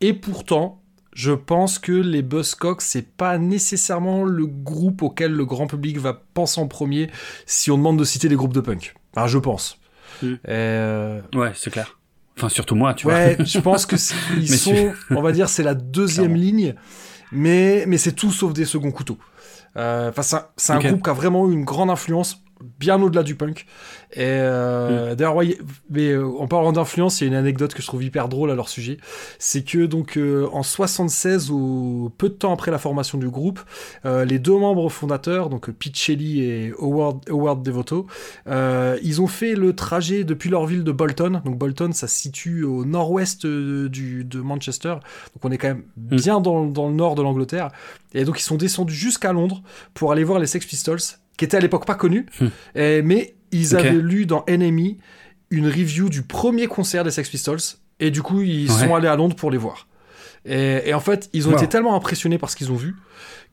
Et 0.00 0.12
pourtant 0.12 0.82
je 1.18 1.32
pense 1.32 1.78
que 1.78 1.92
les 1.92 2.20
Buzzcocks, 2.20 2.82
c'est 2.82 3.08
pas 3.16 3.38
nécessairement 3.38 4.22
le 4.24 4.44
groupe 4.46 5.00
auquel 5.02 5.32
le 5.32 5.46
grand 5.46 5.66
public 5.66 5.96
va 5.98 6.12
penser 6.34 6.60
en 6.60 6.66
premier 6.68 7.08
si 7.46 7.70
on 7.70 7.78
demande 7.78 7.98
de 7.98 8.04
citer 8.04 8.28
des 8.28 8.36
groupes 8.36 8.52
de 8.52 8.60
punk. 8.60 8.94
Enfin, 9.16 9.26
je 9.26 9.38
pense. 9.38 9.78
Mm. 10.22 10.34
Euh, 10.48 11.20
Ouais, 11.34 11.52
c'est 11.54 11.70
clair. 11.70 11.98
Enfin, 12.36 12.50
surtout 12.50 12.74
moi, 12.74 12.92
tu 12.92 13.06
ouais, 13.06 13.36
vois. 13.36 13.44
je 13.46 13.58
pense 13.60 13.86
que 13.86 13.96
c'est- 13.96 14.14
ils 14.36 14.46
sont, 14.58 14.92
on 15.10 15.22
va 15.22 15.32
dire, 15.32 15.48
c'est 15.48 15.62
la 15.62 15.74
deuxième 15.74 16.34
Clairement. 16.34 16.42
ligne, 16.44 16.74
mais 17.32 17.84
mais 17.86 17.96
c'est 17.96 18.12
tout 18.12 18.30
sauf 18.30 18.52
des 18.52 18.66
seconds 18.66 18.90
couteaux. 18.92 19.16
Euh, 19.78 20.10
Enfin, 20.10 20.20
c'est 20.22 20.36
un, 20.36 20.46
c'est 20.58 20.72
un 20.74 20.78
Ok. 20.78 20.86
groupe 20.86 21.02
qui 21.04 21.10
a 21.10 21.14
vraiment 21.14 21.48
eu 21.48 21.52
une 21.54 21.64
grande 21.64 21.88
influence, 21.88 22.42
bien 22.78 23.00
au-delà 23.02 23.22
du 23.22 23.34
punk. 23.34 23.66
Et 24.12 24.20
euh, 24.24 25.12
Mm. 25.12 25.14
d'ailleurs, 25.16 25.36
ouais, 25.36 25.58
mais 25.90 26.10
euh, 26.10 26.26
en 26.38 26.46
parlant 26.46 26.72
d'influence, 26.72 27.20
il 27.20 27.24
y 27.24 27.26
a 27.26 27.28
une 27.28 27.34
anecdote 27.36 27.74
que 27.74 27.82
je 27.82 27.86
trouve 27.86 28.02
hyper 28.04 28.28
drôle 28.28 28.50
à 28.50 28.54
leur 28.54 28.68
sujet. 28.68 28.98
C'est 29.38 29.62
que 29.62 29.84
donc 29.86 30.16
euh, 30.16 30.48
en 30.52 30.62
76, 30.62 31.50
au 31.50 32.12
peu 32.16 32.28
de 32.28 32.34
temps 32.34 32.52
après 32.52 32.70
la 32.70 32.78
formation 32.78 33.18
du 33.18 33.28
groupe, 33.28 33.60
euh, 34.04 34.24
les 34.24 34.38
deux 34.38 34.56
membres 34.58 34.88
fondateurs, 34.88 35.48
donc 35.50 35.70
Pete 35.70 35.96
Shelley 35.96 36.38
et 36.38 36.72
Howard, 36.78 37.28
Howard 37.28 37.62
Devoto, 37.62 38.06
ils 38.46 39.20
ont 39.20 39.26
fait 39.26 39.54
le 39.54 39.74
trajet 39.74 40.24
depuis 40.24 40.50
leur 40.50 40.66
ville 40.66 40.84
de 40.84 40.92
Bolton. 40.92 41.42
Donc 41.44 41.58
Bolton, 41.58 41.92
ça 41.92 42.08
se 42.08 42.16
situe 42.16 42.64
au 42.64 42.84
nord-ouest 42.84 43.46
du, 43.46 44.24
de 44.24 44.40
Manchester. 44.40 44.94
Donc 45.34 45.44
on 45.44 45.50
est 45.50 45.58
quand 45.58 45.68
même 45.68 45.82
Mm. 45.96 46.16
bien 46.16 46.40
dans, 46.40 46.64
dans 46.66 46.88
le 46.88 46.94
nord 46.94 47.14
de 47.14 47.22
l'Angleterre. 47.22 47.70
Et 48.14 48.24
donc 48.24 48.38
ils 48.38 48.42
sont 48.44 48.56
descendus 48.56 48.94
jusqu'à 48.94 49.32
Londres 49.32 49.62
pour 49.94 50.12
aller 50.12 50.24
voir 50.24 50.38
les 50.38 50.46
Sex 50.46 50.64
Pistols, 50.66 50.98
qui 51.36 51.44
étaient 51.44 51.56
à 51.56 51.60
l'époque 51.60 51.86
pas 51.86 51.94
connus, 51.94 52.26
Hmm. 52.40 52.46
Et- 52.74 53.02
mais 53.02 53.34
ils 53.52 53.76
avaient 53.76 53.92
lu 53.92 54.26
dans 54.26 54.44
Enemy 54.48 54.98
une 55.50 55.66
review 55.66 56.08
du 56.08 56.22
premier 56.22 56.66
concert 56.66 57.04
des 57.04 57.10
Sex 57.10 57.28
Pistols. 57.28 57.58
Et 58.00 58.10
du 58.10 58.20
coup, 58.22 58.42
ils 58.42 58.70
Ouais. 58.70 58.86
sont 58.86 58.94
allés 58.94 59.08
à 59.08 59.16
Londres 59.16 59.36
pour 59.36 59.50
les 59.50 59.56
voir. 59.58 59.86
Et, 60.44 60.82
et 60.88 60.94
en 60.94 61.00
fait, 61.00 61.28
ils 61.32 61.48
ont 61.48 61.52
Wow. 61.52 61.56
été 61.58 61.66
tellement 61.68 61.94
impressionnés 61.96 62.38
par 62.38 62.50
ce 62.50 62.56
qu'ils 62.56 62.70
ont 62.70 62.76
vu 62.76 62.94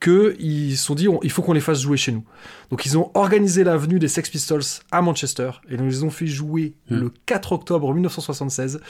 qu'ils 0.02 0.76
se 0.78 0.84
sont 0.86 0.96
dit, 0.96 1.08
on- 1.08 1.20
il 1.24 1.32
faut 1.32 1.42
qu'on 1.42 1.54
les 1.54 1.62
fasse 1.62 1.82
jouer 1.82 1.96
chez 1.98 2.12
nous. 2.12 2.24
Donc 2.72 2.86
ils 2.86 2.98
ont 2.98 3.10
organisé 3.14 3.64
la 3.64 3.78
venue 3.78 4.00
des 4.00 4.08
Sex 4.10 4.30
Pistols 4.30 4.62
à 4.92 5.02
Manchester 5.02 5.52
et 5.70 5.78
donc 5.78 5.88
ils 5.90 6.04
ont 6.04 6.10
fait 6.10 6.28
jouer 6.28 6.74
Hmm. 6.90 6.96
le 6.98 7.12
4 7.26 7.54
octobre 7.54 7.94
1976. 7.94 8.82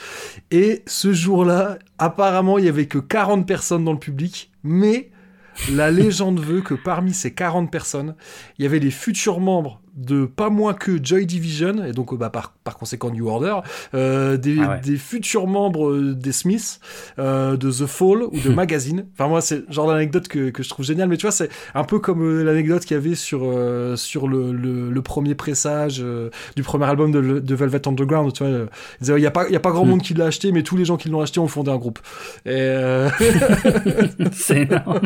Et 0.50 0.82
ce 0.86 1.12
jour-là, 1.12 1.78
apparemment, 1.98 2.58
il 2.58 2.64
y 2.64 2.68
avait 2.68 2.86
que 2.86 2.98
40 2.98 3.46
personnes 3.46 3.84
dans 3.84 3.92
le 3.92 3.98
public, 3.98 4.50
mais 4.64 5.10
la 5.72 5.90
légende 5.90 6.40
veut 6.40 6.62
que 6.62 6.74
parmi 6.74 7.12
ces 7.12 7.34
40 7.34 7.70
personnes, 7.70 8.16
il 8.58 8.64
y 8.64 8.66
avait 8.66 8.78
les 8.78 8.90
futurs 8.90 9.40
membres 9.40 9.80
de 9.96 10.24
pas 10.26 10.50
moins 10.50 10.74
que 10.74 10.98
Joy 11.02 11.24
Division, 11.26 11.84
et 11.84 11.92
donc 11.92 12.12
euh, 12.12 12.16
bah, 12.16 12.30
par, 12.30 12.52
par 12.64 12.76
conséquent 12.76 13.10
New 13.10 13.28
Order, 13.28 13.56
euh, 13.94 14.36
des, 14.36 14.56
Ah 14.60 14.70
ouais. 14.70 14.80
des 14.80 14.96
futurs 14.96 15.46
membres 15.46 15.90
euh, 15.90 16.14
des 16.14 16.32
Smiths, 16.32 16.80
euh, 17.18 17.56
de 17.56 17.70
The 17.70 17.86
Fall 17.86 18.22
ou 18.24 18.40
de 18.44 18.48
Magazine. 18.54 19.06
Enfin 19.14 19.28
moi 19.28 19.40
c'est 19.40 19.58
le 19.58 19.66
genre 19.72 19.86
d'anecdote 19.88 20.26
que, 20.28 20.50
que 20.50 20.62
je 20.62 20.68
trouve 20.68 20.84
génial, 20.84 21.08
mais 21.08 21.16
tu 21.16 21.22
vois 21.22 21.30
c'est 21.32 21.48
un 21.74 21.84
peu 21.84 21.98
comme 22.00 22.42
l'anecdote 22.42 22.84
qu'il 22.84 22.96
y 22.96 22.98
avait 22.98 23.14
sur, 23.14 23.42
euh, 23.44 23.94
sur 23.96 24.26
le, 24.26 24.52
le, 24.52 24.90
le 24.90 25.02
premier 25.02 25.34
pressage 25.36 26.04
du 26.56 26.62
premier 26.64 26.86
album 26.86 27.12
de, 27.12 27.38
de 27.38 27.54
Velvet 27.54 27.86
Underground, 27.86 28.32
tu 28.32 28.44
vois. 28.44 28.66
Il 29.00 29.14
n'y 29.14 29.26
a, 29.26 29.30
pas- 29.30 29.48
y 29.48 29.56
a 29.56 29.60
pas 29.60 29.70
grand 29.70 29.84
Hmm. 29.84 29.88
monde 29.90 30.02
qui 30.02 30.14
l'a 30.14 30.24
acheté, 30.26 30.50
mais 30.50 30.62
tous 30.62 30.76
les 30.76 30.84
gens 30.86 30.96
qui 30.96 31.08
l'ont 31.10 31.20
acheté 31.20 31.38
ont 31.40 31.46
fondé 31.48 31.70
un 31.70 31.76
groupe. 31.76 31.98
Et, 32.46 32.50
c'est 34.32 34.62
énorme. 34.62 35.00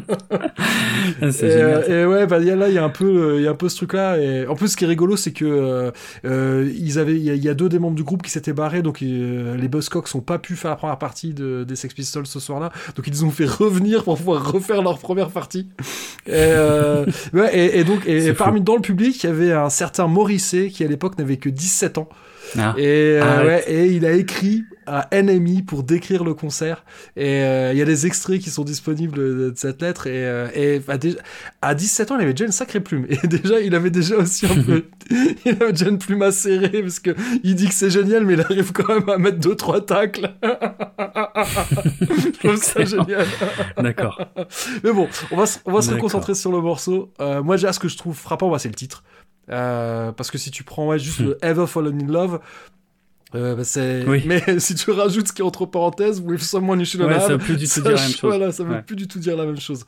c'est 1.32 1.46
et, 1.46 1.50
génial. 1.50 1.90
et 1.90 2.06
ouais, 2.06 2.26
bah, 2.26 2.38
y 2.38 2.50
a, 2.50 2.56
là, 2.56 2.68
il 2.68 2.74
y 2.74 2.78
a 2.78 2.84
un 2.84 2.88
peu, 2.88 3.36
il 3.38 3.42
y 3.42 3.46
a 3.46 3.50
un 3.50 3.54
peu 3.54 3.68
ce 3.68 3.76
truc-là. 3.76 4.18
Et 4.18 4.46
en 4.46 4.54
plus, 4.54 4.76
qui 4.78 4.84
est 4.84 4.88
rigolo, 4.88 5.16
c'est 5.16 5.32
que 5.32 5.44
euh, 5.44 5.90
euh, 6.24 6.70
ils 6.78 6.98
avaient, 6.98 7.14
il 7.16 7.22
y, 7.22 7.30
a- 7.30 7.34
il 7.34 7.42
y 7.44 7.48
a 7.48 7.54
deux 7.54 7.68
des 7.68 7.78
membres 7.78 7.96
du 7.96 8.04
groupe 8.04 8.22
qui 8.22 8.30
s'étaient 8.30 8.52
barrés, 8.52 8.80
donc 8.82 9.02
euh, 9.02 9.56
les 9.56 9.68
Buzzcocks 9.68 10.14
n'ont 10.14 10.20
pas 10.22 10.38
pu 10.38 10.56
faire 10.56 10.70
la 10.70 10.76
première 10.76 10.98
partie 10.98 11.34
de, 11.34 11.64
des 11.64 11.76
Sex 11.76 11.92
Pistols 11.94 12.26
ce 12.26 12.40
soir-là, 12.40 12.70
donc 12.96 13.06
ils 13.06 13.24
ont 13.24 13.30
fait 13.30 13.44
revenir 13.46 14.04
pour 14.04 14.16
pouvoir 14.16 14.52
refaire 14.52 14.82
leur 14.82 14.98
première 14.98 15.28
partie. 15.30 15.68
Et, 16.26 16.32
euh, 16.32 17.04
ouais, 17.32 17.56
et, 17.56 17.80
et 17.80 17.84
donc, 17.84 18.06
et, 18.06 18.32
parmi 18.32 18.60
dans 18.60 18.76
le 18.76 18.80
public, 18.82 19.22
il 19.22 19.26
y 19.26 19.30
avait 19.30 19.52
un 19.52 19.70
certain 19.70 20.06
Morrissey 20.06 20.68
qui 20.70 20.84
à 20.84 20.86
l'époque 20.88 21.18
n'avait 21.18 21.36
que 21.36 21.48
17 21.48 21.98
ans. 21.98 22.08
Ah. 22.58 22.74
Et, 22.78 23.18
Arrête. 23.20 23.46
ouais, 23.46 23.72
et 23.72 23.86
il 23.88 24.06
a 24.06 24.12
écrit 24.12 24.64
à 24.88 25.22
NME 25.22 25.62
pour 25.66 25.82
décrire 25.82 26.24
le 26.24 26.34
concert. 26.34 26.84
Et 27.16 27.42
euh, 27.42 27.72
il 27.72 27.78
y 27.78 27.82
a 27.82 27.84
des 27.84 28.06
extraits 28.06 28.40
qui 28.40 28.50
sont 28.50 28.64
disponibles 28.64 29.16
de, 29.18 29.50
de 29.50 29.52
cette 29.56 29.82
lettre. 29.82 30.06
Et, 30.06 30.24
euh, 30.26 30.48
et 30.54 30.80
à, 30.88 30.96
déjà- 30.98 31.18
à 31.62 31.74
17 31.74 32.10
ans, 32.10 32.16
il 32.18 32.22
avait 32.22 32.32
déjà 32.32 32.46
une 32.46 32.52
sacrée 32.52 32.80
plume. 32.80 33.06
Et 33.08 33.26
déjà, 33.26 33.60
il 33.60 33.74
avait 33.74 33.90
déjà 33.90 34.16
aussi 34.16 34.46
un 34.46 34.62
peu. 34.62 34.84
il 35.44 35.56
avait 35.60 35.72
déjà 35.72 35.88
une 35.88 35.98
plume 35.98 36.22
acérée 36.22 36.82
parce 36.82 37.00
que 37.00 37.14
il 37.44 37.54
dit 37.54 37.68
que 37.68 37.74
c'est 37.74 37.90
génial, 37.90 38.24
mais 38.24 38.34
il 38.34 38.40
arrive 38.40 38.72
quand 38.72 38.88
même 38.88 39.08
à 39.08 39.18
mettre 39.18 39.38
deux 39.38 39.54
trois 39.56 39.84
tacles. 39.84 40.30
Je 42.00 42.38
trouve 42.38 42.56
ça 42.56 42.84
génial. 42.84 43.26
D'accord. 43.76 44.20
Mais 44.84 44.92
bon, 44.92 45.08
on 45.30 45.36
va, 45.36 45.46
se- 45.46 45.58
on 45.64 45.72
va 45.72 45.82
se 45.82 45.92
concentrer 45.94 46.34
sur 46.34 46.52
le 46.52 46.60
morceau. 46.60 47.12
Euh, 47.20 47.42
moi, 47.42 47.56
déjà, 47.56 47.72
ce 47.72 47.78
que 47.78 47.88
je 47.88 47.96
trouve 47.96 48.16
frappant, 48.16 48.50
bah, 48.50 48.58
c'est 48.58 48.68
le 48.68 48.74
titre. 48.74 49.04
Euh, 49.50 50.12
parce 50.12 50.30
que 50.30 50.38
si 50.38 50.50
tu 50.50 50.62
prends 50.62 50.86
ouais, 50.88 50.98
juste 50.98 51.20
Hmm. 51.20 51.24
le 51.28 51.38
Ever 51.42 51.66
Fallen 51.66 52.00
in 52.02 52.06
Love, 52.12 52.40
euh, 53.34 53.54
bah, 53.54 53.64
c'est. 53.64 54.04
Oui. 54.06 54.22
Mais 54.26 54.42
si 54.58 54.74
tu 54.74 54.90
rajoutes 54.90 55.28
ce 55.28 55.32
qui 55.32 55.42
est 55.42 55.44
entre 55.44 55.66
parenthèses, 55.66 56.20
with 56.24 56.40
someone 56.42 56.78
you 56.80 56.84
shouldn't 56.86 57.08
Ouais, 57.08 57.14
have, 57.14 57.22
ça 57.22 57.28
veut 57.28 57.38
plus 57.38 57.56
du 57.56 57.64
tout 57.64 57.70
ça, 57.70 57.80
dire 57.82 57.90
la 57.92 57.96
même 58.00 58.08
je- 58.10 58.16
chose. 58.16 58.30
Voilà, 58.30 58.52
ça 58.52 58.64
veut 58.64 58.74
Ouais. 58.74 58.82
plus 58.82 58.96
du 58.96 59.06
tout 59.08 59.18
dire 59.18 59.36
la 59.36 59.44
même 59.44 59.60
chose. 59.60 59.80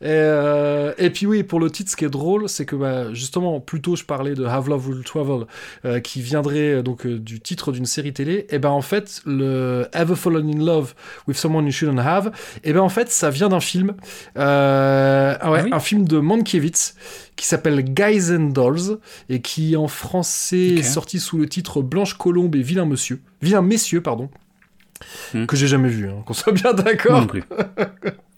Et, 0.00 0.06
euh, 0.08 0.92
et 0.98 1.10
puis 1.10 1.26
oui, 1.26 1.42
pour 1.42 1.60
le 1.60 1.70
titre, 1.70 1.90
ce 1.90 1.96
qui 1.96 2.04
est 2.04 2.10
drôle, 2.10 2.48
c'est 2.48 2.64
que 2.64 2.76
bah, 2.76 3.12
justement, 3.14 3.60
plus 3.60 3.80
tôt 3.80 3.94
je 3.96 4.04
parlais 4.04 4.34
de 4.34 4.44
Have 4.44 4.68
Love 4.68 4.88
Will 4.88 5.04
Travel, 5.04 5.46
euh, 5.84 6.00
qui 6.00 6.20
viendrait 6.22 6.82
donc 6.82 7.06
du 7.06 7.40
titre 7.40 7.72
d'une 7.72 7.86
série 7.86 8.12
télé. 8.12 8.46
Et 8.50 8.58
ben 8.58 8.70
en 8.70 8.82
fait, 8.82 9.20
le 9.26 9.86
Ever 9.92 10.16
Fallen 10.16 10.48
in 10.54 10.64
Love 10.64 10.94
with 11.26 11.36
Someone 11.36 11.66
You 11.66 11.72
Shouldn't 11.72 12.00
Have, 12.00 12.32
et 12.64 12.72
ben 12.72 12.80
en 12.80 12.88
fait, 12.88 13.10
ça 13.10 13.30
vient 13.30 13.48
d'un 13.48 13.60
film, 13.60 13.94
ah 14.36 15.38
ouais, 15.50 15.58
Ah 15.60 15.64
oui 15.64 15.70
un 15.72 15.80
film 15.80 16.06
de 16.06 16.18
Mankiewicz 16.18 16.94
qui 17.36 17.46
s'appelle 17.46 17.82
Guys 17.84 18.32
and 18.34 18.50
Dolls 18.50 18.98
et 19.28 19.40
qui 19.40 19.76
en 19.76 19.86
français 19.86 20.74
est 20.76 20.82
sorti 20.82 21.20
sous 21.20 21.38
le 21.38 21.48
titre 21.48 21.82
Blanche 21.82 22.14
Colombe 22.14 22.56
et 22.56 22.62
Vilain 22.62 22.84
Monsieur, 22.88 23.20
Vilain 23.42 23.62
Messieurs 23.62 24.02
pardon. 24.02 24.30
Hmm. 25.32 25.46
Que 25.46 25.56
j'ai 25.56 25.68
jamais 25.68 25.88
vu, 25.88 26.08
hein, 26.08 26.22
qu'on 26.26 26.34
soit 26.34 26.52
bien 26.52 26.72
d'accord. 26.74 27.20
non. 27.20 27.40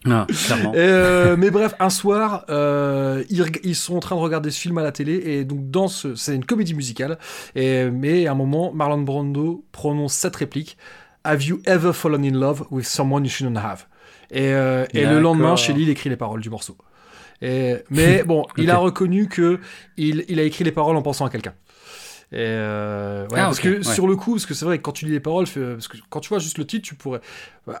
Non, 0.03 0.25
clairement. 0.25 0.73
Euh, 0.75 1.35
mais 1.37 1.51
bref, 1.51 1.75
un 1.79 1.91
soir, 1.91 2.45
euh, 2.49 3.23
ils, 3.29 3.75
sont 3.75 3.95
en 3.95 3.99
train 3.99 4.15
de 4.15 4.21
regarder 4.21 4.49
ce 4.49 4.59
film 4.59 4.77
à 4.79 4.83
la 4.83 4.91
télé 4.91 5.13
et 5.13 5.43
donc 5.43 5.69
dans 5.69 5.87
ce, 5.87 6.15
c'est 6.15 6.35
une 6.35 6.45
comédie 6.45 6.73
musicale. 6.73 7.19
Et 7.55 7.85
mais 7.91 8.25
à 8.25 8.31
un 8.31 8.35
moment, 8.35 8.73
Marlon 8.73 9.01
Brando 9.01 9.63
prononce 9.71 10.13
cette 10.13 10.35
réplique 10.35 10.77
Have 11.23 11.43
you 11.43 11.61
ever 11.65 11.93
fallen 11.93 12.25
in 12.25 12.39
love 12.39 12.65
with 12.71 12.87
someone 12.87 13.23
you 13.25 13.29
shouldn't 13.29 13.57
have? 13.57 13.85
Et, 14.31 14.53
euh, 14.53 14.85
et 14.93 15.05
le 15.05 15.19
lendemain, 15.19 15.55
Shelley 15.55 15.83
il 15.83 15.89
écrit 15.89 16.09
les 16.09 16.15
paroles 16.15 16.41
du 16.41 16.49
morceau. 16.49 16.77
Et, 17.43 17.75
mais 17.91 18.23
bon, 18.25 18.45
il 18.57 18.71
a 18.71 18.77
reconnu 18.77 19.27
que 19.27 19.59
il, 19.97 20.25
il 20.29 20.39
a 20.39 20.43
écrit 20.43 20.63
les 20.63 20.71
paroles 20.71 20.95
en 20.95 21.03
pensant 21.03 21.25
à 21.25 21.29
quelqu'un. 21.29 21.53
Et 22.33 22.37
euh, 22.39 23.23
ouais, 23.27 23.39
Ah, 23.39 23.43
parce 23.45 23.59
que 23.59 23.77
ouais. 23.77 23.83
sur 23.83 24.07
le 24.07 24.15
coup, 24.15 24.31
parce 24.35 24.45
que 24.45 24.53
c'est 24.53 24.63
vrai 24.65 24.77
que 24.77 24.83
quand 24.83 24.93
tu 24.93 25.05
lis 25.05 25.11
les 25.11 25.19
paroles, 25.19 25.47
fait- 25.47 25.73
parce 25.73 25.89
que 25.89 25.97
quand 26.09 26.21
tu 26.21 26.29
vois 26.29 26.39
juste 26.39 26.57
le 26.57 26.65
titre, 26.65 26.87
tu 26.87 26.95
pourrais, 26.95 27.19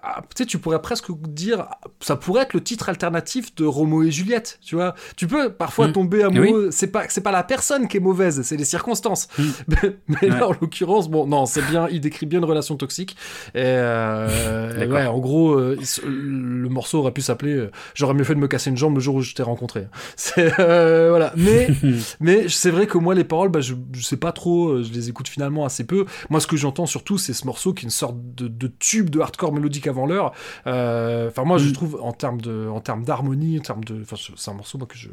ah, 0.03 0.21
tu 0.35 0.43
sais, 0.43 0.45
tu 0.45 0.57
pourrais 0.57 0.81
presque 0.81 1.05
dire, 1.29 1.67
ça 2.01 2.17
pourrait 2.17 2.41
être 2.43 2.53
le 2.53 2.61
titre 2.61 2.89
alternatif 2.89 3.55
de 3.55 3.63
Romo 3.65 4.03
et 4.03 4.11
Juliette, 4.11 4.59
tu 4.61 4.75
vois. 4.75 4.93
Tu 5.15 5.25
peux 5.25 5.53
parfois 5.53 5.87
Mm. 5.87 5.91
tomber 5.93 6.23
amoureux. 6.23 6.67
C'est 6.71 6.87
pas, 6.87 7.05
c'est 7.07 7.21
pas 7.21 7.31
la 7.31 7.43
personne 7.43 7.87
qui 7.87 7.95
est 7.95 8.01
mauvaise, 8.01 8.41
c'est 8.41 8.57
les 8.57 8.65
circonstances. 8.65 9.29
Mm. 9.37 9.43
Mais, 9.69 9.95
mais 10.21 10.27
là, 10.27 10.47
en 10.49 10.51
l'occurrence, 10.51 11.09
bon, 11.09 11.25
non, 11.25 11.45
c'est 11.45 11.61
bien, 11.69 11.87
il 11.89 12.01
décrit 12.01 12.25
bien 12.25 12.39
une 12.39 12.45
relation 12.45 12.75
toxique. 12.75 13.15
Et, 13.55 13.61
euh, 13.63 14.85
ouais, 14.87 15.05
en 15.05 15.19
gros, 15.19 15.53
euh, 15.53 15.77
le 16.05 16.67
morceau 16.67 16.99
aurait 16.99 17.13
pu 17.13 17.21
s'appeler, 17.21 17.53
euh, 17.55 17.71
j'aurais 17.93 18.13
mieux 18.15 18.25
fait 18.25 18.35
de 18.35 18.39
me 18.39 18.47
casser 18.49 18.69
une 18.69 18.77
jambe 18.77 18.95
le 18.95 18.99
jour 19.01 19.15
où 19.15 19.21
je 19.21 19.33
t'ai 19.33 19.43
rencontré. 19.43 19.87
C'est, 20.17 20.59
euh, 20.59 21.07
voilà. 21.09 21.31
Mais, 21.37 21.67
mais 22.19 22.49
c'est 22.49 22.71
vrai 22.71 22.85
que 22.85 22.97
moi, 22.97 23.15
les 23.15 23.23
paroles, 23.23 23.49
bah, 23.49 23.61
je, 23.61 23.75
je 23.93 24.01
sais 24.03 24.17
pas 24.17 24.31
trop 24.33 24.40
trop, 24.41 24.69
euh, 24.69 24.83
je 24.83 24.91
les 24.91 25.09
écoute 25.09 25.27
finalement 25.27 25.65
assez 25.65 25.85
peu. 25.85 26.05
Moi, 26.29 26.39
ce 26.39 26.47
que 26.47 26.57
j'entends 26.57 26.85
surtout, 26.87 27.17
c'est 27.19 27.33
ce 27.33 27.45
morceau 27.45 27.73
qui 27.73 27.85
est 27.85 27.87
une 27.87 27.89
sorte 27.91 28.15
de, 28.35 28.47
de 28.47 28.67
tube 28.79 29.09
de 29.09 29.19
hardcore 29.19 29.53
mélodique 29.53 29.87
avant 29.87 30.05
l'heure. 30.07 30.31
Euh, 30.67 31.27
Enfin, 31.29 31.43
moi, 31.45 31.57
je 31.57 31.69
Mm. 31.69 31.73
trouve 31.73 31.97
en 32.01 32.11
termes 32.13 32.41
de, 32.41 32.67
en 32.67 32.79
termes 32.81 33.03
d'harmonie, 33.03 33.59
en 33.59 33.61
termes 33.61 33.83
de, 33.83 34.03
c'est 34.37 34.51
un 34.51 34.53
morceau 34.55 34.77
moi 34.77 34.87
que 34.87 34.97
je 34.97 35.09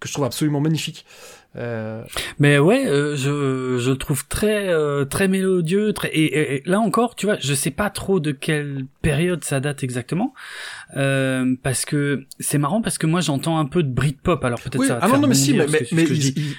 que 0.00 0.06
je 0.08 0.12
trouve 0.12 0.24
absolument 0.24 0.60
magnifique. 0.60 1.04
Euh, 1.56 2.02
Mais 2.38 2.58
ouais, 2.58 2.86
euh, 2.86 3.16
je 3.16 3.78
je 3.84 3.90
le 3.90 3.96
trouve 3.96 4.26
très 4.28 4.68
euh, 4.68 5.04
très 5.06 5.28
mélodieux, 5.28 5.92
très 5.94 6.08
et, 6.08 6.24
et- 6.24 6.54
et 6.56 6.62
là 6.66 6.78
encore, 6.78 7.14
tu 7.16 7.26
vois, 7.26 7.36
je 7.40 7.54
sais 7.54 7.70
pas 7.72 7.88
trop 7.90 8.20
de 8.20 8.32
quelle 8.32 8.86
période 9.02 9.42
ça 9.44 9.58
date 9.58 9.82
exactement, 9.82 10.34
parce 11.62 11.84
que 11.84 12.24
c'est 12.38 12.58
marrant 12.58 12.80
parce 12.82 12.98
que 12.98 13.06
moi 13.06 13.20
j'entends 13.20 13.58
un 13.58 13.64
peu 13.66 13.82
de 13.82 13.90
Britpop, 13.92 14.44
alors 14.44 14.60
peut-être 14.60 14.78
oui, 14.80 14.86
ça. 14.88 14.94
va 14.96 15.00
ah 15.02 15.08
non, 15.08 15.18
non, 15.20 15.28
mais 15.28 15.34
si, 15.34 15.52
mais, 15.54 15.64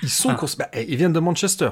ils, 0.04 0.10
sont, 0.10 0.30
Ah. 0.32 0.46
bah, 0.58 0.70
ils 0.88 0.96
viennent 0.96 1.14
de 1.14 1.20
Manchester. 1.20 1.70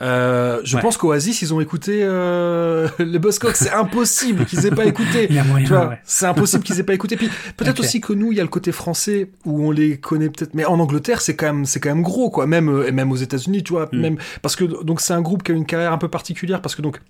Euh, 0.00 0.60
je 0.62 0.76
Ouais. 0.76 0.82
pense 0.82 0.96
qu'Oasis, 0.96 1.42
ils 1.42 1.52
ont 1.52 1.60
écouté 1.60 2.00
euh, 2.02 2.88
les 3.00 3.18
Buzzcocks. 3.18 3.56
C'est 3.56 3.72
impossible 3.72 4.44
qu'ils 4.44 4.64
aient 4.66 4.70
pas 4.70 4.84
écouté. 4.86 5.28
Ouais. 5.30 5.98
c'est 6.04 6.26
impossible 6.26 6.62
qu'ils 6.62 6.78
aient 6.78 6.84
pas 6.84 6.94
écouté. 6.94 7.16
Puis 7.16 7.28
peut-être 7.56 7.80
aussi 7.80 8.00
que 8.00 8.12
nous, 8.12 8.30
il 8.32 8.38
y 8.38 8.40
a 8.40 8.44
le 8.44 8.48
côté 8.48 8.70
français 8.72 9.30
où 9.44 9.66
on 9.66 9.70
les 9.70 9.98
connaît 9.98 10.28
peut-être. 10.30 10.54
Mais 10.54 10.64
en 10.64 10.78
Angleterre, 10.78 11.20
c'est 11.20 11.34
quand 11.34 11.46
même, 11.46 11.64
c'est 11.64 11.80
quand 11.80 11.88
même 11.88 12.02
gros, 12.02 12.30
quoi. 12.30 12.46
Même, 12.46 12.68
euh, 12.68 12.86
et 12.86 12.92
même 12.92 13.10
aux 13.10 13.16
États-Unis, 13.16 13.64
tu 13.64 13.72
vois. 13.72 13.88
Mm. 13.92 14.00
Même 14.00 14.16
parce 14.42 14.54
que 14.54 14.64
donc 14.64 15.00
c'est 15.00 15.14
un 15.14 15.20
groupe 15.20 15.42
qui 15.42 15.52
a 15.52 15.54
une 15.54 15.66
carrière 15.66 15.92
un 15.92 15.98
peu 15.98 16.08
particulière 16.08 16.62
parce 16.62 16.74
que 16.76 16.82
donc. 16.82 17.00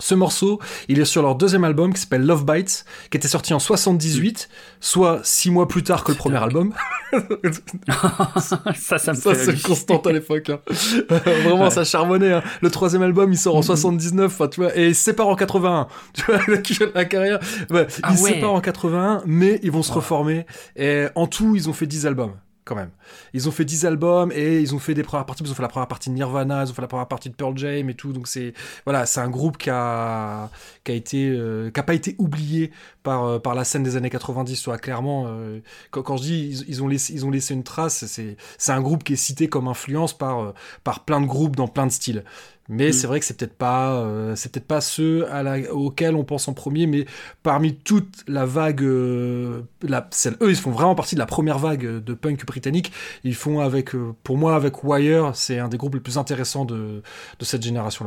Ce 0.00 0.14
morceau, 0.14 0.60
il 0.88 0.98
est 1.00 1.04
sur 1.04 1.22
leur 1.22 1.36
deuxième 1.36 1.62
album 1.64 1.94
qui 1.94 2.00
s'appelle 2.00 2.26
Love 2.26 2.44
Bites, 2.44 2.84
qui 3.10 3.16
était 3.16 3.28
sorti 3.28 3.54
en 3.54 3.58
78, 3.60 4.48
soit 4.80 5.20
six 5.22 5.50
mois 5.50 5.68
plus 5.68 5.82
tard 5.84 6.02
que 6.04 6.10
le 6.12 6.18
premier 6.18 6.38
album. 6.42 6.74
ça, 8.76 8.98
ça 8.98 9.12
me 9.12 9.16
Ça, 9.16 9.34
c'est 9.34 9.62
constante 9.62 10.06
à 10.06 10.12
l'époque. 10.12 10.50
hein. 10.50 10.58
Vraiment, 11.08 11.64
Ouais. 11.64 11.70
ça 11.70 11.84
charbonnait. 11.84 12.32
hein. 12.32 12.42
Le 12.60 12.70
troisième 12.70 13.02
album, 13.02 13.32
il 13.32 13.38
sort 13.38 13.56
en 13.56 13.62
79, 13.62 14.32
enfin, 14.32 14.48
tu 14.48 14.60
vois, 14.60 14.76
et 14.76 14.88
il 14.88 14.94
se 14.94 15.02
sépare 15.04 15.28
en 15.28 15.36
81. 15.36 15.86
Tu 16.14 16.22
vois, 16.26 16.38
la, 16.94 17.04
carrière. 17.04 17.38
Ah 17.72 18.10
ils 18.10 18.18
se 18.18 18.24
séparent 18.24 18.52
en 18.54 18.60
81, 18.60 19.22
mais 19.26 19.60
ils 19.62 19.70
vont 19.70 19.82
se 19.82 19.90
Ouais. 19.90 19.96
reformer. 19.96 20.46
Et 20.76 21.06
en 21.14 21.26
tout, 21.26 21.54
ils 21.56 21.68
ont 21.68 21.72
fait 21.72 21.86
10 21.86 22.06
albums. 22.06 22.32
Quand 22.64 22.74
même. 22.74 22.90
Ils 23.32 23.48
ont 23.48 23.52
fait 23.52 23.64
10 23.64 23.86
albums 23.86 24.32
et 24.32 24.60
ils 24.60 24.74
ont 24.74 24.78
fait 24.78 24.94
des 24.94 25.02
premières 25.02 25.26
parties. 25.26 25.42
Ils 25.44 25.50
ont 25.50 25.54
fait 25.54 25.62
la 25.62 25.68
première 25.68 25.88
partie 25.88 26.10
de 26.10 26.14
Nirvana, 26.14 26.64
ils 26.64 26.70
ont 26.70 26.74
fait 26.74 26.82
la 26.82 26.88
première 26.88 27.08
partie 27.08 27.30
de 27.30 27.34
Pearl 27.34 27.56
Jam 27.56 27.88
et 27.88 27.94
tout. 27.94 28.12
Donc 28.12 28.28
c'est 28.28 28.54
voilà, 28.84 29.06
c'est 29.06 29.20
un 29.20 29.28
groupe 29.28 29.58
qui 29.58 29.70
a 29.70 30.50
qui 30.84 30.92
a 30.92 30.94
été 30.94 31.28
euh, 31.28 31.70
qui 31.70 31.80
a 31.80 31.82
pas 31.82 31.94
été 31.94 32.14
oublié 32.18 32.70
par 33.02 33.24
euh, 33.24 33.38
par 33.38 33.54
la 33.54 33.64
scène 33.64 33.82
des 33.82 33.96
années 33.96 34.10
90. 34.10 34.56
Soit 34.56 34.78
clairement, 34.78 35.24
euh, 35.26 35.60
quand, 35.90 36.02
quand 36.02 36.16
je 36.16 36.22
dis 36.22 36.48
ils, 36.50 36.68
ils 36.68 36.82
ont 36.82 36.88
laissé 36.88 37.12
ils 37.12 37.26
ont 37.26 37.30
laissé 37.30 37.54
une 37.54 37.64
trace, 37.64 38.04
c'est 38.06 38.36
c'est 38.58 38.72
un 38.72 38.80
groupe 38.80 39.04
qui 39.04 39.14
est 39.14 39.16
cité 39.16 39.48
comme 39.48 39.68
influence 39.68 40.16
par 40.16 40.54
par 40.84 41.04
plein 41.04 41.20
de 41.20 41.26
groupes 41.26 41.56
dans 41.56 41.68
plein 41.68 41.86
de 41.86 41.92
styles. 41.92 42.24
Mais 42.68 42.88
Mm. 42.88 42.92
c'est 42.92 43.06
vrai 43.06 43.20
que 43.20 43.26
c'est 43.26 43.36
peut-être 43.36 43.56
pas 43.56 43.96
euh, 43.96 44.34
c'est 44.36 44.50
peut-être 44.50 44.66
pas 44.66 44.80
ceux 44.80 45.30
à 45.30 45.42
la, 45.42 45.72
auxquels 45.72 46.14
on 46.14 46.24
pense 46.24 46.48
en 46.48 46.54
premier, 46.54 46.86
mais 46.86 47.04
parmi 47.42 47.74
toute 47.74 48.24
la 48.26 48.46
vague, 48.46 48.82
euh, 48.82 49.62
la, 49.82 50.08
eux 50.40 50.50
ils 50.50 50.56
font 50.56 50.70
vraiment 50.70 50.94
partie 50.94 51.14
de 51.14 51.20
la 51.20 51.26
première 51.26 51.58
vague 51.58 52.02
de 52.02 52.14
punk 52.14 52.44
britannique. 52.46 52.92
Ils 53.24 53.34
font 53.34 53.60
avec, 53.60 53.94
euh, 53.94 54.14
pour 54.22 54.36
moi 54.36 54.54
avec 54.54 54.84
Wire, 54.84 55.32
c'est 55.34 55.58
un 55.58 55.68
des 55.68 55.76
groupes 55.76 55.94
les 55.94 56.00
plus 56.00 56.18
intéressants 56.18 56.64
de, 56.64 57.02
de 57.38 57.44
cette 57.44 57.62
génération 57.62 58.04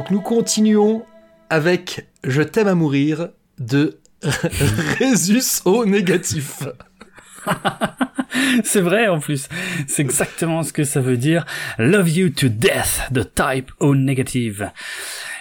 Donc 0.00 0.10
nous 0.10 0.22
continuons 0.22 1.04
avec 1.50 2.08
Je 2.24 2.40
t'aime 2.40 2.68
à 2.68 2.74
mourir 2.74 3.28
de 3.58 4.00
Résus 4.98 5.60
au 5.66 5.84
négatif. 5.84 6.62
C'est 8.64 8.80
vrai 8.80 9.08
en 9.08 9.20
plus. 9.20 9.50
C'est 9.86 10.00
exactement 10.00 10.62
ce 10.62 10.72
que 10.72 10.84
ça 10.84 11.02
veut 11.02 11.18
dire. 11.18 11.44
Love 11.76 12.08
you 12.08 12.30
to 12.30 12.48
death 12.48 13.08
de 13.10 13.22
type 13.22 13.70
O 13.78 13.94
negative. 13.94 14.70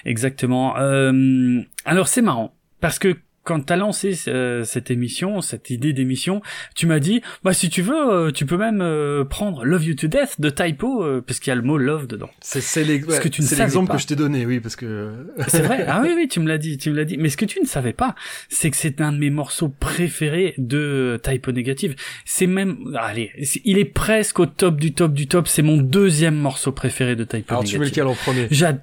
Exactement. 0.03 0.77
Euh, 0.77 1.61
alors 1.86 2.10
c'est 2.10 2.22
marrant 2.22 2.53
parce 2.81 2.99
que 2.99 3.15
quand 3.43 3.61
t'as 3.65 3.75
lancé 3.77 4.13
euh, 4.27 4.63
cette 4.63 4.91
émission, 4.91 5.41
cette 5.41 5.69
idée 5.69 5.93
d'émission, 5.93 6.41
tu 6.75 6.85
m'as 6.87 6.99
dit, 6.99 7.21
bah 7.43 7.53
si 7.53 7.69
tu 7.69 7.81
veux, 7.81 7.95
euh, 8.27 8.31
tu 8.31 8.45
peux 8.45 8.57
même 8.57 8.81
euh, 8.81 9.23
prendre 9.25 9.65
Love 9.65 9.85
You 9.85 9.95
to 9.95 10.07
Death 10.07 10.39
de 10.39 10.49
Typo, 10.49 11.03
euh, 11.03 11.23
parce 11.25 11.39
qu'il 11.39 11.49
y 11.49 11.53
a 11.53 11.55
le 11.55 11.61
mot 11.61 11.77
love 11.77 12.07
dedans. 12.07 12.29
C'est 12.41 12.61
c'est 12.61 12.83
l'exemple 12.83 13.91
que 13.91 13.97
je 13.97 14.07
t'ai 14.07 14.15
donné, 14.15 14.45
oui, 14.45 14.59
parce 14.59 14.75
que 14.75 15.13
C'est 15.47 15.61
vrai. 15.61 15.85
Ah 15.87 16.01
oui, 16.03 16.13
oui, 16.15 16.27
tu 16.27 16.39
me 16.39 16.47
l'as 16.47 16.57
dit, 16.57 16.77
tu 16.77 16.91
me 16.91 16.95
l'as 16.95 17.05
dit. 17.05 17.17
Mais 17.17 17.29
ce 17.29 17.37
que 17.37 17.45
tu 17.45 17.59
ne 17.59 17.65
savais 17.65 17.93
pas, 17.93 18.15
c'est 18.49 18.69
que 18.69 18.77
c'est 18.77 19.01
un 19.01 19.11
de 19.11 19.17
mes 19.17 19.29
morceaux 19.29 19.69
préférés 19.69 20.53
de 20.57 21.19
Typo 21.23 21.51
Négative. 21.51 21.95
C'est 22.25 22.47
même, 22.47 22.77
allez, 22.99 23.31
il 23.65 23.77
est 23.77 23.85
presque 23.85 24.39
au 24.39 24.45
top 24.45 24.79
du 24.79 24.93
top 24.93 25.13
du 25.13 25.27
top. 25.27 25.47
C'est 25.47 25.61
mon 25.61 25.77
deuxième 25.77 26.35
morceau 26.35 26.71
préféré 26.71 27.15
de 27.15 27.23
Typo 27.23 27.45
alors 27.53 27.63
tu 27.63 27.77
mets 27.79 27.85
Négative. 27.85 28.03
lequel 28.03 28.07
en 28.07 28.15
premier? 28.15 28.47
J'a- 28.51 28.71
j'a- 28.71 28.77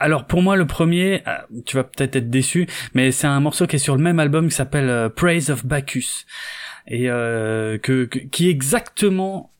alors 0.00 0.26
pour 0.26 0.42
moi 0.42 0.56
le 0.56 0.66
premier, 0.66 1.22
euh, 1.26 1.36
tu 1.64 1.76
vas 1.76 1.84
peut-être 1.84 2.16
être 2.16 2.30
déçu, 2.30 2.66
mais 2.94 3.12
c'est 3.12 3.26
un 3.26 3.40
morceau 3.40 3.66
qui 3.66 3.76
est 3.76 3.80
sur 3.80 3.96
le 3.96 4.02
même 4.02 4.18
album 4.18 4.48
qui 4.48 4.54
s'appelle 4.54 4.88
euh, 4.88 5.08
Praise 5.08 5.50
of 5.50 5.66
Bacchus 5.66 6.24
et 6.86 7.10
euh, 7.10 7.78
que, 7.78 8.04
qui 8.04 8.48
exactement 8.48 9.52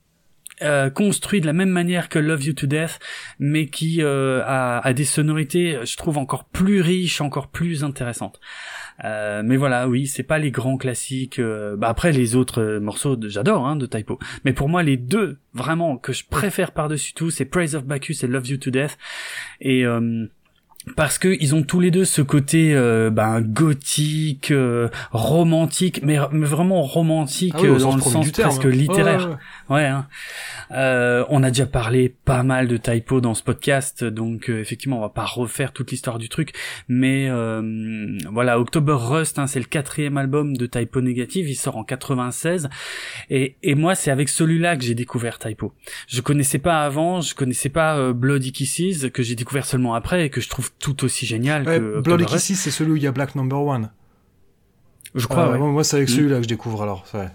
construit 0.95 1.43
de 1.43 1.47
la 1.47 1.53
même 1.53 1.69
manière 1.69 2.09
que 2.09 2.19
Love 2.19 2.45
You 2.45 2.55
to 2.55 2.67
Death, 2.67 2.99
mais 3.39 3.67
qui 3.67 4.01
a, 4.01 4.79
a 4.79 4.93
des 4.95 5.05
sonorités, 5.05 5.81
je 5.85 5.97
trouve 5.99 6.17
encore 6.17 6.45
plus 6.45 6.81
riches, 6.81 7.21
encore 7.21 7.49
plus 7.49 7.85
intéressantes. 7.85 8.41
Euh, 9.05 9.43
mais 9.45 9.57
voilà, 9.57 9.89
oui, 9.89 10.07
c'est 10.07 10.23
pas 10.23 10.39
les 10.39 10.51
grands 10.51 10.77
classiques. 10.77 11.39
euh, 11.39 11.77
bah 11.77 11.89
après 11.89 12.13
les 12.13 12.37
autres 12.37 12.63
euh, 12.63 12.81
morceaux, 12.81 13.17
j'adore 13.29 13.67
hein, 13.67 13.77
de 13.77 13.87
Typo. 13.87 14.19
Mais 14.45 14.53
pour 14.53 14.69
moi, 14.69 14.83
les 14.83 14.97
deux 14.97 15.39
vraiment 15.55 15.97
que 15.97 16.13
je 16.13 16.25
préfère 16.29 16.73
par-dessus 16.73 17.15
tout, 17.15 17.31
c'est 17.31 17.45
Praise 17.45 17.75
of 17.75 17.85
Bacchus 17.85 18.19
et 18.23 18.27
Love 18.27 18.49
You 18.49 18.57
to 18.59 18.71
Death. 18.71 18.99
Et 19.61 19.85
euh, 19.85 20.27
parce 20.95 21.19
que 21.19 21.37
ils 21.41 21.55
ont 21.55 21.63
tous 21.63 21.81
les 21.81 21.91
deux 21.91 22.05
ce 22.05 22.23
côté 22.23 22.73
euh, 22.75 23.11
ben 23.11 23.41
gothique, 23.41 24.53
euh, 24.53 24.89
romantique, 25.11 26.01
mais, 26.05 26.19
mais 26.31 26.47
vraiment 26.47 26.83
romantique 26.83 27.55
Ah 27.57 27.63
oui, 27.63 27.69
euh, 27.69 27.79
dans 27.79 27.97
le 27.97 28.03
sens 28.03 28.31
terme, 28.31 28.51
presque 28.51 28.67
hein. 28.67 28.71
littéraire. 28.71 29.39
Ouais, 29.69 29.77
ouais, 29.77 29.87
hein. 29.87 30.07
Euh, 30.73 31.25
on 31.29 31.43
a 31.43 31.51
déjà 31.51 31.67
parlé 31.67 32.15
pas 32.25 32.43
mal 32.43 32.69
de 32.69 32.77
typo 32.77 33.21
dans 33.21 33.35
ce 33.35 33.43
podcast, 33.43 34.05
donc 34.05 34.49
euh, 34.49 34.61
effectivement 34.61 34.99
on 34.99 35.01
va 35.01 35.09
pas 35.09 35.25
refaire 35.25 35.73
toute 35.73 35.91
l'histoire 35.91 36.19
du 36.19 36.29
truc, 36.29 36.53
mais 36.89 37.29
euh, 37.29 38.19
voilà, 38.33 38.59
October 38.59 38.97
Rust, 38.97 39.39
hein, 39.39 39.47
c'est 39.47 39.61
le 39.61 39.67
quatrième 39.67 40.17
album 40.17 40.57
de 40.57 40.67
Typo 40.67 41.01
Négative, 41.01 41.49
il 41.49 41.57
sort 41.57 41.77
en 41.77 41.85
96, 41.85 42.69
et, 43.31 43.57
et 43.63 43.75
moi 43.75 43.95
c'est 43.95 44.11
avec 44.11 44.29
celui-là 44.29 44.77
que 44.77 44.85
j'ai 44.85 44.95
découvert 44.95 45.39
Typo. 45.39 45.73
Je 46.09 46.21
connaissais 46.21 46.59
pas 46.59 46.85
avant, 46.85 47.21
je 47.21 47.35
connaissais 47.35 47.69
pas 47.69 48.13
Bloody 48.13 48.53
Kisses, 48.53 49.11
que 49.13 49.23
j'ai 49.23 49.35
découvert 49.35 49.67
seulement 49.67 49.95
après, 49.95 50.27
et 50.27 50.31
que 50.31 50.41
je 50.41 50.49
trouve 50.49 50.71
tout 50.79 51.05
aussi 51.05 51.27
génial 51.27 51.67
Ouais, 51.67 51.79
que 51.79 52.11
Rust. 52.25 52.47
Kisses, 52.47 52.61
c'est 52.61 52.71
celui 52.71 52.93
où 52.93 52.97
il 52.97 53.03
y 53.03 53.07
a 53.07 53.13
Black 53.13 53.35
Number 53.35 53.61
One. 53.61 53.91
Je 55.15 55.27
crois, 55.27 55.49
Euh, 55.49 55.53
ouais. 55.53 55.59
moi, 55.59 55.85
c'est 55.85 55.97
avec 55.97 56.09
Mm. 56.09 56.13
celui-là 56.13 56.37
que 56.39 56.43
je 56.43 56.49
découvre 56.49 56.83
alors. 56.83 57.05
Euh, 57.15 57.27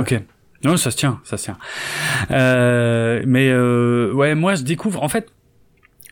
Ok. 0.00 0.18
Non, 0.64 0.76
ça 0.78 0.90
se 0.90 0.96
tient, 0.96 1.20
ça 1.24 1.36
se 1.36 1.44
tient. 1.44 1.58
Euh, 2.30 3.22
mais 3.26 3.50
euh, 3.50 4.10
ouais, 4.14 4.34
moi 4.34 4.54
je 4.54 4.62
découvre 4.62 5.02
en 5.02 5.08
fait 5.08 5.28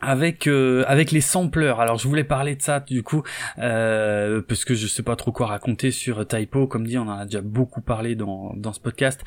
avec 0.05 0.47
euh, 0.47 0.85
avec 0.87 1.11
les 1.11 1.21
sampleurs. 1.21 1.81
Alors 1.81 1.99
je 1.99 2.07
voulais 2.07 2.25
parler 2.25 2.55
de 2.55 2.63
ça 2.63 2.81
du 2.81 3.03
coup 3.03 3.23
euh, 3.59 4.43
parce 4.47 4.65
que 4.65 4.75
je 4.75 4.87
sais 4.87 5.03
pas 5.03 5.17
trop 5.17 5.33
quoi 5.33 5.47
raconter 5.47 5.91
sur 5.91 6.27
Typo. 6.27 6.67
Comme 6.67 6.87
dit, 6.87 6.99
on 6.99 7.09
en 7.09 7.19
a 7.19 7.25
déjà 7.25 7.41
beaucoup 7.41 7.81
parlé 7.81 8.15
dans 8.15 8.53
dans 8.57 8.73
ce 8.73 8.81
podcast. 8.81 9.23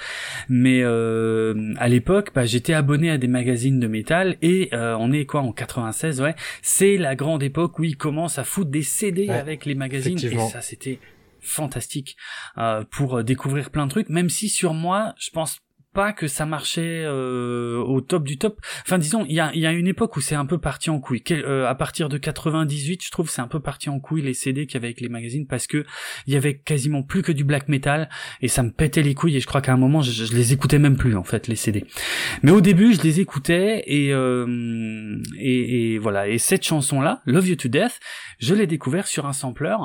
Mais 0.50 0.82
euh, 0.84 1.74
à 1.78 1.88
l'époque, 1.88 2.32
bah, 2.34 2.46
j'étais 2.46 2.74
abonné 2.74 3.10
à 3.12 3.18
des 3.18 3.28
magazines 3.28 3.80
de 3.80 3.88
métal 3.88 4.38
et 4.42 4.70
euh, 4.74 4.96
on 5.00 5.12
est 5.12 5.26
quoi 5.26 5.42
en 5.42 5.52
96, 5.52 6.22
ouais. 6.22 6.36
C'est 6.62 6.98
la 6.98 7.16
grande 7.16 7.44
époque 7.44 7.80
où 7.80 7.84
ils 7.84 7.98
commencent 7.98 8.40
à 8.40 8.44
foutre 8.44 8.72
des 8.72 8.84
CD 8.84 9.28
Ouais, 9.28 9.34
avec 9.34 9.66
les 9.66 9.76
magazines 9.76 10.18
et 10.18 10.38
ça 10.50 10.62
c'était 10.62 11.00
fantastique 11.40 12.18
euh, 12.58 12.84
pour 12.90 13.18
euh, 13.18 13.24
découvrir 13.24 13.70
plein 13.70 13.86
de 13.86 13.92
trucs, 13.92 14.10
même 14.10 14.30
si 14.30 14.50
sur 14.50 14.74
moi, 14.74 15.14
je 15.18 15.30
pense 15.32 15.60
pas 15.98 16.14
que 16.14 16.28
ça 16.28 16.46
marchait 16.46 17.02
euh, 17.06 17.78
au 17.80 18.02
top 18.02 18.24
du 18.24 18.38
top. 18.38 18.60
Enfin, 18.84 19.00
disons, 19.00 19.26
il 19.28 19.34
y 19.34 19.40
a, 19.40 19.50
y 19.56 19.66
a 19.66 19.72
une 19.72 19.88
époque 19.88 20.16
où 20.16 20.22
c'est 20.22 20.36
un 20.36 20.46
peu 20.46 20.60
parti 20.60 20.92
en 20.92 21.00
couille. 21.00 21.22
Quel- 21.24 21.44
euh, 21.44 21.68
à 21.68 21.74
partir 21.74 22.08
de 22.08 22.20
98, 22.20 23.04
je 23.04 23.10
trouve, 23.10 23.32
c'est 23.32 23.42
un 23.42 23.48
peu 23.48 23.60
parti 23.60 23.90
en 23.90 24.00
couille 24.00 24.22
les 24.22 24.36
CD 24.36 24.68
qu'il 24.68 24.76
y 24.76 24.78
avait 24.78 24.90
avec 24.90 25.02
les 25.02 25.10
magazines 25.10 25.48
parce 25.48 25.66
que 25.66 25.86
il 26.28 26.34
y 26.34 26.38
avait 26.38 26.56
quasiment 26.60 27.02
plus 27.02 27.24
que 27.24 27.32
du 27.32 27.44
black 27.44 27.68
metal 27.68 28.10
et 28.42 28.48
ça 28.48 28.62
me 28.62 28.70
pétait 28.70 29.02
les 29.02 29.16
couilles 29.16 29.38
et 29.38 29.40
je 29.40 29.48
crois 29.48 29.62
qu'à 29.62 29.74
un 29.74 29.78
moment, 29.78 30.04
je, 30.04 30.12
je 30.12 30.34
les 30.36 30.54
écoutais 30.54 30.78
même 30.78 30.98
plus 30.98 31.16
en 31.16 31.24
fait 31.24 31.48
les 31.48 31.56
CD. 31.56 31.84
Mais 32.44 32.52
au 32.52 32.62
début, 32.62 32.94
je 32.94 33.02
les 33.02 33.20
écoutais 33.20 33.84
et 33.88 34.14
euh, 34.14 35.18
et, 35.40 35.94
et 35.94 35.98
voilà. 35.98 36.28
Et 36.28 36.38
cette 36.38 36.64
chanson-là, 36.64 37.24
Love 37.26 37.48
You 37.48 37.56
to 37.56 37.70
Death, 37.70 38.00
je 38.38 38.54
l'ai 38.54 38.68
découvert 38.68 39.08
sur 39.08 39.26
un 39.26 39.34
sampler 39.34 39.76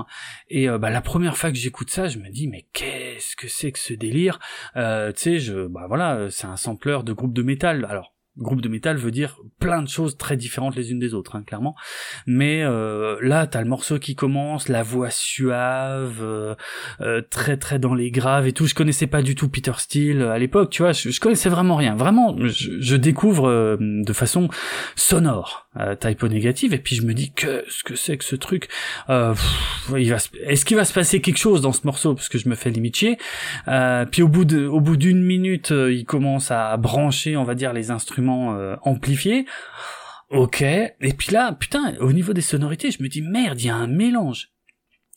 et 0.50 0.68
euh, 0.68 0.76
bah, 0.76 0.90
la 0.90 1.00
première 1.00 1.38
fois 1.38 1.50
que 1.50 1.56
j'écoute 1.56 1.88
ça, 1.88 2.08
je 2.08 2.18
me 2.18 2.28
dis 2.28 2.48
mais 2.48 2.66
qu'est-ce 2.74 3.34
que 3.34 3.48
c'est 3.48 3.72
que 3.72 3.78
ce 3.78 3.94
délire? 3.94 4.38
Euh, 4.76 5.10
Tu 5.12 5.22
sais, 5.22 5.38
je 5.40 5.66
bah 5.68 5.86
voilà, 5.88 6.01
euh, 6.10 6.30
c'est 6.30 6.46
un 6.46 6.56
sampler 6.56 7.00
de 7.04 7.12
groupe 7.12 7.32
de 7.32 7.42
métal. 7.42 7.86
Alors 7.88 8.11
groupe 8.38 8.62
de 8.62 8.68
métal 8.68 8.96
veut 8.96 9.10
dire 9.10 9.38
plein 9.58 9.82
de 9.82 9.88
choses 9.88 10.16
très 10.16 10.36
différentes 10.36 10.74
les 10.74 10.90
unes 10.90 10.98
des 10.98 11.14
autres, 11.14 11.36
hein, 11.36 11.42
clairement. 11.46 11.74
Mais 12.26 12.62
euh, 12.62 13.18
là, 13.20 13.46
t'as 13.46 13.60
le 13.60 13.68
morceau 13.68 13.98
qui 13.98 14.14
commence, 14.14 14.68
la 14.68 14.82
voix 14.82 15.10
suave, 15.10 16.20
euh, 16.22 16.54
euh, 17.00 17.20
très 17.28 17.56
très 17.56 17.78
dans 17.78 17.94
les 17.94 18.10
graves 18.10 18.46
et 18.46 18.52
tout. 18.52 18.66
Je 18.66 18.74
connaissais 18.74 19.06
pas 19.06 19.22
du 19.22 19.34
tout 19.34 19.48
Peter 19.48 19.72
Steele 19.76 20.22
à 20.22 20.38
l'époque, 20.38 20.70
tu 20.70 20.82
vois. 20.82 20.92
Je, 20.92 21.10
je 21.10 21.20
connaissais 21.20 21.48
vraiment 21.48 21.76
rien. 21.76 21.94
Vraiment, 21.94 22.36
je, 22.38 22.80
je 22.80 22.96
découvre 22.96 23.48
euh, 23.48 23.76
de 23.80 24.12
façon 24.12 24.48
sonore 24.96 25.68
euh, 25.78 25.94
typo 25.94 26.28
négative 26.28 26.74
et 26.74 26.78
puis 26.78 26.96
je 26.96 27.02
me 27.02 27.14
dis 27.14 27.32
qu'est-ce 27.32 27.82
que 27.82 27.96
c'est 27.96 28.16
que 28.18 28.24
ce 28.24 28.36
truc? 28.36 28.68
Euh, 29.08 29.32
pff, 29.32 29.92
il 29.98 30.10
va 30.10 30.18
est-ce 30.44 30.64
qu'il 30.64 30.76
va 30.76 30.84
se 30.84 30.92
passer 30.92 31.20
quelque 31.20 31.38
chose 31.38 31.62
dans 31.62 31.72
ce 31.72 31.86
morceau? 31.86 32.14
Parce 32.14 32.28
que 32.28 32.38
je 32.38 32.48
me 32.48 32.54
fais 32.54 32.70
limite 32.70 32.96
chier 32.96 33.18
euh, 33.68 34.04
puis 34.04 34.22
au 34.22 34.28
bout 34.28 34.44
de 34.44 34.66
au 34.66 34.80
bout 34.80 34.96
d'une 34.96 35.22
minute 35.22 35.72
euh, 35.72 35.92
il 35.92 36.04
commence 36.04 36.50
à 36.50 36.76
brancher 36.76 37.36
on 37.36 37.44
va 37.44 37.54
dire 37.54 37.72
les 37.72 37.90
instruments 37.90 38.21
euh, 38.30 38.76
amplifiés 38.82 39.46
ok 40.30 40.62
et 40.62 41.12
puis 41.16 41.32
là 41.32 41.52
putain 41.52 41.94
au 42.00 42.12
niveau 42.12 42.32
des 42.32 42.40
sonorités 42.40 42.90
je 42.90 43.02
me 43.02 43.08
dis 43.08 43.22
merde 43.22 43.60
il 43.60 43.66
y 43.66 43.70
a 43.70 43.76
un 43.76 43.86
mélange 43.86 44.52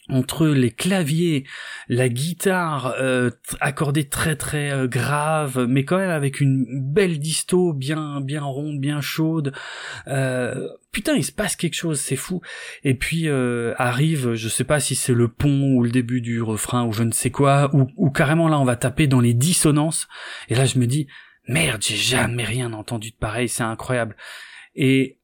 entre 0.10 0.48
les 0.48 0.72
claviers, 0.72 1.46
la 1.88 2.10
guitare 2.10 2.94
euh, 3.00 3.32
accordée 3.60 4.08
très 4.08 4.36
très 4.36 4.72
euh, 4.72 4.88
grave, 4.88 5.66
mais 5.68 5.84
quand 5.84 5.98
même 5.98 6.12
avec 6.12 6.42
une 6.42 6.66
belle 6.70 7.20
disto 7.20 7.74
bien 7.74 8.22
bien 8.22 8.44
ronde, 8.44 8.80
bien 8.80 9.02
chaude. 9.02 9.52
Euh, 10.08 10.68
putain, 10.92 11.16
il 11.16 11.24
se 11.24 11.32
passe 11.32 11.56
quelque 11.56 11.76
chose, 11.76 12.00
c'est 12.00 12.16
fou. 12.16 12.42
Et 12.84 12.94
puis 12.94 13.28
arrive, 13.78 14.36
je 14.36 14.48
sais 14.48 14.64
pas 14.64 14.80
si 14.80 14.96
c'est 14.96 15.14
le 15.14 15.28
pont 15.28 15.74
ou 15.74 15.84
le 15.84 15.90
début 15.90 16.22
du 16.22 16.42
refrain 16.42 16.86
ou 16.86 16.92
je 16.92 17.04
ne 17.04 17.12
sais 17.12 17.32
quoi, 17.32 17.72
ou 17.74 18.10
carrément 18.12 18.48
là 18.48 18.60
on 18.60 18.66
va 18.66 18.76
taper 18.76 19.08
dans 19.08 19.20
les 19.20 19.34
dissonances. 19.34 20.08
Et 20.50 20.56
là 20.56 20.66
je 20.66 20.78
me 20.78 20.86
dis 20.86 21.08
merde, 21.48 21.82
j'ai 21.82 21.96
jamais 21.96 22.44
rien 22.44 22.74
entendu 22.74 23.12
de 23.12 23.16
pareil, 23.16 23.50
c'est 23.50 23.64
incroyable. 23.64 24.16
Et 24.76 25.20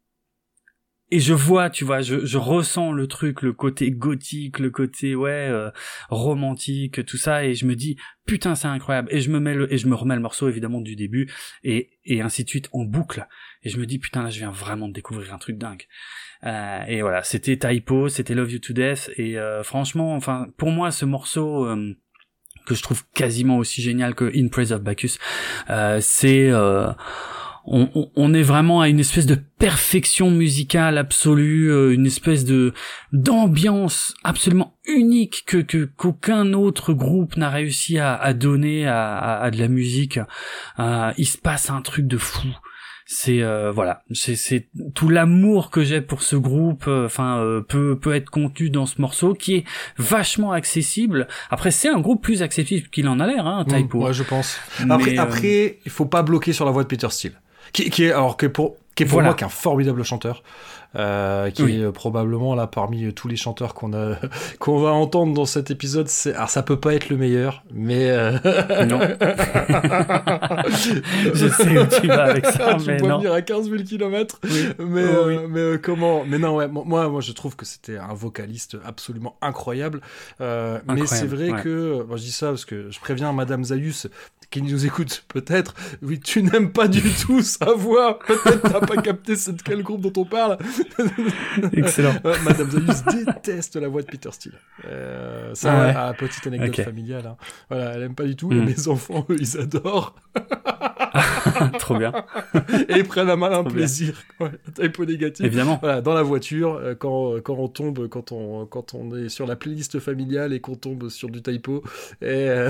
et 1.14 1.20
je 1.20 1.34
vois, 1.34 1.70
tu 1.70 1.84
vois, 1.84 2.00
je, 2.00 2.26
je 2.26 2.38
ressens 2.38 2.94
le 2.94 3.06
truc, 3.06 3.42
le 3.42 3.52
côté 3.52 3.92
gothique, 3.92 4.60
le 4.60 4.70
côté 4.70 5.14
ouais 5.14 5.50
euh, 5.50 5.70
romantique, 6.10 7.06
tout 7.06 7.18
ça, 7.18 7.44
et 7.44 7.54
je 7.54 7.66
me 7.66 7.76
dis 7.76 7.98
putain 8.26 8.56
c'est 8.56 8.70
incroyable. 8.70 9.10
Et 9.12 9.20
je 9.20 9.30
me 9.30 9.42
mets 9.42 9.54
le, 9.54 9.72
et 9.74 9.78
je 9.78 9.88
me 9.88 9.96
remets 9.96 10.16
le 10.16 10.22
morceau 10.22 10.48
évidemment 10.48 10.80
du 10.80 10.96
début 10.96 11.30
et 11.66 11.90
et 12.06 12.22
ainsi 12.22 12.46
de 12.46 12.50
suite 12.50 12.70
en 12.72 12.86
boucle. 12.86 13.28
Et 13.64 13.70
je 13.70 13.78
me 13.78 13.86
dis 13.86 14.00
putain 14.00 14.24
là 14.24 14.30
je 14.30 14.40
viens 14.40 14.52
vraiment 14.52 14.88
de 14.88 14.94
découvrir 14.94 15.34
un 15.34 15.38
truc 15.38 15.58
dingue. 15.58 15.84
Euh, 16.46 16.84
et 16.88 17.02
voilà, 17.02 17.24
c'était 17.24 17.58
Typo, 17.58 18.08
c'était 18.08 18.34
Love 18.34 18.54
You 18.54 18.60
to 18.60 18.74
Death, 18.74 19.12
et 19.18 19.38
euh, 19.38 19.64
franchement, 19.64 20.16
enfin 20.16 20.48
pour 20.58 20.72
moi 20.72 20.92
ce 20.92 21.04
morceau. 21.04 21.68
Que 22.66 22.76
je 22.76 22.82
trouve 22.82 23.04
quasiment 23.14 23.58
aussi 23.58 23.82
génial 23.82 24.16
que 24.16 24.32
In 24.36 24.48
Praise 24.48 24.72
of 24.72 24.82
Bacchus, 24.82 25.18
euh, 25.70 26.00
c'est 26.02 26.50
euh, 26.50 26.92
on, 27.66 28.34
est 28.34 28.42
vraiment 28.42 28.82
à 28.82 28.90
une 28.90 29.00
espèce 29.00 29.26
de 29.26 29.36
perfection 29.36 30.32
musicale 30.32 30.98
absolue, 30.98 31.72
euh, 31.72 31.94
une 31.94 32.08
espèce 32.08 32.44
de 32.44 32.74
d'ambiance 33.12 34.16
absolument 34.24 34.78
unique 34.86 35.44
que 35.46 35.58
que 35.58 35.86
qu'aucun 35.86 36.54
autre 36.54 36.94
groupe 36.94 37.38
n'a 37.38 37.50
réussi 37.50 38.00
à, 38.00 38.34
donner 38.34 38.88
à 38.88 39.50
de 39.52 39.60
la 39.60 39.68
musique. 39.68 40.20
Euh, 40.80 41.12
il 41.18 41.28
se 41.28 41.38
passe 41.38 41.70
un 41.70 41.82
truc 41.82 42.08
de 42.08 42.18
fou. 42.18 42.48
C'est 43.06 43.42
euh, 43.42 43.72
voilà, 43.72 44.04
c'est 44.14 44.36
c'est 44.36 44.68
tout 44.94 45.10
l'amour 45.10 45.70
que 45.70 45.84
j'ai 45.84 46.02
pour 46.02 46.22
ce 46.24 46.36
groupe. 46.36 46.86
euh, 46.88 47.06
Enfin, 47.06 47.40
euh, 47.40 47.62
peut 47.62 47.98
peut 48.00 48.14
être 48.16 48.30
contenu 48.30 48.70
dans 48.70 48.86
ce 48.86 49.02
morceau 49.02 49.34
qui 49.34 49.56
est 49.56 49.64
vachement 49.98 50.52
accessible. 50.54 51.28
Après, 51.50 51.72
c'est 51.72 51.90
un 51.90 52.00
groupe 52.00 52.22
plus 52.24 52.42
accessible 52.42 52.88
qu'il 52.90 53.08
en 53.10 53.20
a 53.20 53.28
l'air, 53.28 53.46
hein, 53.48 53.66
Typo. 53.68 54.00
Mm, 54.00 54.04
ouais, 54.04 54.14
je 54.14 54.24
pense. 54.24 54.58
Mais, 54.86 54.94
Après, 54.94 55.18
euh, 55.18 55.22
après, 55.22 55.80
il 55.86 55.92
faut 55.92 56.06
pas 56.06 56.24
bloquer 56.24 56.54
sur 56.54 56.66
la 56.66 56.72
voix 56.72 56.84
de 56.84 56.88
Peter 56.88 57.10
Steele. 57.10 57.34
Qui, 57.74 57.90
qui 57.90 58.04
est, 58.06 58.12
alors 58.12 58.38
que 58.38 58.46
pour, 58.48 58.76
qui 58.96 59.04
est 59.04 59.06
pour 59.06 59.14
Voilà. 59.16 59.30
moi 59.30 59.36
qu'un 59.36 59.50
formidable 59.50 60.04
chanteur, 60.04 60.44
qui 60.94 61.64
Oui. 61.64 61.76
est 61.80 61.84
euh, 61.84 61.92
probablement 61.92 62.54
là 62.56 62.68
parmi 62.68 63.06
euh, 63.06 63.12
tous 63.12 63.28
les 63.28 63.36
chanteurs 63.36 63.74
qu'on 63.74 63.94
a 63.94 64.16
qu'on 64.60 64.80
va 64.80 64.90
entendre 64.92 65.34
dans 65.34 65.46
cet 65.46 65.72
épisode. 65.72 66.08
C'est 66.08 66.34
alors 66.36 66.50
ça 66.50 66.64
peut 66.64 66.80
pas 66.80 66.94
être 66.94 67.10
le 67.10 67.18
meilleur, 67.18 67.64
mais 67.74 68.10
euh, 68.12 68.32
Non. 68.86 69.00
Je 71.34 71.48
sais 71.48 71.78
où 71.80 71.86
tu 72.02 72.08
vas 72.08 72.24
avec 72.26 72.46
ça, 72.46 72.76
tu 72.80 72.88
mais 72.88 72.98
non. 72.98 73.18
venir 73.18 73.34
à 73.34 73.42
15 73.42 73.70
000 73.70 73.84
km. 73.84 74.40
Oui. 74.44 74.50
Mais, 74.80 75.02
Oh, 75.12 75.14
euh, 75.28 75.28
oui. 75.28 75.48
mais 75.50 75.60
euh, 75.60 75.78
comment 75.82 76.24
Mais 76.26 76.38
non, 76.38 76.56
ouais, 76.56 76.68
mo- 76.68 76.84
moi, 76.84 77.08
moi, 77.10 77.22
je 77.22 77.32
trouve 77.32 77.56
que 77.56 77.66
c'était 77.66 77.98
un 77.98 78.14
vocaliste 78.14 78.78
absolument 78.86 79.36
incroyable. 79.42 80.02
Euh, 80.42 80.80
mais 80.88 81.06
c'est 81.06 81.26
vrai 81.28 81.52
ouais. 81.52 81.62
que, 81.62 82.04
bon, 82.04 82.18
je 82.18 82.24
dis 82.24 82.32
ça 82.32 82.48
parce 82.48 82.66
que 82.66 82.90
je 82.92 83.00
préviens 83.00 83.32
Madame 83.34 83.64
Zayus 83.64 84.08
qui 84.50 84.62
nous 84.62 84.86
écoute 84.86 85.24
peut-être. 85.30 85.74
Oui, 86.02 86.20
tu 86.20 86.44
n'aimes 86.44 86.72
pas 86.72 86.88
du 86.90 87.02
tout 87.02 87.42
sa 87.42 87.72
voix. 87.74 88.20
Peut-être 88.28 88.62
t'as 88.70 88.86
pas 88.86 88.98
capté 89.02 89.36
c'est 89.38 89.54
de 89.56 89.62
quel 89.62 89.82
groupe 89.82 90.02
dont 90.02 90.22
on 90.22 90.26
parle. 90.26 90.58
Excellent. 91.74 92.16
Euh, 92.26 92.36
Madame 92.44 92.70
Zayus 92.72 93.26
déteste 93.26 93.76
la 93.78 93.88
voix 93.88 94.02
de 94.02 94.08
Peter 94.08 94.30
Steele. 94.32 94.54
Euh, 94.86 95.54
ça, 95.54 95.72
Ah 95.74 95.86
ouais. 95.88 95.94
ah, 95.96 96.14
petite 96.18 96.46
anecdote 96.48 96.82
familiale. 96.86 97.26
hein. 97.28 97.38
Voilà, 97.70 97.92
elle 97.96 98.04
aime 98.04 98.16
pas 98.16 98.24
du 98.26 98.36
tout. 98.36 98.50
Mm. 98.50 98.62
Et 98.62 98.66
mes 98.66 98.88
enfants, 98.88 99.26
eux, 99.30 99.38
ils 99.40 99.58
adorent. 99.58 100.16
Trop 101.80 101.98
bien. 101.98 102.14
Et 102.88 102.98
ils 102.98 103.04
prennent 103.04 103.30
un 103.30 103.36
malin 103.36 103.56
Trop 103.56 103.64
bien. 103.66 103.74
plaisir. 103.74 104.22
Ouais, 104.40 104.52
typo 104.74 105.06
négatif. 105.06 105.46
Évidemment. 105.46 105.78
Voilà, 105.82 106.02
dans 106.02 106.14
la 106.14 106.22
voiture, 106.24 106.76
euh, 106.76 106.96
quand, 106.96 107.42
quand 107.44 107.56
on 107.56 107.68
tombe, 107.68 108.08
quand 108.08 108.32
on, 108.32 108.66
quand 108.66 108.94
on 108.94 109.16
est 109.16 109.30
sur 109.30 109.46
la 109.46 109.56
playlist 109.56 110.00
familiale 110.00 110.54
et 110.54 110.62
qu'on 110.62 110.76
tombe 110.76 111.10
sur 111.10 111.30
du 111.30 111.42
typo, 111.42 111.84
et 112.22 112.26
euh, 112.50 112.70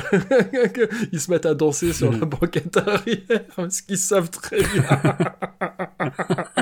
ils 1.11 1.19
se 1.19 1.29
mettent 1.31 1.45
à 1.45 1.53
danser 1.53 1.93
sur 1.93 2.11
la 2.11 2.25
banquette 2.25 2.75
arrière, 2.77 3.45
parce 3.55 3.81
qu'ils 3.81 3.97
savent 3.97 4.29
très 4.31 4.57
bien. 4.63 4.83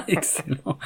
Excellent. 0.08 0.78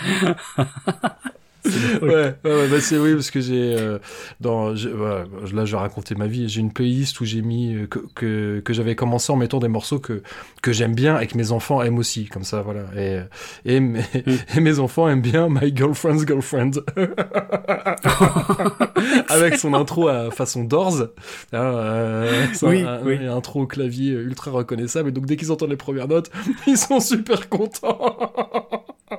ouais, 2.02 2.36
bah 2.44 2.82
c'est 2.82 2.98
oui, 2.98 3.14
parce 3.14 3.32
que 3.32 3.40
j'ai, 3.40 3.74
euh, 3.78 3.98
dans, 4.42 4.74
voilà, 4.74 5.24
là, 5.54 5.64
je 5.66 5.72
vais 5.72 5.78
raconter 5.78 6.14
ma 6.14 6.28
vie. 6.28 6.50
J'ai 6.50 6.60
une 6.60 6.74
playlist 6.74 7.22
où 7.22 7.26
j'ai 7.26 7.42
mis 7.42 7.74
euh, 7.74 7.88
que, 7.88 8.00
que, 8.16 8.60
que 8.60 8.74
j'avais 8.74 8.96
commencé 8.96 9.32
en 9.32 9.38
mettant 9.38 9.60
des 9.60 9.70
morceaux 9.70 10.00
que, 10.00 10.22
que 10.62 10.74
j'aime 10.74 10.94
bien 10.94 11.20
et 11.22 11.28
que 11.28 11.38
mes 11.38 11.52
enfants 11.52 11.82
aiment 11.82 12.00
aussi, 12.00 12.26
comme 12.26 12.44
ça, 12.44 12.62
voilà. 12.62 12.82
Et, 12.98 13.20
et, 13.66 13.80
mes, 13.80 14.02
et 14.56 14.60
mes 14.60 14.80
enfants 14.80 15.08
aiment 15.08 15.22
bien 15.22 15.48
My 15.50 15.74
Girlfriend's 15.76 16.26
Girlfriend. 16.28 16.82
Avec 19.30 19.56
son 19.56 19.74
intro 19.74 20.10
à 20.10 20.32
façon 20.32 20.66
Doors. 20.66 21.02
Hein, 21.02 21.08
euh, 21.54 22.46
Oui, 22.64 22.82
un, 22.84 23.00
oui. 23.04 23.26
intro 23.26 23.62
au 23.62 23.68
clavier 23.68 24.12
ultra 24.12 24.52
reconnaissable. 24.52 25.10
Et 25.10 25.12
donc, 25.14 25.26
dès 25.26 25.38
qu'ils 25.38 25.52
entendent 25.52 25.70
les 25.72 25.78
premières 25.78 26.10
notes, 26.10 26.30
ils 26.68 26.78
sont 26.78 27.00
super 27.00 27.48
contents. 27.48 28.18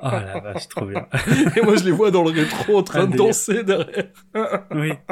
Oh 0.01 0.09
la 0.11 0.39
vache, 0.43 0.67
trop 0.67 0.85
bien. 0.85 1.07
Et 1.55 1.61
moi, 1.61 1.75
je 1.75 1.83
les 1.85 1.91
vois 1.91 2.11
dans 2.11 2.23
le 2.23 2.31
rétro 2.31 2.77
en 2.77 2.83
train 2.83 3.05
de 3.07 3.15
danser 3.17 3.63
derrière. 3.63 4.05
Oui. 4.71 4.91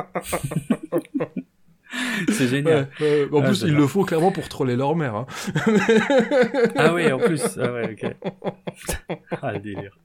C'est 2.30 2.48
génial. 2.48 2.90
Ouais, 3.00 3.26
ouais. 3.26 3.38
En 3.40 3.44
Ah, 3.44 3.48
plus, 3.48 3.62
ils 3.62 3.76
le 3.76 3.86
font 3.86 4.04
clairement 4.04 4.32
pour 4.32 4.50
troller 4.50 4.76
leur 4.76 4.96
mère. 4.96 5.16
Hein. 5.16 5.28
Ah 6.76 6.94
oui, 6.94 7.12
en 7.12 7.20
plus. 7.20 7.44
Ah 7.62 7.72
ouais, 7.72 7.92
ok. 7.94 8.16
Ah, 9.42 9.52
le 9.54 9.60
délire. 9.60 9.96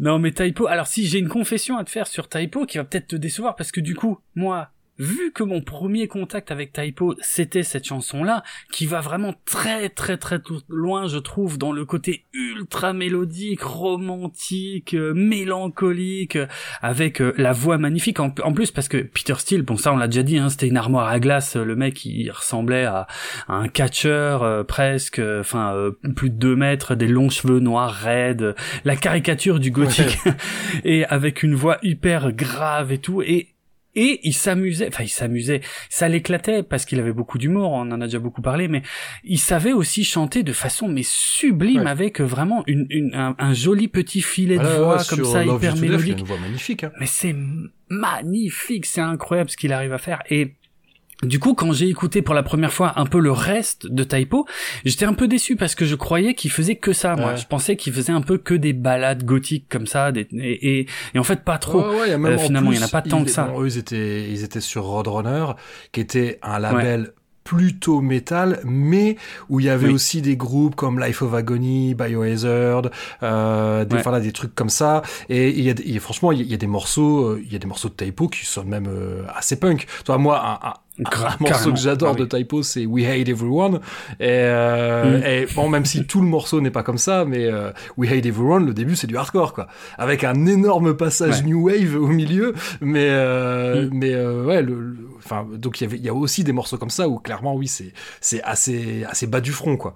Non, 0.00 0.18
mais 0.18 0.32
Typo, 0.32 0.66
alors 0.66 0.86
si 0.86 1.06
j'ai 1.06 1.18
une 1.18 1.28
confession 1.28 1.76
à 1.76 1.84
te 1.84 1.90
faire 1.90 2.06
sur 2.06 2.28
Typo 2.28 2.64
qui 2.64 2.78
va 2.78 2.84
peut-être 2.84 3.08
te 3.08 3.16
décevoir 3.16 3.56
parce 3.56 3.72
que 3.72 3.80
du 3.80 3.94
coup, 3.94 4.18
moi, 4.34 4.70
vu 4.98 5.32
que 5.32 5.42
mon 5.42 5.60
premier 5.60 6.08
contact 6.08 6.50
avec 6.50 6.72
Typo, 6.72 7.14
c'était 7.20 7.62
cette 7.62 7.84
chanson-là, 7.86 8.42
qui 8.72 8.86
va 8.86 9.00
vraiment 9.00 9.34
très 9.44 9.88
très 9.88 10.16
très 10.16 10.40
tout- 10.40 10.62
loin, 10.68 11.06
je 11.06 11.18
trouve, 11.18 11.58
dans 11.58 11.72
le 11.72 11.84
côté 11.84 12.24
ultra 12.32 12.92
mélodique, 12.92 13.62
romantique, 13.62 14.94
euh, 14.94 15.12
mélancolique, 15.14 16.36
euh, 16.36 16.46
avec 16.82 17.20
euh, 17.20 17.32
la 17.36 17.52
voix 17.52 17.78
magnifique. 17.78 18.20
En, 18.20 18.34
en 18.42 18.52
plus, 18.52 18.70
parce 18.70 18.88
que 18.88 18.98
Peter 18.98 19.34
Steele, 19.38 19.62
bon 19.62 19.76
ça 19.76 19.92
on 19.92 19.96
l'a 19.96 20.06
déjà 20.08 20.22
dit, 20.22 20.38
hein, 20.38 20.48
c'était 20.48 20.68
une 20.68 20.76
armoire 20.76 21.08
à 21.08 21.18
glace, 21.20 21.56
le 21.56 21.76
mec 21.76 22.04
il 22.04 22.30
ressemblait 22.30 22.84
à, 22.84 23.06
à 23.48 23.54
un 23.54 23.68
catcheur 23.68 24.42
euh, 24.42 24.64
presque, 24.64 25.20
enfin 25.40 25.90
plus 26.14 26.30
de 26.30 26.36
deux 26.36 26.56
mètres, 26.56 26.94
des 26.94 27.08
longs 27.08 27.30
cheveux 27.30 27.60
noirs 27.60 27.92
raides, 27.92 28.54
la 28.84 28.96
caricature 28.96 29.60
du 29.60 29.70
gothique, 29.70 30.18
et 30.84 31.04
avec 31.06 31.42
une 31.42 31.54
voix 31.54 31.78
hyper 31.82 32.32
grave 32.32 32.92
et 32.92 32.98
tout, 32.98 33.22
et 33.22 33.48
et 33.96 34.20
il 34.22 34.32
s'amusait, 34.34 34.86
enfin 34.88 35.02
il 35.04 35.08
s'amusait, 35.08 35.62
ça 35.88 36.08
l'éclatait 36.08 36.62
parce 36.62 36.84
qu'il 36.84 37.00
avait 37.00 37.12
beaucoup 37.12 37.38
d'humour, 37.38 37.72
on 37.72 37.80
en 37.90 38.00
a 38.00 38.04
déjà 38.04 38.18
beaucoup 38.20 38.42
parlé, 38.42 38.68
mais 38.68 38.82
il 39.24 39.38
savait 39.40 39.72
aussi 39.72 40.04
chanter 40.04 40.42
de 40.44 40.52
façon 40.52 40.86
mais 40.86 41.02
sublime 41.02 41.82
Ouais. 41.82 41.90
avec 41.90 42.20
vraiment 42.20 42.62
une, 42.66 42.86
une- 42.90 43.14
un, 43.14 43.34
un 43.38 43.52
joli 43.54 43.88
petit 43.88 44.20
filet 44.22 44.58
de 44.58 44.62
voix 44.62 44.98
ouais, 44.98 45.02
comme 45.08 45.24
ça 45.24 45.42
hyper 45.44 45.46
You 45.46 45.52
to 45.52 45.58
Death, 45.58 45.62
il 45.62 45.64
y 45.64 45.68
a 45.68 45.80
mélodique. 45.80 46.18
une 46.20 46.24
voix 46.26 46.38
magnifique. 46.38 46.84
Hein. 46.84 46.92
Mais 47.00 47.06
c'est 47.06 47.34
magnifique, 47.88 48.86
c'est 48.86 49.00
incroyable 49.00 49.50
ce 49.50 49.56
qu'il 49.56 49.72
arrive 49.72 49.92
à 49.92 49.98
faire 49.98 50.22
et 50.30 50.54
du 51.22 51.38
coup, 51.38 51.54
quand 51.54 51.72
j'ai 51.72 51.88
écouté 51.88 52.20
pour 52.22 52.34
la 52.34 52.42
première 52.42 52.72
fois 52.72 52.92
un 52.96 53.06
peu 53.06 53.18
le 53.20 53.32
reste 53.32 53.86
de 53.86 54.04
Typo, 54.04 54.46
j'étais 54.84 55.06
un 55.06 55.14
peu 55.14 55.28
déçu 55.28 55.56
parce 55.56 55.74
que 55.74 55.84
je 55.84 55.94
croyais 55.94 56.34
qu'il 56.34 56.50
faisait 56.50 56.76
que 56.76 56.92
ça. 56.92 57.16
Moi, 57.16 57.30
Ouais. 57.32 57.36
je 57.36 57.46
pensais 57.46 57.76
qu'il 57.76 57.92
faisait 57.92 58.12
un 58.12 58.20
peu 58.20 58.36
que 58.38 58.54
des 58.54 58.72
balades 58.72 59.24
gothiques 59.24 59.66
comme 59.70 59.86
ça, 59.86 60.12
des- 60.12 60.28
et, 60.32 60.80
et, 60.80 60.86
et 61.14 61.18
en 61.18 61.24
fait 61.24 61.42
pas 61.42 61.58
trop. 61.58 61.80
Ouais, 61.80 61.88
ouais, 62.00 62.06
il 62.06 62.10
y 62.10 62.12
a 62.12 62.18
même 62.18 62.32
Euh, 62.32 62.36
en 62.36 62.38
finalement, 62.38 62.72
il 62.72 62.78
y 62.78 62.82
en 62.82 62.86
a 62.86 62.88
pas 62.88 63.02
tant 63.02 63.24
que 63.24 63.30
ça. 63.30 63.52
eux, 63.58 63.66
ils 63.66 63.78
étaient, 63.78 64.28
ils 64.30 64.44
étaient 64.44 64.60
sur 64.60 64.84
Roadrunner, 64.84 65.46
qui 65.92 66.00
était 66.00 66.38
un 66.42 66.58
label 66.58 67.12
plutôt 67.44 68.00
métal, 68.00 68.58
mais 68.64 69.16
où 69.48 69.60
il 69.60 69.66
y 69.66 69.68
avait 69.70 69.86
Oui. 69.86 69.94
aussi 69.94 70.20
des 70.20 70.36
groupes 70.36 70.74
comme 70.74 70.98
Life 70.98 71.22
of 71.22 71.32
Agony, 71.32 71.94
Biohazard, 71.94 72.90
euh, 73.22 73.84
des, 73.84 73.94
Ouais. 73.96 74.02
voilà, 74.02 74.18
des 74.18 74.32
trucs 74.32 74.52
comme 74.54 74.68
ça. 74.68 75.02
Et 75.28 75.50
il 75.50 75.64
y 75.64 75.96
a, 75.96 76.00
franchement, 76.00 76.32
il 76.32 76.38
y 76.38 76.40
a- 76.42 76.44
il 76.44 76.50
y, 76.50 76.54
a 76.54 76.56
des 76.56 76.66
morceaux, 76.66 77.24
euh, 77.34 77.42
il 77.46 77.52
y 77.52 77.54
a 77.54 77.60
des 77.60 77.68
morceaux 77.68 77.88
de 77.88 77.94
typo 77.94 78.26
qui 78.28 78.44
sont 78.44 78.64
même 78.64 78.88
euh, 78.88 79.22
assez 79.32 79.60
punk. 79.60 79.86
Toi, 80.04 80.18
moi, 80.18 80.42
un, 80.44 80.68
un- 80.70 80.74
un 81.04 81.36
morceau 81.40 81.72
que 81.72 81.78
j'adore 81.78 82.10
Ah 82.10 82.16
oui. 82.18 82.26
de 82.26 82.36
typo, 82.36 82.62
c'est 82.62 82.86
We 82.86 83.04
Hate 83.06 83.28
Everyone. 83.28 83.80
Et, 84.18 84.28
euh, 84.28 85.18
Mm. 85.18 85.24
et 85.24 85.46
bon, 85.54 85.68
même 85.68 85.84
si 85.84 86.06
tout 86.06 86.20
le 86.20 86.26
morceau 86.26 86.60
n'est 86.60 86.70
pas 86.70 86.82
comme 86.82 86.98
ça, 86.98 87.24
mais 87.24 87.44
euh, 87.46 87.70
We 87.96 88.10
Hate 88.10 88.24
Everyone, 88.26 88.66
le 88.66 88.74
début, 88.74 88.96
c'est 88.96 89.06
du 89.06 89.16
hardcore, 89.16 89.52
quoi. 89.52 89.66
Avec 89.98 90.24
un 90.24 90.46
énorme 90.46 90.96
passage 90.96 91.40
Ouais. 91.40 91.42
new 91.42 91.66
wave 91.68 91.96
au 91.96 92.06
milieu, 92.08 92.54
mais 92.80 93.08
euh, 93.10 93.86
Mm. 93.86 93.90
mais 93.92 94.14
euh, 94.14 94.44
ouais, 94.44 94.62
le, 94.62 94.80
le- 94.80 94.96
enfin, 95.18 95.46
donc 95.56 95.80
il 95.80 95.84
y 95.84 95.86
avait, 95.86 95.96
il 95.98 96.04
y 96.04 96.08
a 96.08 96.14
aussi 96.14 96.44
des 96.44 96.52
morceaux 96.52 96.78
comme 96.78 96.90
ça 96.90 97.08
où 97.08 97.18
clairement, 97.18 97.54
oui, 97.54 97.68
c'est 97.68 97.92
c'est 98.20 98.42
assez 98.42 99.04
assez 99.08 99.26
bas 99.26 99.40
du 99.40 99.52
front, 99.52 99.76
quoi. 99.76 99.94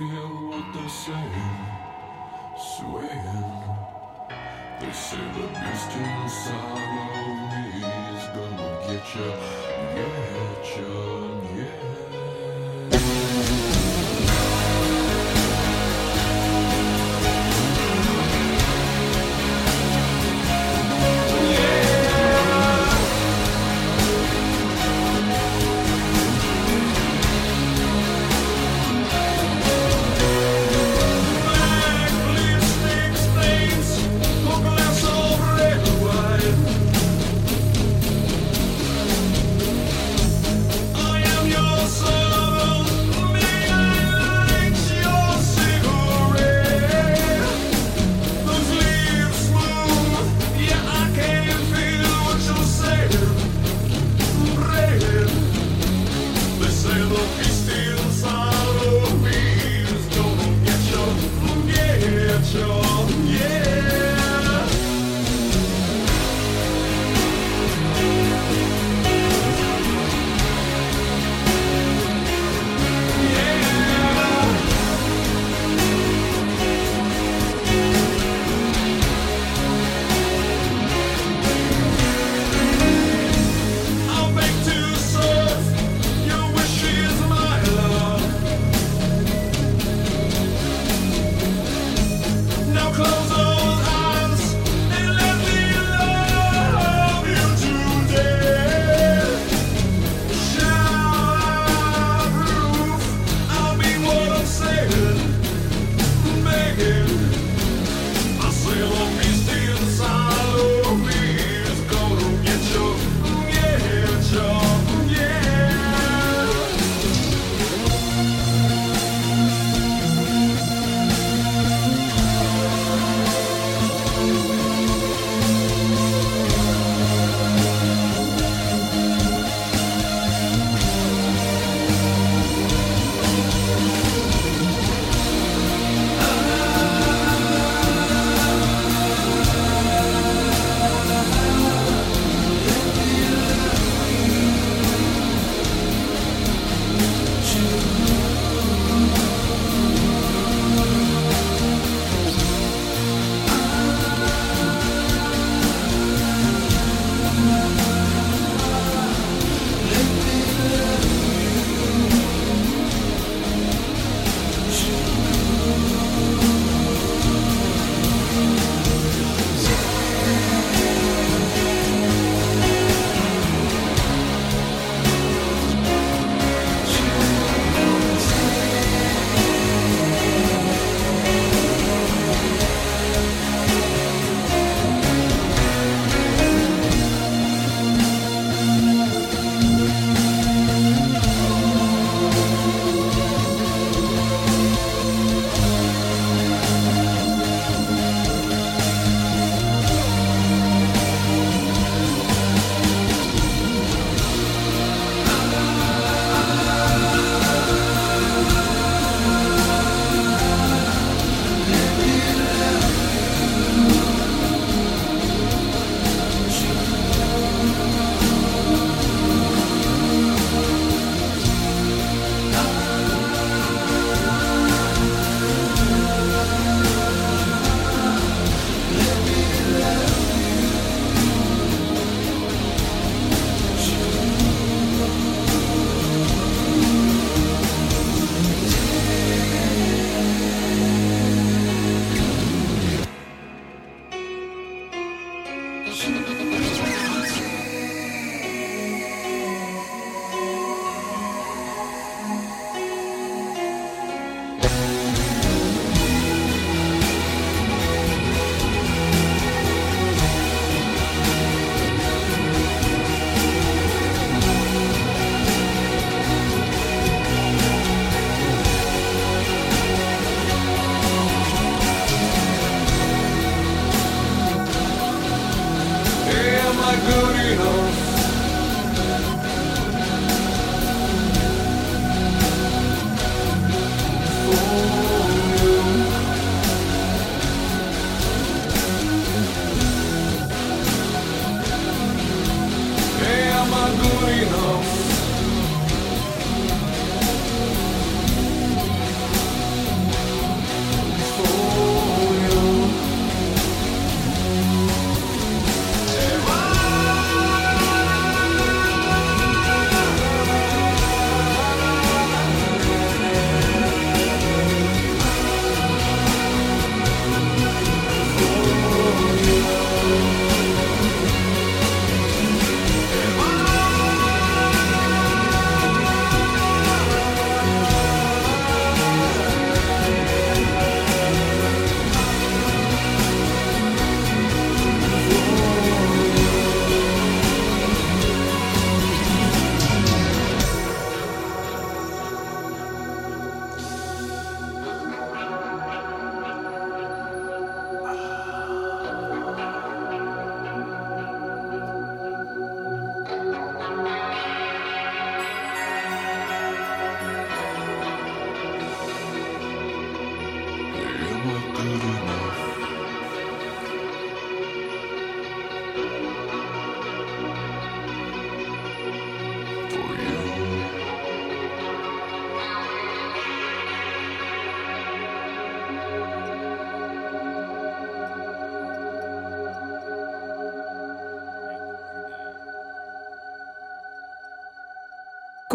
Feel 0.00 0.28
what 0.48 0.64
they're 0.72 0.88
saying, 0.88 1.60
swaying. 2.56 3.52
They 4.80 4.92
say 4.92 5.24
the 5.36 5.46
beast 5.60 5.92
inside 5.92 7.20
of 7.20 7.36
me 7.50 7.84
is 8.16 8.26
gonna 8.34 8.68
get 8.86 9.04
ya, 9.14 9.28
get 9.94 10.68
ya, 10.72 11.39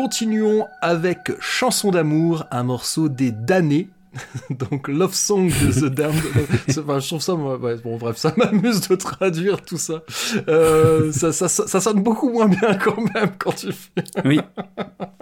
continuons 0.06 0.68
avec 0.82 1.32
Chanson 1.40 1.90
d'amour, 1.90 2.46
un 2.52 2.62
morceau 2.62 3.10
des 3.10 3.32
damnés. 3.32 3.90
Donc 4.50 4.88
Love 4.88 5.14
Song 5.14 5.48
de 5.48 5.72
The 5.72 5.94
Damned. 5.94 6.16
Enfin, 6.78 7.00
je 7.00 7.08
trouve 7.08 7.22
ça, 7.22 7.36
moi, 7.36 7.58
ouais, 7.58 7.78
bon 7.78 7.98
bref, 7.98 8.18
ça 8.18 8.34
m'amuse 8.38 8.88
de 8.88 8.96
traduire 8.96 9.62
tout 9.62 9.78
ça. 9.78 10.04
Euh, 10.48 11.12
ça, 11.12 11.32
ça, 11.32 11.48
ça, 11.48 11.68
ça 11.68 11.82
sonne 11.82 12.02
beaucoup 12.02 12.30
moins 12.30 12.48
bien 12.48 12.76
quand 12.76 12.98
même 13.14 13.32
quand 13.38 13.54
tu 13.54 13.72
fais 13.72 14.04
Oui. 14.24 14.40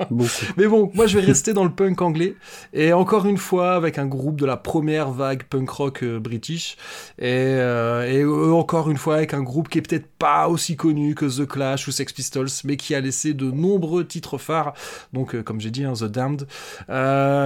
Beaucoup. 0.09 0.29
mais 0.57 0.67
bon, 0.67 0.91
moi 0.93 1.07
je 1.07 1.17
vais 1.17 1.25
rester 1.25 1.53
dans 1.53 1.63
le 1.63 1.71
punk 1.71 2.01
anglais 2.01 2.35
et 2.73 2.93
encore 2.93 3.25
une 3.25 3.37
fois 3.37 3.73
avec 3.75 3.97
un 3.97 4.05
groupe 4.05 4.39
de 4.39 4.45
la 4.45 4.57
première 4.57 5.11
vague 5.11 5.43
punk 5.43 5.69
rock 5.69 6.03
euh, 6.03 6.19
british 6.19 6.75
et, 7.19 7.25
euh, 7.29 8.03
et 8.03 8.21
euh, 8.21 8.53
encore 8.53 8.89
une 8.89 8.97
fois 8.97 9.15
avec 9.15 9.33
un 9.33 9.41
groupe 9.41 9.69
qui 9.69 9.77
est 9.77 9.81
peut-être 9.81 10.07
pas 10.19 10.49
aussi 10.49 10.75
connu 10.75 11.15
que 11.15 11.25
The 11.25 11.47
Clash 11.47 11.87
ou 11.87 11.91
Sex 11.91 12.11
Pistols 12.11 12.49
mais 12.65 12.77
qui 12.77 12.95
a 12.95 12.99
laissé 12.99 13.33
de 13.33 13.49
nombreux 13.49 14.05
titres 14.05 14.37
phares 14.37 14.73
donc 15.13 15.41
comme 15.43 15.61
j'ai 15.61 15.71
dit 15.71 15.85
hein, 15.85 15.93
The 15.93 16.05
Damned 16.05 16.47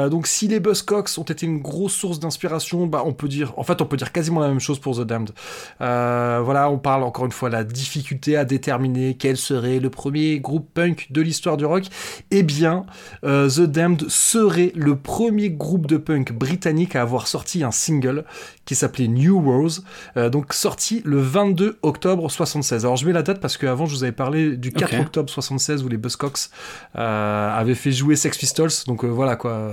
donc 0.09 0.27
si 0.27 0.47
les 0.47 0.59
Buzzcocks 0.59 1.17
ont 1.17 1.23
été 1.23 1.36
une 1.45 1.59
grosse 1.59 1.93
source 1.93 2.19
d'inspiration 2.19 2.87
bah 2.87 3.03
on 3.05 3.13
peut 3.13 3.27
dire 3.27 3.53
en 3.57 3.63
fait 3.63 3.81
on 3.81 3.85
peut 3.85 3.97
dire 3.97 4.11
quasiment 4.11 4.39
la 4.39 4.47
même 4.47 4.59
chose 4.59 4.79
pour 4.79 4.95
The 4.97 5.01
Damned 5.01 5.31
euh, 5.81 6.41
voilà, 6.43 6.69
on 6.69 6.77
parle 6.77 7.03
encore 7.03 7.25
une 7.25 7.31
fois 7.31 7.49
de 7.49 7.53
la 7.55 7.63
difficulté 7.63 8.35
à 8.37 8.45
déterminer 8.45 9.15
quel 9.17 9.37
serait 9.37 9.79
le 9.79 9.89
premier 9.89 10.39
groupe 10.39 10.67
punk 10.73 11.07
de 11.11 11.21
l'histoire 11.21 11.57
du 11.57 11.65
rock. 11.65 11.83
Eh 12.31 12.43
bien, 12.43 12.85
euh, 13.23 13.49
The 13.49 13.61
Damned 13.61 14.05
serait 14.09 14.71
le 14.75 14.95
premier 14.95 15.49
groupe 15.49 15.87
de 15.87 15.97
punk 15.97 16.31
britannique 16.33 16.95
à 16.95 17.01
avoir 17.01 17.27
sorti 17.27 17.63
un 17.63 17.71
single 17.71 18.23
qui 18.65 18.75
s'appelait 18.75 19.07
New 19.07 19.39
Rose, 19.41 19.83
euh, 20.17 20.29
donc 20.29 20.53
sorti 20.53 21.01
le 21.05 21.19
22 21.19 21.77
octobre 21.81 22.29
76. 22.29 22.85
Alors 22.85 22.97
je 22.97 23.05
mets 23.05 23.13
la 23.13 23.23
date 23.23 23.39
parce 23.39 23.57
qu'avant 23.57 23.85
je 23.85 23.95
vous 23.95 24.03
avais 24.03 24.11
parlé 24.11 24.57
du 24.57 24.71
4 24.71 24.93
Ok. 24.93 24.99
octobre 25.01 25.29
76 25.29 25.83
où 25.83 25.87
les 25.89 25.97
Buzzcocks 25.97 26.49
avaient 26.95 27.75
fait 27.75 27.91
jouer 27.91 28.15
Sex 28.15 28.37
Pistols, 28.37 28.69
donc 28.87 29.03
voilà 29.05 29.35
quoi. 29.35 29.69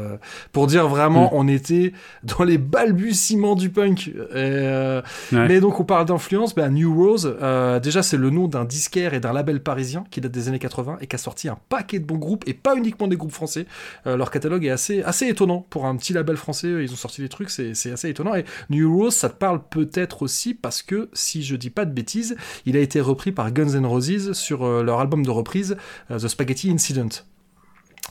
Pour 0.52 0.66
dire 0.66 0.88
vraiment, 0.88 1.24
Mm. 1.26 1.30
on 1.32 1.48
était 1.54 1.92
dans 2.22 2.44
les 2.44 2.58
balbutiements 2.58 3.54
du 3.54 3.70
punk. 3.70 4.08
Et, 4.08 4.14
euh, 4.34 5.00
Ouais. 5.32 5.48
mais 5.48 5.60
donc 5.60 5.80
on 5.80 5.84
parle 5.84 6.04
d'influence, 6.06 6.54
ben, 6.54 6.68
New 6.70 6.94
Rose, 6.94 7.36
euh, 7.40 7.80
déjà 7.80 8.02
c'est 8.02 8.16
le 8.16 8.30
nom 8.30 8.48
d'un 8.48 8.64
disquaire 8.64 9.14
et 9.14 9.20
d'un 9.20 9.32
label 9.32 9.62
parisien 9.62 10.04
qui 10.10 10.20
date 10.20 10.32
des 10.32 10.48
années 10.48 10.58
80 10.58 10.98
et 11.00 11.06
qui 11.06 11.16
a 11.16 11.18
sorti 11.18 11.48
un 11.48 11.56
paquet 11.68 11.98
de 11.98 12.04
bons 12.04 12.18
groupes 12.18 12.44
et 12.46 12.54
pas 12.54 12.76
uniquement 12.76 13.08
des 13.08 13.16
groupes 13.16 13.32
français. 13.32 13.66
Euh, 14.06 14.16
leur 14.16 14.30
catalogue 14.30 14.64
est 14.66 14.70
assez, 14.70 15.02
assez 15.02 15.26
étonnant 15.28 15.64
pour 15.70 15.86
un 15.86 15.96
petit 15.96 16.12
label 16.12 16.36
français. 16.36 16.68
Ils 16.82 16.92
ont 16.92 16.96
sorti 16.96 17.22
des 17.22 17.28
trucs, 17.28 17.50
c'est 17.50 17.74
c'est 17.74 17.92
assez 17.92 18.08
étonnant. 18.08 18.34
Et 18.34 18.44
New 18.70 18.94
Rose, 18.94 19.14
ça 19.14 19.28
te 19.30 19.36
parle 19.36 19.62
peut-être 19.68 20.22
aussi 20.22 20.54
parce 20.54 20.82
que 20.82 21.08
si 21.12 21.42
je 21.42 21.56
dis 21.56 21.70
pas 21.70 21.84
de 21.84 21.92
bêtises, 21.92 22.36
il 22.66 22.76
a 22.76 22.80
été 22.80 23.00
repris 23.00 23.32
par 23.32 23.50
Guns 23.52 23.74
N' 23.74 23.86
Roses 23.86 24.32
sur 24.32 24.66
leur 24.82 25.00
album 25.00 25.24
de 25.24 25.30
reprise 25.30 25.76
The 26.10 26.28
Spaghetti 26.28 26.70
Incident. 26.70 27.08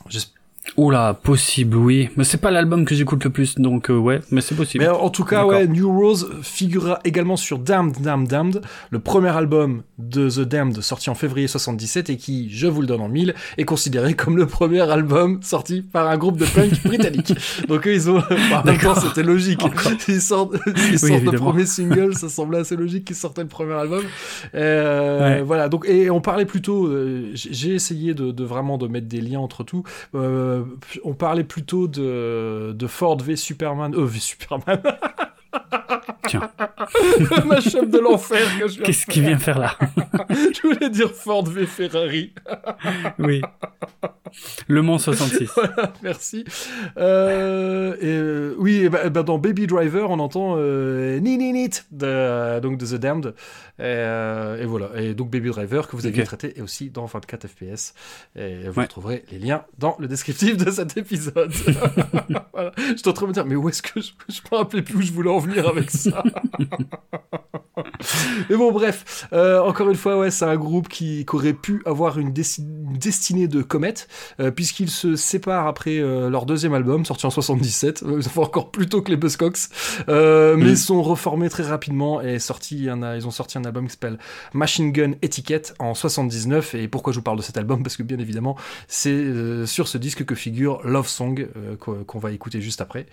J'espère 0.09 0.42
Oula, 0.77 1.13
possible, 1.13 1.77
oui. 1.77 2.09
Mais 2.15 2.23
c'est 2.23 2.37
pas 2.37 2.49
l'album 2.49 2.85
que 2.85 2.95
j'écoute 2.95 3.23
le 3.23 3.29
plus, 3.29 3.55
donc 3.55 3.91
euh, 3.91 3.97
ouais, 3.97 4.21
mais 4.31 4.41
c'est 4.41 4.55
possible. 4.55 4.83
Mais 4.83 4.89
en 4.89 5.09
tout 5.09 5.23
cas, 5.23 5.45
ouais, 5.45 5.67
New 5.67 5.91
Rose 5.91 6.29
figurera 6.41 6.99
également 7.03 7.37
sur 7.37 7.59
Damned, 7.59 8.01
Damned, 8.01 8.27
Damned, 8.27 8.61
le 8.89 8.99
premier 8.99 9.29
album 9.29 9.83
de 9.99 10.29
The 10.29 10.39
Damned 10.39 10.81
sorti 10.81 11.09
en 11.09 11.15
février 11.15 11.47
77 11.47 12.09
et 12.09 12.17
qui, 12.17 12.49
je 12.49 12.67
vous 12.67 12.81
le 12.81 12.87
donne 12.87 13.01
en 13.01 13.09
mille, 13.09 13.35
est 13.57 13.65
considéré 13.65 14.13
comme 14.15 14.37
le 14.37 14.47
premier 14.47 14.81
album 14.81 15.39
sorti 15.43 15.81
par 15.81 16.07
un 16.07 16.17
groupe 16.17 16.37
de 16.37 16.45
punk 16.45 16.81
britannique. 16.85 17.33
Donc 17.67 17.85
eux, 17.87 17.93
ils 17.93 18.09
ont, 18.09 18.19
bah, 18.49 18.63
en 18.65 18.95
c'était 18.95 19.23
logique. 19.23 19.61
Ils 20.07 20.21
sortent, 20.21 20.55
ils 20.91 20.99
sortent 20.99 21.23
le 21.23 21.37
premier 21.37 21.65
single, 21.65 22.15
ça 22.15 22.29
semblait 22.29 22.59
assez 22.59 22.75
logique 22.75 23.05
qu'ils 23.05 23.15
sortaient 23.15 23.43
le 23.43 23.47
premier 23.47 23.73
album. 23.73 24.03
Euh, 24.55 25.13
Ouais. 25.23 25.41
Voilà. 25.41 25.69
Donc, 25.69 25.85
et 25.87 26.09
on 26.09 26.21
parlait 26.21 26.45
plutôt, 26.45 26.87
euh, 26.87 27.29
j'ai 27.33 27.53
j'ai 27.53 27.75
essayé 27.75 28.13
de, 28.13 28.31
de 28.31 28.43
vraiment 28.43 28.77
de 28.77 28.87
mettre 28.87 29.07
des 29.07 29.21
liens 29.21 29.39
entre 29.39 29.63
tout. 29.63 29.83
Euh, 30.15 30.52
on 31.03 31.13
parlait 31.13 31.43
plutôt 31.43 31.87
de, 31.87 32.73
de 32.73 32.87
Ford 32.87 33.17
v 33.21 33.35
Superman, 33.35 33.93
euh, 33.95 34.05
v 34.05 34.19
Superman. 34.19 34.81
Tiens, 36.27 36.49
Ma 37.45 37.59
chef 37.61 37.89
de 37.89 37.99
l'enfer 37.99 38.45
que 38.59 38.67
je 38.67 38.75
viens 38.75 38.85
qu'est-ce 38.85 39.05
qu'il 39.05 39.23
vient 39.23 39.37
faire 39.37 39.59
là 39.59 39.75
Je 40.29 40.61
voulais 40.67 40.89
dire 40.89 41.11
Ford 41.11 41.43
v 41.43 41.65
Ferrari. 41.65 42.33
Oui. 43.19 43.41
Le 44.67 44.81
Mans 44.81 44.97
66. 44.97 45.51
Merci. 46.01 46.43
Euh, 46.97 47.95
et, 47.99 48.05
euh, 48.05 48.55
oui, 48.57 48.85
et 48.85 48.89
ben- 48.89 49.09
ben 49.09 49.23
dans 49.23 49.37
Baby 49.37 49.67
Driver, 49.67 50.09
on 50.09 50.19
entend 50.19 50.55
euh, 50.57 51.19
Ni 51.19 51.37
Ni 51.37 51.53
Nit 51.53 51.83
de, 51.91 52.59
donc 52.59 52.77
de 52.77 52.85
The 52.85 52.95
Damned. 52.95 53.35
Et, 53.79 53.81
euh, 53.85 54.61
et 54.61 54.65
voilà. 54.65 54.89
Et 55.01 55.13
donc 55.15 55.31
Baby 55.31 55.49
Driver 55.49 55.87
que 55.87 55.95
vous 55.95 56.05
aviez 56.05 56.21
Ok. 56.21 56.27
traité 56.27 56.57
est 56.57 56.61
aussi 56.61 56.89
dans 56.91 57.05
24 57.05 57.47
FPS. 57.47 57.93
Et 58.35 58.69
vous 58.69 58.77
Ouais. 58.77 58.83
retrouverez 58.83 59.25
les 59.31 59.39
liens 59.39 59.63
dans 59.79 59.95
le 59.99 60.07
descriptif 60.07 60.57
de 60.57 60.69
cet 60.69 60.95
épisode. 60.97 61.51
voilà. 62.53 62.71
J'étais 62.89 63.07
en 63.07 63.13
train 63.13 63.25
de 63.25 63.29
me 63.29 63.33
dire, 63.33 63.45
mais 63.45 63.55
où 63.55 63.67
est-ce 63.69 63.81
que 63.81 63.99
je, 63.99 64.11
je 64.29 64.41
me 64.51 64.57
rappelais 64.57 64.81
plus 64.83 64.95
où 64.97 65.01
je 65.01 65.11
voulais 65.11 65.31
en 65.31 65.39
venir 65.39 65.67
avec 65.67 65.89
ça? 65.89 66.23
Mais 68.49 68.55
bon, 68.57 68.71
bref, 68.71 69.27
euh, 69.33 69.59
encore 69.61 69.89
une 69.89 69.95
fois, 69.95 70.17
ouais, 70.19 70.29
c'est 70.29 70.45
un 70.45 70.55
groupe 70.57 70.87
qui, 70.89 71.25
qui 71.25 71.35
aurait 71.35 71.53
pu 71.53 71.81
avoir 71.85 72.19
une, 72.19 72.31
desti- 72.31 72.61
une 72.61 72.97
destinée 72.97 73.47
de 73.47 73.61
comète, 73.61 74.07
euh, 74.39 74.51
puisqu'ils 74.51 74.89
se 74.89 75.15
séparent 75.15 75.67
après 75.67 75.97
euh, 75.99 76.29
leur 76.29 76.45
deuxième 76.45 76.73
album, 76.73 77.05
sorti 77.05 77.25
en 77.25 77.29
77, 77.29 78.03
euh, 78.03 78.19
enfin 78.19 78.41
encore 78.41 78.71
plus 78.71 78.87
tôt 78.87 79.01
que 79.01 79.09
les 79.09 79.17
Buzzcocks, 79.17 79.57
euh, 80.09 80.55
mais 80.57 80.65
Mm. 80.65 80.69
ils 80.69 80.77
sont 80.77 81.01
reformés 81.01 81.49
très 81.49 81.63
rapidement 81.63 82.21
et 82.21 82.39
sorti 82.39 82.89
un, 82.89 83.15
ils 83.15 83.25
ont 83.27 83.31
sorti 83.31 83.57
un 83.57 83.62
album 83.65 83.85
qui 83.87 83.91
s'appelle 83.93 84.17
Machine 84.53 84.91
Gun 84.91 85.11
Etiquette 85.23 85.73
en 85.79 85.93
79. 85.93 86.75
Et 86.75 86.87
pourquoi 86.87 87.13
je 87.13 87.19
vous 87.19 87.23
parle 87.23 87.37
de 87.37 87.41
cet 87.43 87.57
album? 87.57 87.83
Parce 87.83 87.97
que 87.97 88.03
bien 88.03 88.19
évidemment, 88.19 88.55
c'est 88.87 89.11
euh, 89.11 89.65
sur 89.65 89.87
ce 89.87 89.97
disque 89.97 90.25
que 90.25 90.35
figure 90.35 90.81
Love 90.83 91.07
Song, 91.07 91.47
euh, 91.57 91.75
qu'on 91.77 92.19
va 92.19 92.31
écouter 92.31 92.61
juste 92.61 92.81
après. 92.81 93.05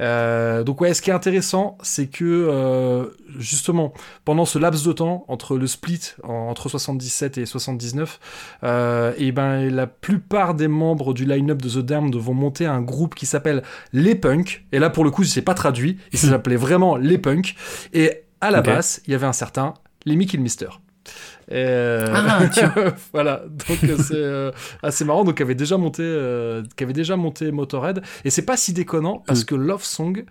Euh, 0.00 0.62
donc 0.64 0.80
ouais, 0.80 0.94
ce 0.94 1.02
qui 1.02 1.10
est 1.10 1.14
intéressant, 1.14 1.78
c'est 1.82 2.06
que 2.08 3.10
justement, 3.38 3.92
pendant 4.24 4.44
ce 4.44 4.58
laps 4.58 4.84
de 4.84 4.92
temps 4.92 5.24
entre 5.28 5.56
le 5.56 5.66
split 5.66 6.00
en- 6.22 6.32
entre 6.50 6.68
77 6.68 7.38
et 7.38 7.46
79, 7.46 8.20
euh, 8.64 9.12
et 9.18 9.32
ben 9.32 9.68
la 9.74 9.86
plupart 9.86 10.54
des 10.54 10.68
membres 10.68 11.14
du 11.14 11.24
line-up 11.24 11.60
de 11.62 11.68
The 11.68 11.78
Damned 11.84 12.14
vont 12.16 12.34
monter 12.34 12.66
un 12.66 12.80
groupe 12.82 13.14
qui 13.14 13.26
s'appelle 13.26 13.62
Les 13.92 14.14
Punks. 14.14 14.64
Et 14.72 14.78
là 14.78 14.90
pour 14.90 15.04
le 15.04 15.10
coup, 15.10 15.24
c'est 15.24 15.42
pas 15.42 15.54
traduit, 15.54 15.98
il 16.12 16.18
s'appelait 16.18 16.56
vraiment 16.56 16.96
Les 16.96 17.18
Punks. 17.18 17.54
Et 17.92 18.22
à 18.40 18.50
la 18.50 18.60
Ok. 18.60 18.66
basse, 18.66 19.02
il 19.06 19.12
y 19.12 19.14
avait 19.14 19.26
un 19.26 19.32
certain 19.32 19.74
Lemmy 20.06 20.26
Kilmister. 20.26 20.68
Et, 21.48 21.54
euh, 21.56 22.06
Ah, 22.14 22.42
tiens. 22.52 22.72
voilà, 23.12 23.42
donc 23.48 23.82
euh, 23.84 23.96
c'est 23.98 24.14
euh, 24.14 24.50
assez 24.82 25.04
marrant. 25.04 25.24
Donc, 25.24 25.36
qui 25.38 25.42
avait 25.42 25.54
déjà 25.56 25.76
monté, 25.76 26.02
euh, 26.04 26.62
qui 26.76 26.84
avait 26.84 26.92
déjà 26.92 27.16
monté 27.16 27.50
Motorhead, 27.50 28.02
et 28.24 28.30
c'est 28.30 28.44
pas 28.44 28.56
si 28.56 28.72
déconnant 28.72 29.22
parce 29.26 29.42
Mm. 29.42 29.44
que 29.46 29.54
Love 29.56 29.82
Song, 29.84 30.24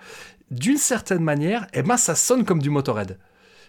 d'une 0.49 0.77
certaine 0.77 1.23
manière, 1.23 1.67
eh 1.73 1.81
ben 1.83 1.97
ça 1.97 2.15
sonne 2.15 2.45
comme 2.45 2.61
du 2.61 2.69
Motorhead. 2.69 3.17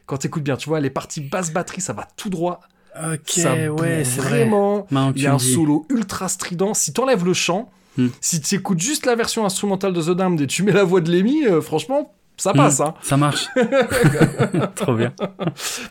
Quand 0.06 0.16
t'écoutes 0.18 0.42
bien, 0.44 0.56
tu 0.56 0.68
vois, 0.68 0.80
les 0.80 0.90
parties 0.90 1.20
basse 1.20 1.52
batterie, 1.52 1.80
ça 1.80 1.92
va 1.92 2.06
tout 2.16 2.30
droit. 2.30 2.60
Ok, 2.96 3.20
ça 3.30 3.54
ouais, 3.72 4.04
c'est 4.04 4.20
vrai. 4.20 4.28
vraiment. 4.44 4.82
Que 4.82 5.12
Il 5.16 5.22
y 5.22 5.26
a 5.26 5.34
un 5.34 5.38
solo 5.38 5.86
ultra 5.88 6.28
strident. 6.28 6.74
Si 6.74 6.92
t'enlèves 6.92 7.24
le 7.24 7.34
chant, 7.34 7.70
Hmm. 7.98 8.08
si 8.22 8.40
tu 8.40 8.54
écoutes 8.54 8.80
juste 8.80 9.04
la 9.04 9.14
version 9.14 9.44
instrumentale 9.44 9.92
de 9.92 10.00
The 10.00 10.10
Damned 10.16 10.40
et 10.40 10.46
tu 10.46 10.62
mets 10.62 10.72
la 10.72 10.82
voix 10.82 11.02
de 11.02 11.12
Lemmy, 11.12 11.42
franchement, 11.60 12.14
ça 12.43 12.52
passe. 12.52 12.78
Hmm, 12.81 12.82
Hein. 12.82 12.94
Ça 13.02 13.16
marche. 13.16 13.48
Trop 14.74 14.94
bien. 14.94 15.12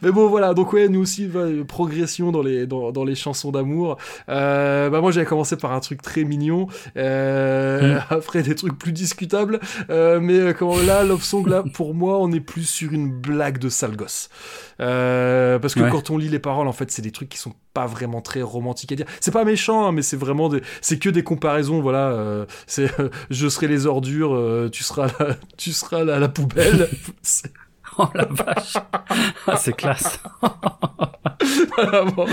Mais 0.01 0.11
bon, 0.11 0.27
voilà, 0.27 0.53
donc 0.53 0.73
ouais, 0.73 0.87
nous 0.89 1.01
aussi, 1.01 1.27
bah, 1.27 1.45
progression 1.67 2.31
dans 2.31 2.41
les, 2.41 2.65
dans, 2.67 2.91
dans 2.91 3.03
les 3.03 3.15
chansons 3.15 3.51
d'amour. 3.51 3.97
Euh, 4.29 4.89
bah, 4.89 5.01
moi, 5.01 5.11
j'avais 5.11 5.25
commencé 5.25 5.55
par 5.57 5.71
un 5.73 5.79
truc 5.79 6.01
très 6.01 6.23
mignon, 6.23 6.67
euh, 6.97 7.95
Mm. 7.99 8.03
après 8.09 8.43
des 8.43 8.55
trucs 8.55 8.77
plus 8.77 8.91
discutables, 8.91 9.59
euh, 9.89 10.19
mais 10.19 10.53
comment 10.53 10.77
là, 10.85 11.03
Love 11.03 11.23
Song, 11.23 11.47
là, 11.47 11.63
pour 11.73 11.93
moi, 11.93 12.17
on 12.19 12.31
est 12.31 12.39
plus 12.39 12.67
sur 12.67 12.91
une 12.91 13.09
blague 13.11 13.57
de 13.57 13.69
sale 13.69 13.95
gosse. 13.95 14.29
Parce 14.77 15.73
que 15.75 15.81
Ouais. 15.81 15.89
quand 15.89 16.09
on 16.09 16.17
lit 16.17 16.29
les 16.29 16.39
paroles, 16.39 16.67
en 16.67 16.73
fait, 16.73 16.91
c'est 16.91 17.01
des 17.01 17.11
trucs 17.11 17.29
qui 17.29 17.37
sont 17.37 17.53
pas 17.73 17.85
vraiment 17.85 18.21
très 18.21 18.41
romantiques 18.41 18.91
à 18.91 18.95
dire. 18.95 19.05
C'est 19.19 19.31
pas 19.31 19.45
méchant, 19.45 19.87
hein, 19.87 19.91
mais 19.91 20.01
c'est 20.01 20.17
vraiment 20.17 20.49
des, 20.49 20.61
c'est 20.81 20.99
que 20.99 21.09
des 21.09 21.23
comparaisons, 21.23 21.81
voilà. 21.81 22.09
euh, 22.11 22.45
c'est, 22.67 22.99
euh, 22.99 23.09
je 23.29 23.47
serai 23.47 23.67
les 23.67 23.85
ordures, 23.85 24.33
euh, 24.35 24.69
tu 24.71 24.83
seras 24.83 25.07
la, 25.19 25.35
tu 25.57 25.71
seras 25.71 26.03
la, 26.03 26.19
la 26.19 26.29
poubelle. 26.29 26.89
C'est- 27.21 27.51
Oh 27.97 28.07
la 28.15 28.25
vache. 28.25 28.77
Ah, 29.47 29.57
c'est 29.57 29.73
classe. 29.73 30.19
voilà, 31.75 32.05
bon. 32.05 32.25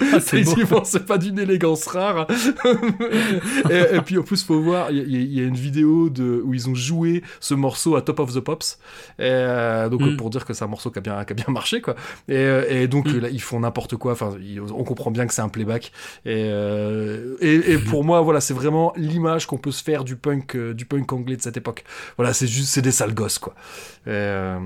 Ah, 0.00 0.20
c'est 0.20 1.06
pas 1.06 1.18
d'une 1.18 1.38
élégance 1.38 1.86
rare. 1.86 2.26
et, 3.70 3.96
et 3.96 4.00
puis 4.00 4.18
en 4.18 4.22
plus, 4.22 4.44
faut 4.44 4.60
voir, 4.60 4.90
il 4.90 4.96
y, 4.98 5.00
a- 5.00 5.04
il 5.04 5.32
y 5.32 5.40
a 5.40 5.44
une 5.44 5.54
vidéo 5.56 6.08
de, 6.10 6.40
où 6.44 6.54
ils 6.54 6.68
ont 6.68 6.74
joué 6.74 7.22
ce 7.40 7.54
morceau 7.54 7.96
à 7.96 8.02
Top 8.02 8.20
of 8.20 8.32
the 8.34 8.40
Pops. 8.40 8.78
Et, 9.18 9.22
euh, 9.24 9.88
donc 9.88 10.02
Mm. 10.02 10.16
pour 10.16 10.30
dire 10.30 10.44
que 10.44 10.54
c'est 10.54 10.64
un 10.64 10.68
morceau 10.68 10.90
qui 10.90 10.98
a 10.98 11.02
bien, 11.02 11.24
qui 11.24 11.32
a 11.32 11.34
bien 11.34 11.46
marché, 11.48 11.80
quoi. 11.80 11.94
Et, 12.28 12.36
euh, 12.36 12.64
et 12.68 12.88
donc 12.88 13.06
Mm. 13.08 13.18
là, 13.18 13.28
ils 13.30 13.40
font 13.42 13.60
n'importe 13.60 13.96
quoi. 13.96 14.12
Enfin, 14.12 14.32
on 14.74 14.84
comprend 14.84 15.10
bien 15.10 15.26
que 15.26 15.34
c'est 15.34 15.42
un 15.42 15.48
playback. 15.48 15.92
Et, 16.24 16.44
euh, 16.50 17.36
et, 17.40 17.78
pour 17.78 18.04
moi, 18.04 18.20
voilà, 18.20 18.40
c'est 18.40 18.54
vraiment 18.54 18.92
l'image 18.96 19.46
qu'on 19.46 19.58
peut 19.58 19.72
se 19.72 19.82
faire 19.82 20.04
du 20.04 20.16
punk, 20.16 20.56
du 20.56 20.84
punk 20.84 21.12
anglais 21.12 21.36
de 21.36 21.42
cette 21.42 21.56
époque. 21.56 21.84
Voilà, 22.16 22.32
c'est 22.32 22.46
juste, 22.46 22.68
c'est 22.68 22.82
des 22.82 22.92
sales 22.92 23.14
gosses, 23.14 23.38
quoi. 23.38 23.54
Et, 24.06 24.10
euh, 24.10 24.58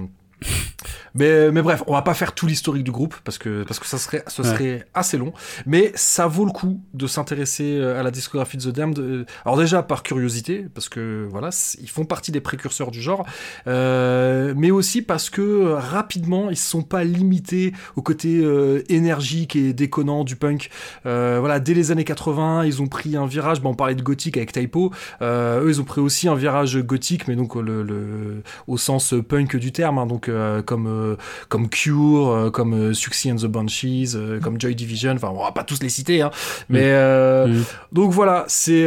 Mais, 1.15 1.51
mais 1.53 1.61
bref, 1.63 1.83
on 1.87 1.93
va 1.93 2.01
pas 2.03 2.15
faire 2.15 2.35
tout 2.35 2.47
l'historique 2.47 2.85
du 2.85 2.91
groupe 2.91 3.15
parce 3.25 3.37
que 3.37 3.65
parce 3.65 3.79
que 3.79 3.87
ça 3.87 3.99
serait 3.99 4.25
ce 4.29 4.41
Ouais. 4.43 4.49
serait 4.49 4.87
assez 4.95 5.19
long. 5.19 5.33
Mais 5.67 5.93
ça 5.95 6.27
vaut 6.27 6.45
le 6.47 6.53
coup 6.53 6.81
de 6.95 7.07
s'intéresser 7.07 7.77
euh, 7.79 8.01
à 8.01 8.03
la 8.03 8.11
discographie 8.11 8.57
de 8.57 8.63
The 8.63 8.75
Damned. 8.75 8.99
euh, 8.99 9.25
Alors 9.45 9.59
déjà 9.59 9.83
par 9.83 10.03
curiosité 10.03 10.67
parce 10.75 10.89
que 10.89 11.27
voilà, 11.31 11.51
ils 11.81 11.89
font 11.91 12.05
partie 12.07 12.33
des 12.33 12.41
précurseurs 12.41 12.91
du 12.91 13.03
genre, 13.03 13.27
euh, 13.67 14.55
mais 14.57 14.71
aussi 14.71 15.03
parce 15.03 15.29
que 15.31 15.73
rapidement 15.73 16.51
ils 16.51 16.57
se 16.57 16.69
sont 16.69 16.83
pas 16.83 17.05
limités 17.05 17.73
au 17.97 18.03
côté 18.03 18.41
euh, 18.43 18.83
énergique 18.89 19.55
et 19.57 19.73
déconnant 19.73 20.25
du 20.25 20.37
punk. 20.37 20.71
Euh, 21.07 21.37
voilà, 21.41 21.61
dès 21.61 21.75
les 21.75 21.91
années 21.91 22.05
80, 22.05 22.65
ils 22.65 22.81
ont 22.83 22.87
pris 22.89 23.17
un 23.17 23.27
virage. 23.27 23.59
On 23.65 23.75
parlait 23.75 23.95
de 23.95 24.03
gothique 24.03 24.37
avec 24.37 24.53
Typo. 24.53 24.93
Eux, 25.23 25.65
ils 25.69 25.81
ont 25.81 25.85
pris 25.85 26.01
aussi 26.01 26.29
un 26.29 26.35
virage 26.35 26.79
gothique, 26.79 27.27
mais 27.29 27.37
donc 27.37 27.55
le, 27.55 27.83
le- 27.83 28.43
au 28.67 28.77
sens 28.77 29.15
punk 29.29 29.57
du 29.57 29.73
terme, 29.73 29.99
hein, 29.99 30.07
donc 30.07 30.29
euh, 30.33 30.63
comme 30.63 30.87
euh, 30.87 31.17
comme 31.49 31.69
Cure, 31.69 32.29
euh, 32.29 32.51
comme 32.51 32.95
Suxy 32.95 33.31
and 33.31 33.37
the 33.37 33.47
Banshees, 33.47 34.17
comme 34.43 34.61
Joy 34.61 34.75
Division. 34.75 35.13
Enfin, 35.13 35.31
on 35.35 35.43
va 35.43 35.53
pas 35.53 35.65
tous 35.65 35.83
les 35.83 35.89
citer, 35.89 36.23
hein, 36.23 36.31
mais 36.69 36.85
euh, 36.85 37.47
Mm. 37.47 37.65
donc 37.93 38.13
voilà, 38.13 38.45
c'est 38.49 38.87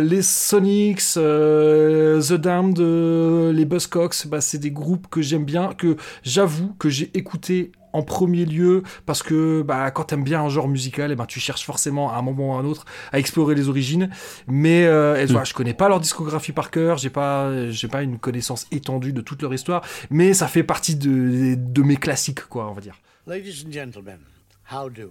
les 0.00 0.22
Sonics, 0.22 1.02
The 1.14 2.32
Damned, 2.32 2.78
les 2.78 3.64
Buzzcocks. 3.64 4.26
Bah, 4.26 4.40
c'est 4.40 4.58
des 4.58 4.70
groupes 4.70 5.06
que 5.10 5.22
j'aime 5.22 5.44
bien, 5.44 5.70
que 5.76 5.96
j'avoue 6.22 6.74
que 6.78 6.88
j'ai 6.88 7.10
écouté 7.14 7.72
en 7.96 8.02
premier 8.02 8.44
lieu 8.44 8.82
parce 9.06 9.22
que 9.22 9.62
bah, 9.62 9.90
quand 9.90 10.04
t'aimes 10.04 10.24
bien 10.24 10.42
un 10.42 10.48
genre 10.48 10.68
musical, 10.68 11.10
eh 11.12 11.16
ben, 11.16 11.26
tu 11.26 11.40
cherches 11.40 11.64
forcément 11.64 12.12
à 12.12 12.16
un 12.16 12.22
moment 12.22 12.50
ou 12.50 12.56
à 12.56 12.60
un 12.60 12.64
autre 12.64 12.84
à 13.12 13.18
explorer 13.18 13.54
les 13.54 13.68
origines. 13.68 14.10
Mais 14.46 14.84
euh, 14.84 15.16
et 15.16 15.26
voilà, 15.26 15.44
je 15.44 15.54
connais 15.54 15.74
pas 15.74 15.88
leur 15.88 16.00
discographie 16.00 16.52
par 16.52 16.70
cœur, 16.70 16.98
j'ai 16.98 17.10
pas, 17.10 17.70
j'ai 17.70 17.88
pas 17.88 18.02
une 18.02 18.18
connaissance 18.18 18.66
étendue 18.70 19.12
de 19.12 19.20
toute 19.20 19.42
leur 19.42 19.54
histoire, 19.54 19.82
mais 20.10 20.34
ça 20.34 20.48
fait 20.48 20.62
partie 20.62 20.96
de, 20.96 21.54
de 21.56 21.82
mes 21.82 21.96
classiques, 21.96 22.46
quoi, 22.48 22.68
on 22.68 22.72
va 22.72 22.80
dire. 22.80 22.96
Ladies 23.26 23.64
and 23.66 23.72
gentlemen, 23.72 24.18
how 24.70 24.88
do? 24.88 25.10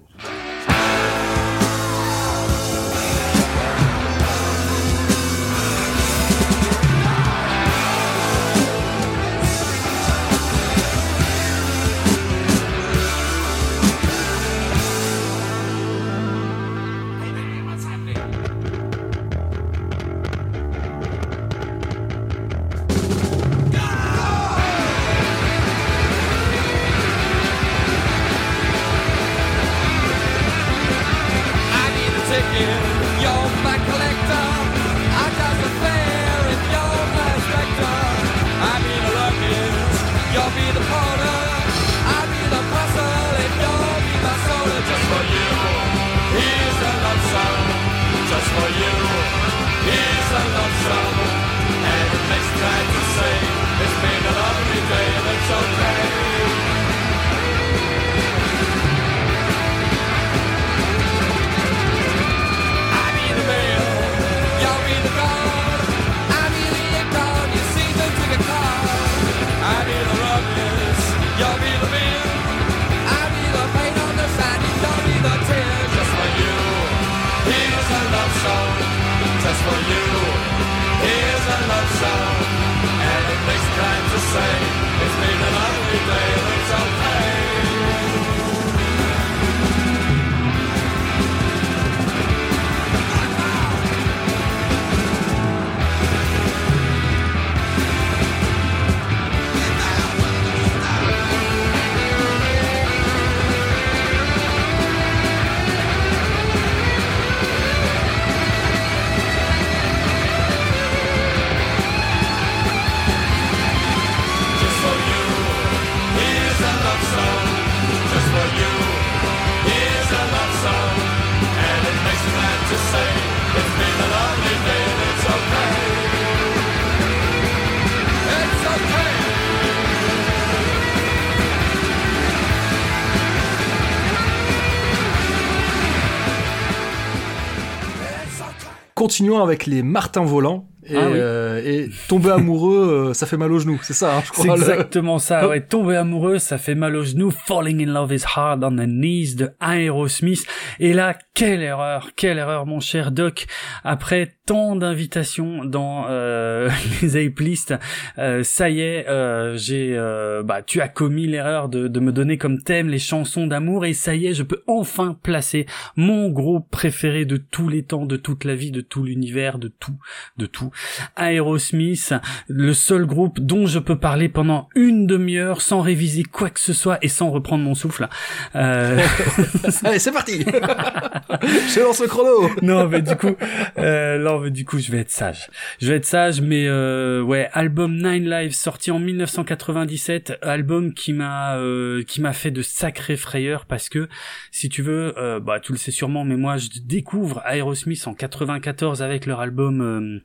Continuons 139.06 139.44
avec 139.44 139.68
les 139.68 139.84
Martins 139.84 140.26
volants. 140.26 140.68
Et, 140.88 140.95
Ah 140.95 141.07
oui. 141.10 141.18
euh, 141.20 141.62
et 141.66 141.90
tomber 142.07 142.30
amoureux, 142.32 143.07
euh, 143.10 143.14
ça 143.14 143.26
fait 143.26 143.38
mal 143.38 143.52
aux 143.52 143.60
genoux, 143.60 143.80
c'est 143.82 143.94
ça, 143.94 144.18
hein, 144.18 144.22
je 144.22 144.28
C'est 144.28 144.34
crois. 144.44 144.56
le- 144.56 144.62
exactement 144.62 145.18
ça, 145.20 145.48
ouais. 145.49 145.62
Tomber 145.62 145.95
amoureux, 145.95 146.38
ça 146.38 146.57
fait 146.57 146.76
mal 146.76 146.95
aux 146.95 147.03
genoux. 147.03 147.32
Falling 147.32 147.88
in 147.88 147.91
love 147.91 148.14
is 148.14 148.24
hard 148.36 148.64
on 148.64 148.76
the 148.76 148.88
knees 148.88 149.36
de 149.36 149.49
Aerosmith. 149.62 150.45
Et 150.80 150.94
là, 150.94 151.18
quelle 151.34 151.62
erreur, 151.64 152.10
quelle 152.16 152.38
erreur, 152.38 152.66
mon 152.66 152.80
cher 152.80 153.12
Doc. 153.12 153.45
Après 153.84 154.36
tant 154.45 154.76
d'invitations 154.76 155.66
dans 155.66 156.06
euh, 156.07 156.70
les 157.02 157.18
A-plistes, 157.26 157.74
euh, 158.20 158.44
ça 158.44 158.70
y 158.70 158.82
est, 158.82 159.07
euh, 159.10 159.57
j'ai, 159.57 159.95
euh, 159.98 160.44
bah, 160.44 160.62
tu 160.62 160.82
as 160.82 160.88
commis 160.88 161.26
l'erreur 161.26 161.68
de, 161.68 161.88
de 161.88 161.99
me 161.99 162.12
donner 162.12 162.38
comme 162.38 162.62
thème 162.62 162.90
les 162.90 162.99
chansons 162.99 163.48
d'amour. 163.48 163.86
Et 163.86 163.94
ça 163.94 164.14
y 164.16 164.28
est, 164.28 164.34
je 164.34 164.44
peux 164.44 164.62
enfin 164.68 165.18
placer 165.24 165.66
mon 165.95 166.30
groupe 166.30 166.70
préféré 166.70 167.26
de 167.26 167.38
tous 167.38 167.68
les 167.70 167.84
temps, 167.84 168.06
de 168.06 168.18
toute 168.18 168.44
la 168.44 168.53
vie, 168.56 168.70
de 168.72 168.82
tout 168.82 169.03
l'univers, 169.03 169.57
de 169.57 169.68
tout, 169.68 169.98
de 170.38 170.45
tout. 170.45 170.72
Aerosmith, 171.18 172.14
le 172.47 172.73
seul 172.73 173.06
groupe 173.06 173.39
dont 173.39 173.65
je 173.65 173.80
peux 173.80 173.97
parler 173.97 174.30
pendant 174.30 174.69
une 174.76 175.07
demi-heure 175.07 175.61
sans 175.61 175.81
réviser 175.81 176.23
quoi 176.23 176.49
que 176.49 176.60
ce 176.60 176.73
soit 176.73 176.97
et 177.02 177.07
sans 177.07 177.30
reprendre 177.30 177.64
mon 177.64 177.76
souffle. 177.76 178.07
Euh, 178.56 178.99
Allez, 179.84 179.99
c'est 179.99 180.11
parti 180.11 180.39
Je 180.43 181.81
lance 181.81 182.02
le 182.02 182.07
chrono 182.07 182.49
non, 182.61 182.88
mais 182.88 183.02
du 183.02 183.15
coup, 183.15 183.35
euh, 183.77 184.18
non, 184.18 184.39
mais 184.39 184.52
du 184.52 184.65
coup, 184.65 184.80
je 184.80 184.91
vais 184.91 184.99
être 184.99 185.11
sage. 185.11 185.49
Je 185.80 185.88
vais 185.88 185.97
être 185.97 186.06
sage, 186.06 186.41
mais 186.41 186.65
euh, 186.68 187.22
ouais, 187.22 187.49
album 187.53 187.95
Nine 187.95 188.30
Lives 188.30 188.53
sorti 188.53 188.91
en 188.91 188.99
1997, 188.99 190.39
album 190.41 190.93
qui 190.93 191.14
m'a 191.14 191.57
euh, 191.57 192.03
qui 192.03 192.22
m'a 192.22 192.34
fait 192.34 192.52
de 192.52 192.61
sacrées 192.61 193.18
frayeurs 193.18 193.65
parce 193.65 193.89
que 193.89 194.07
si 194.52 194.69
tu 194.69 194.81
veux, 194.81 195.14
euh, 195.18 195.39
bah 195.39 195.60
tu 195.60 195.72
le 195.72 195.77
sais 195.77 195.91
sûrement, 195.91 196.23
mais 196.23 196.38
moi 196.38 196.57
je 196.57 196.69
découvre 196.84 197.41
Aerosmith 197.45 198.07
en 198.07 198.14
94 198.14 199.02
avec 199.02 199.26
leur 199.26 199.39
album. 199.39 200.22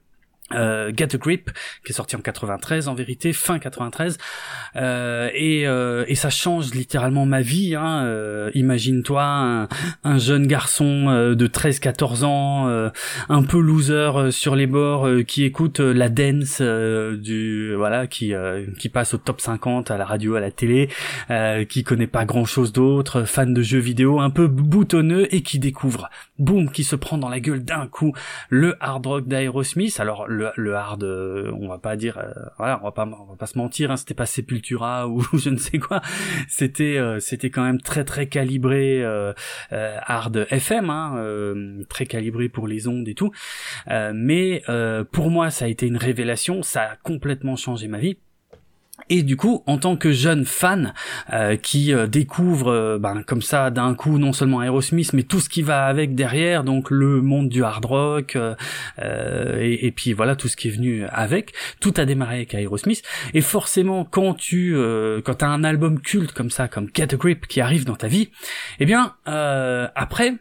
Euh, 0.52 0.92
Get 0.96 1.14
a 1.14 1.18
Grip, 1.18 1.50
qui 1.84 1.92
est 1.92 1.94
sorti 1.94 2.16
en 2.16 2.20
93 2.20 2.88
en 2.88 2.94
vérité, 2.94 3.32
fin 3.32 3.58
93, 3.58 4.18
euh, 4.76 5.30
et, 5.34 5.66
euh, 5.66 6.04
et 6.08 6.14
ça 6.14 6.30
change 6.30 6.74
littéralement 6.74 7.26
ma 7.26 7.40
vie. 7.42 7.74
Hein, 7.74 8.04
euh, 8.04 8.50
Imagine-toi 8.54 9.22
un, 9.22 9.68
un 10.04 10.18
jeune 10.18 10.46
garçon 10.46 11.06
euh, 11.08 11.34
de 11.34 11.46
13-14 11.46 12.24
ans, 12.24 12.68
euh, 12.68 12.90
un 13.28 13.42
peu 13.42 13.60
loser 13.60 14.30
sur 14.30 14.56
les 14.56 14.66
bords, 14.66 15.08
qui 15.26 15.44
écoute 15.44 15.80
la 15.80 16.08
dance 16.08 16.60
du 16.60 17.74
voilà, 17.74 18.06
qui 18.06 18.32
qui 18.78 18.88
passe 18.88 19.14
au 19.14 19.18
top 19.18 19.40
50 19.40 19.90
à 19.90 19.98
la 19.98 20.04
radio, 20.04 20.34
à 20.34 20.40
la 20.40 20.50
télé, 20.50 20.88
qui 21.68 21.84
connaît 21.84 22.06
pas 22.06 22.24
grand-chose 22.24 22.72
d'autre, 22.72 23.24
fan 23.24 23.54
de 23.54 23.62
jeux 23.62 23.78
vidéo, 23.78 24.20
un 24.20 24.30
peu 24.30 24.46
boutonneux 24.46 25.32
et 25.34 25.42
qui 25.42 25.58
découvre, 25.58 26.10
boum, 26.40 26.70
qui 26.70 26.84
se 26.84 26.96
prend 26.96 27.18
dans 27.18 27.28
la 27.28 27.40
gueule 27.40 27.64
d'un 27.64 27.86
coup 27.86 28.12
le 28.48 28.76
hard 28.80 29.06
rock 29.06 29.28
d'Aerosmith. 29.28 30.00
Alors 30.00 30.26
le 30.26 30.50
le, 30.56 30.74
hard, 30.74 31.02
euh, 31.04 31.52
on 31.60 31.68
va 31.68 31.78
pas 31.78 31.96
dire, 31.96 32.18
euh, 32.18 32.32
voilà, 32.58 32.78
on 32.82 32.84
va 32.84 32.92
pas, 32.92 33.06
on 33.06 33.24
va 33.30 33.36
pas 33.36 33.46
se 33.46 33.58
mentir, 33.58 33.90
hein, 33.90 33.96
c'était 33.96 34.14
pas 34.14 34.26
Sepultura 34.26 35.08
ou 35.08 35.22
je 35.34 35.50
ne 35.50 35.56
sais 35.56 35.78
quoi. 35.78 36.00
C'était, 36.48 36.96
euh, 36.98 37.20
c'était 37.20 37.50
quand 37.50 37.62
même 37.62 37.80
très 37.80 38.04
très 38.04 38.26
calibré 38.26 39.02
euh, 39.02 39.32
euh, 39.72 39.96
hard 40.06 40.46
FM, 40.50 40.90
hein, 40.90 41.16
très 41.88 42.06
calibré 42.06 42.48
pour 42.48 42.66
les 42.66 42.88
ondes 42.88 43.08
et 43.08 43.14
tout. 43.14 43.32
Mais 43.88 44.62
pour 45.12 45.30
moi, 45.30 45.50
ça 45.50 45.66
a 45.66 45.68
été 45.68 45.86
une 45.86 45.96
révélation, 45.96 46.62
ça 46.62 46.82
a 46.82 46.96
complètement 46.96 47.56
changé 47.56 47.88
ma 47.88 47.98
vie. 47.98 48.18
Et 49.10 49.24
du 49.24 49.36
coup, 49.36 49.64
en 49.66 49.76
tant 49.76 49.96
que 49.96 50.12
jeune 50.12 50.44
fan 50.44 50.94
euh, 51.32 51.56
qui 51.56 51.92
euh, 51.92 52.06
découvre 52.06 52.68
euh, 52.68 52.98
ben, 52.98 53.24
comme 53.26 53.42
ça 53.42 53.70
d'un 53.70 53.94
coup 53.94 54.18
non 54.18 54.32
seulement 54.32 54.62
Aerosmith, 54.62 55.12
mais 55.12 55.24
tout 55.24 55.40
ce 55.40 55.48
qui 55.48 55.62
va 55.62 55.86
avec 55.86 56.14
derrière, 56.14 56.62
donc 56.62 56.90
le 56.90 57.20
monde 57.20 57.48
du 57.48 57.64
hard 57.64 57.84
rock, 57.84 58.38
et, 59.02 59.86
et 59.86 59.90
puis 59.90 60.12
voilà 60.12 60.36
tout 60.36 60.46
ce 60.46 60.56
qui 60.56 60.68
est 60.68 60.70
venu 60.70 61.04
avec. 61.10 61.52
Tout 61.80 61.92
a 61.96 62.04
démarré 62.04 62.36
avec 62.36 62.54
Aerosmith. 62.54 63.02
Et 63.34 63.40
forcément, 63.40 64.04
quand 64.04 64.34
tu 64.34 64.76
quand 65.24 65.42
as 65.42 65.48
un 65.48 65.64
album 65.64 66.00
culte 66.00 66.32
comme 66.32 66.50
ça, 66.50 66.68
comme 66.68 66.88
Get 66.94 67.12
a 67.12 67.16
Grip, 67.16 67.46
qui 67.48 67.60
arrive 67.60 67.84
dans 67.84 67.96
ta 67.96 68.06
vie, 68.06 68.30
eh 68.78 68.86
bien 68.86 69.14
après 69.26 70.34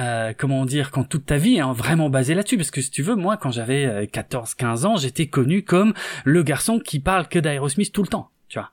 euh, 0.00 0.32
comment 0.36 0.64
dire, 0.64 0.90
quand 0.90 1.04
toute 1.04 1.26
ta 1.26 1.36
vie 1.36 1.56
est 1.56 1.72
vraiment 1.72 2.10
basée 2.10 2.34
là-dessus, 2.34 2.56
parce 2.56 2.70
que 2.70 2.80
si 2.80 2.90
tu 2.90 3.02
veux, 3.02 3.16
moi, 3.16 3.36
quand 3.36 3.50
j'avais 3.50 4.06
14-15 4.06 4.86
ans, 4.86 4.96
j'étais 4.96 5.26
connu 5.26 5.62
comme 5.62 5.94
le 6.24 6.42
garçon 6.42 6.78
qui 6.78 7.00
parle 7.00 7.28
que 7.28 7.38
d'Aerosmith 7.38 7.92
tout 7.92 8.02
le 8.02 8.08
temps, 8.08 8.30
tu 8.48 8.58
vois, 8.58 8.70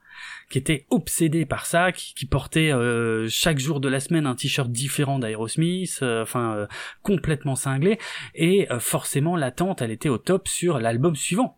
qui 0.52 0.58
était 0.58 0.86
obsédé 0.90 1.46
par 1.46 1.66
ça, 1.66 1.92
qui, 1.92 2.14
qui 2.14 2.26
portait 2.26 2.72
euh, 2.72 3.28
chaque 3.30 3.58
jour 3.58 3.80
de 3.80 3.88
la 3.88 4.00
semaine 4.00 4.28
un 4.28 4.36
t-shirt 4.36 4.70
différent 4.70 5.18
d'Aerosmith, 5.18 6.00
euh, 6.02 6.24
enfin 6.24 6.54
euh, 6.54 6.68
complètement 7.02 7.56
cinglé, 7.56 7.98
et 8.36 8.72
euh, 8.72 8.80
forcément 8.80 9.36
l'attente, 9.36 9.82
elle 9.82 9.92
était 9.92 10.10
au 10.10 10.18
top 10.18 10.48
sur 10.48 10.80
l'album 10.80 11.16
suivant. 11.16 11.58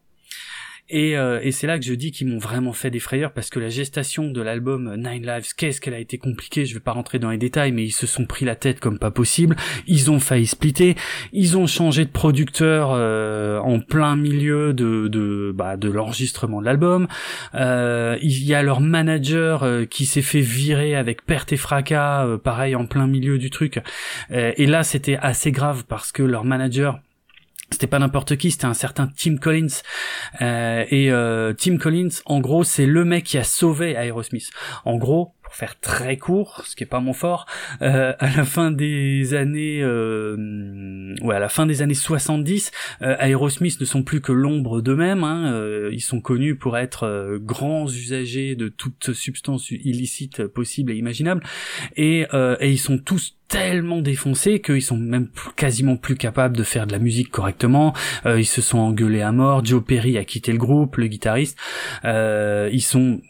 Et, 0.90 1.18
euh, 1.18 1.40
et 1.42 1.52
c'est 1.52 1.66
là 1.66 1.80
que 1.80 1.86
je 1.86 1.94
dis 1.94 2.12
qu'ils 2.12 2.28
m'ont 2.28 2.38
vraiment 2.38 2.74
fait 2.74 2.92
des 2.92 3.00
frayeurs 3.00 3.32
parce 3.32 3.50
que 3.50 3.60
la 3.60 3.70
gestation 3.70 4.30
de 4.30 4.42
l'album 4.42 4.96
Nine 4.96 5.26
Lives, 5.26 5.54
qu'est-ce 5.56 5.80
qu'elle 5.80 5.94
a 5.94 6.00
été 6.00 6.18
compliquée, 6.18 6.66
je 6.66 6.74
vais 6.74 6.80
pas 6.82 6.92
rentrer 6.92 7.20
dans 7.20 7.32
les 7.32 7.38
détails, 7.38 7.72
mais 7.72 7.86
ils 7.86 7.92
se 7.92 8.06
sont 8.06 8.26
pris 8.26 8.46
la 8.46 8.56
tête 8.56 8.80
comme 8.80 9.00
pas 9.00 9.10
possible, 9.10 9.56
ils 9.88 10.12
ont 10.12 10.20
failli 10.20 10.46
splitter, 10.46 10.96
ils 11.32 11.58
ont 11.58 11.68
changé 11.68 12.06
de 12.06 12.12
producteur 12.12 12.92
euh, 12.94 13.60
en 13.60 13.80
plein 13.80 14.16
milieu 14.16 14.74
de, 14.74 15.08
de, 15.08 15.54
bah, 15.56 15.78
de 15.78 15.90
l'enregistrement 15.90 16.60
de 16.60 16.66
l'album, 16.66 17.08
euh, 17.56 18.18
il 18.22 18.44
y 18.44 18.54
a 18.54 18.62
leur 18.62 18.82
manager 18.82 19.64
euh, 19.64 19.86
qui 19.86 20.06
s'est 20.06 20.22
fait 20.22 20.42
virer 20.42 20.96
avec 20.96 21.26
perte 21.26 21.54
et 21.54 21.58
fracas, 21.58 22.26
euh, 22.26 22.38
pareil 22.38 22.76
en 22.76 22.86
plein 22.86 23.08
milieu 23.08 23.38
du 23.38 23.50
truc, 23.50 23.80
Euh, 24.32 24.52
et 24.58 24.66
là 24.66 24.84
c'était 24.84 25.18
assez 25.18 25.52
grave 25.52 25.84
parce 25.88 26.12
que 26.12 26.24
leur 26.24 26.44
manager 26.46 27.00
c'était 27.74 27.88
pas 27.88 28.00
n'importe 28.00 28.38
qui, 28.38 28.52
c'était 28.52 28.66
un 28.66 28.74
certain 28.74 29.10
Tim 29.18 29.38
Collins. 29.38 29.82
Euh, 30.42 30.86
et 30.90 31.12
euh, 31.12 31.54
Tim 31.54 31.78
Collins, 31.78 32.22
en 32.26 32.40
gros, 32.40 32.64
c'est 32.64 32.86
le 32.86 33.04
mec 33.04 33.26
qui 33.26 33.38
a 33.38 33.44
sauvé 33.44 33.92
Aerosmith. 33.92 34.50
En 34.86 34.98
gros, 34.98 35.34
pour 35.54 35.60
faire 35.60 35.80
très 35.80 36.18
court, 36.18 36.64
ce 36.66 36.76
qui 36.76 36.84
est 36.84 36.88
pas 36.88 37.00
mon 37.00 37.14
fort, 37.14 37.46
euh, 37.84 38.14
à 38.18 38.36
la 38.36 38.44
fin 38.44 38.72
des 38.72 39.36
années, 39.36 39.84
euh, 39.84 41.16
ouais, 41.22 41.36
à 41.36 41.40
la 41.40 41.48
fin 41.48 41.68
des 41.68 41.84
années 41.84 41.94
70, 41.94 42.72
euh, 43.04 43.16
Aerosmith 43.20 43.80
ne 43.80 43.86
sont 43.86 44.02
plus 44.02 44.20
que 44.20 44.32
l'ombre 44.32 44.82
d'eux-mêmes. 44.82 45.24
Hein, 45.24 45.54
euh, 45.54 45.92
ils 45.94 46.02
sont 46.02 46.22
connus 46.22 46.56
pour 46.56 46.76
être 46.76 47.04
euh, 47.04 47.38
grands 47.40 47.88
usagers 47.88 48.56
de 48.56 48.68
toute 48.68 49.14
substance 49.14 49.70
illicite 49.70 50.48
possible 50.48 50.92
et 50.92 50.96
imaginable, 50.96 51.44
et, 51.98 52.26
euh, 52.34 52.58
et 52.60 52.72
ils 52.72 52.80
sont 52.80 52.98
tous 52.98 53.38
tellement 53.48 54.02
défoncés 54.02 54.60
qu'ils 54.60 54.82
sont 54.82 54.98
même 54.98 55.28
quasiment 55.56 55.98
plus 55.98 56.16
capables 56.16 56.58
de 56.58 56.64
faire 56.64 56.88
de 56.88 56.92
la 56.92 56.98
musique 56.98 57.30
correctement. 57.30 57.94
Euh, 58.26 58.40
ils 58.40 58.48
se 58.48 58.64
sont 58.64 58.80
engueulés 58.80 59.22
à 59.22 59.32
mort. 59.32 59.64
Joe 59.64 59.84
Perry 59.86 60.18
a 60.18 60.26
quitté 60.26 60.52
le 60.52 60.58
groupe, 60.58 60.96
le 60.96 61.06
guitariste. 61.06 61.60
Euh, 62.04 62.68
ils 62.74 62.82
sont 62.82 63.22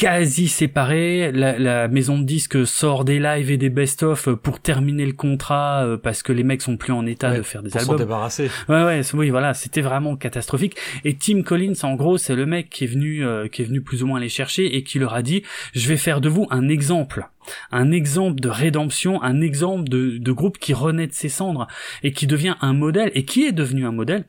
quasi 0.00 0.48
séparés. 0.48 1.30
La, 1.32 1.58
la 1.58 1.88
maison 1.88 2.18
de 2.18 2.24
disques 2.24 2.66
sort 2.66 3.04
des 3.04 3.18
lives 3.18 3.50
et 3.50 3.56
des 3.58 3.68
best-of 3.70 4.30
pour 4.34 4.60
terminer 4.60 5.04
le 5.04 5.12
contrat 5.12 5.84
euh, 5.84 5.96
parce 5.96 6.22
que 6.22 6.32
les 6.32 6.42
mecs 6.42 6.62
sont 6.62 6.76
plus 6.76 6.92
en 6.92 7.04
état 7.06 7.30
Ouais, 7.32 7.38
de 7.38 7.42
faire 7.42 7.62
des 7.62 7.70
Pour 7.70 7.80
s'en 7.80 7.92
albums. 7.92 7.98
débarrasser. 8.06 8.50
Ouais 8.68 8.82
ouais 8.84 9.00
oui 9.14 9.30
voilà 9.30 9.52
c'était 9.54 9.82
vraiment 9.82 10.16
catastrophique 10.16 10.76
et 11.04 11.16
Tim 11.16 11.42
Collins 11.42 11.74
en 11.82 11.94
gros 11.96 12.16
c'est 12.18 12.34
le 12.34 12.46
mec 12.46 12.70
qui 12.70 12.84
est 12.84 12.86
venu 12.86 13.24
euh, 13.24 13.48
qui 13.48 13.62
est 13.62 13.64
venu 13.66 13.82
plus 13.82 14.02
ou 14.02 14.06
moins 14.06 14.20
les 14.20 14.28
chercher 14.28 14.74
et 14.76 14.82
qui 14.82 14.98
leur 14.98 15.14
a 15.14 15.22
dit 15.22 15.42
je 15.74 15.86
vais 15.88 15.96
faire 15.96 16.20
de 16.20 16.28
vous 16.28 16.46
un 16.50 16.68
exemple 16.68 17.28
un 17.72 17.90
exemple 17.92 18.40
de 18.40 18.48
rédemption 18.48 19.22
un 19.22 19.40
exemple 19.40 19.88
de, 19.88 20.18
de 20.18 20.32
groupe 20.32 20.58
qui 20.58 20.72
renaît 20.72 21.06
de 21.08 21.12
ses 21.12 21.28
cendres 21.28 21.66
et 22.02 22.12
qui 22.12 22.26
devient 22.26 22.54
un 22.60 22.72
modèle 22.72 23.10
et 23.14 23.24
qui 23.24 23.44
est 23.44 23.52
devenu 23.52 23.84
un 23.86 23.92
modèle 23.92 24.24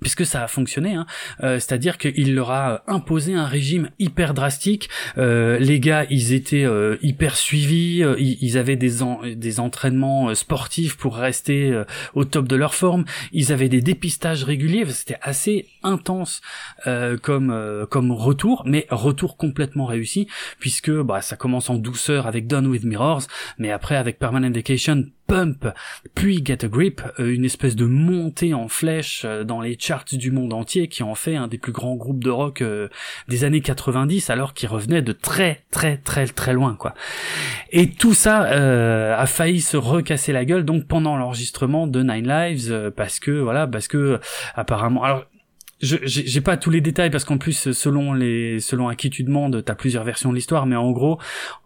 puisque 0.00 0.24
ça 0.24 0.44
a 0.44 0.48
fonctionné, 0.48 0.94
hein. 0.94 1.06
Euh, 1.42 1.54
c'est-à-dire 1.54 1.98
qu'il 1.98 2.34
leur 2.34 2.50
a 2.50 2.82
imposé 2.86 3.34
un 3.34 3.46
régime 3.46 3.90
hyper 3.98 4.34
drastique. 4.34 4.88
Euh, 5.16 5.58
les 5.58 5.80
gars, 5.80 6.04
ils 6.10 6.32
étaient 6.32 6.64
euh, 6.64 6.96
hyper 7.02 7.36
suivis, 7.36 8.02
euh, 8.02 8.14
ils, 8.18 8.58
avaient 8.58 8.76
des, 8.76 9.02
en- 9.02 9.20
des 9.24 9.60
entraînements 9.60 10.34
sportifs 10.34 10.96
pour 10.96 11.16
rester 11.16 11.82
au 12.14 12.24
top 12.24 12.48
de 12.48 12.56
leur 12.56 12.74
forme. 12.74 13.04
Ils 13.32 13.52
avaient 13.52 13.68
des 13.68 13.80
dépistages 13.80 14.44
réguliers. 14.44 14.84
C'était 14.86 15.18
assez 15.22 15.66
intense 15.82 16.40
comme 17.22 17.86
comme 17.90 18.12
retour, 18.12 18.62
mais 18.66 18.86
retour 18.90 19.36
complètement 19.36 19.86
réussi 19.86 20.28
puisque 20.58 20.90
bah 20.90 21.22
ça 21.22 21.36
commence 21.36 21.70
en 21.70 21.74
douceur 21.74 22.26
avec 22.26 22.46
Done 22.46 22.66
with 22.66 22.84
Mirrors, 22.84 23.22
mais 23.58 23.70
après 23.70 23.96
avec 23.96 24.18
Permanent 24.18 24.50
Vacation, 24.50 25.04
Pump, 25.28 25.68
puis 26.14 26.42
Get 26.42 26.64
a 26.64 26.68
Grip, 26.68 27.02
euh, 27.20 27.34
une 27.34 27.44
espèce 27.44 27.76
de 27.76 27.84
montée 27.84 28.54
en 28.54 28.66
flèche 28.66 29.22
euh, 29.26 29.44
dans 29.44 29.60
les 29.60 29.76
charts 29.78 30.06
du 30.10 30.30
monde 30.30 30.54
entier 30.54 30.88
qui 30.88 31.02
en 31.02 31.14
fait 31.14 31.36
un 31.36 31.48
des 31.48 31.58
plus 31.58 31.70
grands 31.70 31.96
groupes 31.96 32.24
de 32.24 32.30
rock 32.30 32.62
euh, 32.62 32.88
des 33.28 33.44
années 33.44 33.60
90 33.60 34.30
alors 34.30 34.54
qu'ils 34.54 34.70
revenaient 34.70 35.02
de 35.02 35.12
très 35.12 35.64
très 35.70 35.98
très 35.98 36.26
très 36.26 36.54
loin 36.54 36.74
quoi. 36.74 36.94
Et 37.72 37.90
tout 37.90 38.14
ça 38.14 38.38
a 38.40 39.26
failli 39.26 39.60
se 39.60 39.76
recasser 39.76 40.32
la 40.32 40.46
gueule 40.46 40.64
donc 40.64 40.86
pendant 40.86 41.16
l'enregistrement 41.18 41.86
de 41.86 42.02
Nine 42.02 42.26
Lives 42.26 42.92
parce 42.96 43.20
que 43.20 43.30
voilà 43.30 43.66
parce 43.66 43.86
que 43.86 44.20
apparemment 44.54 45.04
j'ai 45.80 46.00
j'ai 46.04 46.40
pas 46.40 46.56
tous 46.56 46.70
les 46.70 46.80
détails 46.80 47.10
parce 47.10 47.24
qu'en 47.24 47.38
plus 47.38 47.72
selon 47.72 48.12
les 48.12 48.60
selon 48.60 48.88
à 48.88 48.96
qui 48.96 49.10
tu 49.10 49.22
demandes 49.22 49.62
t'as 49.64 49.74
plusieurs 49.74 50.04
versions 50.04 50.30
de 50.30 50.34
l'histoire 50.34 50.66
mais 50.66 50.76
en 50.76 50.90
gros 50.90 51.18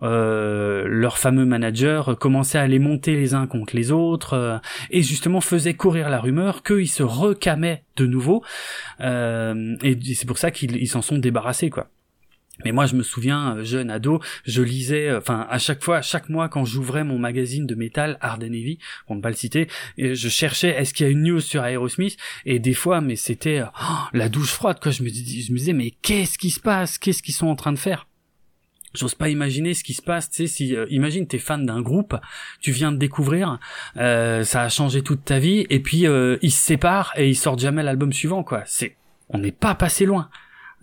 euh, 0.02 0.84
leur 0.86 1.18
fameux 1.18 1.46
manager 1.46 2.18
commençait 2.18 2.58
à 2.58 2.66
les 2.66 2.78
monter 2.78 3.16
les 3.16 3.34
uns 3.34 3.46
contre 3.46 3.74
les 3.74 3.90
autres 3.90 4.34
euh, 4.34 4.58
et 4.90 5.02
justement 5.02 5.40
faisait 5.40 5.74
courir 5.74 6.10
la 6.10 6.20
rumeur 6.20 6.62
qu'ils 6.62 6.90
se 6.90 7.02
recamaient 7.02 7.84
de 7.96 8.06
nouveau 8.06 8.42
euh, 9.00 9.76
et 9.82 9.98
c'est 10.14 10.26
pour 10.26 10.38
ça 10.38 10.50
qu'ils 10.50 10.76
ils 10.76 10.88
s'en 10.88 11.02
sont 11.02 11.18
débarrassés 11.18 11.70
quoi 11.70 11.88
mais 12.64 12.72
moi, 12.72 12.86
je 12.86 12.94
me 12.94 13.02
souviens, 13.02 13.56
euh, 13.56 13.64
jeune 13.64 13.90
ado, 13.90 14.20
je 14.44 14.62
lisais, 14.62 15.08
euh, 15.08 15.18
enfin, 15.18 15.46
à 15.48 15.58
chaque 15.58 15.82
fois, 15.82 16.02
chaque 16.02 16.28
mois, 16.28 16.48
quand 16.48 16.64
j'ouvrais 16.64 17.02
mon 17.02 17.18
magazine 17.18 17.66
de 17.66 17.74
métal, 17.74 18.18
Hard 18.20 18.42
and 18.44 18.52
Heavy, 18.52 18.78
pour 19.06 19.16
ne 19.16 19.20
pas 19.20 19.30
le 19.30 19.36
citer, 19.36 19.68
et 19.96 20.14
je 20.14 20.28
cherchais, 20.28 20.68
est-ce 20.68 20.94
qu'il 20.94 21.06
y 21.06 21.08
a 21.08 21.12
une 21.12 21.22
news 21.22 21.40
sur 21.40 21.64
Aerosmith? 21.64 22.16
Et 22.44 22.58
des 22.58 22.74
fois, 22.74 23.00
mais 23.00 23.16
c'était 23.16 23.60
euh, 23.60 23.66
oh, 23.80 23.94
la 24.12 24.28
douche 24.28 24.52
froide, 24.52 24.78
quoi. 24.80 24.92
Je 24.92 25.02
me, 25.02 25.10
dis, 25.10 25.42
je 25.42 25.52
me 25.52 25.58
disais, 25.58 25.72
mais 25.72 25.92
qu'est-ce 26.02 26.38
qui 26.38 26.50
se 26.50 26.60
passe? 26.60 26.98
Qu'est-ce 26.98 27.22
qu'ils 27.22 27.34
sont 27.34 27.48
en 27.48 27.56
train 27.56 27.72
de 27.72 27.78
faire? 27.78 28.06
J'ose 28.94 29.14
pas 29.14 29.30
imaginer 29.30 29.72
ce 29.72 29.84
qui 29.84 29.94
se 29.94 30.02
passe, 30.02 30.28
tu 30.28 30.36
sais, 30.36 30.46
si, 30.46 30.76
euh, 30.76 30.84
imagine 30.90 31.26
t'es 31.26 31.38
fan 31.38 31.64
d'un 31.64 31.80
groupe, 31.80 32.14
tu 32.60 32.72
viens 32.72 32.92
de 32.92 32.98
découvrir, 32.98 33.58
euh, 33.96 34.44
ça 34.44 34.62
a 34.62 34.68
changé 34.68 35.02
toute 35.02 35.24
ta 35.24 35.38
vie, 35.38 35.66
et 35.70 35.80
puis 35.80 36.06
euh, 36.06 36.36
ils 36.42 36.52
se 36.52 36.62
séparent 36.62 37.12
et 37.16 37.30
ils 37.30 37.34
sortent 37.34 37.60
jamais 37.60 37.82
l'album 37.82 38.12
suivant, 38.12 38.44
quoi. 38.44 38.62
C'est, 38.66 38.96
on 39.30 39.38
n'est 39.38 39.52
pas 39.52 39.74
passé 39.74 40.04
loin 40.04 40.28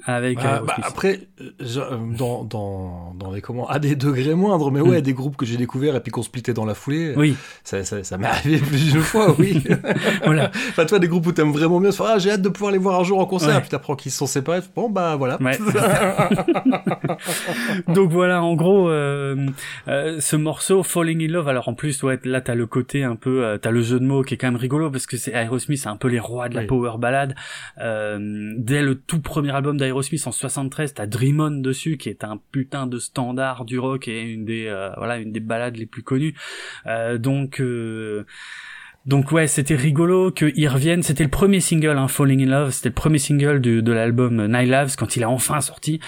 avec 0.06 0.38
Bah, 0.38 0.44
bah, 0.44 0.50
Aerosmith. 0.78 0.86
après, 0.86 1.20
euh, 1.42 1.50
je- 1.60 1.80
euh, 1.80 1.98
dans, 2.18 2.44
dans, 2.44 3.14
dans 3.20 3.32
les 3.32 3.42
comment, 3.42 3.68
à 3.70 3.80
des 3.80 3.96
degrés 3.96 4.36
moindres, 4.36 4.72
mais 4.72 4.82
ouais, 4.82 5.00
Mm. 5.00 5.02
des 5.02 5.14
groupes 5.14 5.36
que 5.38 5.46
j'ai 5.46 5.58
découverts 5.58 5.96
et 5.96 6.00
puis 6.00 6.12
qu'on 6.12 6.24
splittait 6.24 6.54
dans 6.54 6.66
la 6.66 6.74
foulée, 6.74 7.14
Oui, 7.18 7.36
ça, 7.64 7.84
ça, 7.84 8.04
ça 8.04 8.18
m'est 8.18 8.28
arrivé 8.28 8.58
plusieurs 8.68 9.04
fois, 9.04 9.36
oui. 9.38 9.64
voilà. 10.26 10.50
enfin, 10.70 10.86
toi, 10.86 11.00
des 11.00 11.08
groupes 11.08 11.26
où 11.28 11.32
t'aimes 11.32 11.52
vraiment 11.52 11.80
bien, 11.80 11.90
ah, 12.06 12.18
j'ai 12.20 12.32
hâte 12.32 12.42
de 12.42 12.50
pouvoir 12.50 12.72
les 12.72 12.78
voir 12.78 13.00
un 13.00 13.04
jour 13.04 13.20
en 13.20 13.26
concert, 13.26 13.56
Ouais. 13.56 13.62
puis 13.62 13.70
t'apprends 13.70 13.96
qu'ils 13.96 14.12
se 14.12 14.18
sont 14.18 14.28
séparés, 14.28 14.60
bon, 14.76 14.90
bah 14.90 15.16
voilà. 15.16 15.38
Ouais. 15.42 15.58
Donc 17.88 18.12
voilà, 18.12 18.42
en 18.44 18.56
gros, 18.56 18.90
euh, 18.90 19.36
euh, 19.88 20.20
ce 20.20 20.36
morceau 20.36 20.84
Falling 20.84 21.24
in 21.24 21.32
Love. 21.32 21.48
Alors 21.48 21.68
en 21.70 21.74
plus, 21.74 22.02
ouais, 22.04 22.20
là 22.24 22.42
t'as 22.42 22.56
le 22.56 22.66
côté 22.66 23.04
un 23.04 23.16
peu, 23.16 23.44
euh, 23.44 23.58
t'as 23.58 23.72
le 23.72 23.82
jeu 23.82 24.00
de 24.00 24.06
mots 24.06 24.24
qui 24.24 24.34
est 24.34 24.38
quand 24.38 24.48
même 24.48 24.56
rigolo 24.56 24.90
parce 24.90 25.06
que 25.06 25.18
c'est 25.18 25.32
Aerosmith, 25.34 25.80
c'est 25.80 25.90
un 25.90 25.96
peu 25.98 26.08
les 26.08 26.20
rois 26.20 26.50
de 26.50 26.56
la 26.56 26.62
Oui. 26.62 26.68
power 26.68 26.94
ballade. 26.98 27.36
Euh, 27.80 28.54
dès 28.58 28.82
le 28.82 28.96
tout 28.96 29.20
premier 29.22 29.52
album 29.52 29.78
d'Aerosmith 29.90 30.28
en 30.28 30.32
73, 30.32 30.94
t'as 30.94 31.08
Dream 31.08 31.40
On 31.40 31.52
dessus, 31.52 31.98
qui 31.98 32.10
est 32.10 32.24
un 32.24 32.40
putain 32.52 32.86
de 32.88 33.00
standard 33.00 33.66
du 33.66 33.80
rock 33.80 34.08
et 34.08 34.22
une 34.22 34.46
des, 34.46 34.68
euh, 34.68 34.92
voilà, 34.98 35.18
une 35.18 35.32
des 35.32 35.40
ballades 35.40 35.78
les 35.78 35.86
plus 35.86 36.04
connues. 36.04 36.36
Euh, 36.86 37.18
donc 37.18 37.60
euh, 37.60 38.26
donc 39.06 39.32
ouais, 39.32 39.48
c'était 39.48 39.76
rigolo 39.76 40.32
qu'ils 40.32 40.68
reviennent. 40.68 41.02
C'était 41.02 41.24
le 41.24 41.30
premier 41.30 41.62
single, 41.62 41.98
hein, 41.98 42.08
Falling 42.08 42.44
in 42.44 42.50
Love. 42.50 42.72
C'était 42.72 42.90
le 42.90 42.96
premier 42.96 43.18
single 43.18 43.60
de, 43.60 43.92
l'album 43.92 44.46
Night 44.46 44.70
Lives 44.70 44.96
quand 44.98 45.16
il 45.16 45.24
a 45.24 45.30
enfin 45.30 45.62
sorti. 45.62 46.00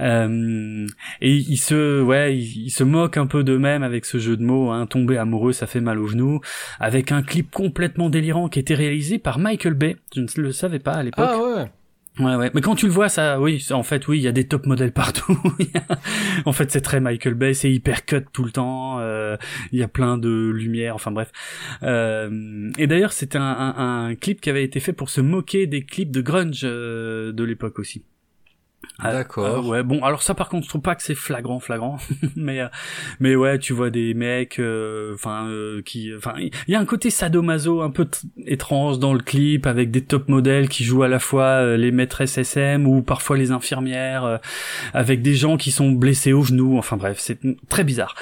Euh, 0.00 0.86
et 1.20 1.34
il 1.34 1.56
se, 1.56 2.02
ouais, 2.02 2.36
il, 2.36 2.70
se 2.70 2.82
moque 2.82 3.16
un 3.16 3.26
peu 3.26 3.44
d'eux-mêmes 3.44 3.82
avec 3.82 4.06
ce 4.06 4.18
jeu 4.18 4.36
de 4.36 4.42
mots. 4.42 4.70
Hein, 4.70 4.86
tomber 4.86 5.18
amoureux, 5.18 5.52
ça 5.52 5.66
fait 5.66 5.80
mal 5.80 6.00
aux 6.00 6.08
genoux. 6.08 6.40
Avec 6.80 7.12
un 7.12 7.22
clip 7.22 7.50
complètement 7.52 8.08
délirant 8.08 8.48
qui 8.48 8.58
était 8.58 8.74
réalisé 8.74 9.18
par 9.18 9.38
Michael 9.38 9.74
Bay. 9.74 9.96
Je 10.16 10.22
ne 10.22 10.26
le 10.38 10.52
savais 10.52 10.80
pas 10.80 10.94
à 10.94 11.02
l'époque. 11.02 11.28
Ah 11.28 11.38
ouais. 11.38 11.70
Ouais, 12.18 12.34
ouais. 12.34 12.50
Mais 12.52 12.60
quand 12.60 12.74
tu 12.74 12.86
le 12.86 12.92
vois, 12.92 13.08
ça, 13.08 13.40
oui, 13.40 13.64
en 13.70 13.84
fait, 13.84 14.08
oui, 14.08 14.18
il 14.18 14.22
y 14.22 14.26
a 14.28 14.32
des 14.32 14.46
top 14.48 14.66
modèles 14.66 14.92
partout. 14.92 15.38
En 16.46 16.52
fait, 16.52 16.70
c'est 16.70 16.80
très 16.80 17.00
Michael 17.00 17.34
Bay, 17.34 17.54
c'est 17.54 17.70
hyper 17.70 18.04
cut 18.06 18.22
tout 18.32 18.44
le 18.44 18.50
temps. 18.50 18.98
euh, 19.00 19.36
Il 19.72 19.78
y 19.78 19.82
a 19.82 19.88
plein 19.88 20.18
de 20.18 20.50
lumière, 20.50 20.94
enfin 20.94 21.10
bref. 21.10 21.30
Euh, 21.82 22.70
et 22.78 22.86
d'ailleurs, 22.86 23.12
c'était 23.12 23.38
un, 23.38 23.42
un, 23.42 24.06
un 24.08 24.14
clip 24.14 24.40
qui 24.40 24.50
avait 24.50 24.64
été 24.64 24.80
fait 24.80 24.92
pour 24.92 25.10
se 25.10 25.20
moquer 25.20 25.66
des 25.66 25.84
clips 25.84 26.10
de 26.10 26.20
grunge 26.20 26.62
euh, 26.64 27.32
de 27.32 27.44
l'époque 27.44 27.78
aussi. 27.78 28.02
Ah, 29.00 29.12
D'accord. 29.12 29.64
ouais, 29.68 29.84
bon, 29.84 30.02
alors 30.02 30.22
ça 30.22 30.34
par 30.34 30.48
contre, 30.48 30.64
je 30.64 30.70
trouve 30.70 30.80
pas 30.80 30.96
que 30.96 31.04
c'est 31.04 31.14
flagrant, 31.14 31.60
flagrant, 31.60 31.98
mais 32.36 32.60
euh, 32.60 32.66
mais 33.20 33.36
ouais, 33.36 33.60
tu 33.60 33.72
vois 33.72 33.90
des 33.90 34.12
mecs, 34.12 34.58
euh, 34.58 35.14
enfin 35.14 35.46
euh, 35.46 35.82
qui, 35.82 36.10
enfin, 36.16 36.34
il 36.36 36.50
y 36.66 36.74
a 36.74 36.80
un 36.80 36.84
côté 36.84 37.10
sadomaso 37.10 37.80
un 37.80 37.90
peu 37.90 38.08
étrange 38.44 38.98
dans 38.98 39.14
le 39.14 39.20
clip 39.20 39.66
avec 39.68 39.92
des 39.92 40.00
top 40.02 40.28
modèles 40.28 40.68
qui 40.68 40.82
jouent 40.82 41.04
à 41.04 41.08
la 41.08 41.20
fois 41.20 41.44
euh, 41.44 41.76
les 41.76 41.92
maîtresses 41.92 42.38
SM 42.38 42.88
ou 42.88 43.02
parfois 43.02 43.36
les 43.36 43.52
infirmières, 43.52 44.24
euh, 44.24 44.36
avec 44.92 45.22
des 45.22 45.34
gens 45.34 45.56
qui 45.56 45.70
sont 45.70 45.92
blessés 45.92 46.32
au 46.32 46.42
genou, 46.42 46.76
enfin 46.76 46.96
bref, 46.96 47.18
c'est 47.20 47.38
très 47.68 47.84
bizarre. 47.84 48.16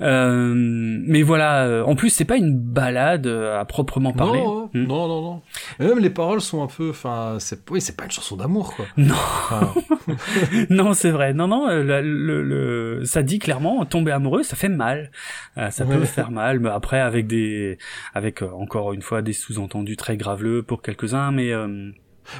Euh, 0.00 0.52
mais 0.54 1.22
voilà, 1.22 1.64
euh, 1.66 1.84
en 1.84 1.94
plus 1.94 2.10
c'est 2.10 2.24
pas 2.24 2.36
une 2.36 2.56
balade 2.56 3.26
euh, 3.26 3.60
à 3.60 3.64
proprement 3.64 4.12
parler. 4.12 4.40
Non, 4.40 4.62
Hmm. 4.74 4.86
non, 4.86 5.06
non, 5.06 5.20
non. 5.22 5.42
Et 5.80 5.84
même 5.86 5.98
les 5.98 6.08
paroles 6.08 6.40
sont 6.40 6.62
un 6.62 6.66
peu, 6.66 6.88
enfin, 6.90 7.36
c'est, 7.40 7.68
oui, 7.70 7.80
c'est 7.82 7.94
pas 7.94 8.04
une 8.04 8.10
chanson 8.10 8.36
d'amour, 8.36 8.74
quoi. 8.74 8.86
Non. 8.96 9.12
Enfin, 9.14 9.74
non, 10.70 10.94
c'est 10.94 11.10
vrai. 11.10 11.34
Non, 11.34 11.46
non, 11.46 11.68
le, 11.68 12.00
le, 12.00 12.42
le- 12.42 13.04
ça 13.04 13.22
dit 13.22 13.38
clairement, 13.38 13.84
tomber 13.84 14.12
amoureux, 14.12 14.42
ça 14.44 14.56
fait 14.56 14.70
mal. 14.70 15.10
Euh, 15.58 15.68
ça 15.70 15.84
peut 15.84 16.02
faire 16.06 16.30
mal, 16.30 16.58
mais 16.60 16.70
après 16.70 17.00
avec 17.00 17.26
des, 17.26 17.76
avec 18.14 18.40
encore 18.40 18.94
une 18.94 19.02
fois 19.02 19.20
des 19.20 19.34
sous-entendus 19.34 19.96
très 19.96 20.16
graveleux 20.16 20.62
pour 20.62 20.80
quelques-uns, 20.80 21.32
mais 21.32 21.52
euh, 21.52 21.90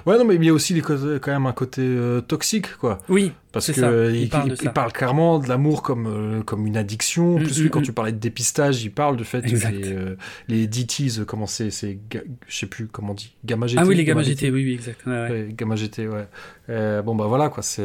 ouais, 0.06 0.18
non, 0.18 0.24
mais 0.24 0.34
il 0.36 0.44
y 0.44 0.48
a 0.48 0.52
aussi 0.52 0.80
côtés- 0.80 1.18
quand 1.20 1.32
même 1.32 1.46
un 1.46 1.52
côté 1.52 1.82
euh, 1.82 2.20
toxique, 2.20 2.76
quoi. 2.78 2.98
oui, 3.08 3.32
Parce 3.52 3.66
que 3.66 3.72
ça. 3.80 3.88
euh, 3.88 4.10
Il 4.12 4.22
il, 4.22 4.28
parle 4.28 4.48
de 4.50 4.54
il- 4.54 4.56
ça. 4.58 4.62
il 4.64 4.72
parle 4.72 4.92
clairement 4.92 5.38
de 5.38 5.48
l'amour 5.48 5.82
comme 5.82 6.06
euh, 6.06 6.42
comme 6.42 6.66
une 6.66 6.76
addiction. 6.76 7.34
En 7.36 7.38
Mm, 7.38 7.42
plus, 7.44 7.58
mm, 7.58 7.62
lui, 7.62 7.70
quand 7.70 7.80
mm. 7.80 7.84
tu 7.84 7.92
parlais 7.92 8.12
de 8.12 8.18
dépistage, 8.18 8.82
il 8.84 8.90
parle 8.90 9.16
du 9.16 9.24
fait 9.24 9.38
Exact. 9.44 9.72
que 9.72 9.84
les, 9.86 9.92
euh, 9.92 10.16
les 10.48 10.66
DTs, 10.66 11.24
comment 11.26 11.46
c'est, 11.46 11.70
c'est, 11.70 11.98
je 12.48 12.56
sais 12.56 12.66
plus 12.66 12.86
comment 12.86 13.12
on 13.12 13.14
dit, 13.14 13.34
gamma 13.44 13.66
GT. 13.66 13.80
ah 13.82 13.86
oui, 13.86 13.94
les 13.96 14.04
gamma 14.04 14.22
GT. 14.22 14.50
Oui, 14.50 14.64
oui, 14.64 14.72
exact. 14.74 15.04
ouais, 15.06 15.12
ouais. 15.12 15.30
Ouais, 15.30 15.48
gamma 15.56 15.76
GT, 15.76 16.08
ouais. 16.08 16.26
Bon, 17.02 17.14
bah 17.14 17.26
voilà, 17.26 17.48
quoi, 17.48 17.62
c'est. 17.62 17.82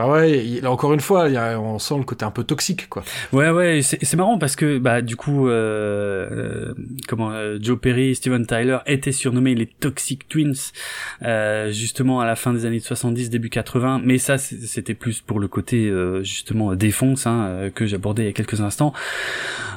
Euh, 0.00 0.04
Enfin, 0.04 0.12
ouais, 0.12 0.60
là, 0.62 0.70
encore 0.70 0.92
une 0.94 1.00
fois, 1.00 1.28
y 1.28 1.36
a, 1.36 1.60
on 1.60 1.78
sent 1.78 1.98
le 1.98 2.04
côté 2.04 2.24
un 2.24 2.30
peu 2.30 2.44
toxique, 2.44 2.88
quoi. 2.88 3.02
Ouais, 3.32 3.50
ouais, 3.50 3.80
c'est 3.82 4.14
marrant 4.16 4.38
parce 4.38 4.56
que 4.56 4.78
bah 4.78 5.02
du 5.02 5.16
coup, 5.16 5.48
euh, 5.48 6.28
euh, 6.30 6.74
comment 7.08 7.30
euh, 7.32 7.58
Joe 7.60 7.78
Perry, 7.78 8.14
Steven 8.14 8.46
Tyler 8.46 8.78
étaient 8.86 9.12
surnommés 9.12 9.54
les 9.54 9.66
Toxic 9.66 10.28
Twins 10.28 10.54
euh, 11.22 11.70
justement 11.72 12.20
à 12.20 12.26
la 12.26 12.36
fin 12.36 12.52
des 12.52 12.66
années 12.66 12.80
70, 12.80 13.30
début 13.30 13.50
80. 13.50 14.00
Mais 14.04 14.18
ça, 14.18 14.38
c'était 14.38 14.94
plus 14.94 15.20
pour 15.20 15.40
le 15.40 15.48
côté 15.48 15.88
euh, 15.88 16.22
justement 16.22 16.74
défonce 16.74 17.26
hein, 17.26 17.44
euh, 17.48 17.70
que 17.70 17.86
j'abordais 17.86 18.22
il 18.22 18.26
y 18.26 18.30
a 18.30 18.32
quelques 18.32 18.60
instants. 18.60 18.92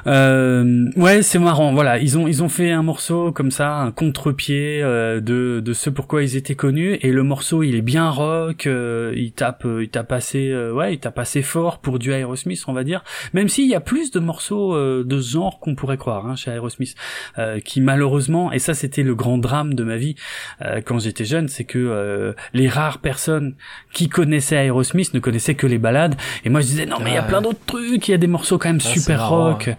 Euh, 0.07 0.89
ouais, 0.95 1.21
c'est 1.21 1.39
marrant. 1.39 1.73
Voilà, 1.73 1.97
ils 1.99 2.17
ont 2.17 2.27
ils 2.27 2.43
ont 2.43 2.49
fait 2.49 2.71
un 2.71 2.83
morceau 2.83 3.31
comme 3.31 3.51
ça, 3.51 3.77
un 3.77 3.91
contre-pied 3.91 4.81
euh, 4.83 5.21
de 5.21 5.61
de 5.63 5.73
ce 5.73 5.89
pourquoi 5.89 6.23
ils 6.23 6.35
étaient 6.35 6.55
connus. 6.55 6.97
Et 7.01 7.11
le 7.11 7.23
morceau, 7.23 7.63
il 7.63 7.75
est 7.75 7.81
bien 7.81 8.09
rock. 8.09 8.67
euh, 8.67 9.13
il 9.15 9.31
tape, 9.31 9.65
euh, 9.65 9.83
il 9.83 9.89
tape 9.89 10.11
assez, 10.13 10.49
euh, 10.49 10.71
ouais, 10.71 10.93
il 10.93 10.99
tape 10.99 11.19
assez 11.19 11.41
fort 11.41 11.79
pour 11.79 11.99
du 11.99 12.11
Aerosmith, 12.11 12.63
on 12.67 12.73
va 12.73 12.83
dire. 12.83 13.03
Même 13.33 13.49
s'il 13.49 13.67
y 13.67 13.75
a 13.75 13.81
plus 13.81 14.11
de 14.11 14.19
morceaux 14.19 14.75
euh, 14.75 15.03
de 15.03 15.19
ce 15.19 15.31
genre 15.33 15.59
qu'on 15.59 15.75
pourrait 15.75 15.97
croire 15.97 16.25
hein, 16.27 16.35
chez 16.35 16.51
Aerosmith, 16.51 16.95
euh, 17.37 17.59
qui 17.59 17.81
malheureusement, 17.81 18.51
et 18.51 18.59
ça 18.59 18.73
c'était 18.73 19.03
le 19.03 19.15
grand 19.15 19.37
drame 19.37 19.73
de 19.73 19.83
ma 19.83 19.97
vie 19.97 20.15
euh, 20.61 20.81
quand 20.81 20.99
j'étais 20.99 21.25
jeune, 21.25 21.47
c'est 21.47 21.63
que 21.65 21.79
euh, 21.79 22.33
les 22.53 22.67
rares 22.67 22.99
personnes 22.99 23.55
qui 23.93 24.09
connaissaient 24.09 24.55
Aerosmith 24.65 25.13
ne 25.13 25.19
connaissaient 25.19 25.55
que 25.55 25.67
les 25.67 25.77
balades. 25.77 26.15
Et 26.45 26.49
moi 26.49 26.61
je 26.61 26.67
disais 26.67 26.85
non 26.85 26.97
mais 27.03 27.11
il 27.11 27.15
y 27.15 27.17
a 27.17 27.23
plein 27.23 27.41
d'autres 27.41 27.65
trucs, 27.65 28.07
il 28.07 28.11
y 28.11 28.13
a 28.13 28.17
des 28.17 28.27
morceaux 28.27 28.57
quand 28.57 28.69
même 28.69 28.79
Ah, 28.83 28.87
super 28.87 29.17
marrant, 29.17 29.51
rock. 29.51 29.69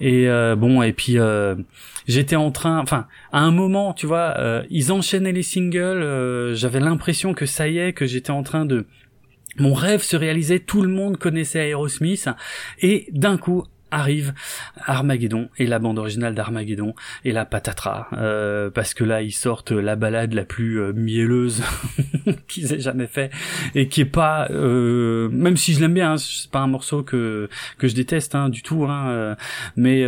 Et 0.00 0.28
euh, 0.28 0.56
bon 0.56 0.82
et 0.82 0.92
puis 0.92 1.18
euh, 1.18 1.54
j'étais 2.06 2.36
en 2.36 2.50
train, 2.50 2.78
enfin 2.80 3.06
à 3.32 3.40
un 3.40 3.50
moment 3.50 3.92
tu 3.92 4.06
vois, 4.06 4.34
euh, 4.38 4.62
ils 4.70 4.92
enchaînaient 4.92 5.32
les 5.32 5.42
singles, 5.42 6.02
euh, 6.02 6.54
j'avais 6.54 6.80
l'impression 6.80 7.34
que 7.34 7.46
ça 7.46 7.68
y 7.68 7.78
est, 7.78 7.92
que 7.92 8.06
j'étais 8.06 8.30
en 8.30 8.42
train 8.42 8.64
de 8.64 8.86
mon 9.58 9.74
rêve 9.74 10.02
se 10.02 10.16
réalisait, 10.16 10.60
tout 10.60 10.82
le 10.82 10.88
monde 10.88 11.16
connaissait 11.18 11.68
Aerosmith, 11.70 12.28
et 12.80 13.08
d'un 13.12 13.38
coup 13.38 13.64
arrive 13.90 14.34
Armageddon 14.84 15.48
et 15.58 15.66
la 15.66 15.78
bande 15.78 15.98
originale 15.98 16.34
d'Armageddon 16.34 16.94
et 17.24 17.32
la 17.32 17.44
patatras 17.44 18.08
euh, 18.14 18.70
parce 18.70 18.94
que 18.94 19.04
là 19.04 19.22
ils 19.22 19.32
sortent 19.32 19.72
la 19.72 19.96
balade 19.96 20.34
la 20.34 20.44
plus 20.44 20.80
euh, 20.80 20.92
mielleuse 20.92 21.62
qu'ils 22.48 22.72
aient 22.72 22.80
jamais 22.80 23.06
fait 23.06 23.30
et 23.74 23.88
qui 23.88 24.00
est 24.00 24.04
pas 24.04 24.48
euh, 24.50 25.28
même 25.30 25.56
si 25.56 25.72
je 25.72 25.80
l'aime 25.80 25.94
bien 25.94 26.12
hein, 26.12 26.16
c'est 26.16 26.50
pas 26.50 26.60
un 26.60 26.66
morceau 26.66 27.02
que 27.02 27.48
que 27.78 27.86
je 27.86 27.94
déteste 27.94 28.34
hein, 28.34 28.48
du 28.48 28.62
tout 28.62 28.84
hein, 28.84 29.36
mais 29.76 30.04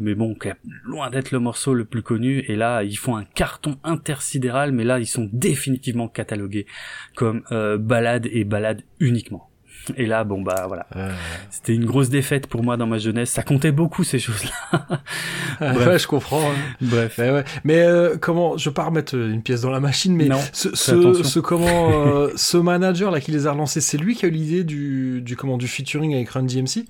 mais 0.00 0.14
bon 0.14 0.36
loin 0.84 1.10
d'être 1.10 1.30
le 1.30 1.38
morceau 1.38 1.74
le 1.74 1.84
plus 1.84 2.02
connu 2.02 2.44
et 2.48 2.56
là 2.56 2.82
ils 2.82 2.96
font 2.96 3.16
un 3.16 3.24
carton 3.24 3.78
intersidéral 3.84 4.72
mais 4.72 4.84
là 4.84 4.98
ils 4.98 5.06
sont 5.06 5.28
définitivement 5.32 6.08
catalogués 6.08 6.66
comme 7.14 7.42
balade 7.78 8.26
et 8.30 8.44
balade 8.44 8.82
uniquement 9.00 9.51
et 9.96 10.06
là 10.06 10.24
bon 10.24 10.42
bah 10.42 10.64
voilà 10.68 10.86
Euh, 10.96 11.12
c'était 11.50 11.74
une 11.74 11.84
grosse 11.84 12.08
défaite 12.08 12.46
pour 12.46 12.62
moi 12.62 12.76
dans 12.76 12.86
ma 12.86 12.98
jeunesse. 12.98 13.30
Ça 13.30 13.42
comptait 13.42 13.72
beaucoup 13.72 14.04
ces 14.04 14.18
choses-là. 14.18 14.86
Bref. 15.60 15.86
ouais, 15.86 15.98
je 15.98 16.06
comprends. 16.06 16.40
hein. 16.50 16.54
Bref. 16.80 17.18
Ouais, 17.18 17.30
ouais. 17.30 17.44
Mais 17.64 17.78
euh, 17.80 18.16
comment 18.20 18.56
Je 18.56 18.68
veux 18.68 18.74
pas 18.74 18.84
remettre 18.84 19.14
une 19.16 19.42
pièce 19.42 19.60
dans 19.62 19.70
la 19.70 19.80
machine, 19.80 20.14
mais 20.14 20.26
Non, 20.26 20.40
ce, 20.52 20.74
ce 20.74 21.38
comment, 21.40 21.90
euh, 22.06 22.30
ce 22.36 22.56
manager 22.56 23.10
là 23.10 23.20
qui 23.20 23.30
les 23.32 23.46
a 23.46 23.52
relancés, 23.52 23.80
c'est 23.80 23.98
lui 23.98 24.14
qui 24.14 24.24
a 24.24 24.28
eu 24.28 24.32
l'idée 24.32 24.64
du, 24.64 25.20
du 25.22 25.36
comment 25.36 25.56
du 25.58 25.66
featuring 25.68 26.14
avec 26.14 26.28
Run 26.30 26.44
DMC. 26.44 26.84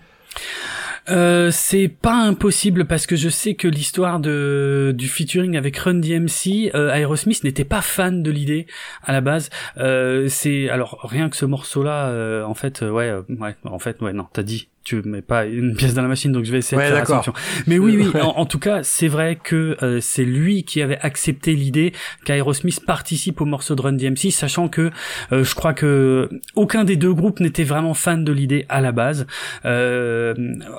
Euh, 1.09 1.51
c'est 1.51 1.89
pas 1.89 2.15
impossible 2.15 2.85
parce 2.87 3.07
que 3.07 3.17
je 3.17 3.29
sais 3.29 3.55
que 3.55 3.67
l'histoire 3.67 4.21
de 4.21 4.95
du 4.97 5.09
featuring 5.09 5.57
avec 5.57 5.77
Run 5.77 5.95
DMC, 5.95 6.71
euh, 6.75 6.93
Aerosmith 6.93 7.43
n'était 7.45 7.65
pas 7.65 7.83
fan 7.83 8.23
de 8.23 8.31
l'idée 8.31 8.67
à 9.03 9.13
la 9.13 9.21
base. 9.21 9.51
Euh, 9.79 10.29
c'est 10.29 10.69
alors 10.69 11.01
rien 11.03 11.29
que 11.29 11.37
ce 11.37 11.45
morceau-là, 11.45 12.09
euh, 12.09 12.45
en 12.45 12.55
fait, 12.55 12.83
euh, 12.83 12.91
ouais, 12.91 13.13
ouais, 13.29 13.57
en 13.65 13.79
fait, 13.79 14.01
ouais, 14.01 14.13
non, 14.13 14.27
t'as 14.33 14.43
dit. 14.43 14.69
Tu 14.85 15.01
mets 15.03 15.23
pas 15.23 15.47
une 15.47 15.75
pièce 15.77 15.95
dans 15.95 16.03
la 16.03 16.09
machine, 16.09 16.33
donc 16.33 16.45
je 16.45 16.53
vais 16.53 16.59
essayer 16.59 16.77
Ouais, 16.77 16.91
de 16.91 17.05
faire. 17.05 17.33
Mais 17.67 17.79
oui, 17.79 17.97
oui, 17.97 18.21
en 18.21 18.47
tout 18.47 18.59
cas, 18.59 18.83
c'est 18.83 19.09
vrai 19.09 19.39
que 19.43 19.77
euh, 19.83 20.01
c'est 20.01 20.25
lui 20.25 20.65
qui 20.65 20.83
avait 20.83 20.99
accepté 20.99 21.55
l'idée 21.55 21.93
qu'Aerosmith 22.25 22.85
participe 22.85 23.41
au 23.41 23.45
morceau 23.45 23.75
de 23.75 23.83
Run 23.83 23.93
DMC, 23.93 24.31
sachant 24.31 24.69
que 24.69 24.91
euh, 25.33 25.45
je 25.45 25.55
crois 25.55 25.75
que 25.75 26.29
aucun 26.55 26.85
des 26.85 26.97
deux 26.97 27.13
groupes 27.15 27.41
n'était 27.41 27.65
vraiment 27.65 27.95
fan 27.95 28.25
de 28.25 28.33
l'idée 28.33 28.67
à 28.69 28.81
la 28.81 28.93
base. 28.93 29.27
Euh, 29.65 30.35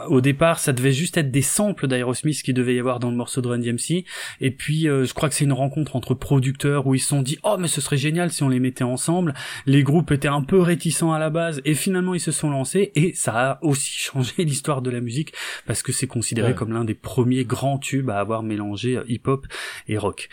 au 0.07 0.21
départ, 0.21 0.59
ça 0.59 0.73
devait 0.73 0.91
juste 0.91 1.17
être 1.17 1.31
des 1.31 1.41
samples 1.41 1.87
d'Aerosmith 1.87 2.41
qui 2.43 2.53
devait 2.53 2.75
y 2.75 2.79
avoir 2.79 2.99
dans 2.99 3.09
le 3.09 3.15
morceau 3.15 3.41
de 3.41 3.47
Run 3.47 3.59
DMC. 3.59 4.05
Et 4.41 4.51
puis, 4.51 4.87
euh, 4.87 5.05
je 5.05 5.13
crois 5.13 5.29
que 5.29 5.35
c'est 5.35 5.45
une 5.45 5.53
rencontre 5.53 5.95
entre 5.95 6.13
producteurs 6.13 6.87
où 6.87 6.95
ils 6.95 6.99
se 6.99 7.07
sont 7.07 7.21
dit, 7.21 7.37
oh 7.43 7.57
mais 7.59 7.67
ce 7.67 7.81
serait 7.81 7.97
génial 7.97 8.31
si 8.31 8.43
on 8.43 8.49
les 8.49 8.59
mettait 8.59 8.83
ensemble. 8.83 9.33
Les 9.65 9.83
groupes 9.83 10.11
étaient 10.11 10.27
un 10.27 10.41
peu 10.41 10.59
réticents 10.59 11.13
à 11.13 11.19
la 11.19 11.29
base, 11.29 11.61
et 11.65 11.73
finalement 11.75 12.13
ils 12.13 12.19
se 12.19 12.31
sont 12.31 12.49
lancés, 12.49 12.91
et 12.95 13.13
ça 13.15 13.33
a 13.33 13.59
aussi 13.61 13.92
changé 13.97 14.33
l'histoire 14.43 14.81
de 14.81 14.89
la 14.89 15.01
musique 15.01 15.33
parce 15.65 15.81
que 15.83 15.91
c'est 15.91 16.07
considéré 16.07 16.49
Ouais. 16.49 16.55
comme 16.55 16.73
l'un 16.73 16.83
des 16.83 16.93
premiers 16.95 17.45
grands 17.45 17.77
tubes 17.77 18.09
à 18.09 18.19
avoir 18.19 18.43
mélangé 18.43 18.97
euh, 18.97 19.03
hip-hop 19.07 19.45
et 19.87 19.97
rock. 19.97 20.29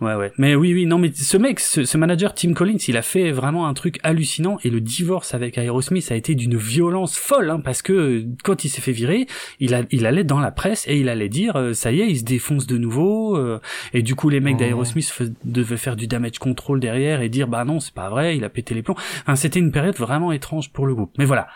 Ouais, 0.00 0.14
ouais. 0.16 0.32
Mais 0.36 0.56
oui, 0.56 0.74
oui, 0.74 0.86
non, 0.86 0.98
mais 0.98 1.12
ce 1.14 1.36
mec, 1.36 1.60
ce, 1.60 1.84
ce 1.84 1.96
manager 1.96 2.34
Tim 2.34 2.54
Collins, 2.54 2.78
il 2.88 2.96
a 2.96 3.02
fait 3.02 3.30
vraiment 3.30 3.68
un 3.68 3.74
truc 3.74 4.00
hallucinant 4.02 4.58
et 4.64 4.70
le 4.70 4.80
divorce 4.80 5.32
avec 5.34 5.56
Aerosmith 5.58 6.10
a 6.10 6.16
été 6.16 6.34
d'une 6.34 6.56
violence 6.56 7.16
folle, 7.16 7.50
hein, 7.50 7.60
parce 7.60 7.82
que 7.82 7.92
euh, 7.92 8.26
quand 8.42 8.64
il 8.64 8.68
s'est 8.68 8.80
fait 8.80 8.90
virer, 8.90 9.26
il, 9.60 9.74
a, 9.74 9.82
il 9.92 10.04
allait 10.06 10.24
dans 10.24 10.40
la 10.40 10.50
presse 10.50 10.84
et 10.88 10.98
il 10.98 11.08
allait 11.08 11.28
dire, 11.28 11.54
euh, 11.54 11.72
ça 11.72 11.92
y 11.92 12.00
est, 12.00 12.08
il 12.08 12.18
se 12.18 12.24
défonce 12.24 12.66
de 12.66 12.78
nouveau, 12.78 13.36
euh, 13.36 13.60
et 13.92 14.02
du 14.02 14.16
coup, 14.16 14.28
les 14.28 14.40
mecs 14.40 14.56
Oh. 14.56 14.58
d'Aerosmith 14.58 15.22
devaient 15.44 15.76
faire 15.76 15.94
du 15.94 16.08
damage 16.08 16.38
control 16.40 16.80
derrière 16.80 17.20
et 17.22 17.28
dire, 17.28 17.46
bah 17.46 17.64
non, 17.64 17.78
c'est 17.78 17.94
pas 17.94 18.10
vrai, 18.10 18.36
il 18.36 18.42
a 18.44 18.48
pété 18.48 18.74
les 18.74 18.82
plombs. 18.82 18.96
Enfin, 19.22 19.36
c'était 19.36 19.60
une 19.60 19.70
période 19.70 19.96
vraiment 19.96 20.32
étrange 20.32 20.72
pour 20.72 20.86
le 20.86 20.94
groupe. 20.96 21.12
Mais 21.16 21.24
voilà. 21.26 21.46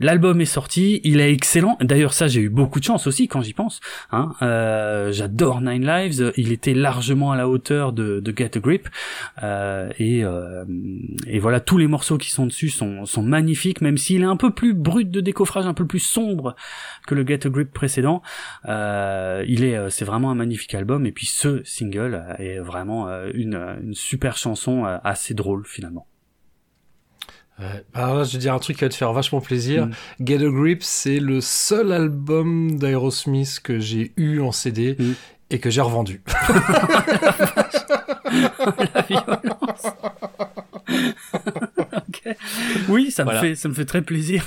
L'album 0.00 0.40
est 0.40 0.44
sorti, 0.44 1.00
il 1.04 1.20
est 1.20 1.32
excellent. 1.32 1.78
D'ailleurs, 1.80 2.14
ça, 2.14 2.26
j'ai 2.26 2.40
eu 2.40 2.48
beaucoup 2.48 2.80
de 2.80 2.84
chance 2.84 3.06
aussi 3.06 3.28
quand 3.28 3.42
j'y 3.42 3.52
pense. 3.52 3.80
Hein. 4.10 4.32
Euh, 4.42 5.12
J'adore 5.12 5.60
Nine 5.60 5.86
Lives. 5.86 6.32
Il 6.36 6.50
était 6.50 6.74
largement 6.74 7.30
à 7.30 7.36
la 7.36 7.48
hauteur 7.48 7.92
de, 7.92 8.22
Get 8.36 8.56
a 8.56 8.60
Grip. 8.60 8.88
Euh, 9.44 9.90
et, 10.00 10.24
euh, 10.24 10.64
et 11.28 11.38
voilà, 11.38 11.60
tous 11.60 11.78
les 11.78 11.86
morceaux 11.86 12.18
qui 12.18 12.30
sont 12.30 12.46
dessus 12.46 12.70
sont, 12.70 13.04
magnifiques, 13.22 13.80
même 13.80 13.96
s'il 13.96 14.22
est 14.22 14.26
un 14.26 14.36
peu 14.36 14.50
plus 14.50 14.74
brut 14.74 15.10
de 15.10 15.20
décoffrage, 15.20 15.66
un 15.66 15.74
peu 15.74 15.86
plus 15.86 16.00
sombre 16.00 16.56
que 17.06 17.14
le 17.14 17.24
Get 17.24 17.46
a 17.46 17.50
Grip 17.50 17.72
précédent. 17.72 18.20
Il 18.66 19.64
est, 19.64 19.90
c'est 19.90 20.04
vraiment 20.04 20.32
un 20.32 20.34
magnifique 20.34 20.74
album. 20.74 21.06
Et 21.06 21.12
puis 21.12 21.26
ce 21.26 21.62
single 21.64 22.24
est 22.40 22.58
vraiment 22.58 23.08
une, 23.32 23.92
super 23.92 24.36
chanson 24.36 24.84
assez 24.84 25.34
drôle 25.34 25.64
finalement. 25.66 26.08
Ouais. 27.58 27.84
Alors 27.94 28.16
là, 28.16 28.24
je 28.24 28.32
vais 28.32 28.38
dire 28.38 28.52
un 28.54 28.58
truc 28.58 28.76
qui 28.78 28.84
va 28.84 28.88
te 28.88 28.94
faire 28.94 29.12
vachement 29.12 29.40
plaisir. 29.40 29.86
Mm. 29.86 29.92
Get 30.26 30.44
a 30.44 30.48
Grip, 30.50 30.82
c'est 30.82 31.20
le 31.20 31.40
seul 31.40 31.92
album 31.92 32.76
d'Aerosmith 32.78 33.60
que 33.62 33.78
j'ai 33.78 34.12
eu 34.16 34.40
en 34.40 34.50
CD 34.52 34.96
Mm. 34.98 35.12
et 35.50 35.58
que 35.60 35.70
j'ai 35.70 35.80
revendu. 35.80 36.20
La 38.94 39.02
violence. 39.08 39.86
Ok. 42.08 42.36
Oui, 42.88 43.10
ça 43.10 43.24
me 43.24 43.32
fait 43.38 43.54
ça 43.54 43.68
me 43.68 43.74
fait 43.74 43.84
très 43.84 44.02
plaisir. 44.02 44.44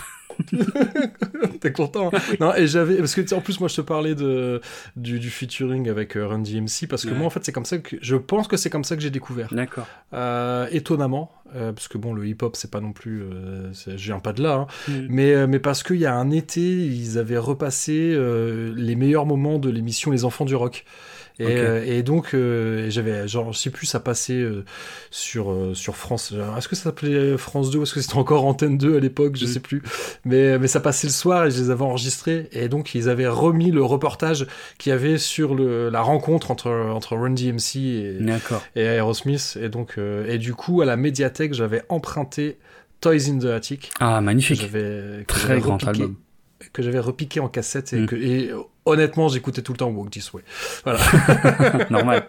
T'es 1.61 1.72
content 1.72 2.09
hein 2.14 2.19
Non, 2.39 2.53
et 2.55 2.68
j'avais 2.68 2.97
parce 2.97 3.15
que 3.15 3.34
en 3.34 3.41
plus 3.41 3.59
moi 3.59 3.69
je 3.69 3.76
te 3.76 3.81
parlais 3.81 4.15
de 4.15 4.61
du, 4.95 5.19
du 5.19 5.30
featuring 5.30 5.89
avec 5.89 6.15
euh, 6.15 6.27
Run 6.27 6.39
DMC 6.39 6.88
parce 6.89 7.03
que 7.05 7.09
Ouais. 7.11 7.18
moi 7.18 7.27
en 7.27 7.30
fait 7.30 7.43
c'est 7.43 7.51
comme 7.51 7.65
ça 7.65 7.77
que 7.77 7.95
je 8.01 8.15
pense 8.15 8.47
que 8.47 8.57
c'est 8.57 8.69
comme 8.69 8.84
ça 8.84 8.95
que 8.95 9.01
j'ai 9.01 9.09
découvert. 9.09 9.49
D'accord. 9.53 9.88
Euh, 10.14 10.68
étonnamment, 10.72 11.31
euh, 11.55 11.72
parce 11.73 11.88
que 11.88 11.97
bon 11.97 12.14
le 12.14 12.27
hip 12.27 12.38
hop 12.41 12.55
c'est 12.55 12.69
pas 12.72 12.81
non 12.81 12.91
plus, 12.93 13.23
euh, 13.23 13.72
je 13.73 13.91
viens 13.95 14.19
pas 14.19 14.34
de 14.34 14.43
là, 14.43 14.53
hein. 14.53 14.68
Mm. 14.88 15.05
mais 15.09 15.34
euh, 15.34 15.47
mais 15.47 15.59
parce 15.59 15.84
qu'il 15.84 15.97
y 15.97 16.05
a 16.05 16.14
un 16.15 16.30
été 16.31 16.61
ils 16.61 17.18
avaient 17.18 17.38
repassé 17.38 18.18
les 18.76 18.95
meilleurs 18.95 19.26
moments 19.26 19.57
de 19.59 19.69
l'émission 19.69 20.11
Les 20.11 20.26
Enfants 20.26 20.45
du 20.45 20.55
Rock. 20.55 20.85
Et, 21.39 21.45
euh, 21.47 21.84
et 21.85 22.01
donc 22.01 22.34
euh, 22.34 22.89
j'avais 22.89 23.27
genre 23.27 23.53
je 23.53 23.59
sais 23.59 23.69
plus 23.69 23.85
ça 23.85 23.99
passait 23.99 24.34
euh, 24.41 24.65
sur 25.11 25.51
euh, 25.51 25.76
sur 25.76 25.95
France 25.95 26.34
est-ce 26.57 26.68
que 26.68 26.76
ça 26.76 26.85
s'appelait 26.85 27.38
France 27.38 27.69
2 27.69 27.77
ou 27.77 27.84
est-ce 27.84 27.93
que 27.93 28.01
c'était 28.01 28.15
encore 28.18 28.43
Antenne 28.45 28.77
2 28.80 28.97
à 28.97 28.99
l'époque 28.99 29.35
je 29.35 29.45
Mm. 29.45 29.47
sais 29.47 29.59
plus 29.59 29.84
mais 30.26 30.57
mais 30.57 30.68
ça 30.68 30.80
passait 30.80 31.05
le 31.05 31.14
soir 31.14 31.45
et 31.45 31.51
je 31.51 31.57
les 31.59 31.69
avais 31.69 31.84
enregistrés 31.84 32.49
et 32.53 32.69
donc 32.69 32.95
ils 32.95 33.07
avaient 33.07 33.27
remis 33.27 33.69
le 33.69 33.84
reportage 33.84 34.47
qu'il 34.80 34.89
y 34.89 34.93
avait 34.93 35.19
sur 35.19 35.53
le 35.53 35.89
la 35.89 36.01
rencontre 36.01 36.49
entre 36.49 36.72
entre 36.72 37.15
Run 37.15 37.31
DMC 37.35 37.76
et, 37.77 38.18
et 38.76 38.81
Aerosmith 38.81 39.59
et 39.61 39.69
donc 39.69 39.99
et 40.27 40.39
du 40.39 40.55
coup 40.55 40.81
à 40.81 40.85
la 40.85 40.95
médiathèque 40.97 41.53
j'avais 41.53 41.84
emprunté 41.89 42.57
Toys 42.99 43.30
in 43.30 43.38
the 43.38 43.45
Attic 43.45 43.91
Ah, 43.99 44.18
que 44.19 44.23
magnifique. 44.26 44.59
j'avais 44.59 45.19
que 45.19 45.26
Très 45.27 45.59
grand 45.59 45.77
repiqué- 45.77 45.89
album. 45.89 46.15
que 46.73 46.81
j'avais 46.81 46.99
repiqué 46.99 47.39
en 47.39 47.47
cassette 47.47 47.93
et, 47.93 47.99
Mm. 47.99 48.05
que, 48.07 48.15
et 48.15 48.51
honnêtement 48.88 49.27
j'écoutais 49.30 49.61
tout 49.61 49.73
le 49.73 49.77
temps 49.77 49.89
Walk 49.89 50.09
This 50.09 50.34
Way 50.34 50.43
voilà 50.84 50.99
Normal. 51.89 52.27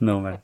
Normal. 0.00 0.40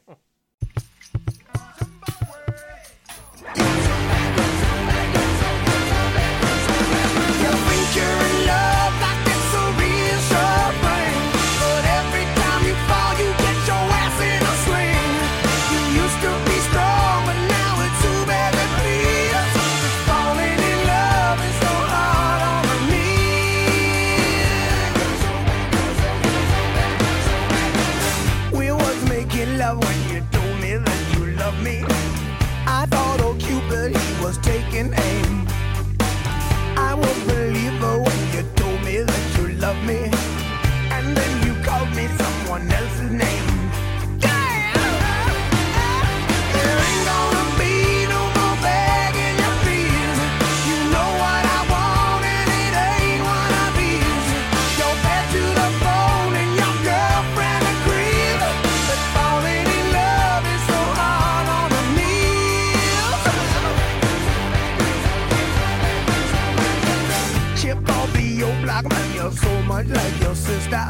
Sister. 70.68 70.86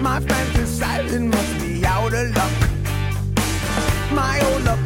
My 0.00 0.20
fantasizing 0.20 1.30
must 1.30 1.60
be 1.60 1.84
out 1.84 2.12
of 2.12 2.34
luck. 2.36 2.52
My 4.12 4.40
old 4.46 4.62
libido 4.62 4.85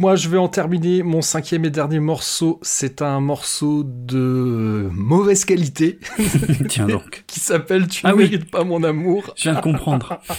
moi 0.00 0.16
je 0.16 0.28
vais 0.28 0.38
en 0.38 0.48
terminer 0.48 1.02
mon 1.04 1.20
cinquième 1.22 1.64
et 1.66 1.70
dernier 1.70 2.00
morceau. 2.00 2.58
C'est 2.62 3.02
un 3.02 3.20
morceau 3.20 3.84
de 3.84 4.88
mauvaise 4.92 5.44
qualité 5.44 5.98
Tiens 6.68 6.86
donc. 6.86 7.22
qui 7.28 7.38
s'appelle 7.38 7.86
Tu 7.86 8.00
Ah 8.04 8.10
ne 8.10 8.14
oui. 8.14 8.24
mérites 8.30 8.50
pas 8.50 8.64
mon 8.64 8.82
amour. 8.82 9.32
Je 9.36 9.44
viens 9.50 9.54
de 9.54 9.60
comprendre. 9.60 10.20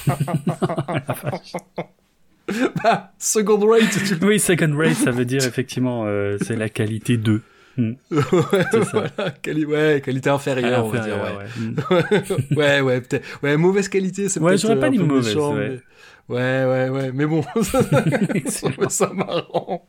Bah, 2.83 3.13
second 3.17 3.59
rate. 3.65 3.97
Tu... 4.05 4.25
oui, 4.25 4.37
second 4.39 4.75
rate, 4.75 4.95
ça 4.95 5.11
veut 5.11 5.23
dire 5.25 5.45
effectivement, 5.45 6.03
euh, 6.05 6.37
c'est 6.41 6.57
la 6.57 6.67
qualité 6.67 7.15
2. 7.15 7.41
ouais, 7.77 7.95
C'est 8.09 8.83
ça. 8.83 8.89
voilà, 9.15 9.31
quali- 9.41 9.63
ouais, 9.65 10.01
qualité 10.03 10.29
inférieure, 10.29 10.85
on 10.85 10.89
va 10.89 10.99
dire. 10.99 11.15
Ouais, 11.15 11.95
ouais. 12.01 12.57
Ouais, 12.57 12.81
ouais, 12.81 12.99
peut-être. 13.01 13.25
Ouais, 13.41 13.55
mauvaise 13.55 13.87
qualité, 13.87 14.27
c'est 14.27 14.41
Ouais, 14.41 14.51
peut-être. 14.51 14.61
j'aurais 14.63 14.79
pas 14.79 14.87
euh, 14.87 14.89
un 14.89 14.91
dit 14.91 14.97
peu 14.97 15.05
mauvaise, 15.05 15.27
méchant, 15.27 15.53
ouais. 15.53 15.69
mais- 15.69 15.79
Ouais, 16.29 16.65
ouais, 16.65 16.89
ouais, 16.89 17.11
mais 17.11 17.25
bon, 17.25 17.43
ça 18.89 19.11
marrant. 19.13 19.85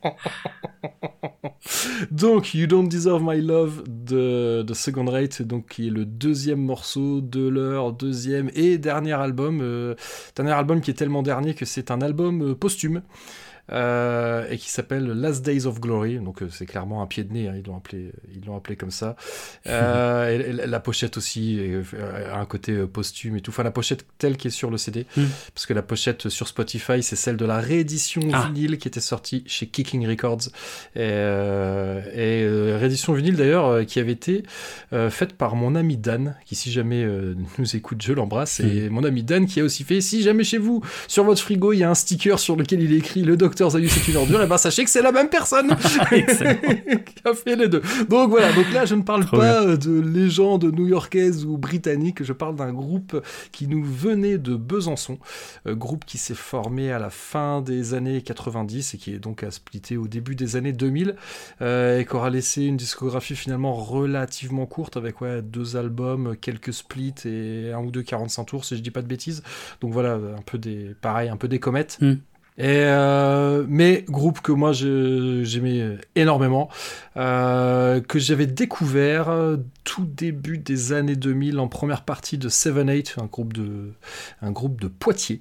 donc, 2.10 2.54
You 2.54 2.66
Don't 2.66 2.88
Deserve 2.88 3.22
My 3.24 3.40
Love 3.40 3.84
de, 3.86 4.62
de 4.62 4.74
Second 4.74 5.04
Rate, 5.06 5.42
donc 5.42 5.68
qui 5.68 5.88
est 5.88 5.90
le 5.90 6.04
deuxième 6.04 6.60
morceau 6.60 7.20
de 7.20 7.46
leur 7.48 7.92
deuxième 7.92 8.50
et 8.54 8.78
dernier 8.78 9.12
album. 9.12 9.60
euh, 9.62 9.94
dernier 10.36 10.52
album 10.52 10.80
qui 10.80 10.90
est 10.90 10.94
tellement 10.94 11.22
dernier 11.22 11.54
que 11.54 11.64
c'est 11.64 11.90
un 11.90 12.00
album 12.00 12.42
euh, 12.50 12.54
posthume. 12.54 13.02
Euh, 13.72 14.46
et 14.50 14.58
qui 14.58 14.70
s'appelle 14.70 15.06
Last 15.06 15.44
Days 15.44 15.66
of 15.66 15.80
Glory, 15.80 16.18
donc 16.18 16.42
euh, 16.42 16.48
c'est 16.50 16.66
clairement 16.66 17.02
un 17.02 17.06
pied 17.06 17.24
de 17.24 17.32
nez, 17.32 17.48
hein, 17.48 17.54
ils 17.56 17.66
l'ont 17.66 17.76
appelé, 17.76 18.12
ils 18.34 18.44
l'ont 18.44 18.56
appelé 18.56 18.76
comme 18.76 18.90
ça. 18.90 19.16
Euh, 19.66 20.30
et, 20.30 20.50
et 20.50 20.66
la 20.66 20.80
pochette 20.80 21.16
aussi 21.16 21.60
a 22.30 22.38
un 22.38 22.44
côté 22.46 22.74
posthume 22.86 23.36
et 23.36 23.40
tout. 23.40 23.50
Enfin, 23.50 23.62
la 23.62 23.70
pochette 23.70 24.04
telle 24.18 24.36
qui 24.36 24.48
est 24.48 24.50
sur 24.52 24.70
le 24.70 24.76
CD, 24.78 25.06
Mm. 25.16 25.22
parce 25.54 25.66
que 25.66 25.72
la 25.74 25.82
pochette 25.82 26.28
sur 26.28 26.48
Spotify, 26.48 27.02
c'est 27.02 27.16
celle 27.16 27.36
de 27.36 27.44
la 27.44 27.58
réédition 27.58 28.22
Ah. 28.32 28.46
vinyle 28.52 28.78
qui 28.78 28.88
était 28.88 29.00
sortie 29.00 29.42
chez 29.46 29.66
Kicking 29.66 30.06
Records. 30.06 30.48
Et, 30.96 31.02
et 31.02 32.46
réédition 32.76 33.12
vinyle 33.12 33.36
d'ailleurs 33.36 33.84
qui 33.86 34.00
avait 34.00 34.12
été 34.12 34.42
faite 35.10 35.34
par 35.34 35.54
mon 35.56 35.74
ami 35.74 35.96
Dan, 35.96 36.36
qui 36.44 36.54
si 36.54 36.70
jamais 36.72 37.06
nous 37.58 37.76
écoute, 37.76 38.02
je 38.02 38.12
l'embrasse. 38.12 38.60
Et 38.60 38.88
mon 38.88 39.04
ami 39.04 39.22
Dan 39.22 39.46
qui 39.46 39.60
a 39.60 39.64
aussi 39.64 39.84
fait, 39.84 40.00
si 40.00 40.22
jamais 40.22 40.44
chez 40.44 40.58
vous, 40.58 40.82
sur 41.08 41.24
votre 41.24 41.40
frigo, 41.40 41.72
il 41.72 41.78
y 41.78 41.84
a 41.84 41.90
un 41.90 41.94
sticker 41.94 42.38
sur 42.38 42.56
lequel 42.56 42.82
il 42.82 42.92
est 42.92 42.98
écrit 42.98 43.22
le 43.22 43.36
docteur 43.36 43.61
Zayus 43.70 43.96
est 43.96 44.08
une 44.08 44.16
ordure, 44.16 44.42
et 44.42 44.46
ben 44.46 44.58
sachez 44.58 44.84
que 44.84 44.90
c'est 44.90 45.02
la 45.02 45.12
même 45.12 45.28
personne 45.28 45.68
qui 45.76 47.14
a 47.24 47.34
fait 47.34 47.56
les 47.56 47.68
deux. 47.68 47.82
Donc 48.08 48.30
voilà, 48.30 48.52
donc 48.52 48.72
là 48.72 48.84
je 48.84 48.94
ne 48.94 49.02
parle 49.02 49.24
Trop 49.24 49.38
pas 49.38 49.62
euh, 49.62 49.76
de 49.76 50.00
légende 50.00 50.64
new-yorkaise 50.64 51.44
ou 51.44 51.56
britannique, 51.56 52.22
je 52.22 52.32
parle 52.32 52.56
d'un 52.56 52.72
groupe 52.72 53.22
qui 53.52 53.66
nous 53.66 53.84
venait 53.84 54.38
de 54.38 54.54
Besançon, 54.56 55.18
euh, 55.66 55.74
groupe 55.74 56.04
qui 56.04 56.18
s'est 56.18 56.34
formé 56.34 56.92
à 56.92 56.98
la 56.98 57.10
fin 57.10 57.60
des 57.60 57.94
années 57.94 58.22
90 58.22 58.94
et 58.94 58.98
qui 58.98 59.14
est 59.14 59.18
donc 59.18 59.42
à 59.42 59.50
splitter 59.50 59.96
au 59.96 60.08
début 60.08 60.34
des 60.34 60.56
années 60.56 60.72
2000 60.72 61.16
euh, 61.60 62.00
et 62.00 62.04
qui 62.04 62.14
aura 62.14 62.30
laissé 62.30 62.64
une 62.64 62.76
discographie 62.76 63.36
finalement 63.36 63.74
relativement 63.74 64.66
courte 64.66 64.96
avec 64.96 65.20
ouais, 65.20 65.42
deux 65.42 65.76
albums, 65.76 66.36
quelques 66.40 66.72
splits 66.72 67.14
et 67.24 67.72
un 67.72 67.80
ou 67.80 67.90
deux 67.90 68.02
45 68.02 68.44
tours 68.44 68.64
si 68.64 68.76
je 68.76 68.82
dis 68.82 68.90
pas 68.90 69.02
de 69.02 69.08
bêtises. 69.08 69.42
Donc 69.80 69.92
voilà, 69.92 70.14
un 70.14 70.42
peu 70.44 70.58
des 70.58 70.94
pareil, 71.00 71.28
un 71.28 71.36
peu 71.36 71.48
des 71.48 71.58
comètes. 71.58 71.98
Mm. 72.00 72.14
Et 72.58 72.64
euh, 72.66 73.64
mais 73.66 74.04
que 74.42 74.52
moi 74.52 74.72
j'aimais 74.72 75.96
énormément, 76.14 76.68
euh, 77.16 78.00
que 78.02 78.18
j'avais 78.18 78.46
découvert 78.46 79.30
euh, 79.30 79.56
tout 79.84 80.04
début 80.06 80.58
des 80.58 80.92
années 80.92 81.16
2000 81.16 81.58
en 81.58 81.68
première 81.68 82.02
partie 82.04 82.38
de 82.38 82.48
Seven 82.48 82.88
Eight, 82.88 83.16
un 83.20 83.26
groupe 83.26 83.52
de 83.52 83.92
un 84.40 84.50
groupe 84.52 84.80
de 84.80 84.88
Poitiers. 84.88 85.40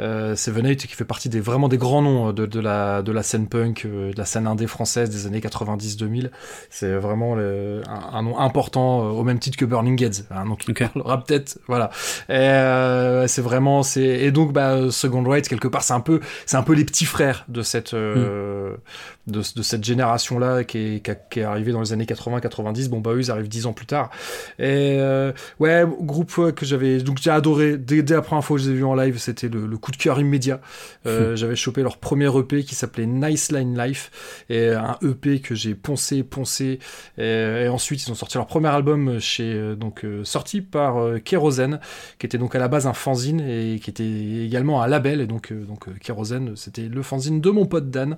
Euh, 0.00 0.34
Seven 0.36 0.64
Eight 0.66 0.86
qui 0.86 0.94
fait 0.94 1.04
partie 1.04 1.28
des 1.28 1.40
vraiment 1.40 1.68
des 1.68 1.76
grands 1.78 2.02
noms 2.02 2.32
de, 2.32 2.46
de 2.46 2.60
la 2.60 3.02
de 3.02 3.12
la 3.12 3.22
scène 3.22 3.48
punk, 3.48 3.84
euh, 3.84 4.12
de 4.12 4.18
la 4.18 4.24
scène 4.24 4.46
indé 4.46 4.66
française 4.66 5.10
des 5.10 5.26
années 5.26 5.40
90-2000. 5.40 6.30
C'est 6.70 6.94
vraiment 6.94 7.34
le- 7.34 7.82
un, 7.86 8.16
un 8.18 8.22
nom 8.22 8.38
important 8.38 9.04
euh, 9.04 9.10
au 9.10 9.22
même 9.24 9.38
titre 9.38 9.56
que 9.58 9.64
Burning 9.64 10.02
Heads, 10.02 10.24
un 10.30 10.44
nom 10.46 10.56
qui 10.56 10.70
Ok. 10.70 10.82
parlera 10.94 11.22
peut-être. 11.22 11.58
Voilà. 11.68 11.90
Euh, 12.30 13.26
c'est 13.26 13.42
vraiment 13.42 13.82
c'est 13.82 14.02
et 14.02 14.30
donc 14.32 14.52
bah 14.52 14.90
Second 14.90 15.22
Right 15.22 15.46
quelque 15.48 15.68
part 15.68 15.82
c'est 15.82 15.92
un 15.94 16.00
peu 16.00 16.20
c'est 16.46 16.56
un 16.56 16.62
peu 16.62 16.72
les 16.74 16.84
petits 16.84 17.04
frères 17.04 17.44
de 17.48 17.62
cette 17.62 17.94
euh, 17.94 18.76
de, 19.26 19.40
de 19.56 19.62
cette 19.62 19.84
génération 19.84 20.38
là 20.38 20.64
qui 20.64 20.78
est, 20.78 21.00
qui, 21.04 21.10
a- 21.10 21.14
qui 21.14 21.40
est 21.40 21.44
arrivée 21.44 21.72
dans 21.72 21.80
les 21.80 21.92
années 21.92 22.04
80-90 22.04 22.88
bon 22.88 23.00
bah 23.00 23.12
eux 23.14 23.20
ils 23.20 23.30
arrivent 23.30 23.48
dix 23.48 23.66
ans 23.66 23.72
plus 23.72 23.86
tard. 23.86 24.10
Et 24.58 24.96
euh, 24.98 25.32
ouais 25.60 25.84
groupe 26.00 26.52
que 26.54 26.66
j'avais 26.66 26.98
donc 26.98 27.18
j'ai 27.22 27.30
adoré. 27.30 27.76
Dès, 27.78 28.02
dès 28.02 28.14
la 28.14 28.22
première 28.22 28.44
fois 28.44 28.56
que 28.56 28.62
je 28.62 28.68
les 28.68 28.74
ai 28.74 28.78
vus 28.78 28.84
en 28.84 28.94
live 28.94 29.18
c'était 29.18 29.48
le, 29.48 29.66
le 29.66 29.78
coup 29.78 29.90
de 29.90 29.96
cœur 29.96 30.18
immédiat. 30.20 30.60
Euh, 31.06 31.36
j'avais 31.36 31.56
chopé 31.56 31.82
leur 31.82 31.96
premier 31.98 32.30
EP 32.38 32.62
qui 32.64 32.74
s'appelait 32.74 33.06
Nice 33.06 33.50
Line 33.52 33.78
Life 33.78 34.44
et 34.50 34.68
un 34.70 34.96
EP 35.02 35.40
que 35.40 35.54
j'ai 35.54 35.74
poncé 35.74 36.22
poncé. 36.22 36.78
Et, 37.18 37.22
et 37.64 37.68
ensuite 37.68 38.06
ils 38.06 38.10
ont 38.10 38.14
sorti 38.14 38.36
leur 38.36 38.46
premier 38.46 38.68
album 38.68 39.18
chez 39.20 39.52
euh, 39.54 39.74
donc 39.74 40.04
euh, 40.04 40.24
sorti 40.24 40.60
par 40.60 40.98
euh, 40.98 41.18
Kérosène 41.18 41.80
qui 42.18 42.26
était 42.26 42.38
donc 42.38 42.54
à 42.54 42.58
la 42.58 42.68
base 42.68 42.86
un 42.86 42.92
fanzine 42.94 43.40
et 43.40 43.78
qui 43.82 43.90
était 43.90 44.44
également 44.44 44.82
un 44.82 44.86
label. 44.86 45.20
Et 45.20 45.26
donc 45.26 45.52
euh, 45.52 45.64
donc 45.64 45.86
Kérosène 46.00 46.52
c'était 46.56 46.82
le 46.88 47.02
fanzine 47.02 47.40
de 47.40 47.50
mon 47.50 47.66
pote 47.66 47.90
Dan. 47.90 48.16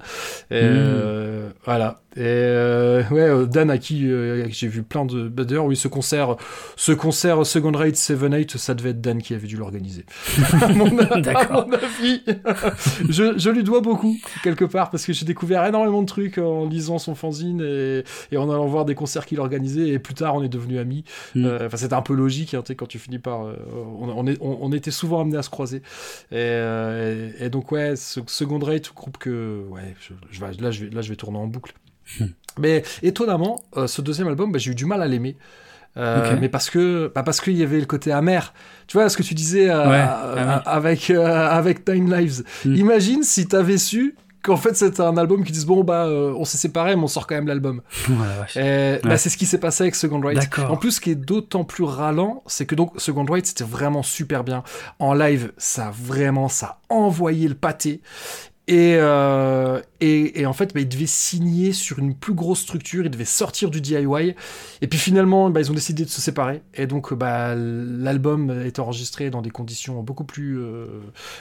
Et, 0.51 0.55
euh, 0.97 1.51
voilà 1.65 2.01
et 2.17 2.21
euh, 2.23 3.03
ouais 3.11 3.21
euh, 3.21 3.47
Dan 3.47 3.71
à 3.71 3.79
qui, 3.79 4.09
euh, 4.11 4.47
j'ai 4.49 4.69
vu 4.69 4.83
plein 4.83 5.05
de 5.05 5.29
bah, 5.29 5.45
d'ailleurs 5.45 5.67
oui 5.67 5.77
ce 5.77 5.89
concert 5.89 6.37
ce 6.77 6.93
concert 6.93 7.45
Second 7.45 7.73
Rate 7.73 7.97
Seven 7.97 8.33
Eight 8.35 8.57
ça 8.57 8.75
devait 8.75 8.91
être 8.91 9.01
Dan 9.01 9.21
qui 9.21 9.35
avait 9.35 9.47
dû 9.47 9.57
l'organiser. 9.57 10.05
À 10.63 10.69
mon, 10.69 10.99
à 10.99 11.21
D'accord. 11.21 11.67
mon 11.69 11.75
avis. 11.75 12.23
Je, 13.09 13.39
je 13.39 13.51
lui 13.51 13.63
dois 13.63 13.81
beaucoup 13.81 14.17
quelque 14.43 14.65
part 14.65 14.91
parce 14.91 15.05
que 15.05 15.13
j'ai 15.13 15.27
découvert 15.27 15.65
énormément 15.67 16.01
de 16.03 16.07
trucs 16.07 16.39
en 16.39 16.67
lisant 16.67 16.99
son 16.99 17.15
fanzine 17.15 17.61
et, 17.61 18.03
et 18.33 18.37
en 18.37 18.51
allant 18.51 18.67
voir 18.67 18.85
des 18.85 18.95
concerts 18.95 19.27
qu'il 19.27 19.41
organisait. 19.41 19.89
Et 19.89 19.99
plus 19.99 20.15
tard 20.15 20.35
on 20.37 20.43
est 20.43 20.49
devenus 20.49 20.79
amis. 20.79 21.05
Mm. 21.35 21.45
Euh, 21.45 21.67
enfin 21.67 21.77
c'était 21.77 21.95
un 21.95 22.03
peu 22.03 22.15
logique 22.15 22.55
hein, 22.55 22.63
tu 22.63 22.69
sais, 22.69 22.75
quand 22.77 22.87
tu 22.87 22.99
finis 22.99 23.19
par 23.19 23.45
euh, 23.47 23.55
on, 24.01 24.09
on, 24.09 24.27
est- 24.27 24.39
on- 24.41 24.59
on 24.63 24.73
était 24.73 24.91
souvent 24.91 25.21
amenés 25.21 25.37
à 25.39 25.43
se 25.43 25.51
croiser. 25.51 25.79
Et, 26.33 26.35
euh, 26.37 27.31
et- 27.41 27.45
et 27.47 27.51
donc 27.51 27.71
ouais 27.73 27.97
ce 27.97 28.21
second 28.27 28.59
rate 28.59 28.93
groupe 28.95 29.19
que 29.19 29.63
ouais 29.71 29.95
je, 30.01 30.13
je 30.31 30.41
là 30.63 30.71
je 30.71 30.85
vais 30.85 30.91
là 30.95 31.03
je 31.03 31.09
vais 31.11 31.17
tourner 31.17 31.39
en 31.39 31.47
boucle 31.47 31.75
mais 32.59 32.83
étonnamment 33.03 33.63
euh, 33.77 33.87
ce 33.87 34.01
deuxième 34.03 34.29
album 34.29 34.51
bah, 34.53 34.59
j'ai 34.59 34.71
eu 34.73 34.75
du 34.75 34.87
mal 34.87 35.03
à 35.03 35.07
l'aimer 35.07 35.37
Euh, 35.99 36.37
mais 36.43 36.51
parce 36.51 36.69
que 36.69 37.11
bah 37.15 37.23
parce 37.23 37.41
qu'il 37.41 37.57
y 37.57 37.63
avait 37.63 37.81
le 37.81 37.87
côté 37.87 38.13
amer 38.13 38.53
tu 38.87 38.99
vois 38.99 39.09
ce 39.09 39.17
que 39.17 39.23
tu 39.23 39.33
disais 39.35 39.71
euh, 39.71 39.89
Ouais, 39.89 40.05
ah 40.07 40.35
oui. 40.37 40.63
avec 40.67 41.11
avec 41.11 41.89
Nine 41.89 42.13
Lives 42.15 42.43
Mm. 42.67 42.75
imagine 42.77 43.23
si 43.23 43.47
t'avais 43.49 43.79
su 43.79 44.15
qu'en 44.43 44.59
fait 44.59 44.77
c'était 44.77 45.01
un 45.01 45.17
album 45.17 45.43
qui 45.43 45.53
disent 45.53 45.65
bon 45.65 45.85
bah 45.85 46.07
on 46.07 46.45
s'est 46.45 46.59
séparés 46.59 46.97
mais 46.97 47.03
on 47.03 47.07
sort 47.09 47.27
quand 47.27 47.35
même 47.35 47.47
l'album 47.49 47.81
et 48.57 48.99
bah, 49.03 49.09
Ouais. 49.11 49.17
c'est 49.17 49.31
ce 49.31 49.39
qui 49.39 49.47
s'est 49.47 49.59
passé 49.59 49.85
avec 49.85 49.95
Second 49.95 50.21
Right. 50.21 50.39
En 50.69 50.77
plus, 50.77 50.93
ce 50.93 51.01
qui 51.01 51.11
est 51.13 51.15
d'autant 51.33 51.65
plus 51.65 51.85
ralent, 51.85 52.43
c'est 52.47 52.67
que 52.67 52.75
donc 52.75 52.93
Second 52.99 53.25
Right, 53.25 53.47
c'était 53.47 53.65
vraiment 53.65 54.03
super 54.03 54.45
bien. 54.45 54.63
En 54.99 55.15
live, 55.15 55.53
ça 55.57 55.87
a 55.89 55.91
vraiment, 55.91 56.49
ça 56.49 56.67
a 56.67 56.95
envoyé 56.95 57.49
le 57.49 57.55
pâté. 57.55 58.03
Et, 58.69 58.97
euh, 58.99 59.81
et, 60.01 60.41
et 60.41 60.47
en 60.47 60.53
fait, 60.53 60.75
bah, 60.75 60.81
ils 60.81 60.89
devaient 60.89 61.07
signer 61.07 61.73
sur 61.73 61.99
une 61.99 62.15
plus 62.15 62.35
grosse 62.35 62.61
structure, 62.61 63.05
ils 63.05 63.11
devaient 63.11 63.25
sortir 63.25 63.71
du 63.71 63.81
DIY. 63.81 64.35
Et 64.83 64.87
puis 64.87 64.99
finalement, 64.99 65.51
bah, 65.51 65.61
ils 65.61 65.71
ont 65.71 65.75
décidé 65.75 66.05
de 66.05 66.11
se 66.11 66.21
séparer. 66.21 66.63
Et 66.75 66.87
donc, 66.87 67.15
bah, 67.15 67.55
l'album 67.55 68.51
est 68.51 68.79
enregistré 68.79 69.31
dans 69.31 69.43
des 69.43 69.51
conditions 69.51 70.03
beaucoup 70.03 70.25
plus, 70.25 70.59
euh, 70.59 70.87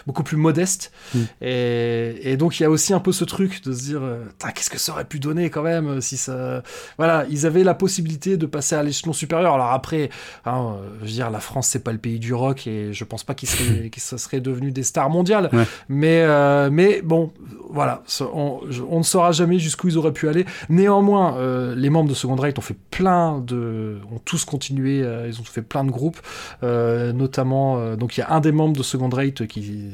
beaucoup 0.08 0.24
plus 0.24 0.38
modestes. 0.38 0.92
Mm. 1.14 1.20
Et, 1.42 2.32
et 2.32 2.38
donc, 2.38 2.60
il 2.60 2.64
y 2.64 2.66
a 2.66 2.70
aussi 2.70 2.94
un 2.94 3.00
peu 3.00 3.12
ce 3.12 3.26
truc 3.26 3.64
de 3.64 3.74
se 3.74 3.84
dire, 3.84 4.02
euh, 4.04 4.24
qu'est-ce 4.54 4.70
que 4.70 4.80
ça 4.80 4.92
aurait 4.92 5.06
pu 5.06 5.20
donner 5.20 5.50
quand 5.50 5.64
même 5.64 6.02
si 6.02 6.18
ça. 6.18 6.64
Voilà, 6.98 7.26
ils 7.30 7.46
avaient 7.46 7.64
la 7.64 7.74
possibilité 7.74 8.38
de 8.38 8.46
passer 8.46 8.76
à 8.76 8.84
l'échelon 8.84 9.14
supérieur. 9.14 9.54
Alors 9.54 9.72
après, 9.72 10.10
hein, 10.46 10.76
euh, 10.78 10.90
je 11.02 11.06
veux 11.06 11.12
dire, 11.12 11.30
la 11.30 11.40
France, 11.40 11.68
c'est 11.68 11.84
pas 11.84 11.92
le 11.92 11.98
pays 11.98 12.20
du 12.20 12.34
rock 12.34 12.68
et 12.68 12.94
je 12.94 13.04
pense 13.04 13.24
pas 13.24 13.34
qu'ils 13.34 13.50
seraient, 13.50 13.92
seraient 13.98 14.42
devenus 14.42 14.74
des 14.74 14.84
stars 14.84 15.10
mondiales. 15.10 15.50
Ouais. 15.54 15.66
Mais, 15.90 16.22
euh, 16.22 16.70
mais 16.72 17.02
bon, 17.02 17.32
voilà, 17.70 18.04
on, 18.90 18.98
ne 19.00 19.04
saura 19.04 19.32
jamais 19.32 19.60
jusqu'où 19.60 19.88
ils 19.88 19.98
auraient 19.98 20.14
pu 20.14 20.28
aller. 20.28 20.46
Néanmoins, 20.70 21.38
euh, 21.38 21.76
les 21.76 21.90
membres 21.90 22.10
de 22.10 22.14
Second 22.14 22.36
Right 22.36 22.58
ont 22.58 22.62
fait 22.62 22.78
plein 22.92 23.40
de, 23.40 23.98
ont 24.12 24.20
tous 24.24 24.46
continué, 24.46 25.02
euh, 25.04 25.28
ils 25.28 25.40
ont 25.40 25.44
fait 25.44 25.62
plein 25.62 25.84
de 25.84 25.92
groupes, 25.92 26.20
euh, 26.64 27.14
notamment, 27.14 27.96
donc 27.96 28.18
il 28.18 28.22
y 28.22 28.24
a 28.24 28.32
un 28.32 28.40
des 28.40 28.52
membres 28.52 28.78
de 28.78 28.84
Second 28.84 29.10
Right 29.10 29.48
qui, 29.48 29.90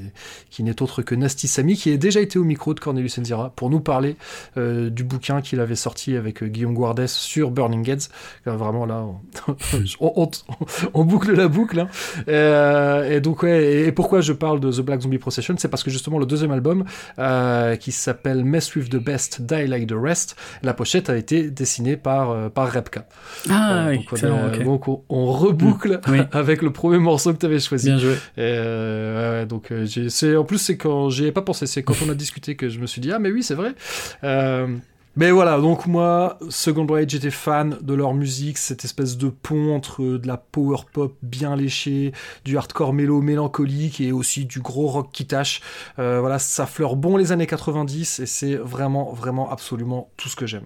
qui 0.50 0.64
n'est 0.64 0.82
autre 0.82 1.02
que 1.02 1.16
Nasty 1.16 1.48
Samy, 1.48 1.76
qui 1.76 1.92
a 1.92 1.98
déjà 1.98 2.22
été 2.22 2.40
au 2.40 2.44
micro 2.44 2.74
de 2.74 2.80
Cornelius 2.80 3.18
Enzira 3.20 3.52
pour 3.56 3.70
nous 3.70 3.80
parler 3.80 4.16
du 4.56 5.04
bouquin 5.04 5.42
qu'il 5.42 5.60
avait 5.60 5.76
sorti 5.76 6.16
avec 6.16 6.44
Guillaume 6.44 6.74
Guardès 6.74 7.08
sur 7.08 7.52
Burning 7.52 7.90
Heads. 7.90 8.10
Vraiment 8.46 8.86
là, 8.86 9.06
on, 10.00 11.04
boucle 11.04 11.34
la 11.34 11.48
boucle. 11.48 11.80
hein. 11.80 13.04
Et 13.10 13.20
donc 13.22 13.44
ouais, 13.44 13.88
et, 13.88 13.92
pourquoi 13.92 14.22
je 14.22 14.34
parle 14.34 14.60
de 14.60 14.72
The 14.72 14.82
Black 14.82 15.02
Zombie 15.02 15.18
Procession, 15.18 15.56
c'est 15.58 15.70
parce 15.70 15.84
que 15.84 15.92
justement 15.92 16.20
le 16.20 16.26
deuxième 16.26 16.52
album 16.52 16.86
qui 17.80 17.92
s'appelle 17.92 18.41
Mess 18.44 18.76
with 18.76 18.90
the 18.90 18.96
Best, 18.98 19.42
Die 19.42 19.66
Like 19.68 19.88
the 19.88 19.96
Rest. 19.96 20.36
La 20.64 20.74
pochette 20.74 21.10
a 21.10 21.18
été 21.18 21.50
dessinée 21.52 21.98
par, 21.98 22.32
euh, 22.32 22.50
par 22.50 22.72
Repka. 22.72 23.08
Ah, 23.50 23.88
Euh, 23.88 23.90
oui, 23.92 24.06
donc, 24.22 24.54
on, 24.60 24.64
donc 24.64 25.04
on 25.10 25.26
reboucle 25.32 26.00
Mm, 26.08 26.12
oui. 26.12 26.20
avec 26.32 26.62
le 26.62 26.72
premier 26.72 26.98
morceau 27.00 27.34
que 27.34 27.38
tu 27.40 27.46
avais 27.46 27.60
choisi. 27.60 27.88
Bien 27.88 27.98
joué. 27.98 28.14
Et, 28.14 28.40
euh, 28.42 29.46
donc 29.46 29.72
euh, 29.72 30.38
en 30.38 30.44
plus 30.44 30.58
c'est 30.58 30.78
quand 30.78 31.10
j'y 31.10 31.26
ai 31.26 31.32
pas 31.32 31.42
pensé, 31.42 31.66
c'est 31.68 31.84
quand 31.84 31.96
on 32.06 32.10
a 32.10 32.16
discuté 32.16 32.56
que 32.56 32.70
je 32.70 32.80
me 32.80 32.86
suis 32.88 33.02
dit 33.02 33.12
ah 33.12 33.20
mais 33.20 33.32
oui 33.32 33.44
c'est 33.44 33.56
vrai. 33.56 33.74
Mais 35.18 35.32
voilà, 35.32 35.60
donc 35.60 35.88
moi, 35.88 36.38
Second 36.50 36.86
Rage, 36.86 37.10
j'étais 37.10 37.32
fan 37.32 37.78
de 37.82 37.94
leur 37.94 38.14
musique, 38.14 38.58
cette 38.58 38.86
espèce 38.86 39.18
de 39.18 39.28
pont 39.28 39.76
entre 39.76 40.04
de 40.04 40.26
la 40.26 40.38
power 40.38 40.78
pop 40.94 41.18
bien 41.22 41.58
léchée, 41.58 42.14
du 42.46 42.58
hardcore 42.58 42.94
mélo 42.94 43.22
mélancolique 43.22 44.00
et 44.00 44.14
aussi 44.14 44.46
du 44.46 44.62
gros 44.62 44.88
rock 44.88 45.10
qui 45.12 45.28
tâche. 45.28 45.62
Euh, 46.00 46.22
voilà, 46.22 46.40
ça 46.40 46.66
fleure 46.66 46.96
bon 46.96 47.18
les 47.18 47.34
années 47.34 47.48
90 47.48 48.20
et 48.20 48.26
c'est 48.26 48.56
vraiment, 48.56 49.12
vraiment, 49.12 49.52
absolument 49.52 50.10
tout 50.16 50.30
ce 50.30 50.38
que 50.38 50.46
j'aime. 50.46 50.66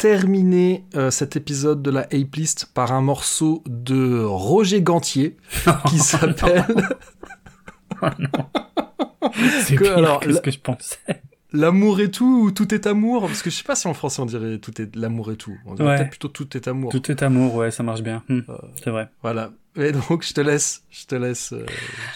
Terminer 0.00 0.84
euh, 0.96 1.10
cet 1.10 1.36
épisode 1.36 1.82
de 1.82 1.90
la 1.90 2.00
Ape 2.00 2.34
List 2.36 2.70
par 2.72 2.90
un 2.92 3.02
morceau 3.02 3.62
de 3.66 4.22
Roger 4.24 4.80
Gantier 4.80 5.36
qui 5.88 5.98
s'appelle 6.10 6.64
C'est 9.62 9.76
Que- 9.76 9.84
pire 9.84 9.98
alors, 9.98 10.20
que 10.20 10.28
la- 10.30 10.36
ce 10.36 10.40
que 10.40 10.50
je 10.50 10.58
pensais. 10.58 10.96
L'amour 11.52 12.00
et 12.00 12.10
tout 12.10 12.44
ou 12.44 12.50
Tout 12.52 12.72
est 12.74 12.86
amour? 12.86 13.26
Parce 13.26 13.42
que 13.42 13.50
je 13.50 13.56
sais 13.56 13.64
pas 13.64 13.74
si 13.74 13.88
en 13.88 13.94
français 13.94 14.22
on 14.22 14.26
dirait 14.26 14.58
tout 14.58 14.80
est 14.80 14.94
l'amour 14.96 15.32
et 15.32 15.36
tout. 15.36 15.56
On 15.66 15.74
dirait 15.74 15.88
Ouais. 15.88 15.96
peut-être 15.96 16.10
plutôt 16.10 16.28
tout 16.28 16.56
est 16.56 16.66
amour. 16.68 16.90
Tout 16.92 17.10
est 17.10 17.22
amour, 17.22 17.56
ouais, 17.56 17.70
ça 17.70 17.82
marche 17.82 18.02
bien. 18.02 18.22
Hmm, 18.28 18.40
Euh, 18.48 18.54
C'est 18.82 18.90
vrai. 18.90 19.08
Voilà. 19.22 19.50
Et 19.76 19.92
donc, 19.92 20.24
je 20.26 20.32
te 20.34 20.40
laisse, 20.40 20.82
je 20.90 21.06
te 21.06 21.14
laisse, 21.14 21.52
euh, 21.52 21.64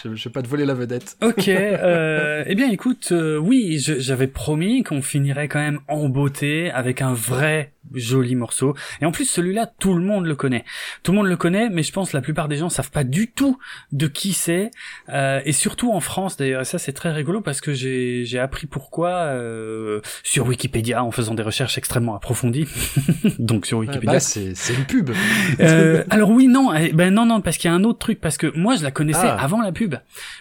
je, 0.03 0.13
je 0.13 0.23
vais 0.27 0.31
pas 0.33 0.41
te 0.41 0.47
voler 0.47 0.65
la 0.65 0.73
vedette. 0.73 1.15
Ok, 1.21 1.47
euh, 1.47 2.43
eh 2.47 2.55
bien 2.55 2.69
écoute, 2.69 3.13
oui, 3.41 3.79
je- 3.79 3.99
j'avais 3.99 4.27
promis 4.27 4.83
qu'on 4.83 5.01
finirait 5.01 5.47
quand 5.47 5.59
même 5.61 5.79
en 5.87 6.09
beauté 6.09 6.69
avec 6.71 7.01
un 7.01 7.13
vrai 7.13 7.71
joli 7.93 8.35
morceau. 8.35 8.75
Et 9.01 9.05
en 9.05 9.11
plus, 9.11 9.25
celui-là, 9.25 9.67
tout 9.79 9.93
le 9.93 10.01
monde 10.03 10.25
le 10.25 10.35
connaît. 10.35 10.65
Tout 11.03 11.11
le 11.11 11.17
monde 11.17 11.27
le 11.27 11.37
connaît, 11.37 11.69
mais 11.69 11.83
je 11.83 11.91
pense 11.91 12.11
que 12.11 12.17
la 12.17 12.21
plupart 12.21 12.47
des 12.47 12.57
gens 12.57 12.69
savent 12.69 12.91
pas 12.91 13.03
du 13.03 13.31
tout 13.31 13.57
de 13.91 14.07
qui 14.07 14.33
c'est. 14.33 14.71
Euh, 15.09 15.41
et 15.45 15.51
surtout 15.51 15.91
en 15.91 15.99
France, 15.99 16.37
d'ailleurs, 16.37 16.61
et 16.61 16.65
ça 16.65 16.79
c'est 16.79 16.93
très 16.93 17.11
rigolo 17.11 17.41
parce 17.41 17.61
que 17.61 17.73
j'ai 17.73 18.25
j'ai 18.25 18.39
appris 18.39 18.67
pourquoi 18.67 19.09
euh, 19.09 20.01
sur 20.23 20.47
Wikipédia 20.47 21.03
en 21.03 21.11
faisant 21.11 21.33
des 21.35 21.43
recherches 21.43 21.77
extrêmement 21.77 22.15
approfondies. 22.15 22.67
Donc 23.39 23.65
sur 23.65 23.79
Wikipédia. 23.79 24.13
bah, 24.13 24.19
c'est 24.19 24.55
c'est 24.55 24.73
une 24.73 24.85
pub. 24.85 25.11
Euh, 25.59 26.03
alors 26.09 26.29
oui, 26.31 26.47
non, 26.47 26.73
eh, 26.73 26.91
ben 26.91 27.13
non, 27.13 27.25
non, 27.25 27.39
parce 27.41 27.57
qu'il 27.57 27.69
y 27.69 27.73
a 27.73 27.75
un 27.75 27.83
autre 27.83 27.99
truc, 27.99 28.19
parce 28.19 28.37
que 28.37 28.51
moi 28.57 28.75
je 28.75 28.83
la 28.83 28.91
connaissais 28.91 29.27
Ah. 29.27 29.37
avant 29.39 29.61
la 29.61 29.71
pub, 29.71 29.95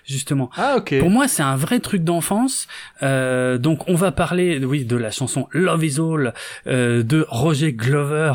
justement. 0.07 0.51
Ah, 0.57 0.77
ok. 0.79 0.99
Pour 0.99 1.11
moi, 1.11 1.29
c'est 1.29 1.43
un 1.43 1.57
vrai 1.57 1.79
truc 1.81 2.03
d'enfance. 2.05 2.67
Euh, 3.03 3.59
donc, 3.59 3.89
on 3.89 3.95
va 3.95 4.13
parler, 4.13 4.63
oui, 4.65 4.85
de 4.85 4.97
la 4.97 5.11
chanson 5.11 5.47
Love 5.53 5.85
Is 5.85 6.01
All 6.01 6.35
euh, 6.67 7.03
de 7.03 7.27
Roger 7.35 7.73
Glover, 7.73 8.33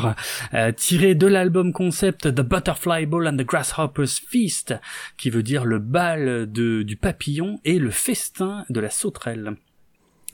euh, 0.52 0.72
tiré 0.72 1.14
de 1.14 1.26
l'album 1.26 1.72
concept 1.72 2.34
The 2.34 2.42
Butterfly 2.42 3.06
Ball 3.06 3.28
and 3.28 3.38
the 3.38 3.46
Grasshopper's 3.46 4.20
Feast, 4.20 4.74
qui 5.16 5.30
veut 5.30 5.42
dire 5.42 5.64
le 5.64 5.78
bal 5.78 6.46
du 6.46 6.98
papillon 7.00 7.60
et 7.64 7.78
le 7.78 7.90
festin 7.90 8.66
de 8.68 8.78
la 8.78 8.90
sauterelle 8.90 9.56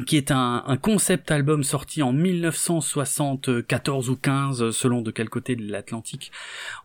qui 0.05 0.16
est 0.16 0.31
un, 0.31 0.62
un 0.66 0.77
concept 0.77 1.31
album 1.31 1.62
sorti 1.62 2.02
en 2.02 2.12
1974 2.12 4.10
ou 4.10 4.16
15 4.16 4.70
selon 4.70 5.01
de 5.01 5.10
quel 5.10 5.28
côté 5.28 5.56
de 5.56 5.70
l'Atlantique 5.70 6.32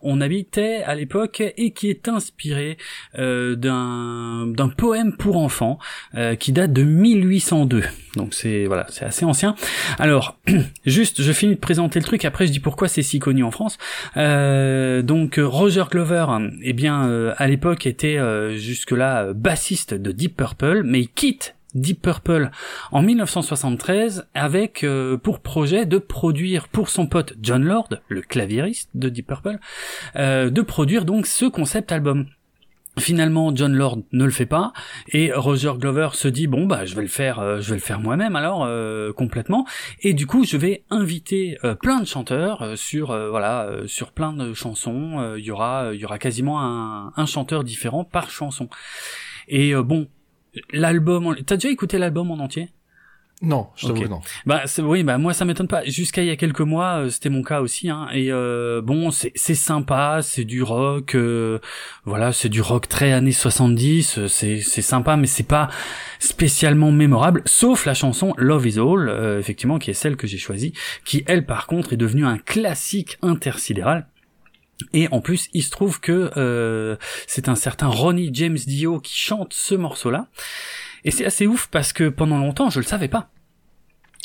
on 0.00 0.20
habitait 0.20 0.82
à 0.84 0.94
l'époque 0.94 1.42
et 1.56 1.72
qui 1.72 1.90
est 1.90 2.08
inspiré 2.08 2.78
euh, 3.18 3.56
d'un 3.56 4.46
d'un 4.46 4.68
poème 4.68 5.16
pour 5.16 5.36
enfants 5.36 5.78
euh, 6.14 6.34
qui 6.34 6.52
date 6.52 6.72
de 6.72 6.82
1802. 6.82 7.82
Donc 8.16 8.34
c'est 8.34 8.66
voilà, 8.66 8.86
c'est 8.90 9.04
assez 9.04 9.24
ancien. 9.24 9.54
Alors 9.98 10.38
juste, 10.86 11.22
je 11.22 11.32
finis 11.32 11.54
de 11.54 11.60
présenter 11.60 11.98
le 11.98 12.04
truc. 12.04 12.24
Après, 12.24 12.46
je 12.46 12.52
dis 12.52 12.60
pourquoi 12.60 12.88
c'est 12.88 13.02
si 13.02 13.18
connu 13.18 13.42
en 13.44 13.50
France. 13.50 13.78
Euh, 14.16 15.02
donc 15.02 15.38
Roger 15.42 15.84
Glover, 15.90 16.26
eh 16.62 16.72
bien 16.72 17.08
euh, 17.08 17.34
à 17.36 17.48
l'époque 17.48 17.86
était 17.86 18.18
euh, 18.18 18.56
jusque 18.56 18.92
là 18.92 19.32
bassiste 19.32 19.94
de 19.94 20.12
Deep 20.12 20.36
Purple, 20.36 20.82
mais 20.84 21.00
il 21.00 21.08
quitte 21.08 21.54
Deep 21.74 22.02
Purple 22.02 22.50
en 22.90 23.02
1973 23.02 24.26
avec 24.34 24.84
euh, 24.84 25.16
pour 25.16 25.40
projet 25.40 25.86
de 25.86 25.98
produire 25.98 26.68
pour 26.68 26.88
son 26.88 27.06
pote 27.06 27.34
John 27.40 27.64
Lord, 27.64 27.88
le 28.08 28.22
claviériste 28.22 28.90
de 28.94 29.08
Deep 29.08 29.26
Purple, 29.26 29.58
euh, 30.16 30.50
de 30.50 30.62
produire 30.62 31.04
donc 31.04 31.26
ce 31.26 31.46
concept 31.46 31.92
album. 31.92 32.26
Finalement, 32.98 33.56
John 33.56 33.72
Lord 33.72 34.00
ne 34.12 34.26
le 34.26 34.30
fait 34.30 34.44
pas 34.44 34.74
et 35.08 35.32
Roger 35.32 35.72
Glover 35.78 36.10
se 36.12 36.28
dit 36.28 36.46
bon 36.46 36.66
bah 36.66 36.84
je 36.84 36.94
vais 36.94 37.00
le 37.00 37.08
faire, 37.08 37.38
euh, 37.38 37.58
je 37.58 37.70
vais 37.70 37.76
le 37.76 37.80
faire 37.80 38.00
moi-même 38.00 38.36
alors 38.36 38.64
euh, 38.66 39.14
complètement 39.14 39.66
et 40.02 40.12
du 40.12 40.26
coup 40.26 40.44
je 40.44 40.58
vais 40.58 40.84
inviter 40.90 41.56
euh, 41.64 41.74
plein 41.74 42.00
de 42.00 42.04
chanteurs 42.04 42.60
euh, 42.60 42.76
sur 42.76 43.10
euh, 43.10 43.30
voilà 43.30 43.62
euh, 43.62 43.86
sur 43.86 44.12
plein 44.12 44.34
de 44.34 44.52
chansons. 44.52 45.36
Il 45.38 45.44
y 45.44 45.50
aura 45.50 45.92
il 45.94 46.00
y 46.00 46.04
aura 46.04 46.18
quasiment 46.18 46.60
un, 46.60 47.14
un 47.16 47.24
chanteur 47.24 47.64
différent 47.64 48.04
par 48.04 48.30
chanson. 48.30 48.68
Et 49.48 49.74
bon, 49.74 50.06
l'album, 50.72 51.26
en- 51.26 51.34
t'as 51.34 51.56
déjà 51.56 51.70
écouté 51.70 51.98
l'album 51.98 52.30
en 52.30 52.38
entier? 52.38 52.68
Non, 53.44 53.70
je 53.74 53.88
t'avoue 53.88 53.98
Ok. 53.98 54.04
que 54.04 54.08
non. 54.08 54.20
bah 54.46 54.62
c'est- 54.66 54.82
oui, 54.82 55.02
bah 55.02 55.18
moi 55.18 55.34
ça 55.34 55.44
m'étonne 55.44 55.66
pas. 55.66 55.82
Jusqu'à 55.84 56.22
il 56.22 56.28
y 56.28 56.30
a 56.30 56.36
quelques 56.36 56.60
mois, 56.60 57.00
euh, 57.06 57.10
c'était 57.10 57.28
mon 57.28 57.42
cas 57.42 57.60
aussi. 57.60 57.90
Hein, 57.90 58.06
et 58.12 58.30
euh, 58.30 58.80
bon, 58.82 59.10
c'est 59.10 59.32
c'est 59.34 59.56
sympa, 59.56 60.20
c'est 60.22 60.44
du 60.44 60.62
rock, 60.62 61.16
euh, 61.16 61.58
voilà, 62.04 62.32
c'est 62.32 62.48
du 62.48 62.60
rock 62.60 62.88
très 62.88 63.10
années 63.10 63.32
70. 63.32 64.18
euh, 64.18 64.28
C'est 64.28 64.60
c'est 64.60 64.80
sympa, 64.82 65.16
mais 65.16 65.26
c'est 65.26 65.42
pas 65.42 65.68
spécialement 66.20 66.92
mémorable. 66.92 67.42
Sauf 67.44 67.84
la 67.84 67.94
chanson 67.94 68.32
Love 68.36 68.66
Is 68.68 68.78
All, 68.78 69.08
euh, 69.08 69.40
effectivement, 69.40 69.80
qui 69.80 69.90
est 69.90 69.94
celle 69.94 70.16
que 70.16 70.28
j'ai 70.28 70.38
choisie, 70.38 70.72
qui 71.04 71.24
elle 71.26 71.44
par 71.44 71.66
contre 71.66 71.92
est 71.94 71.96
devenue 71.96 72.24
un 72.24 72.38
classique 72.38 73.18
intersidéral. 73.22 74.06
Et 74.92 75.08
en 75.10 75.20
plus, 75.20 75.48
il 75.52 75.62
se 75.62 75.70
trouve 75.70 76.00
que 76.00 76.30
euh, 76.36 76.96
c'est 77.26 77.48
un 77.48 77.54
certain 77.54 77.88
Ronnie 77.88 78.30
James 78.32 78.56
Dio 78.56 79.00
qui 79.00 79.16
chante 79.18 79.52
ce 79.52 79.74
morceau-là. 79.74 80.28
Et 81.04 81.10
c'est 81.10 81.24
assez 81.24 81.46
ouf 81.46 81.68
parce 81.70 81.92
que 81.92 82.08
pendant 82.08 82.38
longtemps, 82.38 82.70
je 82.70 82.80
le 82.80 82.86
savais 82.86 83.08
pas. 83.08 83.30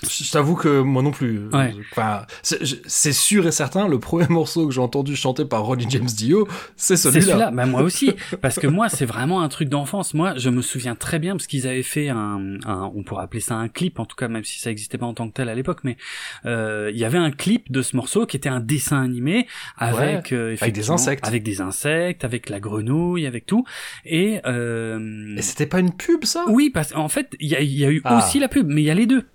Je 0.04 0.30
t'avoue 0.32 0.54
que 0.56 0.82
moi 0.82 1.02
non 1.02 1.10
plus. 1.10 1.48
Ouais. 1.52 1.74
Enfin, 1.92 2.28
c'est 2.44 3.12
sûr 3.14 3.48
et 3.48 3.52
certain, 3.52 3.88
le 3.88 4.00
premier 4.00 4.28
morceau 4.30 4.68
que 4.68 4.74
j'ai 4.74 4.80
entendu 4.82 5.16
chanter 5.16 5.44
par 5.44 5.64
Ronnie 5.64 5.88
James 5.90 6.06
Dio, 6.06 6.48
c'est 6.76 6.96
C'est 6.98 7.10
celui-là. 7.10 7.26
celui-là, 7.26 7.52
bah 7.52 7.66
moi 7.66 7.82
aussi, 7.82 8.12
parce 8.42 8.60
que 8.60 8.68
moi 8.68 8.90
c'est 8.90 9.06
vraiment 9.06 9.42
un 9.42 9.50
truc 9.50 9.70
d'enfance. 9.70 10.14
Moi, 10.14 10.34
je 10.38 10.50
me 10.52 10.62
souviens 10.62 10.94
très 10.94 11.18
bien 11.18 11.34
parce 11.34 11.48
qu'ils 11.48 11.68
avaient 11.68 11.82
fait 11.82 12.10
un, 12.10 12.58
un- 12.66 12.92
on 12.96 13.02
pourrait 13.02 13.24
appeler 13.24 13.40
ça 13.42 13.56
un 13.56 13.70
clip 13.70 14.00
en 14.00 14.06
tout 14.06 14.16
cas, 14.16 14.28
même 14.28 14.44
si 14.44 14.60
ça 14.60 14.70
existait 14.70 15.00
pas 15.00 15.08
en 15.08 15.16
tant 15.16 15.28
que 15.30 15.34
tel 15.34 15.50
à 15.50 15.56
l'époque, 15.56 15.80
mais 15.84 15.98
euh, 16.46 16.92
il 16.94 17.00
y 17.00 17.06
avait 17.06 17.18
un 17.18 17.32
clip 17.32 17.72
de 17.72 17.82
ce 17.82 17.96
morceau 17.96 18.28
qui 18.28 18.38
était 18.38 18.50
un 18.50 18.60
dessin 18.60 19.02
animé 19.02 19.48
avec 19.78 20.32
euh, 20.32 20.50
des 20.50 20.54
effectivement, 20.54 20.94
insectes. 20.94 21.26
avec 21.28 21.42
des 21.42 21.60
insectes, 21.60 22.24
avec 22.24 22.50
la 22.50 22.60
grenouille, 22.60 23.26
avec 23.26 23.48
tout, 23.48 23.66
et, 24.06 24.42
euh, 24.46 25.36
Et 25.38 25.42
c'était 25.42 25.66
pas 25.66 25.80
une 25.80 25.92
pub, 25.96 26.24
ça? 26.24 26.46
Oui, 26.50 26.70
parce 26.72 26.92
qu'en 26.94 27.10
fait, 27.10 27.32
il 27.40 27.48
y 27.50 27.56
a, 27.56 27.62
il 27.62 27.74
y 27.78 27.84
a 27.86 27.90
eu 27.90 28.02
Ah. 28.04 28.18
aussi 28.20 28.38
la 28.40 28.48
pub, 28.48 28.68
mais 28.68 28.82
il 28.82 28.86
y 28.86 28.92
a 28.92 28.94
les 28.94 29.08
deux. 29.08 29.26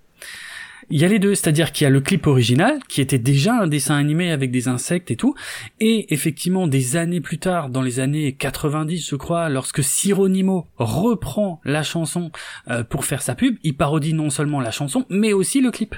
Il 0.91 1.01
y 1.01 1.05
a 1.05 1.09
les 1.09 1.19
deux, 1.19 1.35
c'est-à-dire 1.35 1.73
qu'il 1.73 1.85
y 1.85 1.87
a 1.87 1.91
le 1.91 2.01
clip 2.01 2.27
original, 2.27 2.79
qui 2.89 3.01
était 3.01 3.19
déjà 3.19 3.55
un 3.55 3.67
dessin 3.67 3.97
animé 3.97 4.31
avec 4.31 4.51
des 4.51 4.69
insectes 4.69 5.11
et 5.11 5.17
tout, 5.17 5.35
et 5.81 6.13
effectivement, 6.13 6.67
des 6.67 6.97
années 6.97 7.21
plus 7.21 7.39
tard, 7.39 7.69
dans 7.69 7.83
les 7.83 8.01
années 8.01 8.33
90, 8.35 9.09
je 9.09 9.17
crois, 9.17 9.49
lorsque 9.49 9.83
Sironimo 9.83 10.67
reprend 10.77 11.61
la 11.65 11.83
chanson 11.83 12.31
euh, 12.71 12.85
pour 12.85 13.05
faire 13.05 13.23
sa 13.23 13.35
pub, 13.35 13.57
il 13.63 13.77
parodie 13.77 14.13
non 14.15 14.31
seulement 14.31 14.61
la 14.61 14.71
chanson, 14.71 15.05
mais 15.09 15.33
aussi 15.33 15.61
le 15.61 15.71
clip. 15.71 15.95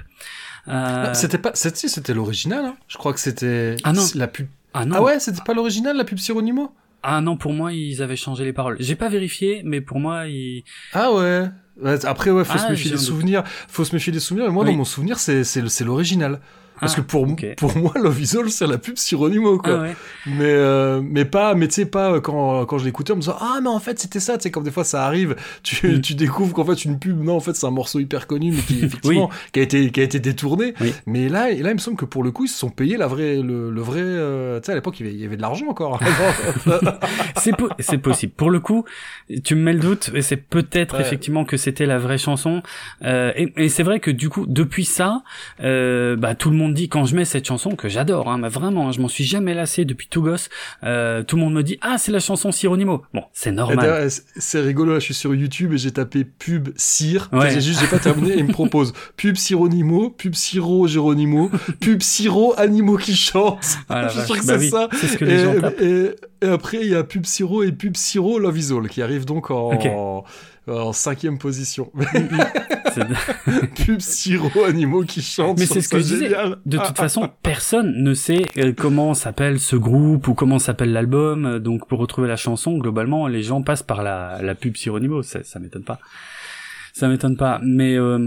Euh, 0.69 1.13
C'était 1.13 1.39
pas, 1.39 1.51
c'était 1.55 1.77
si, 1.77 1.89
c'était 1.89 2.15
l'original. 2.15 2.65
Hein. 2.65 2.77
Je 2.89 2.97
crois 2.97 3.13
que 3.13 3.21
c'était 3.21 3.77
Ah 3.85 3.93
non. 3.93 4.05
la 4.15 4.29
pub. 4.29 4.47
ah 4.73 4.85
non, 4.87 4.97
Ah 4.99 5.03
ouais, 5.03 5.21
c'était 5.21 5.43
pas 5.45 5.55
l'original, 5.55 5.97
la 5.97 6.05
pub 6.05 6.19
Sironimo? 6.19 6.73
Ah 7.03 7.21
non, 7.21 7.37
pour 7.37 7.53
moi, 7.53 7.73
ils 7.75 8.01
avaient 8.01 8.17
changé 8.17 8.45
les 8.45 8.55
paroles. 8.55 8.77
J'ai 8.81 8.97
pas 8.97 9.11
vérifié, 9.11 9.61
mais 9.63 9.83
pour 9.83 10.01
moi, 10.01 10.27
ils... 10.27 10.65
Ah 10.95 11.13
ouais. 11.13 11.45
Après, 12.05 12.31
ouais, 12.31 12.45
faut 12.45 12.53
Ah, 12.55 12.59
se 12.59 12.71
méfier 12.71 12.91
des 12.91 12.97
souvenirs. 12.99 13.43
Faut 13.69 13.85
se 13.85 13.95
méfier 13.95 14.13
des 14.13 14.21
souvenirs. 14.21 14.47
Mais 14.47 14.53
moi, 14.53 14.65
Oui. 14.65 14.71
dans 14.71 14.77
mon 14.77 14.85
souvenir, 14.85 15.19
c'est 15.19 15.43
c'est 15.45 15.61
le- 15.61 15.69
c'est 15.69 15.85
l'original. 15.85 16.41
Parce 16.81 16.95
Ah, 16.95 16.97
que 16.97 17.01
pour, 17.03 17.27
pour 17.57 17.77
moi, 17.79 17.93
Love 18.03 18.21
Is 18.21 18.37
All, 18.37 18.51
c'est 18.51 18.67
la 18.67 18.79
pub 18.79 18.97
Sironimo, 18.97 19.59
quoi. 19.59 19.75
Ah 19.79 19.83
ouais. 19.83 19.97
Mais, 20.27 20.45
euh, 20.45 21.01
mais 21.03 21.25
pas, 21.25 21.55
mais 21.55 21.69
tu 21.69 21.75
sais, 21.75 21.87
pas 21.87 22.13
euh, 22.15 22.21
quand, 22.21 22.65
quand 22.67 22.79
je 22.79 22.85
l'écoutais 22.85 23.13
en 23.13 23.17
me 23.17 23.21
disant, 23.21 23.37
ah, 23.41 23.59
mais 23.63 23.69
en 23.69 23.79
fait, 23.81 23.99
c'était 23.99 24.21
ça, 24.21 24.37
tu 24.39 24.43
sais, 24.45 24.51
comme 24.51 24.65
des 24.65 24.71
fois 24.73 24.85
ça 24.85 25.05
arrive, 25.07 25.37
tu, 25.63 25.87
Mm. 25.97 26.01
tu 26.01 26.15
découvres 26.15 26.53
qu'en 26.55 26.65
fait, 26.65 26.85
une 26.85 26.99
pub, 26.99 27.23
non, 27.23 27.37
en 27.37 27.41
fait, 27.41 27.55
c'est 27.55 27.67
un 27.67 27.71
morceau 27.71 28.01
hyper 28.01 28.27
connu, 28.27 28.51
mais 28.53 28.61
qui, 28.63 28.79
effectivement, 28.85 29.31
qui 29.53 29.61
a 29.61 29.63
été, 29.63 29.91
qui 29.91 30.01
a 30.01 30.03
été 30.03 30.19
détourné. 30.21 30.75
Oui. 30.81 30.93
Mais 31.07 31.29
là, 31.29 31.51
et 31.51 31.63
là, 31.63 31.71
il 31.71 31.75
me 31.75 31.79
semble 31.79 31.97
que 31.97 32.05
pour 32.05 32.23
le 32.23 32.31
coup, 32.33 32.45
ils 32.45 32.49
se 32.49 32.59
sont 32.59 32.71
payés 32.71 32.97
la 32.97 33.07
vraie, 33.07 33.37
le, 33.43 33.71
le 33.71 33.81
vrai, 33.81 34.01
euh, 34.03 34.59
tu 34.61 34.67
sais, 34.67 34.73
à 34.73 34.75
l'époque, 34.75 34.99
il 35.01 35.07
y 35.07 35.09
avait, 35.09 35.17
il 35.19 35.23
y 35.23 35.27
avait 35.27 35.37
de 35.37 35.43
l'argent 35.43 35.67
encore. 35.69 36.01
c'est 37.37 37.57
po- 37.57 37.69
c'est 37.79 37.99
possible. 37.99 38.33
Pour 38.37 38.51
le 38.51 38.61
coup, 38.61 38.85
tu 39.45 39.55
me 39.55 39.63
mets 39.63 39.73
le 39.73 39.81
doute, 39.81 40.11
et 40.15 40.23
c'est 40.23 40.37
peut-être 40.37 40.95
Ouais. 40.97 41.01
effectivement 41.01 41.45
que 41.45 41.57
c'était 41.57 41.87
la 41.87 41.99
vraie 41.99 42.19
chanson. 42.19 42.63
Euh, 43.05 43.33
et 43.37 43.53
et 43.57 43.69
c'est 43.69 43.83
vrai 43.83 44.01
que 44.01 44.11
du 44.11 44.29
coup, 44.29 44.45
depuis 44.47 44.85
ça, 44.85 45.23
euh, 45.63 46.17
bah 46.17 46.35
tout 46.35 46.51
le 46.51 46.57
monde 46.57 46.64
dit 46.71 46.89
quand 46.89 47.05
je 47.05 47.15
mets 47.17 47.25
cette 47.25 47.47
chanson 47.47 47.71
que 47.77 47.89
j'adore, 47.89 48.29
hein, 48.31 48.39
mais 48.39 48.49
vraiment, 48.49 48.89
hein, 48.89 48.93
je 48.93 49.01
m'en 49.01 49.09
suis 49.09 49.25
jamais 49.25 49.53
lassé 49.55 49.85
depuis 49.85 50.07
tout 50.09 50.23
gosse. 50.23 50.49
Euh, 50.85 51.23
tout 51.23 51.37
le 51.37 51.43
monde 51.43 51.55
me 51.55 51.63
dit 51.63 51.79
ah 51.83 51.97
c'est 51.99 52.13
la 52.13 52.21
chanson 52.21 52.53
Sironimo. 52.53 53.03
Bon, 53.13 53.25
c'est 53.33 53.51
Et 53.51 53.53
normal. 53.53 53.77
d'ailleurs, 53.79 54.11
c'est- 54.11 54.23
C'est 54.37 54.61
rigolo, 54.61 54.93
là, 54.95 54.99
je 54.99 55.05
suis 55.05 55.15
sur 55.15 55.35
YouTube 55.35 55.73
et 55.73 55.79
j'ai 55.79 55.91
tapé 55.93 56.25
pub 56.25 56.71
Cire. 56.77 57.29
Ouais. 57.33 57.51
J'ai 57.51 57.61
juste, 57.61 57.81
j'ai 57.81 57.87
pas 57.87 57.99
terminé 57.99 58.35
et 58.35 58.39
il 58.39 58.45
me 58.45 58.53
propose 58.53 58.93
pub 59.17 59.37
Sironimo, 59.37 60.11
pub 60.11 60.35
Siro 60.35 60.87
Géronimo, 60.87 61.51
pub 61.81 62.03
Siro 62.03 62.55
Animaux 62.57 62.97
qui 62.97 63.17
chantent. 63.17 63.79
Ah 63.89 64.03
la 64.03 64.09
je 64.09 64.21
sûr 64.21 64.39
que 64.39 64.47
Bah 64.47 64.55
c'est 64.59 64.65
oui, 64.65 64.71
ça. 64.71 64.89
C'est 64.93 65.07
ce 65.09 65.17
que 65.19 65.25
Et, 65.25 65.29
les 65.29 65.39
gens 65.39 65.61
tapent. 65.61 65.81
et- 65.81 66.15
et 66.43 66.49
après, 66.49 66.79
il 66.83 66.89
y 66.89 66.95
a 66.95 67.03
pub 67.05 67.25
Siro 67.27 67.63
et 67.63 67.73
pub 67.73 67.97
Siro 67.97 68.39
Love 68.39 68.59
Is 68.59 68.73
All 68.73 68.89
qui 68.89 69.03
arrivent 69.03 69.25
donc 69.25 69.51
en. 69.51 70.25
En 70.67 70.93
cinquième 70.93 71.39
position. 71.39 71.91
Pub 73.77 74.01
Siro 74.01 74.65
Animaux 74.65 75.03
qui 75.03 75.23
chantent. 75.23 75.59
Mais 75.59 75.67
c'est 75.67 75.81
ce 75.81 75.89
que 75.89 75.99
je 75.99 76.05
disais. 76.05 76.31
De 76.67 76.79
toute 76.79 76.97
façon, 76.97 77.31
personne 77.43 78.03
ne 78.03 78.15
sait 78.15 78.47
euh, 78.59 78.73
comment 78.73 79.15
s'appelle 79.15 79.59
ce 79.61 79.77
groupe 79.77 80.29
ou 80.29 80.35
comment 80.35 80.59
s'appelle 80.59 80.93
l'album. 80.93 81.59
Donc, 81.59 81.89
pour 81.89 81.99
retrouver 81.99 82.29
la 82.29 82.37
chanson, 82.37 82.79
globalement, 82.79 83.27
les 83.27 83.43
gens 83.43 83.63
passent 83.63 83.83
par 83.83 84.03
la, 84.03 84.41
la 84.43 84.55
pub 84.55 84.77
Sironimo. 84.77 85.23
Ça, 85.23 85.43
ça 85.43 85.59
m'étonne 85.59 85.85
pas. 85.85 85.99
Ça 86.93 87.09
m'étonne 87.09 87.37
pas. 87.37 87.61
Mais 87.65 87.97
euh, 87.97 88.19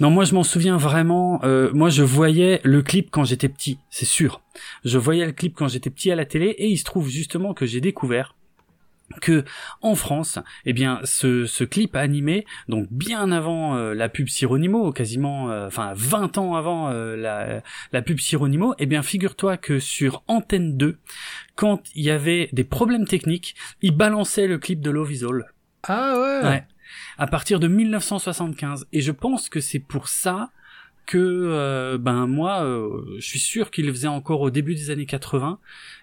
non, 0.00 0.10
moi, 0.10 0.24
je 0.24 0.34
m'en 0.34 0.42
souviens 0.42 0.76
vraiment. 0.76 1.40
euh, 1.44 1.70
moi, 1.72 1.90
je 1.90 2.02
voyais 2.02 2.60
le 2.64 2.82
clip 2.82 3.08
quand 3.10 3.24
j'étais 3.24 3.48
petit, 3.48 3.78
c'est 3.88 4.04
sûr. 4.04 4.40
Je 4.84 4.98
voyais 4.98 5.24
le 5.26 5.32
clip 5.32 5.54
quand 5.54 5.68
j'étais 5.68 5.90
petit 5.90 6.10
à 6.10 6.16
la 6.16 6.24
télé, 6.24 6.46
et 6.46 6.66
il 6.66 6.76
se 6.76 6.84
trouve 6.84 7.08
justement 7.08 7.54
que 7.54 7.66
j'ai 7.66 7.80
découvert 7.80 8.34
que 9.20 9.44
en 9.80 9.94
France, 9.94 10.38
eh 10.64 10.72
bien, 10.72 11.00
ce, 11.04 11.46
ce 11.46 11.64
clip 11.64 11.96
animé, 11.96 12.44
donc 12.68 12.88
bien 12.90 13.30
avant 13.32 13.76
euh, 13.76 13.94
la 13.94 14.08
pub 14.08 14.28
Sironimo, 14.28 14.92
quasiment, 14.92 15.50
euh, 15.50 15.66
enfin 15.66 15.92
20 15.94 16.38
ans 16.38 16.54
avant 16.54 16.90
euh, 16.90 17.16
la, 17.16 17.62
la 17.92 18.02
pub 18.02 18.18
Sironimo, 18.18 18.74
eh 18.78 18.86
bien, 18.86 19.02
figure-toi 19.02 19.56
que 19.56 19.78
sur 19.78 20.22
Antenne 20.28 20.76
2, 20.76 20.98
quand 21.56 21.82
il 21.94 22.04
y 22.04 22.10
avait 22.10 22.48
des 22.52 22.64
problèmes 22.64 23.06
techniques, 23.06 23.54
ils 23.82 23.96
balançaient 23.96 24.46
le 24.46 24.58
clip 24.58 24.80
de 24.80 24.90
Love 24.90 25.12
Is 25.12 25.24
All. 25.24 25.44
Ah 25.84 26.14
ouais. 26.18 26.48
Ouais. 26.48 26.64
À 27.18 27.26
partir 27.26 27.60
de 27.60 27.68
1975. 27.68 28.86
Et 28.92 29.00
je 29.00 29.12
pense 29.12 29.48
que 29.48 29.60
c'est 29.60 29.78
pour 29.78 30.08
ça 30.08 30.50
que 31.06 31.18
euh, 31.18 31.98
ben 31.98 32.26
moi 32.26 32.62
euh, 32.64 33.00
je 33.18 33.26
suis 33.26 33.38
sûr 33.38 33.70
qu'il 33.70 33.90
faisait 33.90 34.08
encore 34.08 34.40
au 34.40 34.50
début 34.50 34.74
des 34.74 34.90
années 34.90 35.06
80 35.06 35.58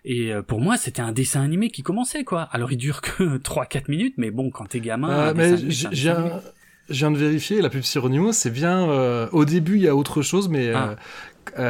et 0.06 0.32
euh, 0.34 0.41
pour 0.41 0.60
moi 0.61 0.78
c'était 0.78 1.02
un 1.02 1.11
dessin 1.11 1.41
animé 1.41 1.69
qui 1.69 1.82
commençait 1.84 2.23
quoi 2.23 2.44
alors 2.52 2.72
il 2.72 2.78
dure 2.78 3.02
que 3.02 3.38
3 3.44 3.65
4 3.65 3.88
minutes 3.90 4.15
mais 4.18 4.32
bon 4.32 4.49
quand 4.52 4.65
t'es 4.65 4.80
gamin 4.80 5.10
Euh, 5.10 5.57
j'ai 5.69 5.90
je 6.90 6.94
viens 6.98 7.11
de 7.11 7.18
vérifier, 7.18 7.61
la 7.61 7.69
pub 7.69 7.84
Sironimo, 7.84 8.34
c'est 8.34 8.49
bien. 8.49 8.90
euh, 8.90 9.28
au 9.32 9.45
début, 9.45 9.78
il 9.78 9.84
y 9.84 9.88
a 9.88 9.95
autre 9.95 10.22
chose, 10.22 10.49
mais 10.49 10.73
Ah. 10.73 10.90
euh, 10.90 10.95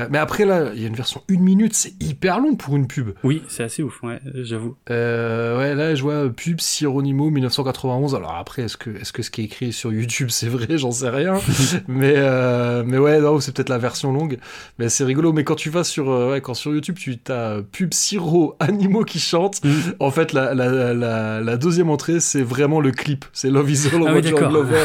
mais 0.10 0.18
après 0.18 0.46
là, 0.46 0.72
il 0.74 0.82
y 0.82 0.86
a 0.86 0.88
une 0.88 0.96
version 0.96 1.22
une 1.28 1.42
minute, 1.42 1.74
c'est 1.74 1.94
hyper 2.02 2.40
long 2.40 2.56
pour 2.56 2.76
une 2.76 2.88
pub. 2.88 3.10
oui 3.24 3.42
c'est 3.48 3.64
assez 3.64 3.84
ouf 3.84 4.02
ouais 4.04 4.20
j'avoue 4.36 4.76
Euh, 4.90 5.58
ouais, 5.58 5.76
là, 5.76 5.96
je 5.96 6.02
vois 6.02 6.14
euh, 6.26 6.30
pub 6.30 6.60
Sironimo 6.60 7.30
1991. 7.30 8.16
Alors 8.16 8.36
après, 8.36 8.64
est-ce 8.64 8.78
que 8.78 8.90
est-ce 8.90 9.14
que 9.14 9.22
ce 9.24 9.30
qui 9.32 9.42
est 9.42 9.46
écrit 9.46 9.74
sur 9.74 9.92
YouTube 9.94 10.30
c'est 10.32 10.48
vrai? 10.48 10.78
J'en 10.78 10.92
sais 10.92 11.10
rien. 11.10 11.36
mais 11.88 12.14
euh, 12.18 12.84
mais 12.86 12.98
ouais, 12.98 13.20
non, 13.20 13.40
c'est 13.40 13.54
peut-être 13.56 13.70
la 13.70 13.78
version 13.78 14.12
longue. 14.12 14.38
Mais 14.80 14.90
c'est 14.90 15.04
rigolo. 15.04 15.34
Mais 15.34 15.44
quand 15.44 15.56
tu 15.56 15.70
vas 15.70 15.84
sur 15.84 16.10
euh, 16.12 16.32
ouais, 16.32 16.42
quand 16.42 16.54
sur 16.54 16.74
YouTube, 16.74 16.96
tu 16.98 17.18
as 17.30 17.32
euh, 17.34 17.62
pub 17.62 17.94
Siro 17.94 18.56
animaux 18.60 19.04
qui 19.04 19.20
chantent. 19.20 19.64
Mm. 19.64 19.70
En 20.00 20.12
fait, 20.12 20.34
la, 20.34 20.54
la, 20.54 20.94
la, 20.94 21.42
la 21.42 21.58
deuxième 21.58 21.90
entrée, 21.90 22.20
c'est 22.20 22.44
vraiment 22.44 22.80
le 22.82 22.92
clip. 22.92 23.26
C'est 23.34 23.50
Love 23.50 23.70
Is 23.72 23.88
All 23.94 24.04
Ah 24.08 24.14
oui. 24.14 24.22
Glover. 24.22 24.84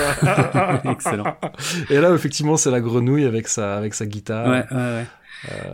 excellent 0.91 1.37
Et 1.91 1.99
là, 1.99 2.13
effectivement, 2.15 2.57
c'est 2.57 2.71
la 2.71 2.81
grenouille 2.81 3.25
avec 3.25 3.49
sa 3.49 3.77
avec 3.77 3.95
sa 3.95 4.07
guitare. 4.07 4.49
ouais 4.49 4.65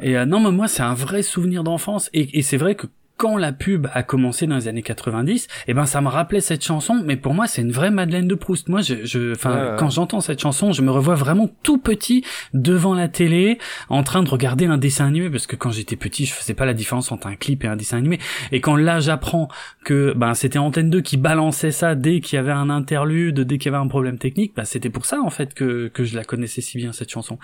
et 0.02 0.16
euh, 0.16 0.26
non 0.26 0.40
mais 0.40 0.50
moi 0.50 0.68
c'est 0.68 0.82
un 0.82 0.94
vrai 0.94 1.22
souvenir 1.22 1.64
d'enfance 1.64 2.10
et 2.12 2.42
c'est 2.42 2.56
vrai 2.56 2.74
que 2.74 2.86
quand 3.16 3.36
la 3.36 3.52
pub 3.52 3.88
a 3.92 4.02
commencé 4.02 4.46
dans 4.46 4.56
les 4.56 4.68
années 4.68 4.82
90, 4.82 5.48
eh 5.68 5.74
ben 5.74 5.86
ça 5.86 6.00
me 6.00 6.08
rappelait 6.08 6.40
cette 6.40 6.64
chanson, 6.64 7.02
mais 7.04 7.16
pour 7.16 7.34
moi 7.34 7.46
c'est 7.46 7.62
une 7.62 7.72
vraie 7.72 7.90
Madeleine 7.90 8.28
de 8.28 8.34
Proust. 8.34 8.68
Moi, 8.68 8.80
je, 8.80 9.04
je, 9.04 9.30
ouais. 9.30 9.76
quand 9.78 9.90
j'entends 9.90 10.20
cette 10.20 10.40
chanson, 10.40 10.72
je 10.72 10.82
me 10.82 10.90
revois 10.90 11.14
vraiment 11.14 11.48
tout 11.62 11.78
petit 11.78 12.24
devant 12.54 12.94
la 12.94 13.08
télé, 13.08 13.58
en 13.88 14.02
train 14.02 14.22
de 14.22 14.28
regarder 14.28 14.66
un 14.66 14.78
dessin 14.78 15.06
animé, 15.06 15.30
parce 15.30 15.46
que 15.46 15.56
quand 15.56 15.70
j'étais 15.70 15.96
petit, 15.96 16.26
je 16.26 16.32
faisais 16.32 16.54
pas 16.54 16.66
la 16.66 16.74
différence 16.74 17.12
entre 17.12 17.26
un 17.26 17.36
clip 17.36 17.64
et 17.64 17.68
un 17.68 17.76
dessin 17.76 17.98
animé. 17.98 18.18
Et 18.50 18.60
quand 18.60 18.76
là 18.76 19.00
j'apprends 19.00 19.48
que 19.84 20.12
ben 20.16 20.34
c'était 20.34 20.58
Antenne 20.58 20.90
2 20.90 21.00
qui 21.00 21.16
balançait 21.16 21.70
ça 21.70 21.94
dès 21.94 22.20
qu'il 22.20 22.36
y 22.36 22.38
avait 22.38 22.52
un 22.52 22.70
interlude, 22.70 23.40
dès 23.40 23.58
qu'il 23.58 23.70
y 23.70 23.74
avait 23.74 23.82
un 23.82 23.88
problème 23.88 24.18
technique, 24.18 24.54
ben 24.56 24.64
c'était 24.64 24.90
pour 24.90 25.06
ça 25.06 25.20
en 25.20 25.30
fait 25.30 25.54
que 25.54 25.88
que 25.88 26.04
je 26.04 26.16
la 26.16 26.24
connaissais 26.24 26.60
si 26.60 26.78
bien 26.78 26.92
cette 26.92 27.10
chanson. 27.10 27.38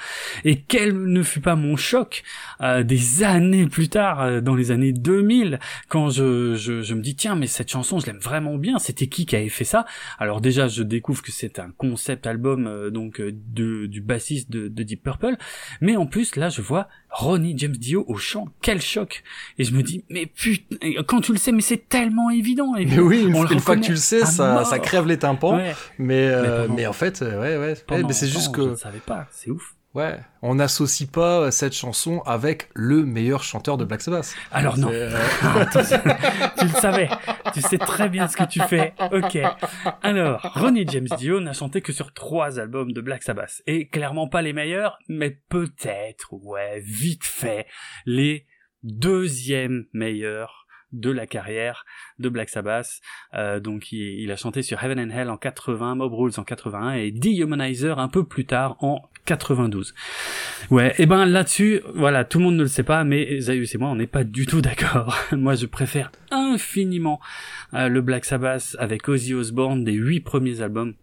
Et 0.44 0.60
quel 0.60 0.96
ne 0.96 1.22
fut 1.22 1.40
pas 1.40 1.56
mon 1.56 1.76
choc 1.76 2.22
euh, 2.60 2.82
des 2.82 3.22
années 3.22 3.66
plus 3.66 3.88
tard, 3.88 4.22
euh, 4.22 4.40
dans 4.40 4.54
les 4.54 4.70
années 4.70 4.92
2000, 4.92 5.57
quand 5.88 6.10
je, 6.10 6.54
je, 6.54 6.82
je 6.82 6.94
me 6.94 7.00
dis 7.02 7.14
tiens 7.16 7.36
mais 7.36 7.46
cette 7.46 7.70
chanson 7.70 7.98
je 7.98 8.06
l'aime 8.06 8.18
vraiment 8.18 8.56
bien, 8.56 8.78
c'était 8.78 9.06
qui 9.06 9.26
qui 9.26 9.36
avait 9.36 9.48
fait 9.48 9.64
ça? 9.64 9.86
Alors 10.18 10.40
déjà 10.40 10.68
je 10.68 10.82
découvre 10.82 11.22
que 11.22 11.32
c'est 11.32 11.58
un 11.58 11.70
concept 11.76 12.26
album 12.26 12.66
euh, 12.66 12.90
donc 12.90 13.20
euh, 13.20 13.32
de, 13.32 13.86
du 13.86 14.00
bassiste 14.00 14.50
de, 14.50 14.68
de 14.68 14.82
Deep 14.82 15.02
Purple, 15.02 15.36
mais 15.80 15.96
en 15.96 16.06
plus 16.06 16.36
là 16.36 16.48
je 16.48 16.62
vois 16.62 16.88
Ronnie 17.10 17.54
James 17.56 17.72
Dio 17.76 18.04
au 18.08 18.16
chant, 18.16 18.48
quel 18.62 18.80
choc 18.80 19.22
Et 19.58 19.64
je 19.64 19.72
me 19.74 19.82
dis 19.82 20.04
mais 20.10 20.26
putain, 20.26 20.76
quand 21.06 21.20
tu 21.20 21.32
le 21.32 21.38
sais 21.38 21.52
mais 21.52 21.62
c'est 21.62 21.88
tellement 21.88 22.30
évident. 22.30 22.72
Mais 22.76 22.98
oui, 22.98 23.24
une, 23.24 23.34
On 23.34 23.42
le 23.44 23.52
une 23.52 23.60
fois 23.60 23.76
que 23.76 23.82
tu 23.84 23.92
le 23.92 23.96
sais, 23.96 24.24
ça, 24.26 24.64
ça 24.64 24.78
crève 24.78 25.06
les 25.06 25.18
tympans. 25.18 25.56
Ouais, 25.56 25.74
Mais, 25.98 26.28
euh, 26.28 26.62
pendant- 26.62 26.74
mais 26.74 26.86
en 26.86 26.92
fait, 26.92 27.22
euh, 27.22 27.40
ouais, 27.40 27.56
ouais. 27.56 27.74
pendant 27.86 28.06
mais 28.08 28.12
c'est 28.14 28.26
juste 28.26 28.48
longtemps, 28.56 28.62
Je 28.62 28.66
que, 28.66 28.70
ne 28.70 28.76
savais 28.76 28.98
pas, 29.00 29.26
c'est 29.30 29.50
ouf. 29.50 29.74
Ouais, 29.98 30.20
on 30.42 30.54
n'associe 30.54 31.08
pas 31.10 31.50
cette 31.50 31.74
chanson 31.74 32.20
avec 32.24 32.68
le 32.74 33.04
meilleur 33.04 33.42
chanteur 33.42 33.76
de 33.76 33.84
Black 33.84 34.00
Sabbath. 34.00 34.34
Alors 34.52 34.78
non. 34.78 34.90
Euh, 34.92 35.10
Ah, 35.42 35.66
tu 36.58 36.64
le 36.64 36.70
savais. 36.80 37.08
Tu 37.52 37.60
sais 37.60 37.78
très 37.78 38.08
bien 38.08 38.28
ce 38.28 38.36
que 38.36 38.44
tu 38.44 38.60
fais. 38.60 38.94
Ok. 39.12 39.38
Alors, 40.02 40.40
Ronnie 40.54 40.86
James 40.88 41.08
Dio 41.18 41.40
n'a 41.40 41.52
chanté 41.52 41.80
que 41.80 41.92
sur 41.92 42.12
trois 42.12 42.58
albums 42.58 42.92
de 42.92 43.00
Black 43.00 43.22
Sabbath. 43.22 43.62
Et 43.66 43.88
clairement 43.88 44.28
pas 44.28 44.42
les 44.42 44.52
meilleurs, 44.52 44.98
mais 45.08 45.30
peut-être, 45.48 46.32
ouais, 46.32 46.80
vite 46.80 47.24
fait, 47.24 47.66
les 48.06 48.46
deuxièmes 48.82 49.86
meilleurs 49.92 50.66
de 50.92 51.10
la 51.10 51.26
carrière 51.26 51.84
de 52.18 52.28
Black 52.28 52.48
Sabbath. 52.48 53.00
Euh, 53.34 53.60
donc 53.60 53.92
il, 53.92 54.20
il 54.20 54.30
a 54.32 54.36
chanté 54.36 54.62
sur 54.62 54.82
Heaven 54.82 54.98
and 54.98 55.10
Hell 55.10 55.28
en 55.30 55.36
80, 55.36 55.96
Mob 55.96 56.14
Rules 56.14 56.32
en 56.38 56.44
81 56.44 56.92
et 56.92 57.10
Dehumanizer 57.10 57.98
un 57.98 58.08
peu 58.08 58.24
plus 58.24 58.46
tard 58.46 58.76
en 58.82 59.02
92. 59.28 59.94
Ouais, 60.70 60.94
et 60.98 61.06
ben 61.06 61.26
là-dessus, 61.26 61.82
voilà, 61.94 62.24
tout 62.24 62.38
le 62.38 62.44
monde 62.44 62.56
ne 62.56 62.62
le 62.62 62.68
sait 62.68 62.82
pas, 62.82 63.04
mais 63.04 63.40
Zayus 63.40 63.68
et 63.74 63.78
moi, 63.78 63.90
on 63.90 63.96
n'est 63.96 64.06
pas 64.06 64.24
du 64.24 64.46
tout 64.46 64.60
d'accord. 64.60 65.16
moi, 65.32 65.54
je 65.54 65.66
préfère 65.66 66.10
infiniment 66.30 67.20
euh, 67.74 67.88
le 67.88 68.00
Black 68.00 68.24
Sabbath 68.24 68.74
avec 68.78 69.08
Ozzy 69.08 69.34
Osbourne 69.34 69.84
des 69.84 69.92
huit 69.92 70.20
premiers 70.20 70.60
albums 70.62 70.94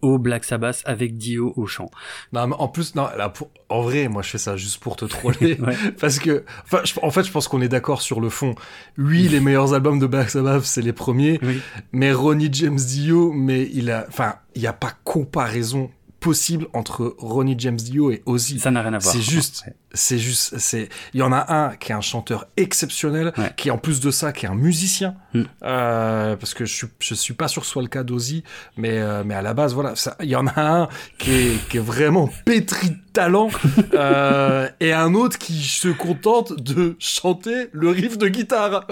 au 0.00 0.16
Black 0.18 0.44
Sabbath 0.44 0.80
avec 0.84 1.16
Dio 1.16 1.52
au 1.56 1.66
chant. 1.66 1.90
non, 2.32 2.46
mais 2.46 2.54
en 2.60 2.68
plus, 2.68 2.94
non, 2.94 3.08
là, 3.16 3.30
pour- 3.30 3.50
en 3.68 3.82
vrai, 3.82 4.06
moi, 4.06 4.22
je 4.22 4.30
fais 4.30 4.38
ça 4.38 4.56
juste 4.56 4.78
pour 4.80 4.94
te 4.94 5.04
troller. 5.06 5.56
Ouais. 5.60 5.74
Parce 6.00 6.20
que, 6.20 6.44
enfin, 6.64 6.82
je- 6.84 6.94
en 7.02 7.10
fait, 7.10 7.24
je 7.24 7.32
pense 7.32 7.48
qu'on 7.48 7.60
est 7.60 7.68
d'accord 7.68 8.00
sur 8.00 8.20
le 8.20 8.28
fond. 8.28 8.54
Oui, 8.96 9.26
les 9.26 9.40
meilleurs 9.40 9.74
albums 9.74 9.98
de 9.98 10.06
Black 10.06 10.30
Sabbath, 10.30 10.62
c'est 10.62 10.82
les 10.82 10.92
premiers. 10.92 11.40
Oui. 11.42 11.60
Mais 11.90 12.12
Ronnie 12.12 12.48
James 12.52 12.76
Dio, 12.78 13.32
mais 13.32 13.68
il 13.72 13.90
a, 13.90 14.04
enfin, 14.08 14.36
il 14.54 14.60
n'y 14.60 14.68
a 14.68 14.72
pas 14.72 14.92
comparaison 15.02 15.90
possible 16.20 16.66
entre 16.72 17.14
Ronnie 17.18 17.54
James 17.58 17.76
Dio 17.76 18.10
et 18.10 18.22
Ozzy. 18.26 18.58
Ça 18.58 18.70
n'a 18.70 18.82
rien 18.82 18.94
à 18.94 18.98
voir. 18.98 19.14
C'est 19.14 19.22
juste, 19.22 19.64
Ouais. 19.66 19.74
C'est 19.94 20.18
juste, 20.18 20.58
c'est, 20.58 20.88
il 21.14 21.20
y 21.20 21.22
en 21.22 21.32
a 21.32 21.52
un 21.52 21.76
qui 21.76 21.92
est 21.92 21.94
un 21.94 22.00
chanteur 22.00 22.46
exceptionnel, 22.56 23.32
Ouais. 23.38 23.52
qui 23.56 23.70
en 23.70 23.78
plus 23.78 24.00
de 24.00 24.10
ça, 24.10 24.32
qui 24.32 24.46
est 24.46 24.48
un 24.48 24.54
musicien, 24.54 25.14
Mm. 25.34 25.42
euh, 25.62 26.36
parce 26.36 26.54
que 26.54 26.64
je 26.64 26.74
suis, 26.74 26.86
je 27.00 27.14
suis 27.14 27.34
pas 27.34 27.48
sûr 27.48 27.62
que 27.62 27.66
ce 27.66 27.72
soit 27.72 27.82
le 27.82 27.88
cas 27.88 28.02
d'Ozzy, 28.02 28.44
mais, 28.76 28.98
euh, 28.98 29.22
mais 29.24 29.34
à 29.34 29.42
la 29.42 29.54
base, 29.54 29.74
voilà, 29.74 29.94
ça, 29.96 30.16
il 30.20 30.28
y 30.28 30.36
en 30.36 30.46
a 30.46 30.60
un 30.60 30.88
qui 31.18 31.30
est, 31.32 31.68
qui 31.68 31.76
est 31.78 31.80
vraiment 31.80 32.28
pétri 32.44 32.90
de 32.90 32.96
talent, 33.12 33.50
euh, 33.94 34.68
et 34.80 34.92
un 34.92 35.14
autre 35.14 35.38
qui 35.38 35.54
se 35.62 35.88
contente 35.88 36.52
de 36.60 36.96
chanter 36.98 37.68
le 37.72 37.88
riff 37.90 38.16
de 38.18 38.28
guitare. 38.28 38.86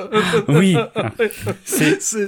Oui. 0.48 0.76
C'est- 1.64 2.00
c'est, 2.02 2.26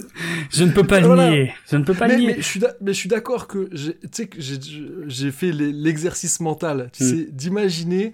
Je 0.51 0.65
ne 0.65 0.73
peux 0.73 0.85
pas 0.85 1.01
le 1.01 1.07
Voilà. 1.07 1.31
nier. 1.31 1.55
Je 1.71 1.77
ne 1.77 1.85
peux 1.85 1.95
pas 1.95 2.07
mais, 2.09 2.15
le 2.15 2.21
nier. 2.21 2.27
mais 2.29 2.37
je 2.39 2.47
suis 2.47 2.61
mais 2.81 2.93
je 2.93 2.99
suis 2.99 3.09
d'accord 3.09 3.47
que 3.49 3.69
j'ai- 3.73 3.95
tu 3.99 4.09
sais 4.13 4.27
que 4.27 4.41
j'ai 4.41 4.59
j'ai 5.07 5.31
fait 5.31 5.53
l'exercice 5.53 6.41
mental, 6.41 6.91
tu 6.93 7.05
Mm. 7.05 7.07
sais, 7.09 7.27
d'imaginer 7.31 8.13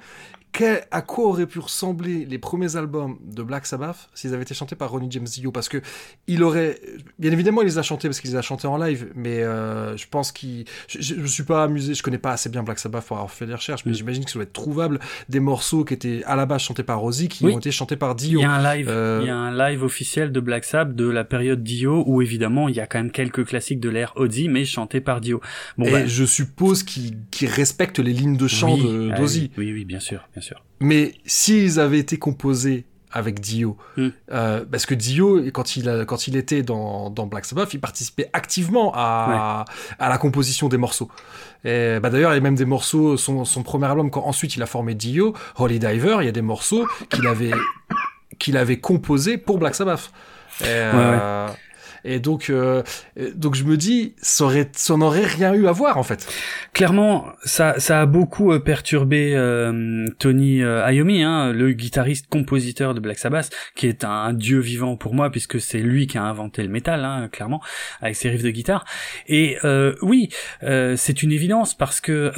quel- 0.55 0.85
à 0.91 1.03
quoi 1.03 1.27
auraient 1.27 1.47
pu 1.47 1.59
ressembler 1.59 2.25
les 2.25 2.39
premiers 2.39 2.77
albums 2.77 3.19
de 3.23 3.43
Black 3.43 3.67
Sabbath 3.67 4.09
s'ils 4.15 4.33
avaient 4.33 4.45
été 4.45 4.55
chantés 4.55 4.77
par 4.77 4.91
Ronnie 4.91 5.09
James 5.11 5.25
Dio? 5.27 5.51
Parce 5.53 5.69
que 5.69 5.83
il 6.29 6.43
aurait 6.43 6.79
bien 7.19 7.33
évidemment 7.33 7.61
il 7.63 7.67
les 7.67 7.77
a 7.79 7.83
chantés 7.83 8.09
parce 8.09 8.21
qu'il 8.21 8.31
les 8.31 8.37
a 8.37 8.43
chantés 8.43 8.67
en 8.69 8.79
live 8.79 9.09
mais 9.17 9.43
euh, 9.43 9.97
je 9.97 10.07
pense 10.09 10.31
qu'il 10.33 10.65
je, 10.89 11.15
me 11.17 11.27
suis 11.27 11.43
pas 11.43 11.65
amusé 11.65 11.93
je 11.95 12.03
connais 12.03 12.19
pas 12.19 12.33
assez 12.33 12.49
bien 12.49 12.63
Black 12.63 12.79
Sabbath 12.79 13.05
pour 13.05 13.17
avoir 13.17 13.31
fait 13.33 13.47
des 13.47 13.55
recherches 13.55 13.85
mais 13.85 13.93
Mm. 13.93 13.97
j'imagine 13.97 14.25
que 14.25 14.31
ça 14.31 14.35
doit 14.35 14.45
être 14.45 14.53
trouvable 14.53 15.01
des 15.29 15.41
morceaux 15.41 15.85
qui 15.85 15.95
étaient 15.95 16.23
à 16.25 16.37
la 16.37 16.47
base 16.47 16.63
chantés 16.63 16.85
par 16.85 17.03
Ozzy 17.05 17.29
qui 17.29 17.45
Oui. 17.45 17.53
ont 17.53 17.59
été 17.59 17.71
chantés 17.73 17.97
par 17.97 18.13
Il 18.13 18.17
Dio 18.17 18.41
y 18.41 18.45
a 18.45 18.53
un 18.53 18.77
live, 18.77 18.87
Euh, 18.89 19.19
il 19.23 19.27
y 19.27 19.31
a 19.31 19.37
un 19.37 19.51
live 19.57 19.83
officiel 19.83 20.31
de 20.33 20.39
Black 20.41 20.65
Sabbath 20.65 20.95
de 20.95 21.09
la 21.09 21.25
période 21.25 21.63
Dio 21.65 22.05
où 22.07 22.23
évidemment 22.23 22.69
il 22.69 22.77
y 22.77 22.81
a 22.81 22.87
quand 22.87 22.99
même 22.99 23.11
quelques 23.11 23.45
classiques 23.45 23.81
de 23.81 23.89
l'ère 23.89 24.13
Ozzy 24.17 24.49
mais 24.49 24.65
chantés 24.65 25.01
par 25.01 25.21
Dio. 25.21 25.41
Bon 25.79 25.87
et 25.87 25.91
bah, 25.91 26.07
je 26.07 26.25
suppose 26.25 26.83
qu'ils 26.85 27.17
respectent 27.43 27.99
les 27.99 28.13
lignes 28.13 28.37
de 28.37 28.47
chant 28.47 28.75
oui, 28.75 29.11
ah 29.13 29.19
d'Ozzy 29.19 29.51
oui, 29.59 29.67
oui, 29.67 29.73
oui, 29.73 29.85
bien 29.85 29.99
sûr, 30.01 30.29
bien 30.33 30.43
sûr. 30.43 30.44
Mais 30.81 31.15
s'ils 31.25 31.81
avaient 31.81 31.99
été 31.99 32.17
composés 32.19 32.85
avec 33.17 33.39
Dio, 33.39 33.77
Mm. 33.97 34.09
euh, 34.33 34.65
parce 34.69 34.87
que 34.87 34.95
Dio, 34.95 35.41
quand 35.53 35.77
il, 35.77 35.89
a- 35.89 36.05
quand 36.05 36.27
il 36.27 36.35
était 36.37 36.63
dans, 36.65 37.11
dans 37.11 37.27
Black 37.27 37.45
Sabbath, 37.45 37.73
il 37.73 37.79
participait 37.81 38.29
activement 38.33 38.91
à, 38.95 39.65
à 40.01 40.09
la 40.09 40.19
composition 40.19 40.69
des 40.69 40.79
morceaux. 40.79 41.09
Et, 41.65 42.01
bah 42.03 42.11
D'ailleurs, 42.11 42.33
il 42.33 42.35
y 42.35 42.39
a 42.39 42.41
même 42.43 42.57
des 42.57 42.65
morceaux, 42.65 43.17
son, 43.17 43.45
son 43.45 43.63
premier 43.63 43.87
album, 43.87 44.11
quand 44.11 44.25
ensuite 44.25 44.57
il 44.57 44.63
a 44.63 44.67
formé 44.67 44.95
Dio, 44.97 45.33
Holy 45.59 45.79
Diver, 45.79 46.17
il 46.21 46.25
y 46.27 46.29
a 46.29 46.33
des 46.33 46.43
morceaux 46.43 46.89
qu'il 47.09 47.27
avait, 47.29 47.53
qu'il 48.41 48.57
avait 48.57 48.81
composés 48.81 49.39
pour 49.39 49.59
Black 49.59 49.77
Sabbath. 49.77 50.11
Et, 50.61 50.65
euh, 50.67 51.47
et 52.05 52.21
donc, 52.21 52.51
euh, 52.51 52.83
donc 53.35 53.55
je 53.55 53.65
me 53.65 53.77
dis, 53.77 54.15
ça, 54.21 54.45
aurait, 54.45 54.71
ça 54.73 54.97
n'aurait 54.97 55.25
rien 55.25 55.55
eu 55.55 55.67
à 55.67 55.73
voir 55.73 55.97
en 55.97 56.03
fait. 56.03 56.27
Clairement, 56.73 57.27
ça, 57.45 57.79
ça 57.81 58.03
a 58.03 58.07
beaucoup 58.07 58.53
euh, 58.53 58.59
perturbé 58.59 59.35
euh, 59.35 60.07
Tony 60.19 60.63
euh, 60.63 60.91
Iommi, 60.93 61.23
hein, 61.23 61.53
le 61.53 61.73
guitariste-compositeur 61.73 62.95
de 62.95 63.01
Black 63.01 63.19
Sabbath, 63.19 63.51
qui 63.75 63.87
est 63.87 64.05
un, 64.05 64.33
dieu 64.35 64.59
vivant 64.59 64.97
pour 64.97 65.15
moi 65.15 65.31
puisque 65.31 65.61
c'est 65.61 65.79
lui 65.79 66.07
qui 66.07 66.19
a 66.19 66.25
inventé 66.25 66.63
le 66.63 66.69
métal, 66.69 67.05
hein, 67.05 67.29
clairement, 67.31 67.63
avec 68.01 68.17
ses 68.17 68.29
riffs 68.31 68.43
de 68.43 68.51
guitare. 68.51 68.85
Et 69.27 69.59
euh, 69.65 69.95
oui, 70.03 70.29
euh, 70.63 70.97
c'est 70.97 71.23
une 71.23 71.33
évidence 71.33 71.75
parce 71.75 72.01
que 72.01 72.33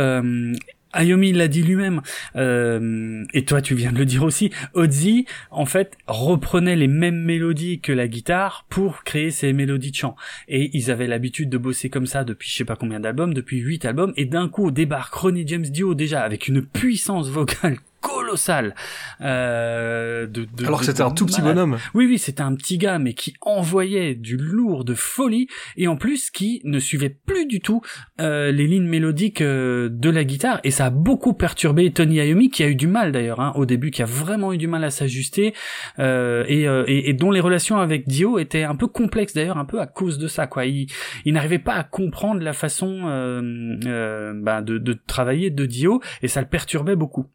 Ayomi 0.97 1.33
l'a 1.33 1.49
dit 1.49 1.63
lui-même, 1.63 2.01
euh, 2.37 3.25
et 3.35 3.45
toi 3.45 3.61
tu 3.61 3.75
viens 3.75 3.93
de 3.93 3.99
le 3.99 4.07
dire 4.07 4.23
aussi, 4.23 4.51
Ozzy, 4.75 5.27
en 5.51 5.67
fait, 5.67 5.97
reprenait 6.07 6.77
les 6.77 6.89
mêmes 6.89 7.23
mélodies 7.23 7.81
que 7.81 7.93
la 7.93 8.09
guitare 8.09 8.67
pour 8.69 9.05
créer 9.05 9.31
ces 9.31 9.53
mélodies 9.53 9.91
de 9.91 9.97
chant. 9.97 10.17
Et 10.49 10.71
ils 10.77 10.91
avaient 10.91 11.07
l'habitude 11.07 11.51
de 11.51 11.59
bosser 11.59 11.91
comme 11.91 12.07
ça 12.07 12.25
depuis 12.25 12.49
je 12.51 12.57
sais 12.57 12.65
pas 12.65 12.77
combien 12.77 13.01
d'albums, 13.01 13.35
depuis 13.35 13.59
huit 13.59 13.85
albums, 13.85 14.13
et 14.17 14.25
d'un 14.25 14.49
coup 14.49 14.71
débarque 14.71 15.15
Ronnie 15.15 15.47
James 15.47 15.63
Dio 15.63 15.95
déjà 15.95 16.23
avec 16.23 16.49
une 16.49 16.63
puissance 16.63 17.29
vocale 17.29 17.79
colossale. 18.01 18.75
Euh, 19.21 20.27
de, 20.27 20.45
de- 20.45 20.67
Alors 20.67 20.85
c'était 20.85 21.03
un 21.03 21.11
tout 21.11 21.27
petit 21.27 21.41
malade. 21.41 21.57
bonhomme. 21.57 21.79
Oui, 21.95 22.07
oui, 22.07 22.19
c'était 22.19 22.43
un 22.43 22.55
petit 22.55 22.79
gars, 22.79 22.99
mais 22.99 23.15
qui 23.15 23.35
envoyait 23.41 24.15
du 24.15 24.37
lourd 24.37 24.85
de 24.85 24.95
folie, 24.95 25.49
et 25.77 25.89
en 25.89 25.97
plus 25.97 26.31
qui 26.31 26.61
ne 26.65 26.79
suivait 26.79 27.11
plus 27.27 27.47
du 27.47 27.61
tout 27.61 27.81
euh, 28.21 28.53
les 28.53 28.67
lignes 28.67 28.87
mélodiques 28.89 29.41
euh, 29.41 29.89
de 29.91 30.11
la 30.11 30.25
guitare, 30.25 30.61
et 30.65 30.71
ça 30.71 30.87
a 30.87 30.91
beaucoup 30.91 31.35
perturbé 31.35 31.91
Tony 31.93 32.17
Iommi, 32.17 32.51
qui 32.51 32.63
a 32.63 32.69
eu 32.69 32.75
du 32.75 32.87
mal 32.87 33.13
d'ailleurs 33.13 33.41
hein, 33.41 33.53
au 33.57 33.67
début, 33.67 33.91
qui 33.91 34.03
a 34.03 34.07
vraiment 34.07 34.53
eu 34.53 34.59
du 34.59 34.67
mal 34.69 34.85
à 34.85 34.91
s'ajuster, 34.91 35.55
euh, 35.99 36.45
et, 36.49 36.69
euh, 36.69 36.85
et, 36.87 37.11
et 37.11 37.13
dont 37.13 37.31
les 37.31 37.41
relations 37.41 37.79
avec 37.79 38.07
Dio 38.07 38.39
étaient 38.39 38.65
un 38.65 38.77
peu 38.77 38.87
complexes 38.87 39.35
d'ailleurs, 39.35 39.59
un 39.59 39.65
peu 39.65 39.81
à 39.81 39.87
cause 39.87 40.19
de 40.19 40.29
ça, 40.29 40.47
quoi. 40.47 40.67
Il, 40.67 40.87
il 41.25 41.33
n'arrivait 41.35 41.59
pas 41.59 41.75
à 41.75 41.83
comprendre 41.85 42.41
la 42.43 42.53
façon 42.53 43.03
euh, 43.07 43.77
euh, 43.87 44.33
bah, 44.37 44.63
de, 44.63 44.79
de 44.79 44.93
travailler 45.07 45.51
de 45.51 45.67
Dio, 45.67 46.01
et 46.23 46.29
ça 46.29 46.41
le 46.41 46.47
perturbait 46.49 46.97
beaucoup 46.97 47.27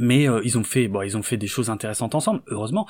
mais 0.00 0.28
euh, 0.28 0.40
ils 0.44 0.56
ont 0.58 0.64
fait 0.64 0.88
bon 0.88 1.02
ils 1.02 1.16
ont 1.16 1.22
fait 1.22 1.36
des 1.36 1.46
choses 1.46 1.70
intéressantes 1.70 2.14
ensemble 2.14 2.40
heureusement. 2.48 2.86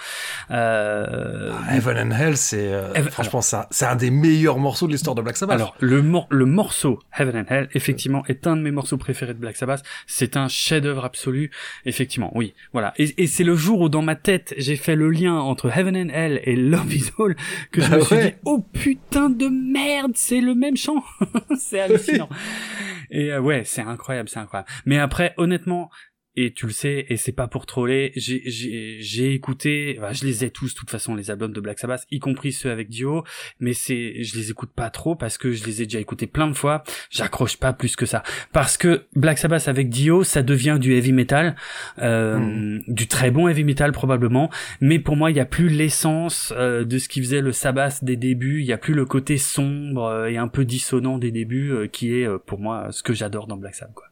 Euh, 0.51 1.53
Heaven 1.71 1.97
and 1.99 2.15
Hell, 2.17 2.37
c'est 2.37 2.73
euh, 2.73 2.93
Heaven- 2.95 3.11
franchement 3.11 3.41
un, 3.53 3.67
c'est 3.71 3.87
un 3.87 3.97
des 3.97 4.11
meilleurs 4.11 4.59
morceaux 4.59 4.87
de 4.87 4.93
l'histoire 4.93 5.15
de 5.17 5.23
Black 5.23 5.37
Sabbath. 5.37 5.57
alors 5.57 5.75
le 5.81 6.03
mor- 6.03 6.27
le 6.31 6.45
morceau 6.47 7.01
Heaven 7.19 7.37
and 7.37 7.45
Hell 7.53 7.69
effectivement 7.75 8.25
est 8.27 8.47
un 8.47 8.57
de 8.57 8.63
mes 8.63 8.71
morceaux 8.71 8.97
préférés 8.99 9.35
de 9.35 9.39
Black 9.39 9.57
Sabbath. 9.57 9.83
C'est 10.07 10.37
un 10.37 10.49
chef-d'œuvre 10.49 11.05
absolu 11.05 11.51
effectivement 11.85 12.31
oui 12.35 12.55
voilà. 12.73 12.93
Et, 12.99 13.23
et 13.23 13.27
c'est 13.27 13.45
le 13.45 13.57
jour 13.57 13.81
où 13.81 13.89
dans 13.89 14.03
ma 14.03 14.15
tête 14.17 14.55
j'ai 14.59 14.77
fait 14.77 14.95
le 14.97 15.11
lien 15.11 15.35
entre 15.35 15.77
Heaven 15.77 15.97
and 15.97 16.09
Hell 16.15 16.41
et 16.45 16.57
Love 16.57 16.95
Is 16.95 17.11
All 17.19 17.35
que 17.73 17.81
je 17.81 17.89
Ah 17.93 17.97
me 17.97 18.01
suis 18.03 18.17
dit 18.19 18.35
oh 18.45 18.65
putain 18.73 19.31
de 19.31 19.49
merde 19.49 20.13
c'est 20.15 20.41
le 20.41 20.55
même 20.55 20.77
chant. 20.77 21.03
C'est 21.59 21.81
hallucinant. 21.81 22.29
Et 23.11 23.31
euh, 23.33 23.41
ouais 23.41 23.63
c'est 23.65 23.83
incroyable 23.83 24.29
c'est 24.29 24.39
incroyable. 24.39 24.69
Mais 24.87 24.99
après 24.99 25.35
honnêtement 25.37 25.91
et 26.37 26.53
tu 26.53 26.67
le 26.67 26.73
sais, 26.73 27.05
et 27.09 27.17
c'est 27.17 27.33
pas 27.33 27.47
pour 27.49 27.67
troller, 27.67 28.13
j'ai, 28.17 28.43
j'ai, 28.47 28.97
j'ai 29.01 29.33
écouté, 29.35 29.97
enfin, 29.99 30.13
je 30.13 30.25
les 30.25 30.45
ai 30.45 30.51
tous, 30.51 30.73
de 30.75 30.79
toute 30.79 30.91
façon, 30.91 31.15
les 31.15 31.31
albums 31.31 31.53
de 31.53 31.61
Black 31.61 31.79
Sabbath, 31.79 32.07
y 32.11 32.19
compris 32.21 32.53
ceux 32.53 32.71
avec 32.71 32.89
Dio, 32.89 33.25
mais 33.61 33.75
c'est, 33.75 34.23
je 34.23 34.37
les 34.37 34.51
écoute 34.51 34.71
pas 34.75 34.91
trop 34.91 35.15
parce 35.15 35.37
que 35.39 35.53
je 35.53 35.65
les 35.65 35.83
ai 35.83 35.85
déjà 35.87 36.01
écoutés 36.01 36.27
plein 36.27 36.49
de 36.49 36.55
fois, 36.55 36.85
j'accroche 37.11 37.57
pas 37.59 37.73
plus 37.73 37.97
que 37.97 38.07
ça. 38.07 38.23
Parce 38.53 38.77
que 38.77 39.05
Black 39.15 39.39
Sabbath 39.39 39.69
avec 39.69 39.89
Dio, 39.91 40.25
ça 40.25 40.43
devient 40.43 40.79
du 40.81 40.95
heavy 40.95 41.13
metal, 41.13 41.57
euh, 41.99 42.39
Mhm. 42.39 42.83
du 42.89 43.07
très 43.09 43.31
bon 43.31 43.49
heavy 43.49 43.65
metal 43.65 43.93
probablement, 43.93 44.51
mais 44.81 44.99
pour 44.99 45.17
moi, 45.17 45.31
il 45.31 45.37
y 45.37 45.41
a 45.41 45.45
plus 45.47 45.69
l'essence 45.69 46.53
euh, 46.57 46.85
de 46.85 46.99
ce 46.99 47.09
qui 47.09 47.21
faisait 47.21 47.41
le 47.43 47.53
Sabbath 47.53 48.03
des 48.05 48.17
débuts, 48.17 48.61
il 48.61 48.67
y 48.67 48.73
a 48.73 48.79
plus 48.79 48.95
le 48.95 49.05
côté 49.05 49.37
sombre 49.39 50.05
euh, 50.05 50.27
et 50.29 50.39
un 50.39 50.49
peu 50.49 50.65
dissonant 50.65 51.19
des 51.19 51.31
débuts, 51.31 51.73
euh, 51.73 51.87
qui 51.89 52.15
est, 52.15 52.27
euh, 52.27 52.39
pour 52.39 52.59
moi, 52.59 52.89
ce 52.91 53.03
que 53.03 53.13
j'adore 53.13 53.47
dans 53.47 53.57
Black 53.57 53.75
Sabbath, 53.75 53.95
quoi. 53.95 54.07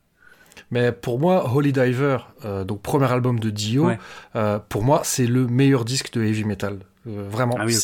Mais 0.70 0.92
pour 0.92 1.18
moi, 1.18 1.50
Holy 1.54 1.72
Diver, 1.72 2.18
euh, 2.44 2.64
donc 2.64 2.80
premier 2.82 3.10
album 3.10 3.40
de 3.40 3.50
Dio, 3.50 3.86
Ouais. 3.86 3.98
euh, 4.36 4.58
pour 4.68 4.82
moi 4.84 5.00
c'est 5.04 5.26
le 5.26 5.46
meilleur 5.46 5.84
disque 5.84 6.12
de 6.12 6.22
heavy 6.22 6.44
metal. 6.44 6.78
Euh, 7.08 7.26
vraiment, 7.30 7.56
Ah 7.58 7.64
oui. 7.66 7.74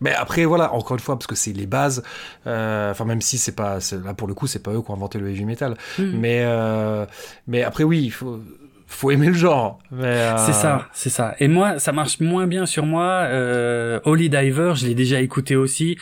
Mais 0.00 0.12
après 0.14 0.44
voilà, 0.46 0.72
encore 0.72 0.96
une 0.96 1.00
fois 1.02 1.16
parce 1.16 1.26
que 1.28 1.36
c'est 1.36 1.52
les 1.52 1.66
bases. 1.66 2.02
euh, 2.46 2.90
Enfin 2.90 3.04
même 3.04 3.20
si 3.20 3.38
c'est 3.38 3.54
pas 3.54 3.78
là 4.04 4.14
pour 4.14 4.26
le 4.26 4.34
coup 4.34 4.46
c'est 4.48 4.58
pas 4.62 4.72
eux 4.72 4.82
qui 4.82 4.90
ont 4.90 4.94
inventé 4.94 5.18
le 5.18 5.28
heavy 5.30 5.44
metal. 5.44 5.76
Mhm. 5.98 6.18
Mais 6.18 6.40
euh, 6.44 7.06
mais 7.46 7.62
après 7.62 7.84
oui, 7.84 8.02
il 8.02 8.10
faut 8.10 8.40
faut 8.88 9.10
aimer 9.10 9.28
le 9.28 9.32
genre. 9.34 9.78
Euh, 9.94 10.34
C'est 10.38 10.52
ça, 10.52 10.88
c'est 10.92 11.08
ça. 11.08 11.34
Et 11.40 11.48
moi, 11.48 11.78
ça 11.78 11.92
marche 11.92 12.20
moins 12.20 12.46
bien 12.46 12.66
sur 12.66 12.84
moi. 12.84 13.04
Euh, 13.28 14.00
Holy 14.04 14.28
Diver, 14.28 14.72
je 14.76 14.86
l'ai 14.86 14.94
déjà 14.94 15.20
écouté 15.20 15.56
aussi. 15.56 15.96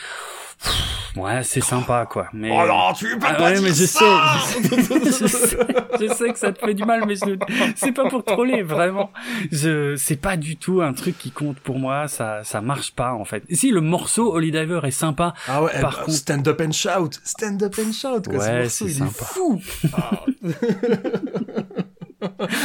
Ouais, 1.17 1.43
c'est 1.43 1.59
sympa, 1.61 2.05
quoi. 2.09 2.27
Mais... 2.31 2.49
Oh 2.53 2.65
non, 2.65 2.93
tu 2.93 3.17
peux 3.17 3.25
Ah 3.27 3.33
pas 3.33 3.43
ouais, 3.43 3.53
dire 3.55 3.63
mais 3.63 3.69
je 3.73 3.85
ça 3.85 3.99
sais, 3.99 4.61
je 5.11 5.27
sais, 5.27 5.57
je 5.99 6.13
sais 6.13 6.31
que 6.31 6.39
ça 6.39 6.53
te 6.53 6.59
fait 6.65 6.73
du 6.73 6.85
mal, 6.85 7.03
mais 7.05 7.15
je... 7.15 7.35
c'est 7.75 7.91
pas 7.91 8.07
pour 8.07 8.23
troller, 8.23 8.63
vraiment. 8.63 9.11
Je, 9.51 9.97
c'est 9.97 10.15
pas 10.15 10.37
du 10.37 10.55
tout 10.55 10.81
un 10.81 10.93
truc 10.93 11.17
qui 11.17 11.31
compte 11.31 11.59
pour 11.59 11.79
moi, 11.79 12.07
ça, 12.07 12.45
ça 12.45 12.61
marche 12.61 12.93
pas, 12.93 13.11
en 13.13 13.25
fait. 13.25 13.43
Si, 13.51 13.71
le 13.71 13.81
morceau 13.81 14.33
Holy 14.33 14.51
Diver 14.51 14.79
est 14.83 14.91
sympa, 14.91 15.33
Ah 15.49 15.61
ouais, 15.61 15.71
Par 15.81 15.91
bah, 15.97 16.03
contre- 16.05 16.17
stand 16.17 16.47
up 16.47 16.61
and 16.65 16.71
shout, 16.71 17.09
stand 17.25 17.61
up 17.61 17.75
and 17.77 17.91
shout. 17.91 18.21
Quoi, 18.29 18.37
Ouais, 18.37 18.69
c'est 18.69 18.87
sympa. 18.87 19.11
est 19.11 19.25
fou. 19.33 19.61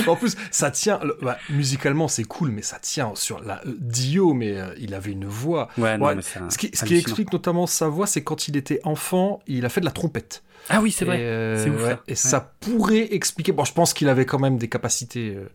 en 0.06 0.16
plus, 0.16 0.36
ça 0.50 0.70
tient. 0.70 1.00
bah, 1.22 1.38
musicalement, 1.50 2.08
c'est 2.08 2.24
cool, 2.24 2.50
mais 2.50 2.62
ça 2.62 2.78
tient 2.78 3.12
sur 3.14 3.40
la 3.40 3.60
euh, 3.66 3.74
Dio. 3.78 4.34
Mais 4.34 4.56
euh, 4.58 4.74
il 4.78 4.94
avait 4.94 5.12
une 5.12 5.26
voix. 5.26 5.68
ouais, 5.78 5.98
non, 5.98 6.14
mais 6.14 6.22
Ce 6.22 6.58
qui, 6.58 6.66
ce 6.66 6.70
qui 6.70 6.76
hallucinant. 6.84 6.98
explique 6.98 7.32
notamment 7.32 7.66
sa 7.66 7.88
voix, 7.88 8.06
c'est 8.06 8.22
quand 8.22 8.48
il 8.48 8.56
était 8.56 8.80
enfant, 8.84 9.40
il 9.46 9.64
a 9.64 9.68
fait 9.68 9.80
de 9.80 9.86
la 9.86 9.92
trompette. 9.92 10.42
Ah 10.68 10.80
oui, 10.82 10.90
c'est 10.90 11.04
vrai. 11.04 11.18
Et, 11.20 11.22
euh, 11.22 11.62
C'est 11.62 11.70
ouf, 11.70 11.82
ouais, 11.82 11.90
ça. 11.90 12.00
Et 12.06 12.10
Ouais. 12.10 12.14
ça 12.16 12.52
pourrait 12.60 13.14
expliquer. 13.14 13.52
Bon, 13.52 13.64
je 13.64 13.72
pense 13.72 13.94
qu'il 13.94 14.08
avait 14.08 14.26
quand 14.26 14.38
même 14.38 14.58
des 14.58 14.68
capacités 14.68 15.36
euh, 15.36 15.46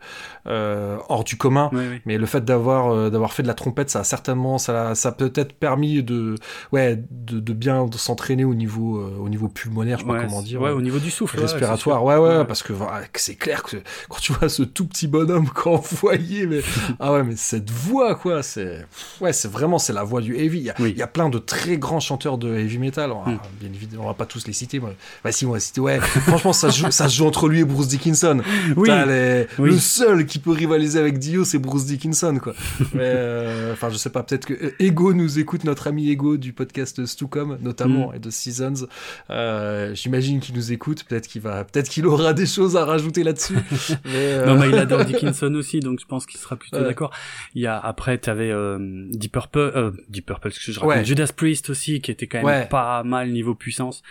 euh, 0.47 0.97
hors 1.09 1.23
du 1.23 1.35
commun. 1.37 1.69
Ouais, 1.73 1.79
ouais. 1.87 2.01
Mais 2.05 2.17
le 2.17 2.25
fait 2.25 2.43
d'avoir 2.45 2.91
euh, 2.91 3.09
d'avoir 3.09 3.33
fait 3.33 3.43
de 3.43 3.47
la 3.47 3.53
trompette, 3.53 3.89
ça 3.89 3.99
a 3.99 4.03
certainement, 4.03 4.57
ça, 4.57 4.95
ça 4.95 5.09
a 5.09 5.11
peut-être 5.11 5.53
permis 5.53 6.01
de, 6.03 6.35
ouais, 6.71 7.03
de, 7.11 7.39
de 7.39 7.53
bien 7.53 7.85
s'entraîner 7.95 8.45
au 8.45 8.53
niveau, 8.53 8.97
euh, 8.97 9.17
au 9.19 9.29
niveau 9.29 9.47
pulmonaire, 9.47 9.99
je 9.99 10.03
sais 10.03 10.09
pas 10.09 10.23
comment 10.23 10.41
dire, 10.41 10.61
ouais, 10.61 10.69
euh, 10.69 10.75
au 10.75 10.81
niveau 10.81 10.99
du 10.99 11.11
souffle. 11.11 11.39
respiratoire. 11.39 12.03
Ouais, 12.03 12.15
ouais, 12.15 12.37
ouais, 12.37 12.45
parce 12.45 12.63
que 12.63 12.73
voilà, 12.73 13.05
que 13.07 13.19
c'est 13.19 13.35
clair 13.35 13.63
que 13.63 13.77
quand 14.09 14.19
tu 14.19 14.33
vois 14.33 14.49
ce 14.49 14.63
tout 14.63 14.85
petit 14.87 15.07
bonhomme 15.07 15.49
qu'envoyé, 15.53 16.45
mais 16.47 16.61
ah 16.99 17.11
ouais, 17.13 17.23
mais 17.23 17.35
cette 17.35 17.69
voix, 17.69 18.15
quoi, 18.15 18.43
c'est, 18.43 18.85
ouais, 19.19 19.33
c'est 19.33 19.51
vraiment, 19.51 19.77
c'est 19.79 19.93
la 19.93 20.03
voix 20.03 20.21
du 20.21 20.37
heavy. 20.37 20.59
Il 20.59 20.63
y 20.65 20.69
a, 20.69 20.75
Oui. 20.79 20.91
il 20.91 20.97
y 20.97 21.01
a 21.03 21.07
plein 21.07 21.29
de 21.29 21.37
très 21.37 21.77
grands 21.77 21.99
chanteurs 21.99 22.37
de 22.37 22.55
heavy 22.55 22.77
metal. 22.77 23.11
On 23.11 23.23
va- 23.23 23.31
Hmm. 23.31 23.37
Bien 23.59 23.69
évidemment, 23.73 24.03
on 24.03 24.07
va 24.07 24.13
pas 24.13 24.25
tous 24.25 24.45
les 24.47 24.53
citer. 24.53 24.79
Moi. 24.79 24.91
Bah 25.23 25.31
si, 25.31 25.45
moi, 25.45 25.59
citer. 25.59 25.81
Ouais, 25.81 25.99
franchement, 26.27 26.53
ça 26.53 26.71
se 26.71 26.79
joue, 26.79 26.91
ça 26.91 27.07
se 27.09 27.15
joue 27.17 27.25
entre 27.25 27.47
lui 27.47 27.59
et 27.61 27.65
Bruce 27.65 27.87
Dickinson. 27.87 28.41
Oui. 28.75 28.83
Putain, 28.89 29.05
les- 29.05 29.47
Oui. 29.59 29.71
Le 29.71 29.77
seul 29.77 30.25
qui 30.25 30.39
peut 30.39 30.51
rivaliser 30.51 30.99
avec 30.99 31.19
Dio, 31.19 31.43
c'est 31.45 31.59
Bruce 31.59 31.85
Dickinson, 31.85 32.39
quoi. 32.41 32.53
Mais, 32.93 33.01
euh, 33.03 33.73
enfin, 33.73 33.89
je 33.89 33.97
sais 33.97 34.09
pas, 34.09 34.23
peut-être 34.23 34.45
que 34.45 34.53
euh, 34.53 34.71
Ego 34.79 35.13
nous 35.13 35.39
écoute, 35.39 35.63
notre 35.63 35.87
ami 35.87 36.09
Ego 36.09 36.37
du 36.37 36.53
podcast 36.53 37.05
Stucom, 37.05 37.57
notamment, 37.61 38.11
Mm. 38.11 38.15
et 38.15 38.19
de 38.19 38.29
Seasons. 38.29 38.87
Euh, 39.29 39.93
J'imagine 39.95 40.39
qu'il 40.39 40.55
nous 40.55 40.71
écoute. 40.71 41.03
Peut-être 41.07 41.27
qu'il 41.27 41.41
va, 41.41 41.63
peut-être 41.63 41.89
qu'il 41.89 42.05
aura 42.05 42.33
des 42.33 42.45
choses 42.45 42.75
à 42.77 42.85
rajouter 42.85 43.23
là-dessus. 43.23 43.55
mais, 44.05 44.45
Non, 44.45 44.55
mais 44.57 44.69
il 44.69 44.75
adore 44.75 45.05
Dickinson 45.05 45.53
aussi, 45.55 45.79
donc 45.79 45.99
je 45.99 46.05
pense 46.05 46.25
qu'il 46.25 46.39
sera 46.39 46.55
plutôt 46.55 46.77
Ouais. 46.77 46.83
d'accord. 46.83 47.11
Il 47.55 47.61
y 47.61 47.67
a 47.67 47.77
après, 47.77 48.17
t'avais 48.17 48.51
euh, 48.51 48.77
Deep 49.11 49.31
Purple, 49.33 49.59
euh, 49.59 49.91
Deep 50.09 50.25
Purple, 50.25 50.51
ce 50.51 50.65
que 50.65 50.71
je 50.71 50.79
raconte, 50.79 50.95
Ouais. 50.97 51.05
Judas 51.05 51.29
Priest 51.35 51.69
aussi, 51.69 52.01
qui 52.01 52.11
était 52.11 52.27
quand 52.27 52.39
même 52.39 52.45
Ouais. 52.45 52.65
pas 52.69 53.03
mal 53.03 53.31
niveau 53.31 53.55
puissance. 53.55 54.01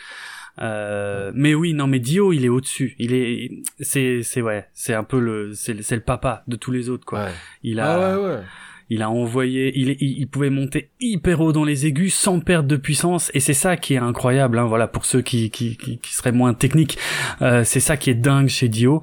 Euh, 0.60 1.32
mais 1.34 1.54
oui, 1.54 1.72
non, 1.74 1.86
mais 1.86 1.98
Dio, 2.00 2.32
il 2.32 2.44
est 2.44 2.48
au-dessus. 2.48 2.94
Il 2.98 3.12
est, 3.14 3.50
c'est, 3.80 4.22
c'est 4.22 4.42
ouais, 4.42 4.68
c'est 4.74 4.94
un 4.94 5.04
peu 5.04 5.18
le, 5.18 5.54
c'est, 5.54 5.74
le- 5.74 5.82
papa 6.00 6.44
de 6.48 6.56
tous 6.56 6.70
les 6.70 6.88
autres, 6.88 7.04
quoi. 7.06 7.24
ouais. 7.24 7.30
Il 7.62 7.80
a, 7.80 7.94
Ah 8.12 8.18
ouais, 8.20 8.24
ouais. 8.26 8.40
Il 8.90 9.02
a 9.02 9.10
envoyé, 9.10 9.72
il, 9.76 10.26
pouvait 10.26 10.50
monter 10.50 10.90
hyper 11.00 11.40
haut 11.40 11.52
dans 11.52 11.62
les 11.62 11.86
aigus 11.86 12.12
sans 12.12 12.40
perdre 12.40 12.68
de 12.68 12.74
puissance, 12.76 13.30
et 13.34 13.40
c'est 13.40 13.54
ça 13.54 13.76
qui 13.76 13.94
est 13.94 13.98
incroyable, 13.98 14.58
hein, 14.58 14.64
voilà, 14.64 14.88
pour 14.88 15.04
ceux 15.04 15.22
qui, 15.22 15.52
seraient 16.02 16.32
moins 16.32 16.54
techniques, 16.54 16.98
euh, 17.40 17.62
c'est 17.62 17.78
ça 17.78 17.96
qui 17.96 18.10
est 18.10 18.14
dingue 18.14 18.48
chez 18.48 18.68
Dio. 18.68 19.00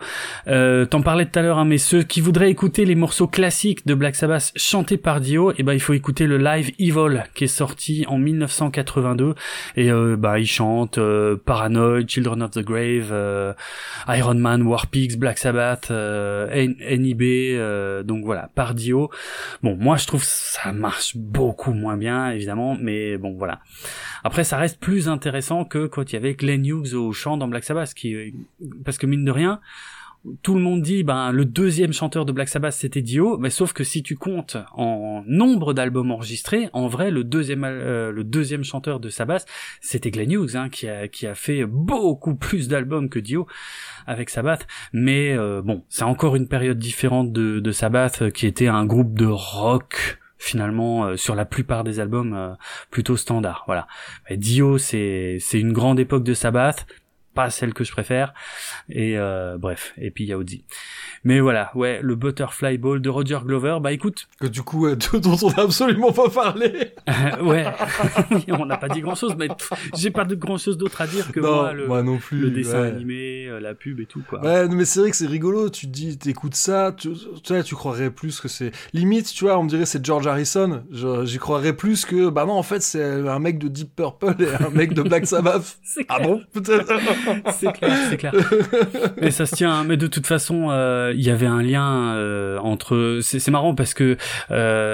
Euh, 0.47 0.85
T'en 0.85 1.01
parlais 1.01 1.25
tout 1.25 1.39
à 1.39 1.41
l'heure, 1.41 1.57
hein, 1.57 1.65
mais 1.65 1.77
ceux 1.77 2.03
qui 2.03 2.19
voudraient 2.19 2.51
écouter 2.51 2.83
les 2.83 2.95
morceaux 2.95 3.27
classiques 3.27 3.87
de 3.87 3.93
Black 3.93 4.15
Sabbath 4.15 4.51
chantés 4.57 4.97
par 4.97 5.21
Dio, 5.21 5.53
eh 5.57 5.63
ben 5.63 5.71
il 5.71 5.79
faut 5.79 5.93
écouter 5.93 6.27
le 6.27 6.37
live 6.37 6.71
Evil 6.79 7.23
qui 7.33 7.45
est 7.45 7.47
sorti 7.47 8.03
en 8.09 8.17
1982, 8.17 9.35
et 9.77 9.89
euh, 9.89 10.17
bah 10.17 10.37
il 10.37 10.47
chante 10.47 10.97
euh, 10.97 11.37
Paranoid, 11.37 12.09
Children 12.09 12.43
of 12.43 12.51
the 12.51 12.59
Grave, 12.59 13.55
Iron 14.09 14.35
Man, 14.35 14.63
War 14.63 14.87
Pigs, 14.87 15.15
Black 15.17 15.37
Sabbath, 15.37 15.89
N- 15.91 16.75
NIB, 16.91 18.03
donc 18.05 18.25
voilà, 18.25 18.49
par 18.53 18.73
Dio. 18.73 19.09
Bon, 19.63 19.76
moi 19.77 19.97
je 19.97 20.07
trouve 20.07 20.23
ça 20.23 20.73
marche 20.73 21.15
beaucoup 21.15 21.71
moins 21.71 21.97
bien, 21.97 22.31
évidemment, 22.31 22.75
mais 22.79 23.17
bon, 23.17 23.35
voilà. 23.37 23.59
Après, 24.23 24.43
ça 24.43 24.57
reste 24.57 24.79
plus 24.79 25.07
intéressant 25.07 25.65
que 25.65 25.85
quand 25.85 26.11
il 26.11 26.13
y 26.13 26.17
avait 26.17 26.33
Glenn 26.33 26.65
Hughes 26.65 26.93
au 26.95 27.11
chant 27.13 27.37
dans 27.37 27.47
Black 27.47 27.63
Sabbath, 27.63 27.93
qui, 27.93 28.33
parce 28.83 28.97
que 28.97 29.05
mine 29.05 29.23
de 29.23 29.31
rien, 29.31 29.59
tout 30.41 30.55
le 30.55 30.61
monde 30.61 30.81
dit, 30.81 31.03
ben, 31.03 31.31
le 31.31 31.45
deuxième 31.45 31.93
chanteur 31.93 32.25
de 32.25 32.31
Black 32.31 32.49
Sabbath 32.49 32.73
c'était 32.73 33.01
Dio, 33.01 33.37
mais 33.37 33.49
sauf 33.49 33.73
que 33.73 33.83
si 33.83 34.03
tu 34.03 34.15
comptes 34.15 34.57
en 34.73 35.23
nombre 35.27 35.73
d'albums 35.73 36.11
enregistrés, 36.11 36.69
en 36.73 36.87
vrai, 36.87 37.11
le 37.11 37.23
deuxième, 37.23 37.63
euh, 37.63 38.11
le 38.11 38.23
deuxième 38.23 38.63
chanteur 38.63 38.99
de 38.99 39.09
Sabbath, 39.09 39.45
c'était 39.81 40.11
Glenn 40.11 40.31
Hughes, 40.31 40.55
hein, 40.55 40.69
qui 40.69 40.87
a, 40.87 41.07
qui 41.07 41.27
a 41.27 41.35
fait 41.35 41.65
beaucoup 41.65 42.35
plus 42.35 42.67
d'albums 42.67 43.09
que 43.09 43.19
Dio 43.19 43.47
avec 44.05 44.29
Sabbath, 44.29 44.67
mais 44.93 45.33
euh, 45.37 45.61
bon, 45.61 45.83
c'est 45.89 46.03
encore 46.03 46.35
une 46.35 46.47
période 46.47 46.79
différente 46.79 47.31
de, 47.31 47.59
de 47.59 47.71
Sabbath, 47.71 48.31
qui 48.31 48.47
était 48.47 48.67
un 48.67 48.85
groupe 48.85 49.17
de 49.17 49.25
rock 49.25 50.19
finalement 50.37 51.05
euh, 51.05 51.17
sur 51.17 51.35
la 51.35 51.45
plupart 51.45 51.83
des 51.83 51.99
albums 51.99 52.33
euh, 52.33 52.53
plutôt 52.89 53.17
standard. 53.17 53.63
Voilà. 53.67 53.87
Mais 54.29 54.37
Dio, 54.37 54.77
c'est 54.77 55.37
c'est 55.39 55.59
une 55.59 55.73
grande 55.73 55.99
époque 55.99 56.23
de 56.23 56.33
Sabbath. 56.33 56.85
Pas 57.37 57.51
celle 57.51 57.75
que 57.75 57.83
je 57.83 57.91
préfère. 57.91 58.33
Et 58.89 59.15
euh, 59.15 59.59
bref, 59.59 59.93
et 59.99 60.09
puis 60.09 60.23
il 60.23 60.27
y 60.27 60.33
a 60.33 60.39
Ozzy. 60.39 60.63
Mais 61.23 61.39
voilà, 61.39 61.71
ouais, 61.75 61.99
le 62.01 62.15
Butterfly 62.15 62.77
Ball 62.77 63.01
de 63.01 63.09
Roger 63.09 63.39
Glover, 63.43 63.77
bah 63.81 63.91
écoute, 63.91 64.27
Que 64.39 64.47
du 64.47 64.61
coup, 64.61 64.87
euh, 64.87 64.95
dont 65.13 65.37
on 65.43 65.49
n'a 65.49 65.63
absolument 65.63 66.11
pas 66.11 66.29
parlé. 66.29 66.93
euh, 67.09 67.43
ouais, 67.43 67.65
on 68.49 68.65
n'a 68.65 68.77
pas 68.77 68.89
dit 68.89 69.01
grand 69.01 69.13
chose, 69.13 69.35
mais 69.37 69.49
j'ai 69.95 70.09
pas 70.09 70.25
de 70.25 70.35
grand 70.35 70.57
chose 70.57 70.77
d'autre 70.77 71.01
à 71.01 71.05
dire 71.05 71.31
que 71.31 71.39
non, 71.39 71.55
moi, 71.55 71.73
le, 71.73 71.87
moi 71.87 72.01
non 72.01 72.17
plus. 72.17 72.39
le 72.39 72.49
dessin 72.51 72.81
ouais. 72.81 72.87
animé, 72.87 73.45
euh, 73.47 73.59
la 73.59 73.75
pub 73.75 73.99
et 73.99 74.05
tout, 74.05 74.23
quoi. 74.27 74.41
Ouais, 74.41 74.67
mais 74.67 74.85
c'est 74.85 75.01
vrai 75.01 75.11
que 75.11 75.17
c'est 75.17 75.27
rigolo. 75.27 75.69
Tu 75.69 75.87
te 75.87 75.91
dis, 75.91 76.17
t'écoutes 76.17 76.55
ça, 76.55 76.91
tu, 76.97 77.09
tu 77.43 77.63
tu 77.63 77.75
croirais 77.75 78.09
plus 78.09 78.39
que 78.39 78.47
c'est. 78.47 78.71
Limite, 78.93 79.31
tu 79.33 79.43
vois, 79.43 79.59
on 79.59 79.63
me 79.63 79.69
dirait 79.69 79.85
c'est 79.85 80.03
George 80.03 80.25
Harrison. 80.27 80.83
J'y 81.23 81.37
croirais 81.37 81.73
plus 81.73 82.05
que. 82.05 82.29
Bah 82.29 82.45
non, 82.45 82.53
en 82.53 82.63
fait, 82.63 82.81
c'est 82.81 83.03
un 83.03 83.39
mec 83.39 83.59
de 83.59 83.67
Deep 83.67 83.95
Purple 83.95 84.35
et 84.39 84.63
un 84.63 84.69
mec 84.69 84.93
de 84.93 85.01
Black 85.01 85.27
Sabbath. 85.27 85.77
C'est 85.83 86.05
Ah 86.09 86.19
bon? 86.19 86.41
Peut-être. 86.53 86.87
c'est 87.59 87.71
clair, 87.73 87.97
c'est 88.09 88.17
clair. 88.17 88.33
Mais 89.21 89.31
ça 89.31 89.45
se 89.45 89.55
tient. 89.55 89.71
hein. 89.71 89.83
Mais 89.87 89.97
de 89.97 90.07
toute 90.07 90.25
façon, 90.27 90.67
euh, 90.69 91.13
il 91.15 91.23
y 91.23 91.29
avait 91.29 91.45
un 91.45 91.61
lien 91.61 92.15
euh, 92.15 92.57
entre. 92.59 93.19
C'est 93.21 93.49
marrant 93.51 93.75
parce 93.75 93.93
que 93.93 94.17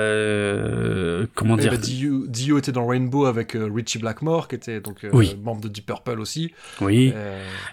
euh, 0.04 1.26
comment 1.36 1.56
Eh 1.58 1.62
dire? 1.62 1.72
Ben, 1.72 1.80
Dio, 1.80 2.28
Dio 2.28 2.58
était 2.58 2.72
dans 2.72 2.86
Rainbow 2.88 3.26
avec 3.26 3.56
Richie 3.56 4.00
Blackmore, 4.00 4.48
qui 4.48 4.56
était 4.56 4.80
donc 4.80 5.06
Oui. 5.14 5.38
membre 5.44 5.62
de 5.62 5.68
Deep 5.68 5.86
Purple 5.86 6.20
aussi. 6.20 6.54
Oui. 6.82 7.14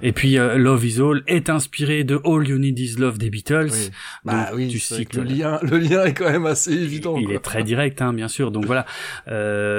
Et 0.03 0.13
puis 0.13 0.35
Love 0.37 0.85
Is 0.85 1.01
All 1.01 1.23
est 1.27 1.51
inspiré 1.51 2.05
de 2.05 2.21
All 2.25 2.47
You 2.49 2.59
Need 2.59 2.79
Is 2.79 2.97
Love 2.99 3.19
des 3.19 3.31
Beatles. 3.31 3.69
oui. 3.73 3.91
Bah 4.25 4.47
Donc, 4.51 4.57
oui, 4.57 4.73
que 4.73 4.79
cites- 4.79 5.15
le 5.17 5.23
lien, 5.23 5.59
le 5.63 5.79
lien 5.79 6.05
est 6.05 6.15
quand 6.15 6.31
même 6.31 6.47
assez 6.47 6.73
évident. 6.73 7.17
Il 7.17 7.33
est 7.33 7.39
très 7.41 7.63
direct, 7.63 8.03
hein, 8.03 8.13
bien 8.13 8.29
sûr. 8.29 8.51
Donc 8.51 8.67
voilà. 8.67 8.85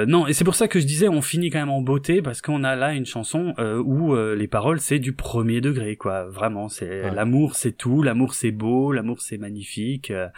Non, 0.06 0.26
et 0.26 0.32
c'est 0.32 0.44
pour 0.44 0.54
ça 0.54 0.68
que 0.68 0.80
je 0.80 0.86
disais, 0.86 1.08
on 1.08 1.22
finit 1.22 1.50
quand 1.50 1.58
même 1.58 1.70
en 1.70 1.80
beauté 1.82 2.22
parce 2.22 2.40
qu'on 2.42 2.64
a 2.64 2.76
là 2.76 2.92
une 2.92 3.06
chanson 3.06 3.54
où 3.84 4.14
les 4.16 4.46
paroles 4.48 4.71
c'est 4.80 4.98
du 4.98 5.12
premier 5.12 5.60
degré, 5.60 5.96
quoi. 5.96 6.24
Vraiment, 6.24 6.68
c'est 6.68 7.04
Ouais. 7.04 7.14
l'amour, 7.14 7.54
c'est 7.56 7.72
tout. 7.72 8.02
L'amour, 8.02 8.34
c'est 8.34 8.50
beau. 8.52 8.92
L'amour, 8.92 9.20
c'est 9.20 9.38
magnifique. 9.38 10.10
euh, 10.10 10.28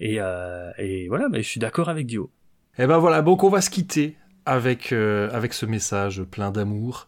et, 0.00 0.16
euh, 0.20 0.70
et 0.78 1.08
voilà. 1.08 1.28
Mais 1.30 1.42
je 1.42 1.48
suis 1.48 1.60
d'accord 1.60 1.88
avec 1.88 2.06
Dio. 2.06 2.30
Et 2.78 2.86
ben 2.86 2.98
voilà, 2.98 3.20
donc 3.22 3.44
on 3.44 3.48
va 3.50 3.60
se 3.60 3.68
quitter 3.70 4.16
avec, 4.46 4.92
euh, 4.92 5.28
avec 5.32 5.52
ce 5.52 5.66
message 5.66 6.22
plein 6.22 6.50
d'amour. 6.50 7.06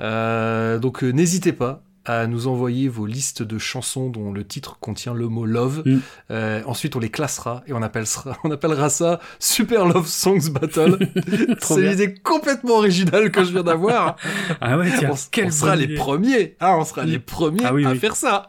Donc 0.00 1.02
n'hésitez 1.02 1.52
pas 1.52 1.82
à 2.04 2.26
nous 2.26 2.46
envoyer 2.48 2.88
vos 2.88 3.06
listes 3.06 3.42
de 3.42 3.58
chansons 3.58 4.10
dont 4.10 4.32
le 4.32 4.44
titre 4.44 4.78
contient 4.80 5.14
le 5.14 5.28
mot 5.28 5.44
love. 5.46 5.82
Mm. 5.86 5.98
Euh, 6.30 6.62
ensuite, 6.66 6.96
on 6.96 6.98
les 6.98 7.10
classera 7.10 7.62
et 7.66 7.72
on 7.72 7.82
appellera, 7.82 8.36
on 8.44 8.50
appellera 8.50 8.90
ça 8.90 9.20
Super 9.38 9.86
Love 9.86 10.06
Songs 10.06 10.50
Battle. 10.50 10.98
C'est 11.60 11.80
l'idée 11.80 12.14
complètement 12.14 12.74
originale 12.74 13.30
que 13.30 13.44
je 13.44 13.52
viens 13.52 13.62
d'avoir. 13.62 14.16
Ah 14.60 14.76
ouais, 14.78 14.90
tiens. 14.98 15.10
on, 15.12 15.16
sera 15.50 15.70
bonne 15.70 15.78
les 15.78 15.84
idée. 15.84 15.94
premiers. 15.94 16.56
hein, 16.60 16.76
on 16.78 16.84
sera 16.84 17.04
Mm. 17.04 17.08
les 17.08 17.18
premiers 17.18 17.64
Ah 17.64 17.74
oui, 17.74 17.84
à 17.86 17.90
oui. 17.92 17.98
faire 17.98 18.16
ça. 18.16 18.48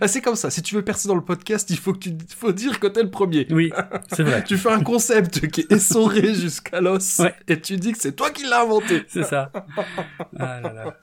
Ah, 0.00 0.08
C'est 0.08 0.20
comme 0.20 0.34
ça. 0.36 0.50
Si 0.50 0.62
tu 0.62 0.74
veux 0.74 0.82
percer 0.82 1.08
dans 1.08 1.14
le 1.14 1.24
podcast, 1.24 1.68
il 1.70 1.78
faut 1.78 1.92
que 1.92 1.98
tu, 1.98 2.16
faut 2.36 2.52
dire 2.52 2.80
que 2.80 2.86
t'es 2.86 3.02
le 3.02 3.10
premier. 3.10 3.46
Oui, 3.50 3.72
c'est 4.12 4.22
vrai. 4.22 4.42
Tu 4.44 4.56
fais 4.58 4.70
un 4.70 4.80
concept 4.82 5.48
qui 5.48 5.62
est 5.62 5.72
essoré 5.72 6.34
jusqu'à 6.34 6.80
l'os 6.80 7.18
Ouais. 7.20 7.34
et 7.48 7.60
tu 7.60 7.76
dis 7.76 7.92
que 7.92 7.98
c'est 8.00 8.12
toi 8.16 8.30
qui 8.30 8.44
l'as 8.44 8.62
inventé. 8.62 9.02
C'est 9.08 9.24
ça. 9.24 9.50
Ah 10.38 10.60
là 10.60 10.72
là. 10.72 10.96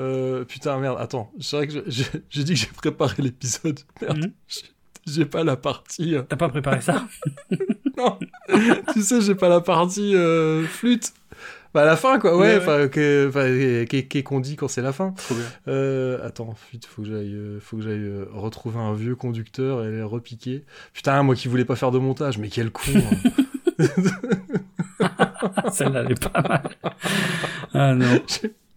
Euh, 0.00 0.44
putain, 0.44 0.78
merde, 0.78 0.96
attends. 1.00 1.30
C'est 1.40 1.56
vrai 1.56 1.66
que 1.68 1.84
j'ai 1.88 2.44
dit 2.44 2.54
que 2.54 2.58
j'ai 2.58 2.66
préparé 2.66 3.22
l'épisode. 3.22 3.80
Merde, 4.02 4.18
Mhm. 4.18 4.32
j'ai- 4.48 4.62
j'ai 5.06 5.24
pas 5.24 5.44
la 5.44 5.56
partie. 5.56 6.14
euh, 6.16 6.22
T'as 6.22 6.36
pas 6.36 6.48
préparé 6.48 6.80
ça 6.80 7.06
Non, 7.96 8.18
tu 8.92 9.02
sais, 9.02 9.20
j'ai 9.20 9.34
pas 9.36 9.48
la 9.48 9.60
partie 9.60 10.14
euh, 10.16 10.64
flûte. 10.64 11.12
Bah, 11.72 11.82
à 11.82 11.84
la 11.86 11.96
fin, 11.96 12.18
quoi, 12.20 12.36
ouais, 12.36 12.54
Ouais, 12.54 12.56
enfin, 12.58 12.86
que- 12.88 13.26
enfin, 13.28 13.40
euh, 13.46 13.84
qu'est- 13.84 14.04
qu'est 14.06 14.22
qu'on 14.22 14.38
dit 14.40 14.54
quand 14.56 14.68
c'est 14.68 14.82
la 14.82 14.92
fin. 14.92 15.12
Trop 15.12 15.34
bien. 15.34 15.44
Attends, 16.24 16.54
flûte, 16.54 16.86
faut 16.86 17.02
que 17.02 17.08
j'aille, 17.08 17.36
faut 17.60 17.76
que 17.76 17.82
j'aille 17.82 18.10
retrouver 18.32 18.78
un 18.78 18.94
vieux 18.94 19.14
conducteur 19.16 19.84
et 19.84 19.90
les 19.90 20.02
repiquer. 20.02 20.64
Putain, 20.92 21.22
moi 21.24 21.34
qui 21.34 21.48
voulais 21.48 21.64
pas 21.64 21.74
faire 21.76 21.90
de 21.90 21.98
montage, 21.98 22.38
mais 22.38 22.48
quel 22.48 22.70
con. 22.70 22.82
hein. 22.96 23.30
Celle-là, 25.72 26.02
elle 26.04 26.12
est 26.12 26.28
pas 26.30 26.42
mal. 26.42 26.62
Ah 27.74 27.94
non. 27.94 28.20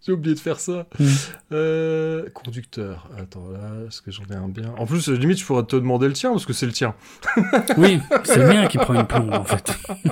J'ai 0.08 0.14
oublié 0.14 0.36
de 0.36 0.40
faire 0.40 0.58
ça. 0.62 0.88
Mm. 1.00 1.06
Euh, 1.52 2.30
conducteur. 2.34 3.10
Attends, 3.20 3.50
là, 3.52 3.60
est-ce 3.88 4.02
que 4.02 4.10
j'en 4.10 4.24
ai 4.32 4.36
un 4.38 4.48
bien? 4.48 4.74
En 4.78 4.86
plus, 4.86 5.10
limite, 5.10 5.38
je 5.38 5.46
pourrais 5.46 5.64
te 5.66 5.76
demander 5.76 6.08
le 6.08 6.14
tien, 6.14 6.32
parce 6.32 6.46
que 6.46 6.54
c'est 6.54 6.66
le 6.66 6.72
tien. 6.72 6.96
Oui, 7.78 8.00
c'est 8.24 8.38
le 8.38 8.48
mien 8.48 8.68
qui 8.68 8.78
prend 8.78 8.94
une 8.94 9.06
plombe 9.06 9.34
en 9.34 9.44
fait. 9.44 9.76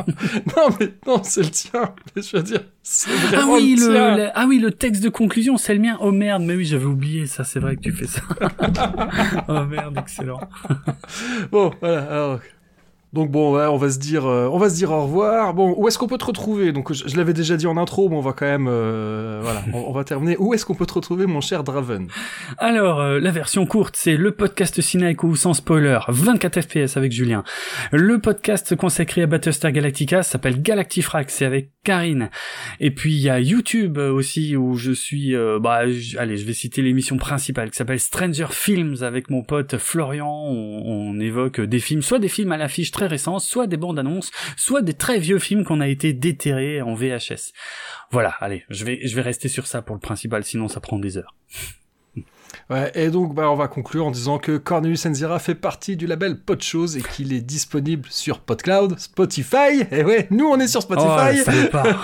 Non, 0.57 0.67
mais 0.79 0.93
non, 1.07 1.21
c'est 1.23 1.43
le 1.43 1.49
tien. 1.49 1.93
Mais 2.13 2.21
je 2.21 2.35
veux 2.35 2.43
dire, 2.43 2.59
c'est 2.83 3.09
Ah 3.33 3.45
oui, 3.47 3.75
le 3.79 3.87
le, 3.87 3.93
tien. 3.93 4.17
le- 4.17 4.29
ah 4.35 4.45
oui, 4.47 4.59
le 4.59 4.71
texte 4.71 5.01
de 5.01 5.07
conclusion, 5.09 5.55
c'est 5.57 5.73
le 5.73 5.79
mien. 5.79 5.97
Oh 6.01 6.11
merde, 6.11 6.43
mais 6.43 6.55
oui, 6.55 6.65
j'avais 6.65 6.83
oublié 6.85 7.25
ça. 7.25 7.45
C'est 7.45 7.59
vrai 7.59 7.77
que 7.77 7.81
tu 7.81 7.93
fais 7.93 8.07
ça. 8.07 8.21
oh 9.47 9.63
merde, 9.63 9.97
excellent. 9.97 10.41
Bon, 11.53 11.71
voilà, 11.79 12.03
alors... 12.11 12.39
Donc 13.15 13.31
bon, 13.31 13.55
ouais, 13.55 13.65
on 13.65 13.77
va 13.77 13.89
se 13.89 13.97
dire, 13.97 14.25
euh, 14.25 14.49
on 14.51 14.57
va 14.57 14.69
se 14.69 14.75
dire 14.75 14.91
au 14.91 15.03
revoir. 15.03 15.53
Bon, 15.53 15.73
où 15.77 15.87
est-ce 15.87 15.97
qu'on 15.97 16.07
peut 16.07 16.17
te 16.17 16.25
retrouver? 16.25 16.73
Donc, 16.73 16.91
je, 16.91 17.07
je 17.07 17.15
l'avais 17.15 17.31
déjà 17.31 17.55
dit 17.55 17.65
en 17.65 17.77
intro, 17.77 18.09
mais 18.09 18.17
on 18.17 18.21
va 18.21 18.33
quand 18.33 18.45
même, 18.45 18.67
euh, 18.69 19.39
voilà, 19.41 19.63
on, 19.73 19.93
va 19.93 20.03
terminer. 20.03 20.35
Où 20.37 20.53
est-ce 20.53 20.65
qu'on 20.65 20.75
peut 20.75 20.85
te 20.85 20.95
retrouver, 20.95 21.25
mon 21.25 21.39
cher 21.39 21.63
Draven? 21.63 22.07
Alors, 22.57 22.99
euh, 22.99 23.21
la 23.21 23.31
version 23.31 23.65
courte, 23.65 23.95
c'est 23.95 24.17
le 24.17 24.31
podcast 24.31 24.81
Cinéaco 24.81 25.33
sans 25.37 25.53
spoiler, 25.53 25.99
24 26.09 26.59
FPS 26.59 26.97
avec 26.97 27.13
Julien. 27.13 27.45
Le 27.93 28.19
podcast 28.19 28.75
consacré 28.75 29.21
à 29.21 29.27
Battlestar 29.27 29.71
Galactica 29.71 30.21
s'appelle 30.21 30.61
Galactifrax, 30.61 31.33
c'est 31.33 31.45
avec 31.45 31.71
Karine. 31.85 32.29
Et 32.81 32.91
puis 32.91 33.13
il 33.13 33.21
y 33.21 33.29
a 33.29 33.39
YouTube 33.39 33.97
euh, 33.97 34.11
aussi 34.11 34.57
où 34.57 34.75
je 34.75 34.91
suis, 34.91 35.33
euh, 35.35 35.59
bah, 35.61 35.83
allez, 36.17 36.37
je 36.37 36.45
vais 36.45 36.53
citer 36.53 36.81
l'émission 36.81 37.15
principale 37.15 37.69
qui 37.69 37.77
s'appelle 37.77 38.01
Stranger 38.01 38.47
Films 38.49 38.97
avec 39.03 39.29
mon 39.29 39.43
pote 39.43 39.77
Florian. 39.77 40.27
On, 40.27 40.81
on 40.85 41.19
évoque 41.21 41.61
des 41.61 41.79
films, 41.79 42.01
soit 42.01 42.19
des 42.19 42.27
films 42.27 42.51
à 42.51 42.57
l'affiche 42.57 42.91
très 42.91 43.04
récents, 43.07 43.39
soit 43.39 43.67
des 43.67 43.77
bandes 43.77 43.99
annonces, 43.99 44.31
soit 44.57 44.81
des 44.81 44.93
très 44.93 45.19
vieux 45.19 45.39
films 45.39 45.63
qu'on 45.63 45.81
a 45.81 45.87
été 45.87 46.13
déterrés 46.13 46.81
en 46.81 46.93
VHS. 46.93 47.53
Voilà, 48.11 48.29
allez, 48.39 48.63
je 48.69 48.85
vais, 48.85 48.99
je 49.05 49.15
vais 49.15 49.21
rester 49.21 49.47
sur 49.47 49.67
ça 49.67 49.81
pour 49.81 49.95
le 49.95 50.01
principal, 50.01 50.43
sinon 50.43 50.67
ça 50.67 50.79
prend 50.79 50.99
des 50.99 51.17
heures. 51.17 51.35
Ouais, 52.71 52.91
et 52.95 53.09
donc, 53.09 53.35
bah, 53.35 53.51
on 53.51 53.55
va 53.55 53.67
conclure 53.67 54.07
en 54.07 54.11
disant 54.11 54.39
que 54.39 54.57
Cornelius 54.57 55.05
Enzira 55.05 55.37
fait 55.37 55.53
partie 55.53 55.95
du 55.95 56.07
label 56.07 56.35
Podchose 56.39 56.97
et 56.97 57.01
qu'il 57.01 57.31
est 57.31 57.41
disponible 57.41 58.07
sur 58.09 58.39
PodCloud, 58.39 58.97
Spotify. 58.99 59.83
Et 59.91 60.03
ouais, 60.03 60.27
nous, 60.31 60.47
on 60.47 60.59
est 60.59 60.67
sur 60.67 60.79
Oh, 60.79 60.93
Spotify. 60.93 61.37
salopard. 61.43 62.03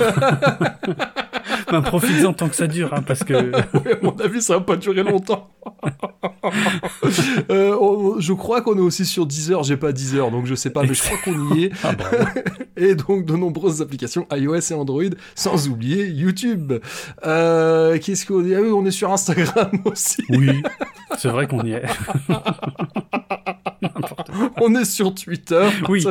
ben, 1.72 1.82
profites-en 1.82 2.34
tant 2.34 2.48
que 2.48 2.56
ça 2.56 2.68
dure, 2.68 2.94
hein, 2.94 3.02
parce 3.02 3.24
que... 3.24 3.34
Ouais, 3.34 3.94
à 3.94 3.98
mon 4.04 4.16
avis, 4.20 4.42
ça 4.44 4.54
va 4.54 4.62
pas 4.62 4.76
durer 4.78 5.02
longtemps. 5.04 5.50
Euh, 7.50 7.76
on- 7.80 8.20
je 8.20 8.34
crois 8.34 8.62
qu'on 8.62 8.78
est 8.78 8.82
aussi 8.82 9.06
sur 9.06 9.26
Deezer. 9.26 9.64
J'ai 9.64 9.78
pas 9.78 9.92
Deezer, 9.92 10.32
donc 10.32 10.46
je 10.46 10.56
sais 10.56 10.70
pas, 10.70 10.84
mais 10.84 10.94
je 10.94 11.02
crois 11.04 11.18
qu'on 11.24 11.56
y 11.56 11.66
est. 11.66 11.72
Ah, 11.84 11.94
bravo. 11.94 12.16
Et 12.78 12.96
donc 12.96 13.26
de 13.26 13.36
nombreuses 13.36 13.82
applications 13.82 14.26
iOS 14.32 14.72
et 14.72 14.74
Android, 14.74 15.04
sans 15.36 15.68
oublier 15.68 16.08
YouTube. 16.08 16.74
Euh, 17.26 17.98
Qu'est-ce 18.00 18.26
qu'on 18.26 18.42
dit? 18.42 18.56
Ah 18.56 18.62
oui, 18.62 18.70
on 18.72 18.86
est 18.86 18.92
sur 18.92 19.12
Instagram 19.12 19.70
aussi. 19.86 20.24
Oui, 20.30 20.51
c'est 21.18 21.30
vrai 21.30 21.48
qu'on 21.48 21.64
y 21.64 21.74
est. 21.74 21.84
On 24.64 24.76
est 24.76 24.86
sur 24.86 25.14
Twitter. 25.16 25.68
Oui. 25.90 26.06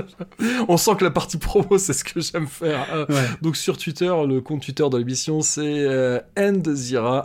On 0.68 0.76
sent 0.76 0.92
que 0.98 1.04
la 1.04 1.10
partie 1.10 1.38
promo, 1.38 1.78
c'est 1.78 1.92
ce 1.92 2.02
que 2.04 2.20
j'aime 2.20 2.46
faire. 2.46 2.86
Euh, 2.92 3.06
Ouais. 3.08 3.24
Donc 3.42 3.56
sur 3.56 3.76
Twitter, 3.78 4.12
le 4.28 4.40
compte 4.40 4.62
Twitter 4.62 4.84
de 4.90 4.96
l'émission, 4.98 5.40
c'est 5.40 5.60
euh, 5.64 6.18
ndzira, 6.36 7.24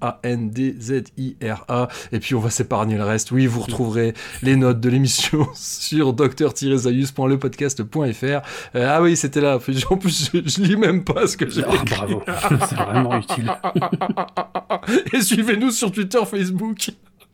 A-N-D-Z-I-R-A. 0.00 1.88
Et 2.12 2.18
puis 2.20 2.34
on 2.34 2.40
va 2.40 2.50
s'épargner 2.50 2.96
le 2.96 3.04
reste. 3.04 3.30
Oui, 3.30 3.46
vous 3.46 3.60
retrouverez 3.60 4.14
les 4.42 4.56
notes 4.56 4.80
de 4.80 4.88
l'émission 4.88 5.46
sur 5.54 6.12
docteur-zaius.lepodcast.fr. 6.12 8.24
Euh, 8.24 8.40
ah 8.88 9.02
oui, 9.02 9.16
c'était 9.16 9.40
là. 9.40 9.58
En 9.90 9.96
plus, 9.96 10.30
je, 10.32 10.38
je 10.44 10.60
lis 10.62 10.76
même 10.76 11.04
pas 11.04 11.26
ce 11.26 11.36
que 11.36 11.48
j'ai 11.48 11.62
Oh, 11.68 11.74
bravo, 11.88 12.22
c'est 12.68 12.76
vraiment 12.76 13.16
utile. 13.18 13.50
Et 15.12 15.20
suivez-nous 15.20 15.70
sur 15.70 15.90
Twitter, 15.92 16.18
Facebook. 16.18 16.35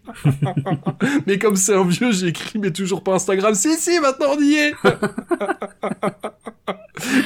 mais 1.26 1.38
comme 1.38 1.56
c'est 1.56 1.74
un 1.74 1.84
vieux, 1.86 2.12
j'ai 2.12 2.28
écrit, 2.28 2.58
mais 2.58 2.70
toujours 2.70 3.02
pas 3.02 3.14
Instagram. 3.14 3.54
Si, 3.54 3.74
si, 3.76 4.00
maintenant 4.00 4.34
on 4.36 4.40
y 4.40 4.54
est 4.54 4.74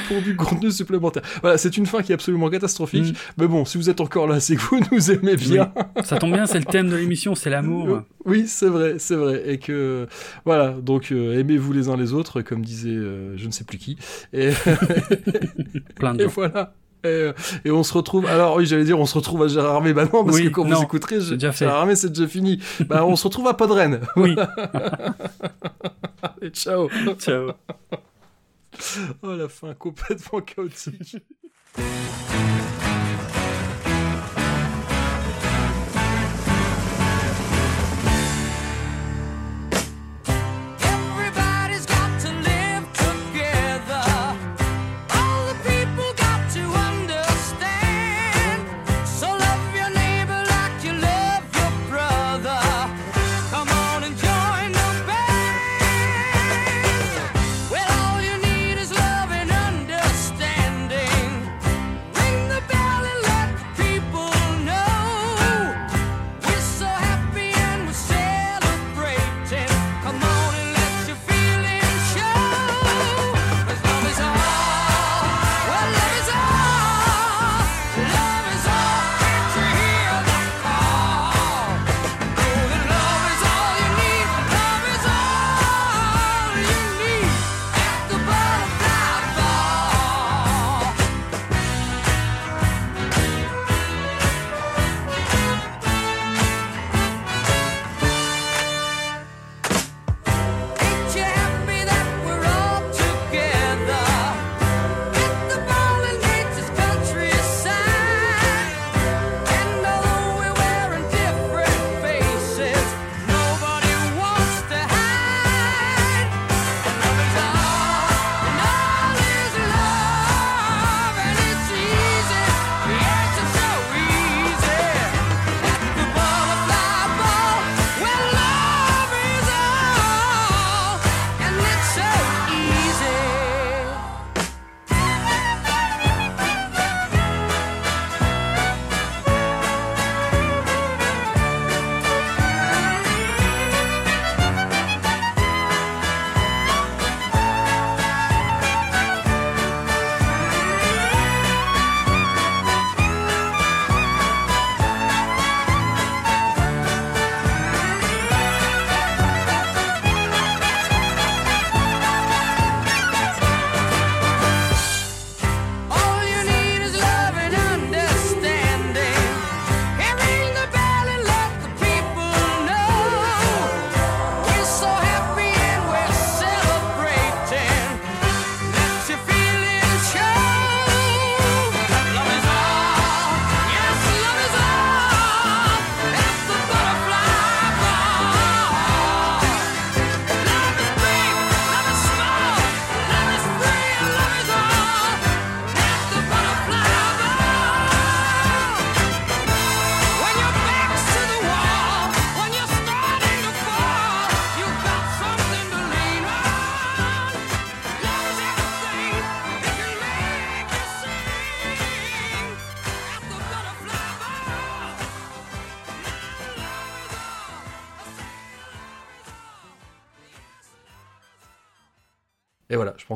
Pour 0.09 0.23
du 0.23 0.37
contenu 0.37 0.71
supplémentaire. 0.71 1.23
Voilà, 1.43 1.59
c'est 1.59 1.77
une 1.77 1.87
fin 1.87 2.01
qui 2.03 2.13
est 2.13 2.15
absolument 2.15 2.49
catastrophique. 2.49 3.13
Mm. 3.13 3.17
Mais 3.39 3.47
bon, 3.47 3.65
si 3.65 3.79
vous 3.79 3.91
êtes 3.91 4.01
encore 4.01 4.27
là, 4.27 4.41
c'est 4.41 4.57
que 4.57 4.61
vous 4.63 4.81
nous 4.93 5.11
aimez 5.11 5.37
bien. 5.37 5.73
Ça 6.05 6.19
tombe 6.19 6.33
bien, 6.33 6.47
c'est 6.47 6.59
le 6.59 6.65
thème 6.65 6.89
de 6.89 6.97
l'émission, 6.97 7.35
c'est 7.35 7.51
l'amour. 7.51 8.03
Oui, 8.25 8.49
c'est 8.49 8.67
vrai, 8.67 8.97
c'est 8.99 9.15
vrai. 9.15 9.45
Et 9.47 9.59
que, 9.59 10.09
voilà, 10.45 10.71
donc 10.71 11.13
euh, 11.13 11.39
aimez-vous 11.39 11.73
les 11.73 11.89
uns 11.89 11.97
les 11.97 12.13
autres, 12.13 12.43
comme 12.43 12.65
disait 12.65 12.89
euh, 12.91 13.37
je 13.37 13.47
ne 13.47 13.53
sais 13.53 13.63
plus 13.63 13.79
qui. 13.79 13.97
Et, 14.33 14.51
Plein 15.95 16.13
de 16.13 16.23
et 16.23 16.25
gens. 16.25 16.33
voilà. 16.35 16.75
Et, 17.09 17.33
et 17.65 17.71
on 17.71 17.83
se 17.83 17.93
retrouve. 17.95 18.27
Alors 18.27 18.57
oui, 18.57 18.67
j'allais 18.67 18.85
dire, 18.85 18.99
on 18.99 19.07
se 19.07 19.15
retrouve 19.15 19.43
à 19.45 19.49
Gérard 19.49 19.77
Armé. 19.77 19.93
Bah 19.93 20.05
non, 20.13 20.25
parce 20.25 20.37
Oui, 20.37 20.45
que 20.45 20.49
quand 20.51 20.65
non, 20.65 20.77
vous 20.79 20.83
écouterez, 20.83 21.17
déjà 21.19 21.53
fait. 21.53 21.65
Gérard 21.65 21.81
Armé, 21.81 21.97
c'est 21.97 22.09
déjà 22.11 22.27
fini. 22.29 22.61
bah 22.87 23.05
on 23.07 23.17
se 23.17 23.25
retrouve 23.25 23.47
à 23.49 23.55
Podren. 23.55 24.01
Oui, 24.17 24.35
Et 26.43 26.51
ciao. 26.51 26.89
ciao. 27.19 27.53
Oh 29.23 29.33
la 29.35 29.49
fin 29.49 29.73
complètement 29.75 30.41
chaotique. 30.41 31.17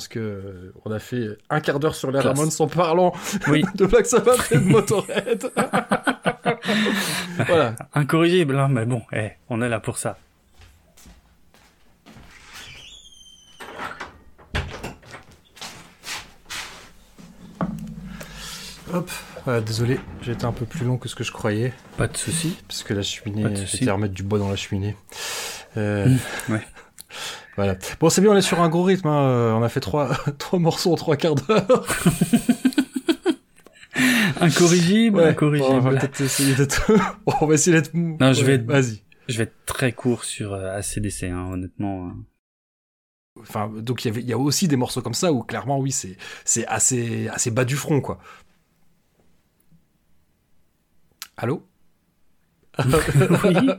pense 0.01 0.09
que 0.09 0.19
euh, 0.19 0.73
on 0.87 0.91
a 0.93 0.99
fait 0.99 1.37
un 1.51 1.61
quart 1.61 1.79
d'heure 1.79 1.95
sur 1.95 2.11
les 2.11 2.21
Classe. 2.21 2.39
Ramones 2.39 2.53
en 2.59 2.67
parlant 2.69 3.13
Oui. 3.49 3.63
de 3.75 3.85
Black 3.85 4.07
Sabbath 4.07 4.51
et 4.51 4.57
de 4.57 4.65
Motorhead. 4.65 5.53
voilà. 7.47 7.77
Incorrigible, 7.93 8.59
hein, 8.59 8.69
mais 8.71 8.87
bon, 8.87 9.03
eh, 9.13 9.33
on 9.51 9.61
est 9.61 9.69
là 9.69 9.79
pour 9.79 9.99
ça. 9.99 10.17
Hop. 18.95 19.11
Voilà, 19.45 19.61
désolé, 19.61 20.01
j'ai 20.23 20.33
été 20.33 20.47
un 20.47 20.53
peu 20.53 20.65
plus 20.65 20.87
long 20.87 20.97
que 20.97 21.09
ce 21.11 21.15
que 21.15 21.25
je 21.25 21.33
croyais, 21.33 21.75
Pas 21.99 22.09
de 22.09 22.17
souci. 22.17 22.57
parce 22.67 22.83
que 22.83 22.95
la 22.95 23.03
cheminée, 23.03 23.55
j'étais 23.67 23.89
à 23.91 23.95
remettre 23.95 24.15
du 24.15 24.23
bois 24.23 24.39
dans 24.39 24.49
la 24.49 24.57
cheminée. 24.57 24.97
Euh, 25.77 26.07
Mmh, 26.07 26.53
ouais. 26.53 26.61
Voilà. 27.63 27.77
Bon, 28.01 28.09
c'est 28.09 28.23
bien, 28.23 28.31
on 28.31 28.37
est 28.37 28.41
sur 28.41 28.59
un 28.63 28.71
gros 28.71 28.85
rythme. 28.85 29.09
hein. 29.09 29.29
Euh, 29.29 29.53
On 29.53 29.63
a 29.63 29.69
fait 29.69 29.81
trois, 29.81 30.15
trois 30.39 30.59
morceaux 30.59 30.93
en 30.93 30.97
trois 30.97 31.17
quarts 31.17 31.35
d'heure. 31.35 31.87
Incorrigible, 34.41 35.19
Ouais. 35.19 35.27
incorrigible. 35.29 35.69
Bon, 35.71 35.77
on 35.77 35.81
va 35.81 35.91
peut-être 35.99 36.23
essayer 36.23 36.55
d'être. 36.55 36.91
Bon, 37.27 37.35
on 37.43 37.47
va 37.47 37.55
essayer 37.55 37.77
d'être. 37.79 37.93
Non, 37.93 38.33
je 38.33 38.41
Ouais, 38.41 38.47
vais 38.47 38.55
être- 38.55 38.65
Vas-y. 38.67 39.03
Je 39.29 39.37
vais 39.37 39.45
être 39.45 39.57
très 39.67 39.93
court 39.93 40.25
sur 40.25 40.55
euh, 40.55 40.75
ACDC, 40.79 41.25
hein, 41.25 41.51
honnêtement. 41.53 42.07
euh. 42.07 42.11
Enfin, 43.43 43.69
donc 43.69 44.07
il 44.07 44.19
y 44.21 44.25
y 44.25 44.33
a 44.33 44.39
aussi 44.39 44.67
des 44.67 44.77
morceaux 44.77 45.03
comme 45.03 45.13
ça 45.13 45.31
où 45.33 45.43
clairement, 45.43 45.79
oui, 45.79 45.93
c'est, 45.93 46.17
c'est 46.47 46.67
assez, 46.67 47.29
assez 47.29 47.51
bas 47.51 47.67
du 47.67 47.77
front, 47.77 48.01
quoi. 48.01 48.19
Allô? 51.37 51.67
Oui, 53.45 53.71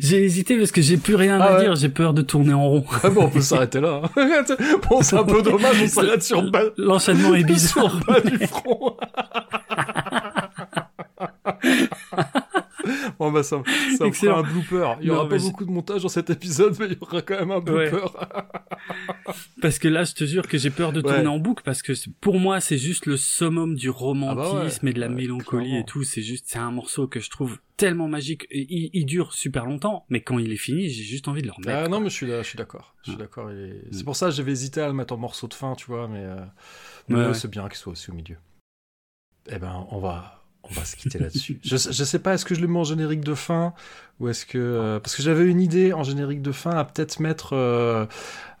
j'ai 0.00 0.24
hésité 0.24 0.56
parce 0.56 0.72
que 0.72 0.80
j'ai 0.82 0.96
plus 0.96 1.14
rien 1.14 1.38
Ah 1.40 1.44
à 1.44 1.54
ouais. 1.56 1.60
dire, 1.64 1.76
j'ai 1.76 1.88
peur 1.90 2.12
de 2.14 2.22
tourner 2.22 2.54
en 2.54 2.68
rond. 2.68 2.84
Ah 3.04 3.10
bon, 3.10 3.24
on 3.24 3.28
peut 3.28 3.40
s'arrêter 3.40 3.80
là. 3.80 4.02
hein. 4.16 4.16
bon, 4.90 5.02
c'est 5.02 5.16
un 5.16 5.24
peu 5.24 5.42
dommage, 5.42 5.76
on 5.82 5.86
s'arrête 5.88 6.22
sur 6.22 6.42
bas, 6.50 6.62
L'enchaînement 6.76 7.34
est 7.34 7.44
bizarre. 7.52 7.90
sur 7.92 8.04
bas 8.06 8.20
du 8.20 8.38
front. 8.46 8.96
bon, 13.18 13.30
bah, 13.32 13.42
ça, 13.42 13.62
ça 13.96 14.06
me 14.06 14.12
fera 14.12 14.38
un 14.38 14.42
blooper. 14.42 14.96
Il 15.00 15.06
y 15.06 15.10
aura 15.10 15.28
pas 15.28 15.38
beaucoup 15.38 15.64
de 15.64 15.70
montage 15.70 16.02
dans 16.02 16.08
cet 16.08 16.30
épisode, 16.30 16.76
mais 16.78 16.86
il 16.86 16.92
y 16.92 16.98
aura 17.00 17.22
quand 17.22 17.38
même 17.38 17.50
un 17.50 17.60
Ouais. 17.60 17.90
blooper. 17.90 18.12
Parce 19.60 19.78
que 19.78 19.88
là, 19.88 20.04
je 20.04 20.14
te 20.14 20.24
jure 20.24 20.46
que 20.48 20.56
j'ai 20.58 20.70
peur 20.70 20.92
de 20.92 21.00
Ouais. 21.00 21.12
tourner 21.14 21.26
en 21.26 21.38
boucle 21.38 21.62
parce 21.64 21.82
que 21.82 21.94
c'est- 21.94 22.10
pour 22.20 22.38
moi, 22.38 22.60
c'est 22.60 22.78
juste 22.78 23.06
le 23.06 23.16
summum 23.16 23.74
du 23.74 23.90
romantisme 23.90 24.40
Ah 24.40 24.52
bah 24.52 24.64
ouais. 24.82 24.90
et 24.90 24.92
de 24.94 25.00
la 25.00 25.08
Ouais, 25.08 25.14
mélancolie 25.14 25.64
clairement. 25.66 25.80
et 25.80 25.84
tout. 25.84 26.04
C'est 26.04 26.22
juste, 26.22 26.44
c'est 26.48 26.58
un 26.58 26.70
morceau 26.70 27.06
que 27.08 27.20
je 27.20 27.28
trouve 27.30 27.58
tellement 27.76 28.08
magique. 28.08 28.46
Et 28.50 28.66
il, 28.68 28.90
il 28.92 29.04
dure 29.06 29.32
super 29.34 29.66
longtemps, 29.66 30.04
mais 30.08 30.20
quand 30.22 30.38
il 30.38 30.52
est 30.52 30.56
fini, 30.56 30.88
j'ai 30.88 31.02
juste 31.04 31.28
envie 31.28 31.42
de 31.42 31.46
le 31.46 31.52
remettre. 31.52 31.72
Ah 31.76 31.80
quoi. 31.80 31.88
non, 31.88 32.00
mais 32.00 32.08
je 32.10 32.14
suis, 32.14 32.26
là- 32.26 32.42
je 32.42 32.48
suis 32.48 32.56
d'accord. 32.56 32.94
Je 33.02 33.10
suis 33.10 33.16
Ouais. 33.16 33.22
d'accord. 33.24 33.50
il 33.52 33.58
est- 33.58 33.68
Mm. 33.88 33.92
C'est 33.92 34.04
pour 34.04 34.16
ça 34.16 34.26
que 34.26 34.32
j'avais 34.32 34.52
hésité 34.52 34.80
à 34.80 34.86
le 34.86 34.94
mettre 34.94 35.12
en 35.14 35.18
morceau 35.18 35.48
de 35.48 35.54
fin, 35.54 35.74
tu 35.74 35.86
vois, 35.86 36.08
mais, 36.08 36.22
euh, 36.24 36.36
mais 37.08 37.14
Ouais, 37.16 37.20
ouais, 37.22 37.26
ouais. 37.28 37.34
c'est 37.34 37.50
bien 37.50 37.68
qu'il 37.68 37.76
soit 37.78 37.92
aussi 37.92 38.10
au 38.10 38.14
milieu. 38.14 38.36
Eh 39.50 39.58
ben, 39.58 39.86
on 39.90 39.98
va, 39.98 40.37
on 40.70 40.74
va 40.74 40.84
se 40.84 40.96
quitter 40.96 41.18
là-dessus. 41.18 41.58
Je, 41.64 41.76
sais- 41.76 41.92
je 41.92 42.04
sais 42.04 42.18
pas, 42.18 42.34
est-ce 42.34 42.44
que 42.44 42.54
je 42.54 42.60
le 42.60 42.68
mets 42.68 42.78
en 42.78 42.84
générique 42.84 43.20
de 43.24 43.34
fin 43.34 43.72
ou 44.20 44.28
est-ce 44.28 44.44
que 44.46 44.58
euh, 44.58 44.98
parce 45.00 45.14
que 45.16 45.22
j'avais 45.22 45.44
une 45.46 45.60
idée 45.60 45.92
en 45.92 46.02
générique 46.02 46.42
de 46.42 46.52
fin 46.52 46.70
à 46.72 46.84
peut-être 46.84 47.20
mettre 47.20 47.54
euh, 47.54 48.04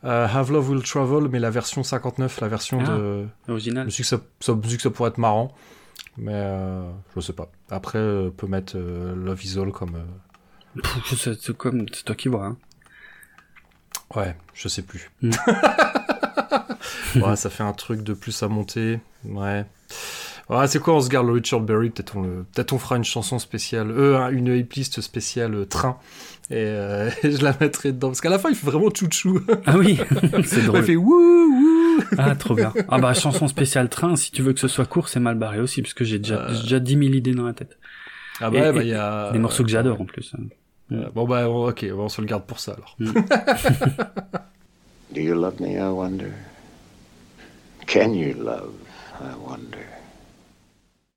euh, 0.04 0.26
Have 0.28 0.52
Love 0.52 0.70
Will 0.70 0.82
Travel, 0.82 1.28
mais 1.30 1.38
la 1.40 1.50
version 1.50 1.82
59, 1.82 2.40
la 2.40 2.48
version 2.48 2.78
Ah. 2.86 2.90
de. 2.96 3.26
Je 3.46 3.52
Original. 3.52 3.84
me 3.86 3.90
suis 3.90 4.02
dit 4.04 4.08
que 4.10 4.16
ça, 4.16 4.22
ça, 4.40 4.54
me 4.54 4.60
suis 4.62 4.70
dit 4.70 4.76
que 4.76 4.82
ça 4.82 4.90
pourrait 4.90 5.10
être 5.10 5.18
marrant, 5.18 5.52
mais 6.16 6.32
euh, 6.34 6.88
je 7.16 7.20
sais 7.20 7.32
pas. 7.32 7.50
Après, 7.70 7.98
euh, 7.98 8.28
on 8.28 8.30
peut 8.30 8.46
mettre 8.46 8.74
euh, 8.76 9.14
Love 9.16 9.44
Is 9.44 9.58
All 9.58 9.68
euh, 9.70 10.82
c'est 11.16 11.56
comme, 11.56 11.86
c'est 11.92 12.04
toi 12.04 12.14
qui 12.14 12.28
vois. 12.28 12.46
Hein. 12.46 12.56
Ouais, 14.14 14.36
je 14.54 14.68
sais 14.68 14.82
plus. 14.82 15.10
Mm. 15.22 15.30
ouais, 17.16 17.36
ça 17.36 17.50
fait 17.50 17.64
un 17.64 17.72
truc 17.72 18.02
de 18.02 18.12
plus 18.14 18.42
à 18.42 18.48
monter. 18.48 19.00
Ouais. 19.24 19.66
Ouais, 20.50 20.66
c'est 20.66 20.78
quoi, 20.80 20.94
on 20.94 21.00
se 21.00 21.08
garde 21.10 21.26
le 21.26 21.34
Richard 21.34 21.60
Berry, 21.60 21.90
peut-être 21.90 22.16
on, 22.16 22.22
le... 22.22 22.44
peut 22.54 22.64
on 22.72 22.78
fera 22.78 22.96
une 22.96 23.04
chanson 23.04 23.38
spéciale, 23.38 23.90
euh, 23.90 24.28
une 24.30 24.64
playlist 24.66 25.00
spéciale 25.02 25.54
euh, 25.54 25.64
train, 25.66 25.98
et, 26.50 26.54
euh, 26.56 27.10
et 27.22 27.32
je 27.32 27.44
la 27.44 27.54
mettrai 27.60 27.92
dedans, 27.92 28.08
parce 28.08 28.22
qu'à 28.22 28.30
la 28.30 28.38
fin 28.38 28.48
il 28.48 28.54
fait 28.56 28.66
vraiment 28.66 28.88
chouchou, 28.94 29.40
Ah 29.66 29.76
oui, 29.76 29.98
c'est 30.46 30.60
il 30.60 30.64
drôle. 30.66 30.82
fait 30.84 30.96
wouh 30.96 31.12
wouh 31.12 32.02
Ah, 32.16 32.34
trop 32.34 32.54
bien. 32.54 32.72
Ah 32.88 32.98
bah, 32.98 33.12
chanson 33.12 33.46
spéciale 33.46 33.90
train, 33.90 34.16
si 34.16 34.30
tu 34.30 34.40
veux 34.40 34.54
que 34.54 34.60
ce 34.60 34.68
soit 34.68 34.86
court, 34.86 35.08
c'est 35.10 35.20
mal 35.20 35.34
barré 35.36 35.60
aussi, 35.60 35.82
parce 35.82 35.92
que 35.94 36.04
j'ai 36.04 36.18
déjà, 36.18 36.36
Euh. 36.46 36.54
j'ai 36.54 36.62
déjà 36.62 36.78
10 36.80 36.92
000 36.92 37.02
idées 37.14 37.34
dans 37.34 37.44
la 37.44 37.52
tête. 37.52 37.76
Ah 38.40 38.50
bah, 38.50 38.72
bah 38.72 38.82
il 38.82 38.88
y 38.88 38.94
a... 38.94 39.30
Des 39.32 39.38
morceaux 39.38 39.64
que 39.64 39.68
j'adore 39.70 40.00
en 40.00 40.04
plus. 40.06 40.32
hein. 40.38 40.44
Euh, 40.92 41.10
bon 41.14 41.26
bah 41.26 41.46
ok, 41.50 41.84
on 41.94 42.08
se 42.08 42.22
le 42.22 42.26
garde 42.26 42.46
pour 42.46 42.60
ça 42.60 42.72
alors. 42.72 42.96
Do 45.12 45.20
you 45.20 45.34
love 45.34 45.60
me, 45.60 45.76
I 45.76 45.88
wonder? 45.90 46.32
Can 47.86 48.14
you 48.14 48.32
love, 48.42 48.72
I 49.20 49.34
wonder? 49.46 49.84